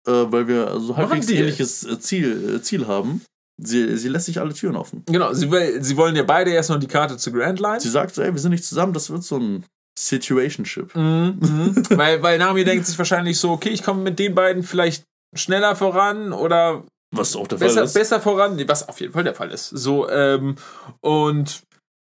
äh, 0.06 0.10
weil 0.12 0.48
wir 0.48 0.80
so 0.80 0.96
halbwegs 0.96 1.26
Deal. 1.26 1.40
ähnliches 1.40 1.84
äh, 1.84 1.98
Ziel, 2.00 2.56
äh, 2.56 2.62
Ziel 2.62 2.86
haben. 2.86 3.22
Sie, 3.60 3.96
sie 3.98 4.08
lässt 4.08 4.26
sich 4.26 4.38
alle 4.40 4.54
Türen 4.54 4.76
offen. 4.76 5.02
genau, 5.06 5.32
sie, 5.32 5.50
will, 5.50 5.82
sie 5.82 5.96
wollen 5.96 6.14
ja 6.14 6.22
beide 6.22 6.52
erst 6.52 6.70
noch 6.70 6.78
die 6.78 6.86
Karte 6.86 7.16
zu 7.16 7.32
Grand 7.32 7.58
Line. 7.58 7.80
Sie 7.80 7.90
sagt 7.90 8.14
so, 8.14 8.22
ey, 8.22 8.32
wir 8.32 8.40
sind 8.40 8.52
nicht 8.52 8.64
zusammen, 8.64 8.92
das 8.92 9.10
wird 9.10 9.24
so 9.24 9.36
ein 9.36 9.64
Situationship. 9.98 10.94
Mhm, 10.94 11.38
mhm. 11.40 11.82
weil, 11.98 12.22
weil 12.22 12.38
Nami 12.38 12.64
denkt 12.64 12.86
sich 12.86 12.96
wahrscheinlich 12.96 13.38
so, 13.38 13.50
okay, 13.50 13.70
ich 13.70 13.82
komme 13.82 14.02
mit 14.02 14.18
den 14.18 14.34
beiden 14.34 14.62
vielleicht 14.62 15.02
schneller 15.34 15.74
voran 15.74 16.32
oder 16.32 16.84
Was 17.14 17.34
auch 17.34 17.48
der 17.48 17.58
Fall 17.58 17.66
besser, 17.68 17.82
ist. 17.82 17.94
besser 17.94 18.20
voran, 18.20 18.54
Nee, 18.56 18.68
was 18.68 18.88
auf 18.88 19.00
jeden 19.00 19.12
Fall 19.12 19.24
der 19.24 19.34
Fall 19.34 19.50
ist. 19.50 19.70
So, 19.70 20.08
ähm, 20.08 20.54
und 21.00 21.62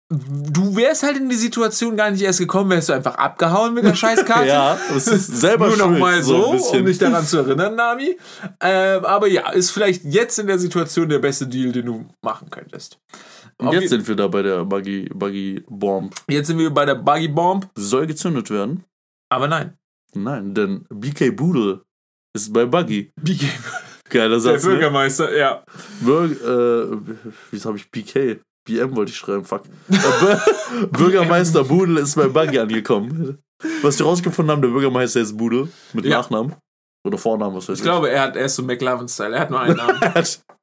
du 0.09 0.75
wärst 0.75 1.03
halt 1.03 1.17
in 1.17 1.29
die 1.29 1.35
Situation 1.35 1.97
gar 1.97 2.11
nicht 2.11 2.21
erst 2.21 2.39
gekommen, 2.39 2.69
wärst 2.69 2.89
du 2.89 2.93
einfach 2.93 3.15
abgehauen 3.15 3.73
mit 3.73 3.83
der 3.83 3.95
Scheißkarte. 3.95 4.47
Ja, 4.47 4.77
es 4.95 5.07
ist 5.07 5.27
selber 5.39 5.67
Nur 5.67 5.77
noch 5.77 5.85
schuld, 5.87 5.99
mal 5.99 6.13
ein 6.15 6.23
so, 6.23 6.51
bisschen. 6.51 6.79
um 6.81 6.85
dich 6.85 6.97
daran 6.97 7.25
zu 7.25 7.37
erinnern, 7.39 7.75
Nami. 7.75 8.17
Ähm, 8.61 9.05
aber 9.05 9.27
ja, 9.27 9.49
ist 9.51 9.71
vielleicht 9.71 10.03
jetzt 10.05 10.37
in 10.39 10.47
der 10.47 10.59
Situation 10.59 11.09
der 11.09 11.19
beste 11.19 11.47
Deal, 11.47 11.71
den 11.71 11.85
du 11.85 12.05
machen 12.23 12.49
könntest. 12.49 12.99
Und 13.57 13.71
jetzt 13.71 13.81
je- 13.83 13.87
sind 13.87 14.07
wir 14.07 14.15
da 14.15 14.27
bei 14.27 14.41
der 14.43 14.63
Buggy, 14.65 15.09
Buggy 15.13 15.63
Bomb. 15.67 16.13
jetzt 16.27 16.47
sind 16.47 16.59
wir 16.59 16.69
bei 16.69 16.85
der 16.85 16.95
Buggy 16.95 17.29
Bomb, 17.29 17.67
Soll 17.75 18.05
gezündet 18.05 18.49
werden? 18.51 18.83
aber 19.31 19.47
nein. 19.47 19.73
Nein, 20.13 20.53
denn 20.53 20.85
BK 20.89 21.31
Boodle 21.31 21.81
ist 22.33 22.53
bei 22.53 22.65
Buggy. 22.65 23.11
BK, 23.21 23.45
Geiler 24.09 24.29
der 24.29 24.39
Satz. 24.39 24.63
Ne? 24.63 24.69
Bürgermeister, 24.71 25.35
ja. 25.35 25.63
Bürg, 26.01 26.31
äh, 26.41 27.13
wieso 27.51 27.69
habe 27.69 27.77
ich 27.77 27.89
BK? 27.91 28.39
BM 28.65 28.95
wollte 28.95 29.11
ich 29.11 29.17
schreiben, 29.17 29.45
fuck. 29.45 29.63
Äh, 29.89 29.93
Bür- 29.95 30.87
Bürgermeister 30.87 31.63
Boodle 31.63 32.01
ist 32.01 32.15
bei 32.15 32.27
Buggy 32.27 32.59
angekommen. 32.59 33.37
Was 33.81 33.97
die 33.97 34.03
rausgefunden 34.03 34.51
haben, 34.51 34.61
der 34.61 34.69
Bürgermeister 34.69 35.21
ist 35.21 35.37
Boodle 35.37 35.69
mit 35.93 36.05
Ja. 36.05 36.17
Nachnamen. 36.17 36.55
Oder 37.07 37.17
Vornamen, 37.19 37.55
was 37.55 37.69
weiß 37.69 37.77
Ich 37.77 37.83
glaube, 37.83 38.09
er, 38.09 38.21
hat, 38.23 38.35
er 38.35 38.45
ist 38.45 38.55
so 38.55 38.63
McLovin-Style. 38.63 39.35
Er 39.35 39.41
hat 39.41 39.51
nur 39.51 39.59
einen 39.61 39.77
Namen. 39.77 39.99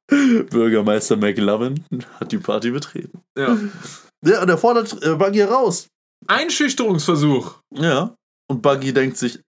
Bürgermeister 0.49 1.15
McLovin 1.15 1.83
hat 2.19 2.31
die 2.31 2.37
Party 2.37 2.71
betreten. 2.71 3.21
ja. 3.37 3.57
Ja, 4.25 4.41
und 4.41 4.47
er 4.49 4.57
fordert 4.57 5.03
äh, 5.05 5.15
Buggy 5.15 5.39
heraus. 5.39 5.87
Einschüchterungsversuch. 6.27 7.59
Ja. 7.75 8.15
Und 8.49 8.61
Buggy 8.61 8.93
denkt 8.93 9.17
sich, 9.17 9.39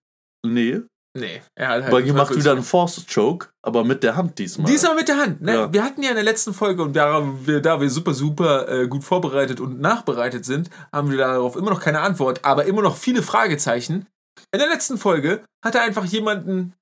nee. 0.46 0.82
Nee, 1.18 1.42
er 1.56 1.70
hat 1.70 1.82
halt. 1.84 1.92
Buggy 1.92 2.10
einen 2.10 2.18
macht 2.18 2.28
Teufels- 2.28 2.44
wieder 2.44 2.52
einen 2.52 2.64
Force 2.64 3.06
Choke, 3.12 3.48
aber 3.62 3.84
mit 3.86 4.04
der 4.04 4.16
Hand 4.18 4.38
diesmal. 4.38 4.70
Diesmal 4.70 4.96
mit 4.96 5.08
der 5.08 5.18
Hand. 5.18 5.42
Ne? 5.42 5.54
Ja. 5.54 5.74
Wir 5.74 5.84
hatten 5.84 6.04
ja 6.04 6.10
in 6.10 6.16
der 6.16 6.26
letzten 6.26 6.54
Folge 6.54 6.84
und 6.84 6.94
da 6.94 7.24
wir, 7.46 7.62
da 7.62 7.80
wir 7.80 7.90
super, 7.90 8.14
super 8.14 8.68
äh, 8.70 8.88
gut 8.88 9.04
vorbereitet 9.04 9.60
und 9.62 9.80
nachbereitet 9.80 10.44
sind, 10.44 10.70
haben 10.92 11.10
wir 11.10 11.18
darauf 11.18 11.56
immer 11.56 11.70
noch 11.72 11.80
keine 11.82 12.02
Antwort, 12.02 12.44
aber 12.44 12.66
immer 12.66 12.82
noch 12.82 12.98
viele 12.98 13.22
Fragezeichen. 13.22 14.08
In 14.52 14.60
der 14.60 14.68
letzten 14.68 14.98
Folge 14.98 15.42
hat 15.64 15.76
er 15.76 15.84
einfach 15.84 16.04
jemanden 16.06 16.74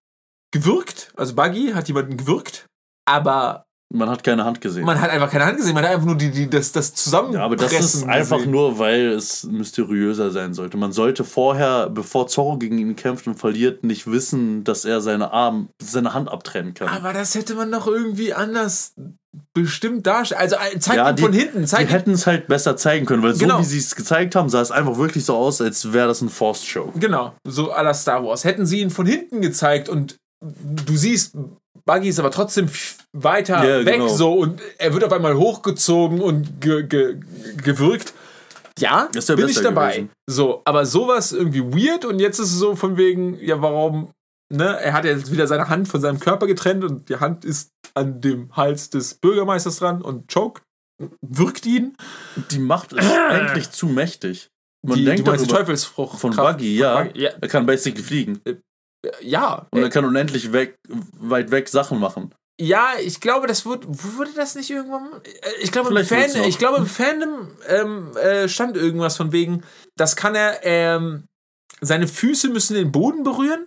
gewürgt, 0.52 1.12
also 1.16 1.36
Buggy 1.36 1.72
hat 1.74 1.88
jemanden 1.88 2.18
gewürgt, 2.18 2.66
aber 3.06 3.66
Man 3.94 4.10
hat 4.10 4.24
keine 4.24 4.44
Hand 4.44 4.60
gesehen. 4.60 4.86
Man 4.86 5.00
hat 5.00 5.10
einfach 5.12 5.30
keine 5.30 5.46
Hand 5.46 5.58
gesehen, 5.58 5.74
man 5.76 5.84
hat 5.84 5.92
einfach 5.92 6.06
nur 6.08 6.16
die, 6.18 6.32
die, 6.32 6.50
das, 6.50 6.72
das 6.72 6.94
Zusammenpressen 6.94 7.40
ja, 7.40 7.46
aber 7.46 7.56
das 7.56 7.72
ist 7.74 8.04
einfach 8.06 8.38
gesehen. 8.38 8.52
nur, 8.52 8.80
weil 8.80 9.10
es 9.12 9.44
mysteriöser 9.44 10.32
sein 10.32 10.54
sollte. 10.54 10.78
Man 10.78 10.92
sollte 10.92 11.24
vorher, 11.24 11.90
bevor 11.90 12.28
Zorro 12.28 12.58
gegen 12.58 12.78
ihn 12.80 12.96
kämpft 12.96 13.28
und 13.28 13.36
verliert, 13.36 13.84
nicht 13.84 14.08
wissen, 14.12 14.64
dass 14.64 14.84
er 14.86 15.00
seine 15.02 15.32
Arm, 15.32 15.70
seine 15.82 16.14
Hand 16.14 16.28
abtrennen 16.30 16.74
kann. 16.74 16.88
Aber 16.90 17.14
das 17.14 17.36
hätte 17.36 17.54
man 17.56 17.72
doch 17.72 17.88
irgendwie 17.88 18.34
anders 18.34 18.94
bestimmt 19.54 20.06
darstellen. 20.06 20.42
Also 20.42 20.56
äh, 20.56 20.80
zeig 20.80 20.98
Ja, 20.98 21.10
ihn 21.10 21.16
die- 21.16 21.22
von 21.22 21.34
hinten, 21.34 21.60
Die 21.62 21.66
zeig 21.68 21.82
ihn. 21.82 21.88
hätten 21.90 22.12
es 22.12 22.28
halt 22.28 22.48
besser 22.48 22.76
zeigen 22.78 23.06
können, 23.06 23.24
weil 23.24 23.34
Genau. 23.34 23.58
so 23.58 23.62
wie 23.62 23.66
sie 23.68 23.78
es 23.80 23.96
gezeigt 23.96 24.36
haben, 24.36 24.50
sah 24.50 24.62
es 24.62 24.72
einfach 24.72 24.98
wirklich 24.98 25.26
so 25.26 25.36
aus, 25.36 25.62
als 25.62 25.92
wäre 25.94 26.08
das 26.08 26.22
ein 26.22 26.30
Forced 26.30 26.66
Show. 26.68 26.92
Genau, 27.00 27.34
so 27.44 27.74
à 27.74 27.82
la 27.84 27.94
Star 27.94 28.24
Wars. 28.24 28.44
Hätten 28.44 28.66
sie 28.66 28.80
ihn 28.82 28.90
von 28.90 29.06
hinten 29.06 29.42
gezeigt 29.42 29.90
und 29.90 30.18
du 30.42 30.96
siehst, 30.98 31.36
Buggy 31.86 32.10
ist 32.10 32.20
aber 32.20 32.32
trotzdem 32.32 32.70
weiter 33.14 33.64
Ja, 33.64 33.86
weg 33.86 33.96
genau. 33.96 34.08
so 34.08 34.34
und 34.34 34.62
er 34.78 34.94
wird 34.94 35.04
auf 35.04 35.12
einmal 35.12 35.36
hochgezogen 35.36 36.22
und 36.22 36.62
ge 36.62 36.84
ge 36.88 37.20
gewirkt. 37.58 38.14
Ja, 38.80 39.08
bin 39.36 39.48
ich 39.50 39.62
dabei. 39.62 39.92
gewesen. 39.92 40.10
So, 40.28 40.62
aber 40.66 40.86
sowas 40.86 41.32
irgendwie 41.32 41.62
weird 41.62 42.06
und 42.06 42.20
jetzt 42.20 42.40
ist 42.40 42.52
es 42.54 42.58
so 42.58 42.76
von 42.76 42.98
wegen, 42.98 43.38
ja, 43.40 43.62
warum, 43.62 44.10
ne? 44.52 44.80
Er 44.82 44.94
hat 44.94 45.06
jetzt 45.06 45.32
wieder 45.32 45.46
seine 45.46 45.70
Hand 45.70 45.88
von 45.88 46.02
seinem 46.02 46.20
Körper 46.20 46.48
getrennt 46.48 46.84
und 46.84 47.08
die 47.10 47.18
Hand 47.18 47.46
ist 47.46 47.70
an 47.94 48.20
dem 48.22 48.50
Hals 48.56 48.90
des 48.90 49.14
Bürgermeisters 49.16 49.78
dran 49.78 50.02
und 50.02 50.32
choke, 50.34 50.62
wirkt 51.22 51.66
ihn. 51.68 51.96
Die 52.50 52.58
Macht 52.60 52.94
ist 52.94 53.06
eigentlich 53.30 53.70
zu 53.70 53.86
mächtig. 53.88 54.50
Man 54.86 54.98
die, 54.98 55.06
denkt 55.06 55.28
du 55.28 55.32
meinst 55.32 55.46
die 55.46 55.50
Teufelsfrucht. 55.50 56.20
von 56.20 56.32
Kraft- 56.32 56.58
Buggy, 56.58 56.78
ja. 56.78 57.04
Buggy, 57.04 57.22
ja. 57.22 57.30
Er 57.40 57.48
kann 57.48 57.66
basically 57.68 58.04
fliegen. 58.04 58.42
Ja, 59.22 59.68
Und 59.72 59.82
er 59.82 59.90
kann 59.90 60.06
unendlich 60.06 60.52
weg, 60.54 60.78
weit 61.20 61.52
weg 61.52 61.68
Sachen 61.70 62.00
machen. 62.00 62.34
Ja, 62.62 62.92
ich 63.02 63.20
glaube, 63.20 63.48
das 63.48 63.66
wird, 63.66 63.84
wurde 63.88 64.32
das 64.36 64.56
nicht 64.56 64.70
irgendwann. 64.70 65.10
äh, 65.24 65.50
Ich 65.62 65.72
glaube, 65.72 65.90
im, 65.98 66.06
Fan, 66.06 66.30
ich 66.48 66.58
glaube, 66.60 66.78
im 66.78 66.86
Fandom 66.86 67.50
ähm, 67.68 68.16
äh, 68.16 68.48
stand 68.48 68.78
irgendwas 68.78 69.18
von 69.18 69.32
wegen, 69.32 69.64
das 69.98 70.16
kann 70.16 70.36
er, 70.36 70.60
ähm, 70.64 71.24
seine 71.82 72.08
Füße 72.08 72.50
müssen 72.50 72.76
den 72.76 72.92
Boden 72.92 73.24
berühren, 73.24 73.66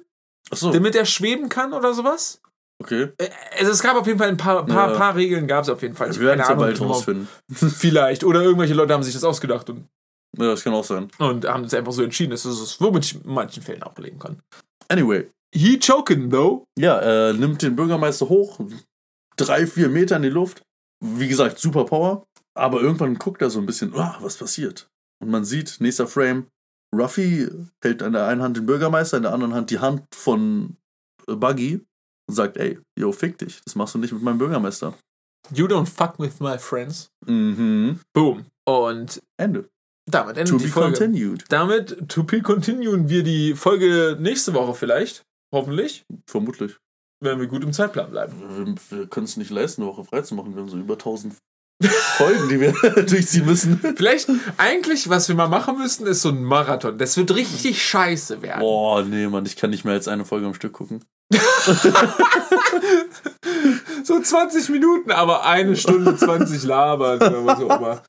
Achso, 0.50 0.70
damit 0.70 0.94
er 0.94 1.04
schweben 1.04 1.48
kann 1.48 1.72
oder 1.72 1.92
sowas. 1.94 2.40
okay. 2.80 3.08
Äh, 3.18 3.28
Also 3.58 3.72
es 3.72 3.82
gab 3.82 3.96
auf 3.96 4.06
jeden 4.06 4.18
Fall 4.20 4.28
ein 4.28 4.36
paar, 4.36 4.64
paar, 4.64 4.92
Ja. 4.92 4.96
paar 4.96 5.16
Regeln, 5.16 5.48
gab 5.48 5.64
es 5.64 5.68
auf 5.68 5.82
jeden 5.82 5.96
Fall. 5.96 6.10
Ich 6.12 6.20
Wir 6.20 6.28
werden 6.28 6.40
es 6.40 6.48
ja 6.48 6.54
bald 6.54 6.80
rausfinden. 6.80 7.28
Vielleicht. 7.52 8.22
Oder 8.24 8.42
irgendwelche 8.42 8.74
Leute 8.74 8.94
haben 8.94 9.02
sich 9.02 9.14
das 9.14 9.24
ausgedacht 9.24 9.68
und, 9.68 9.88
Ja, 10.38 10.46
das 10.46 10.62
kann 10.62 10.72
auch 10.72 10.84
sein. 10.84 11.08
und 11.18 11.44
haben 11.44 11.64
es 11.64 11.74
einfach 11.74 11.92
so 11.92 12.04
entschieden. 12.04 12.30
Das 12.30 12.46
ist 12.46 12.60
es, 12.60 12.80
womit 12.80 13.04
ich 13.04 13.14
in 13.16 13.22
manchen 13.32 13.62
Fällen 13.64 13.82
auch 13.82 13.98
leben 13.98 14.20
kann. 14.20 14.40
Anyway, 14.88 15.30
He 15.52 15.78
choken, 15.78 16.30
though. 16.30 16.64
ja, 16.78 16.98
er 16.98 17.32
nimmt 17.32 17.62
den 17.62 17.76
Bürgermeister 17.76 18.28
hoch, 18.28 18.60
drei, 19.36 19.66
vier 19.66 19.88
Meter 19.88 20.16
in 20.16 20.22
die 20.22 20.28
Luft. 20.28 20.62
Wie 21.02 21.28
gesagt, 21.28 21.58
super 21.58 21.84
Power. 21.84 22.26
Aber 22.54 22.80
irgendwann 22.80 23.16
guckt 23.16 23.42
er 23.42 23.50
so 23.50 23.58
ein 23.60 23.66
bisschen, 23.66 23.94
ah, 23.94 24.16
was 24.20 24.36
passiert? 24.36 24.88
Und 25.22 25.30
man 25.30 25.44
sieht, 25.44 25.76
nächster 25.80 26.06
Frame, 26.06 26.46
Ruffy 26.94 27.48
hält 27.82 28.02
an 28.02 28.12
der 28.12 28.26
einen 28.26 28.42
Hand 28.42 28.56
den 28.56 28.66
Bürgermeister, 28.66 29.16
in 29.18 29.22
der 29.24 29.32
anderen 29.32 29.54
Hand 29.54 29.70
die 29.70 29.78
Hand 29.78 30.02
von 30.14 30.76
äh, 31.28 31.34
Buggy 31.34 31.80
und 32.28 32.34
sagt, 32.34 32.56
ey, 32.56 32.78
yo, 32.98 33.12
fick 33.12 33.38
dich, 33.38 33.60
das 33.64 33.74
machst 33.74 33.94
du 33.94 33.98
nicht 33.98 34.12
mit 34.12 34.22
meinem 34.22 34.38
Bürgermeister. 34.38 34.94
You 35.52 35.66
don't 35.66 35.86
fuck 35.86 36.18
with 36.18 36.40
my 36.40 36.58
friends. 36.58 37.10
Mhm. 37.26 38.00
Boom. 38.14 38.46
Und 38.66 39.22
Ende. 39.38 39.68
Damit 40.10 40.36
endet 40.36 40.48
To 40.52 40.58
die 40.58 40.68
Folge. 40.68 40.98
continued. 40.98 41.44
Damit, 41.48 42.08
to 42.08 42.22
be 42.24 42.40
continuen 42.42 43.08
wir 43.08 43.22
die 43.22 43.54
Folge 43.54 44.16
nächste 44.20 44.54
Woche 44.54 44.74
vielleicht. 44.74 45.22
Hoffentlich. 45.54 46.04
Vermutlich. 46.26 46.76
Wenn 47.20 47.40
wir 47.40 47.46
gut 47.46 47.64
im 47.64 47.72
Zeitplan 47.72 48.10
bleiben. 48.10 48.32
Wir, 48.90 48.98
wir 48.98 49.06
können 49.08 49.24
es 49.24 49.36
nicht 49.36 49.50
leisten, 49.50 49.82
eine 49.82 49.90
Woche 49.90 50.04
frei 50.04 50.20
zu 50.22 50.34
machen. 50.34 50.54
Wir 50.54 50.62
haben 50.62 50.68
so 50.68 50.76
über 50.78 50.94
1000 50.94 51.34
Folgen, 52.16 52.48
die 52.48 52.60
wir 52.60 52.72
durchziehen 53.04 53.46
müssen. 53.46 53.78
Vielleicht, 53.96 54.28
eigentlich, 54.58 55.08
was 55.08 55.28
wir 55.28 55.34
mal 55.34 55.48
machen 55.48 55.78
müssten, 55.78 56.06
ist 56.06 56.22
so 56.22 56.28
ein 56.30 56.42
Marathon. 56.42 56.98
Das 56.98 57.16
wird 57.16 57.34
richtig 57.34 57.82
scheiße 57.82 58.42
werden. 58.42 58.60
Boah, 58.60 59.02
nee, 59.02 59.26
Mann, 59.26 59.44
ich 59.46 59.56
kann 59.56 59.70
nicht 59.70 59.84
mehr 59.84 59.94
als 59.94 60.08
eine 60.08 60.24
Folge 60.24 60.46
am 60.46 60.54
Stück 60.54 60.72
gucken. 60.72 61.04
So 64.04 64.20
20 64.20 64.68
Minuten, 64.68 65.10
aber 65.10 65.44
eine 65.44 65.76
Stunde 65.76 66.16
20 66.16 66.62
labert. 66.64 67.22
oder 67.22 67.44
was 67.44 67.58
auch 67.60 67.80
immer. 67.80 68.02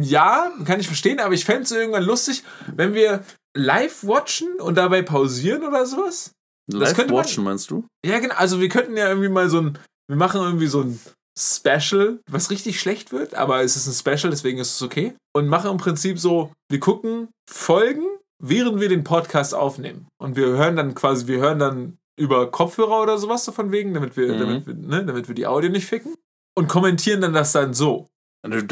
Ja, 0.00 0.50
kann 0.64 0.80
ich 0.80 0.86
verstehen, 0.86 1.20
aber 1.20 1.34
ich 1.34 1.44
fände 1.44 1.62
es 1.62 1.70
irgendwann 1.70 2.02
lustig, 2.04 2.42
wenn 2.74 2.94
wir 2.94 3.22
live 3.56 4.04
watchen 4.04 4.48
und 4.60 4.76
dabei 4.76 5.02
pausieren 5.02 5.62
oder 5.64 5.86
sowas. 5.86 6.32
Live 6.70 6.96
man- 6.96 7.10
watchen, 7.10 7.44
meinst 7.44 7.70
du? 7.70 7.84
Ja, 8.04 8.18
genau. 8.18 8.34
Also 8.34 8.60
wir 8.60 8.68
könnten 8.68 8.96
ja 8.96 9.08
irgendwie 9.08 9.28
mal 9.28 9.48
so 9.48 9.60
ein, 9.60 9.78
wir 10.08 10.16
machen 10.16 10.40
irgendwie 10.40 10.66
so 10.66 10.80
ein 10.80 10.98
Special, 11.38 12.18
was 12.30 12.50
richtig 12.50 12.80
schlecht 12.80 13.12
wird, 13.12 13.34
aber 13.34 13.62
es 13.62 13.76
ist 13.76 13.86
ein 13.86 13.92
Special, 13.92 14.30
deswegen 14.30 14.58
ist 14.58 14.74
es 14.74 14.82
okay. 14.82 15.14
Und 15.34 15.48
machen 15.48 15.70
im 15.70 15.76
Prinzip 15.78 16.18
so, 16.18 16.52
wir 16.70 16.80
gucken 16.80 17.28
Folgen, 17.50 18.04
während 18.42 18.80
wir 18.80 18.88
den 18.88 19.04
Podcast 19.04 19.54
aufnehmen. 19.54 20.06
Und 20.20 20.36
wir 20.36 20.46
hören 20.46 20.76
dann 20.76 20.94
quasi, 20.94 21.26
wir 21.26 21.38
hören 21.38 21.58
dann 21.58 21.98
über 22.18 22.50
Kopfhörer 22.50 23.02
oder 23.02 23.18
sowas 23.18 23.44
so 23.44 23.52
von 23.52 23.72
wegen, 23.72 23.94
damit 23.94 24.16
wir, 24.16 24.34
Mhm. 24.34 24.38
damit 24.38 24.66
wir, 24.66 24.74
ne, 24.74 25.04
damit 25.04 25.28
wir 25.28 25.34
die 25.34 25.46
Audio 25.46 25.70
nicht 25.70 25.86
ficken. 25.86 26.14
Und 26.56 26.68
kommentieren 26.68 27.20
dann 27.20 27.32
das 27.32 27.52
dann 27.52 27.74
so. 27.74 28.06
Also, 28.42 28.64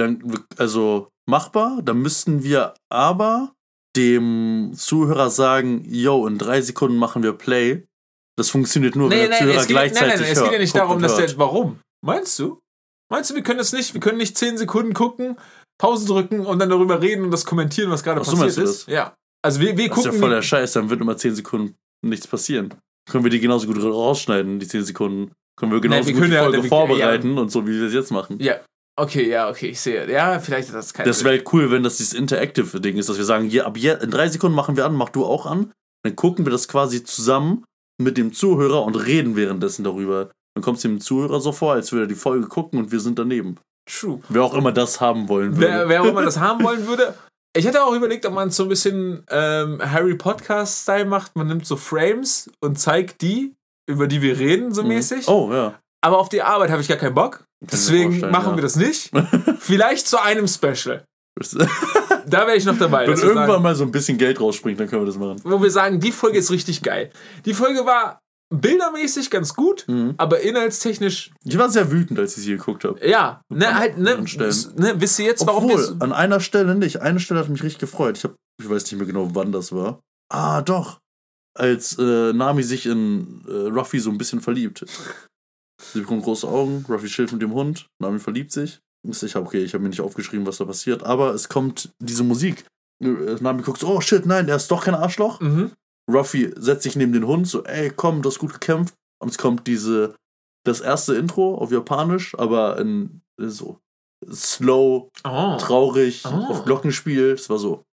also 0.56 1.08
machbar, 1.28 1.80
dann 1.82 1.98
müssten 1.98 2.42
wir 2.44 2.74
aber 2.90 3.52
dem 3.96 4.72
Zuhörer 4.74 5.30
sagen, 5.30 5.84
yo, 5.88 6.26
in 6.26 6.38
drei 6.38 6.60
Sekunden 6.62 6.96
machen 6.96 7.22
wir 7.22 7.32
Play. 7.32 7.84
Das 8.38 8.50
funktioniert 8.50 8.96
nur, 8.96 9.10
wenn 9.10 9.28
der 9.30 9.38
Zuhörer 9.38 9.56
es 9.60 9.66
geht, 9.66 9.76
nein, 9.76 9.88
gleichzeitig 9.90 10.20
nein, 10.20 10.32
es 10.32 10.36
hört, 10.38 10.46
geht 10.46 10.52
ja 10.54 10.58
nicht 10.60 10.76
darum, 10.76 11.02
dass 11.02 11.16
der. 11.16 11.36
Warum? 11.38 11.80
Meinst 12.04 12.38
du? 12.38 12.58
Meinst 13.10 13.30
du, 13.30 13.34
wir 13.34 13.42
können 13.42 13.58
das 13.58 13.72
nicht? 13.72 13.92
Wir 13.92 14.00
können 14.00 14.18
nicht 14.18 14.38
10 14.38 14.56
Sekunden 14.56 14.94
gucken, 14.94 15.36
Pause 15.78 16.06
drücken 16.06 16.40
und 16.46 16.58
dann 16.58 16.70
darüber 16.70 17.02
reden 17.02 17.24
und 17.24 17.30
das 17.30 17.44
kommentieren, 17.44 17.90
was 17.90 18.02
gerade 18.02 18.24
so, 18.24 18.36
passiert 18.36 18.66
ist? 18.68 18.88
Ja. 18.88 19.14
Also 19.44 19.60
wir, 19.60 19.76
wir 19.76 19.88
Das 19.88 19.98
ist 19.98 20.04
ja 20.04 20.10
gucken. 20.10 20.20
voll 20.20 20.30
der 20.30 20.42
Scheiß, 20.42 20.72
dann 20.72 20.88
wird 20.88 21.00
immer 21.00 21.16
10 21.16 21.34
Sekunden 21.34 21.74
nichts 22.06 22.26
passieren. 22.26 22.74
Können 23.10 23.24
wir 23.24 23.30
die 23.30 23.40
genauso 23.40 23.66
gut 23.66 23.82
rausschneiden, 23.82 24.58
die 24.58 24.66
10 24.68 24.84
Sekunden. 24.84 25.32
Können 25.58 25.72
wir 25.72 25.80
genauso 25.80 26.06
wir 26.08 26.14
gut 26.14 26.24
die 26.24 26.30
ja- 26.32 26.42
Folge 26.42 26.62
wir- 26.62 26.68
vorbereiten 26.68 27.38
und 27.38 27.50
so, 27.50 27.66
wie 27.66 27.78
wir 27.78 27.86
es 27.86 27.94
jetzt 27.94 28.10
machen. 28.10 28.38
ja. 28.40 28.54
Okay, 28.94 29.26
ja, 29.30 29.48
okay, 29.48 29.68
ich 29.68 29.80
sehe. 29.80 30.06
Ja, 30.10 30.38
vielleicht 30.38 30.68
ist 30.68 30.74
das 30.74 30.92
kein 30.92 31.06
Das 31.06 31.24
wäre 31.24 31.42
cool, 31.54 31.70
wenn 31.70 31.82
das 31.82 31.96
dieses 31.96 32.12
Interactive-Ding 32.12 32.98
ist, 32.98 33.08
dass 33.08 33.16
wir 33.16 33.24
sagen, 33.24 33.48
hier, 33.48 33.66
ab 33.66 33.78
je, 33.78 33.96
in 34.02 34.10
drei 34.10 34.28
Sekunden 34.28 34.54
machen 34.54 34.76
wir 34.76 34.84
an, 34.84 34.94
mach 34.94 35.08
du 35.08 35.24
auch 35.24 35.46
an. 35.46 35.72
Dann 36.04 36.14
gucken 36.14 36.44
wir 36.44 36.50
das 36.52 36.68
quasi 36.68 37.02
zusammen 37.02 37.64
mit 37.98 38.18
dem 38.18 38.34
Zuhörer 38.34 38.82
und 38.84 38.96
reden 38.96 39.34
währenddessen 39.34 39.82
darüber. 39.82 40.30
Dann 40.54 40.62
kommt 40.62 40.76
es 40.76 40.82
dem 40.82 41.00
Zuhörer 41.00 41.40
so 41.40 41.52
vor, 41.52 41.72
als 41.72 41.90
würde 41.90 42.04
er 42.04 42.08
die 42.08 42.14
Folge 42.14 42.46
gucken 42.48 42.78
und 42.78 42.92
wir 42.92 43.00
sind 43.00 43.18
daneben. 43.18 43.56
True. 43.90 44.20
Wer 44.28 44.44
auch 44.44 44.52
immer 44.52 44.72
das 44.72 45.00
haben 45.00 45.26
wollen 45.30 45.58
Wer, 45.58 45.72
würde. 45.72 45.88
wer 45.88 46.02
auch 46.02 46.06
immer 46.08 46.22
das 46.22 46.36
haben 46.38 46.62
wollen 46.62 46.86
würde. 46.86 47.14
Ich 47.54 47.66
hätte 47.66 47.84
auch 47.84 47.92
überlegt, 47.92 48.24
ob 48.24 48.32
man 48.32 48.50
so 48.50 48.62
ein 48.62 48.68
bisschen 48.70 49.24
ähm, 49.28 49.78
Harry 49.82 50.14
Podcast-Style 50.14 51.04
macht. 51.04 51.36
Man 51.36 51.48
nimmt 51.48 51.66
so 51.66 51.76
Frames 51.76 52.50
und 52.60 52.78
zeigt 52.78 53.20
die, 53.20 53.54
über 53.86 54.06
die 54.06 54.22
wir 54.22 54.38
reden, 54.38 54.72
so 54.72 54.82
mäßig. 54.82 55.28
Oh, 55.28 55.52
ja. 55.52 55.78
Aber 56.00 56.18
auf 56.18 56.30
die 56.30 56.42
Arbeit 56.42 56.70
habe 56.70 56.80
ich 56.80 56.88
gar 56.88 56.96
keinen 56.96 57.14
Bock. 57.14 57.44
Deswegen 57.60 58.20
machen 58.30 58.50
ja. 58.50 58.56
wir 58.56 58.62
das 58.62 58.76
nicht. 58.76 59.10
Vielleicht 59.58 60.08
zu 60.08 60.20
einem 60.20 60.48
Special. 60.48 61.04
Wenn 61.36 61.68
Da 62.26 62.46
wäre 62.46 62.56
ich 62.56 62.64
noch 62.64 62.78
dabei. 62.78 63.06
wir 63.06 63.16
irgendwann 63.16 63.46
sagen, 63.46 63.62
mal 63.62 63.74
so 63.74 63.84
ein 63.84 63.90
bisschen 63.90 64.16
Geld 64.16 64.40
rausspringt, 64.40 64.78
dann 64.78 64.88
können 64.88 65.02
wir 65.02 65.06
das 65.06 65.16
machen. 65.16 65.40
wo 65.44 65.60
wir 65.60 65.70
sagen, 65.70 66.00
die 66.00 66.12
Folge 66.12 66.38
ist 66.38 66.50
richtig 66.50 66.82
geil. 66.82 67.10
Die 67.44 67.52
Folge 67.52 67.84
war 67.84 68.21
bildermäßig 68.52 69.30
ganz 69.30 69.54
gut, 69.54 69.84
Mhm. 69.88 70.14
aber 70.18 70.40
inhaltstechnisch, 70.40 71.30
Ich 71.44 71.58
war 71.58 71.70
sehr 71.70 71.90
wütend, 71.90 72.18
als 72.18 72.36
ich 72.36 72.44
sie 72.44 72.52
geguckt 72.56 72.84
habe. 72.84 73.04
ja, 73.06 73.40
ne, 73.48 73.74
halt, 73.74 73.98
ne, 73.98 74.16
ne, 74.16 74.94
wisst 75.00 75.18
ihr 75.18 75.24
jetzt, 75.26 75.46
warum 75.46 75.70
Obwohl, 75.70 75.96
an 76.00 76.12
einer 76.12 76.40
Stelle 76.40 76.74
nicht. 76.74 77.00
Eine 77.00 77.18
Stelle 77.20 77.40
hat 77.40 77.48
mich 77.48 77.62
richtig 77.62 77.80
gefreut. 77.80 78.18
Ich, 78.18 78.24
hab, 78.24 78.34
ich 78.60 78.68
weiß 78.68 78.84
nicht 78.84 78.96
mehr 78.98 79.06
genau, 79.06 79.34
wann 79.34 79.52
das 79.52 79.72
war. 79.72 80.00
Ah, 80.30 80.62
doch. 80.62 80.98
Als 81.54 81.98
äh, 81.98 82.32
Nami 82.32 82.62
sich 82.62 82.86
in 82.86 83.42
äh, 83.48 83.68
Ruffy 83.68 83.98
so 84.00 84.10
ein 84.10 84.18
bisschen 84.18 84.40
verliebt. 84.40 84.84
Sie 85.92 86.00
bekommt 86.00 86.22
große 86.22 86.46
Augen, 86.48 86.84
Ruffy 86.88 87.08
chillt 87.08 87.32
mit 87.32 87.42
dem 87.42 87.52
Hund, 87.52 87.86
Nami 88.00 88.18
verliebt 88.18 88.52
sich. 88.52 88.80
Ich 89.04 89.34
habe 89.34 89.46
okay, 89.46 89.64
ich 89.64 89.74
habe 89.74 89.82
mir 89.82 89.90
nicht 89.90 90.00
aufgeschrieben, 90.00 90.46
was 90.46 90.58
da 90.58 90.64
passiert, 90.64 91.02
aber 91.02 91.34
es 91.34 91.48
kommt 91.48 91.90
diese 91.98 92.22
Musik. 92.22 92.64
Äh, 93.02 93.36
Nami 93.40 93.62
guckt 93.62 93.80
so, 93.80 93.88
oh 93.88 94.00
shit, 94.00 94.24
nein, 94.26 94.48
er 94.48 94.56
ist 94.56 94.70
doch 94.70 94.84
kein 94.84 94.94
Arschloch. 94.94 95.40
Mhm. 95.40 95.72
Ruffy 96.10 96.52
setzt 96.56 96.82
sich 96.82 96.96
neben 96.96 97.12
den 97.12 97.26
Hund, 97.26 97.46
so, 97.46 97.64
ey, 97.64 97.90
komm, 97.90 98.22
du 98.22 98.28
hast 98.28 98.38
gut 98.38 98.52
gekämpft. 98.52 98.94
Und 99.20 99.30
es 99.30 99.38
kommt 99.38 99.66
diese, 99.66 100.14
das 100.66 100.80
erste 100.80 101.14
Intro 101.14 101.54
auf 101.56 101.70
Japanisch, 101.70 102.34
aber 102.38 102.78
in 102.78 103.22
so 103.38 103.78
slow, 104.30 105.08
Oh. 105.24 105.56
traurig, 105.58 106.22
Oh. 106.26 106.28
auf 106.50 106.64
Glockenspiel. 106.64 107.36
Das 107.36 107.48
war 107.50 107.58
so, 107.58 107.84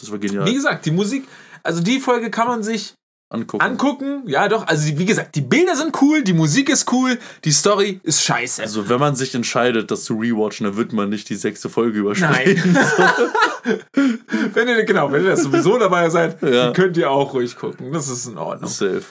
das 0.00 0.10
war 0.10 0.18
genial. 0.18 0.46
Wie 0.46 0.54
gesagt, 0.54 0.84
die 0.86 0.90
Musik, 0.90 1.26
also 1.62 1.80
die 1.82 2.00
Folge 2.00 2.30
kann 2.30 2.48
man 2.48 2.62
sich 2.62 2.94
Angucken. 3.30 3.64
angucken. 3.64 4.22
Ja, 4.26 4.46
doch, 4.48 4.66
also 4.66 4.86
wie 4.96 5.04
gesagt, 5.04 5.34
die 5.34 5.40
Bilder 5.40 5.74
sind 5.74 6.00
cool, 6.02 6.22
die 6.22 6.34
Musik 6.34 6.68
ist 6.68 6.92
cool, 6.92 7.18
die 7.44 7.50
Story 7.50 7.98
ist 8.04 8.22
scheiße. 8.22 8.62
also, 8.62 8.88
wenn 8.88 9.00
man 9.00 9.16
sich 9.16 9.34
entscheidet, 9.34 9.90
das 9.90 10.04
zu 10.04 10.14
rewatchen, 10.18 10.66
dann 10.66 10.76
wird 10.76 10.92
man 10.92 11.08
nicht 11.08 11.28
die 11.30 11.34
sechste 11.34 11.68
Folge 11.68 11.98
überspringen. 12.00 12.60
Nein. 12.72 12.76
wenn 14.54 14.68
ihr, 14.68 14.84
genau, 14.84 15.10
wenn 15.10 15.24
ihr 15.24 15.30
das 15.30 15.42
sowieso 15.42 15.78
dabei 15.78 16.10
seid, 16.10 16.40
Ja. 16.42 16.50
dann 16.66 16.72
könnt 16.74 16.96
ihr 16.96 17.10
auch 17.10 17.34
ruhig 17.34 17.56
gucken. 17.56 17.92
Das 17.92 18.08
ist 18.08 18.26
in 18.26 18.38
Ordnung. 18.38 18.70
Safe. 18.70 19.02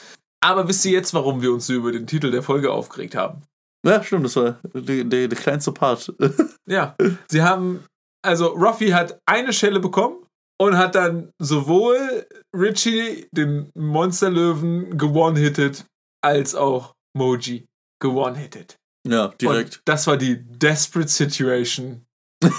Aber 0.41 0.67
wisst 0.67 0.85
ihr 0.85 0.91
jetzt, 0.91 1.13
warum 1.13 1.41
wir 1.41 1.51
uns 1.51 1.67
so 1.67 1.73
über 1.73 1.91
den 1.91 2.05
Titel 2.07 2.31
der 2.31 2.43
Folge 2.43 2.71
aufgeregt 2.71 3.15
haben? 3.15 3.41
Ja, 3.85 4.01
stimmt, 4.03 4.25
das 4.25 4.35
war 4.37 4.57
der 4.73 5.27
kleinste 5.29 5.71
Part. 5.71 6.13
Ja, 6.65 6.95
sie 7.27 7.41
haben, 7.41 7.83
also 8.21 8.47
Ruffy 8.47 8.91
hat 8.91 9.19
eine 9.25 9.51
Schelle 9.51 9.81
bekommen 9.81 10.15
und 10.61 10.77
hat 10.77 10.95
dann 10.95 11.31
sowohl 11.41 12.25
Richie, 12.55 13.27
den 13.31 13.69
Monsterlöwen, 13.75 14.97
gewone-hitted, 14.97 15.85
als 16.23 16.55
auch 16.55 16.93
Moji 17.17 17.65
gewone-hitted. 18.01 18.75
Ja, 19.07 19.27
direkt. 19.39 19.77
Und 19.77 19.81
das 19.85 20.07
war 20.07 20.17
die 20.17 20.37
Desperate 20.43 21.09
Situation. 21.09 22.03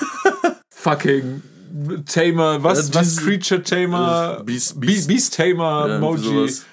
Fucking 0.75 1.43
Tamer, 2.07 2.63
was, 2.63 2.89
Ja, 2.91 2.95
was 3.01 3.17
Creature 3.17 3.63
Tamer, 3.63 4.43
Beast- 4.45 4.79
Beast, 4.81 5.09
Beast 5.09 5.35
Tamer, 5.35 5.89
Ja, 5.89 5.99
Moji 5.99 6.23
sowas. 6.49 6.67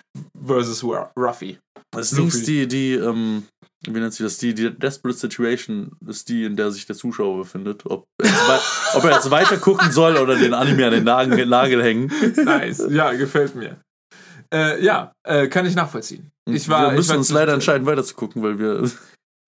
versus 0.45 0.83
Ru- 0.83 1.07
Ruffy. 1.17 1.57
Das 1.93 2.11
ist 2.13 2.47
die, 2.47 2.67
die, 2.67 2.93
ähm, 2.93 3.43
wie 3.87 3.99
nennt 3.99 4.13
sich 4.13 4.23
das? 4.23 4.37
Die, 4.37 4.53
die 4.53 4.77
Desperate 4.77 5.17
Situation 5.17 5.91
ist 6.07 6.29
die, 6.29 6.45
in 6.45 6.55
der 6.55 6.71
sich 6.71 6.85
der 6.85 6.95
Zuschauer 6.95 7.37
befindet. 7.39 7.85
Ob 7.85 8.05
er 8.19 8.27
jetzt, 8.27 8.71
ob 8.95 9.03
er 9.03 9.11
jetzt 9.11 9.31
weiter 9.31 9.57
gucken 9.57 9.91
soll 9.91 10.17
oder 10.17 10.35
den 10.35 10.53
Anime 10.53 10.85
an 10.85 10.91
den 10.91 11.03
Nagel, 11.03 11.45
Nagel 11.45 11.83
hängen. 11.83 12.11
Nice, 12.35 12.85
ja, 12.89 13.11
gefällt 13.13 13.55
mir. 13.55 13.81
Äh, 14.53 14.83
ja, 14.83 15.13
äh, 15.23 15.47
kann 15.47 15.65
ich 15.65 15.75
nachvollziehen. 15.75 16.31
Ich 16.45 16.67
war, 16.69 16.91
wir 16.91 16.97
müssen 16.97 17.09
war 17.09 17.17
uns 17.17 17.31
leider 17.31 17.53
entscheiden, 17.53 17.87
weiter 17.87 18.03
zu 18.03 18.15
gucken, 18.15 18.43
weil 18.43 18.59
wir. 18.59 18.89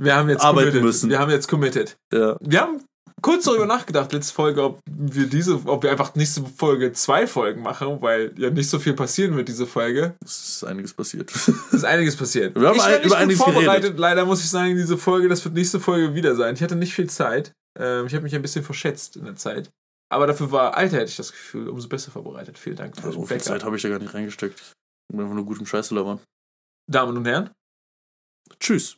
Wir 0.02 0.16
haben 0.16 0.30
jetzt 0.30 0.42
arbeiten 0.44 0.70
committed. 0.70 0.84
müssen. 0.84 1.10
Wir 1.10 1.20
haben 1.20 1.32
jetzt 1.32 1.48
committed. 1.48 1.98
Ja, 2.12 2.38
Wir 2.40 2.62
haben 2.62 2.84
kurz 3.24 3.46
darüber 3.46 3.66
nachgedacht, 3.66 4.14
letzte 4.14 4.34
Folge, 4.34 4.64
ob 4.64 4.80
wir 4.86 5.26
diese, 5.26 5.56
ob 5.66 5.82
wir 5.82 5.90
einfach 5.90 6.14
nächste 6.14 6.44
Folge 6.44 6.92
zwei 6.94 7.26
Folgen 7.26 7.64
machen, 7.64 8.00
weil 8.02 8.34
ja 8.38 8.52
nicht 8.52 8.70
so 8.70 8.78
viel 8.78 8.94
passieren 8.94 9.36
wird, 9.36 9.48
diese 9.48 9.66
Folge. 9.66 10.16
es 10.24 10.58
ist 10.58 10.64
einiges 10.64 10.94
passiert. 10.94 11.32
Es 11.32 11.48
ist 11.48 11.86
einiges 11.86 12.16
passiert. 12.16 12.56
Wir 12.56 12.68
haben 12.68 12.78
ich 12.78 12.84
bin 12.84 12.92
nicht 12.92 13.06
über 13.06 13.16
gut 13.16 13.22
einiges 13.24 13.42
vorbereitet, 13.42 13.82
geredet. 13.82 14.00
leider 14.00 14.26
muss 14.26 14.44
ich 14.44 14.50
sagen, 14.50 14.76
diese 14.76 14.98
Folge, 14.98 15.28
das 15.28 15.44
wird 15.44 15.56
nächste 15.56 15.80
Folge 15.80 16.14
wieder 16.14 16.36
sein. 16.36 16.54
Ich 16.54 16.62
hatte 16.62 16.76
nicht 16.76 16.94
viel 16.94 17.10
Zeit. 17.10 17.52
Ähm, 17.80 18.06
ich 18.06 18.14
habe 18.14 18.24
mich 18.24 18.36
ein 18.36 18.42
bisschen 18.44 18.64
verschätzt 18.64 19.16
in 19.16 19.26
der 19.26 19.36
Zeit. 19.36 19.72
Aber 20.12 20.28
dafür 20.28 20.52
war, 20.52 20.78
Alter, 20.78 20.98
hätte 20.98 21.10
ich 21.10 21.18
das 21.18 21.32
Gefühl, 21.32 21.68
umso 21.70 21.90
besser 21.90 22.12
vorbereitet. 22.12 22.60
Vielen 22.60 22.76
Dank 22.76 22.96
für 22.96 23.08
Also, 23.08 23.22
so 23.22 23.26
viel 23.26 23.38
Backup. 23.38 23.48
Zeit 23.48 23.64
habe 23.64 23.76
ich 23.76 23.82
da 23.82 23.90
gar 23.90 24.00
nicht 24.00 24.14
reingesteckt. 24.14 24.60
Ich 24.60 24.74
bin 25.12 25.22
einfach 25.22 25.34
nur 25.34 25.46
gut 25.46 25.60
im 25.60 25.66
Scheiße 25.66 25.96
labern. 25.96 26.20
Damen 26.88 27.18
und 27.18 27.26
Herren, 27.26 27.50
Tschüss. 28.60 28.98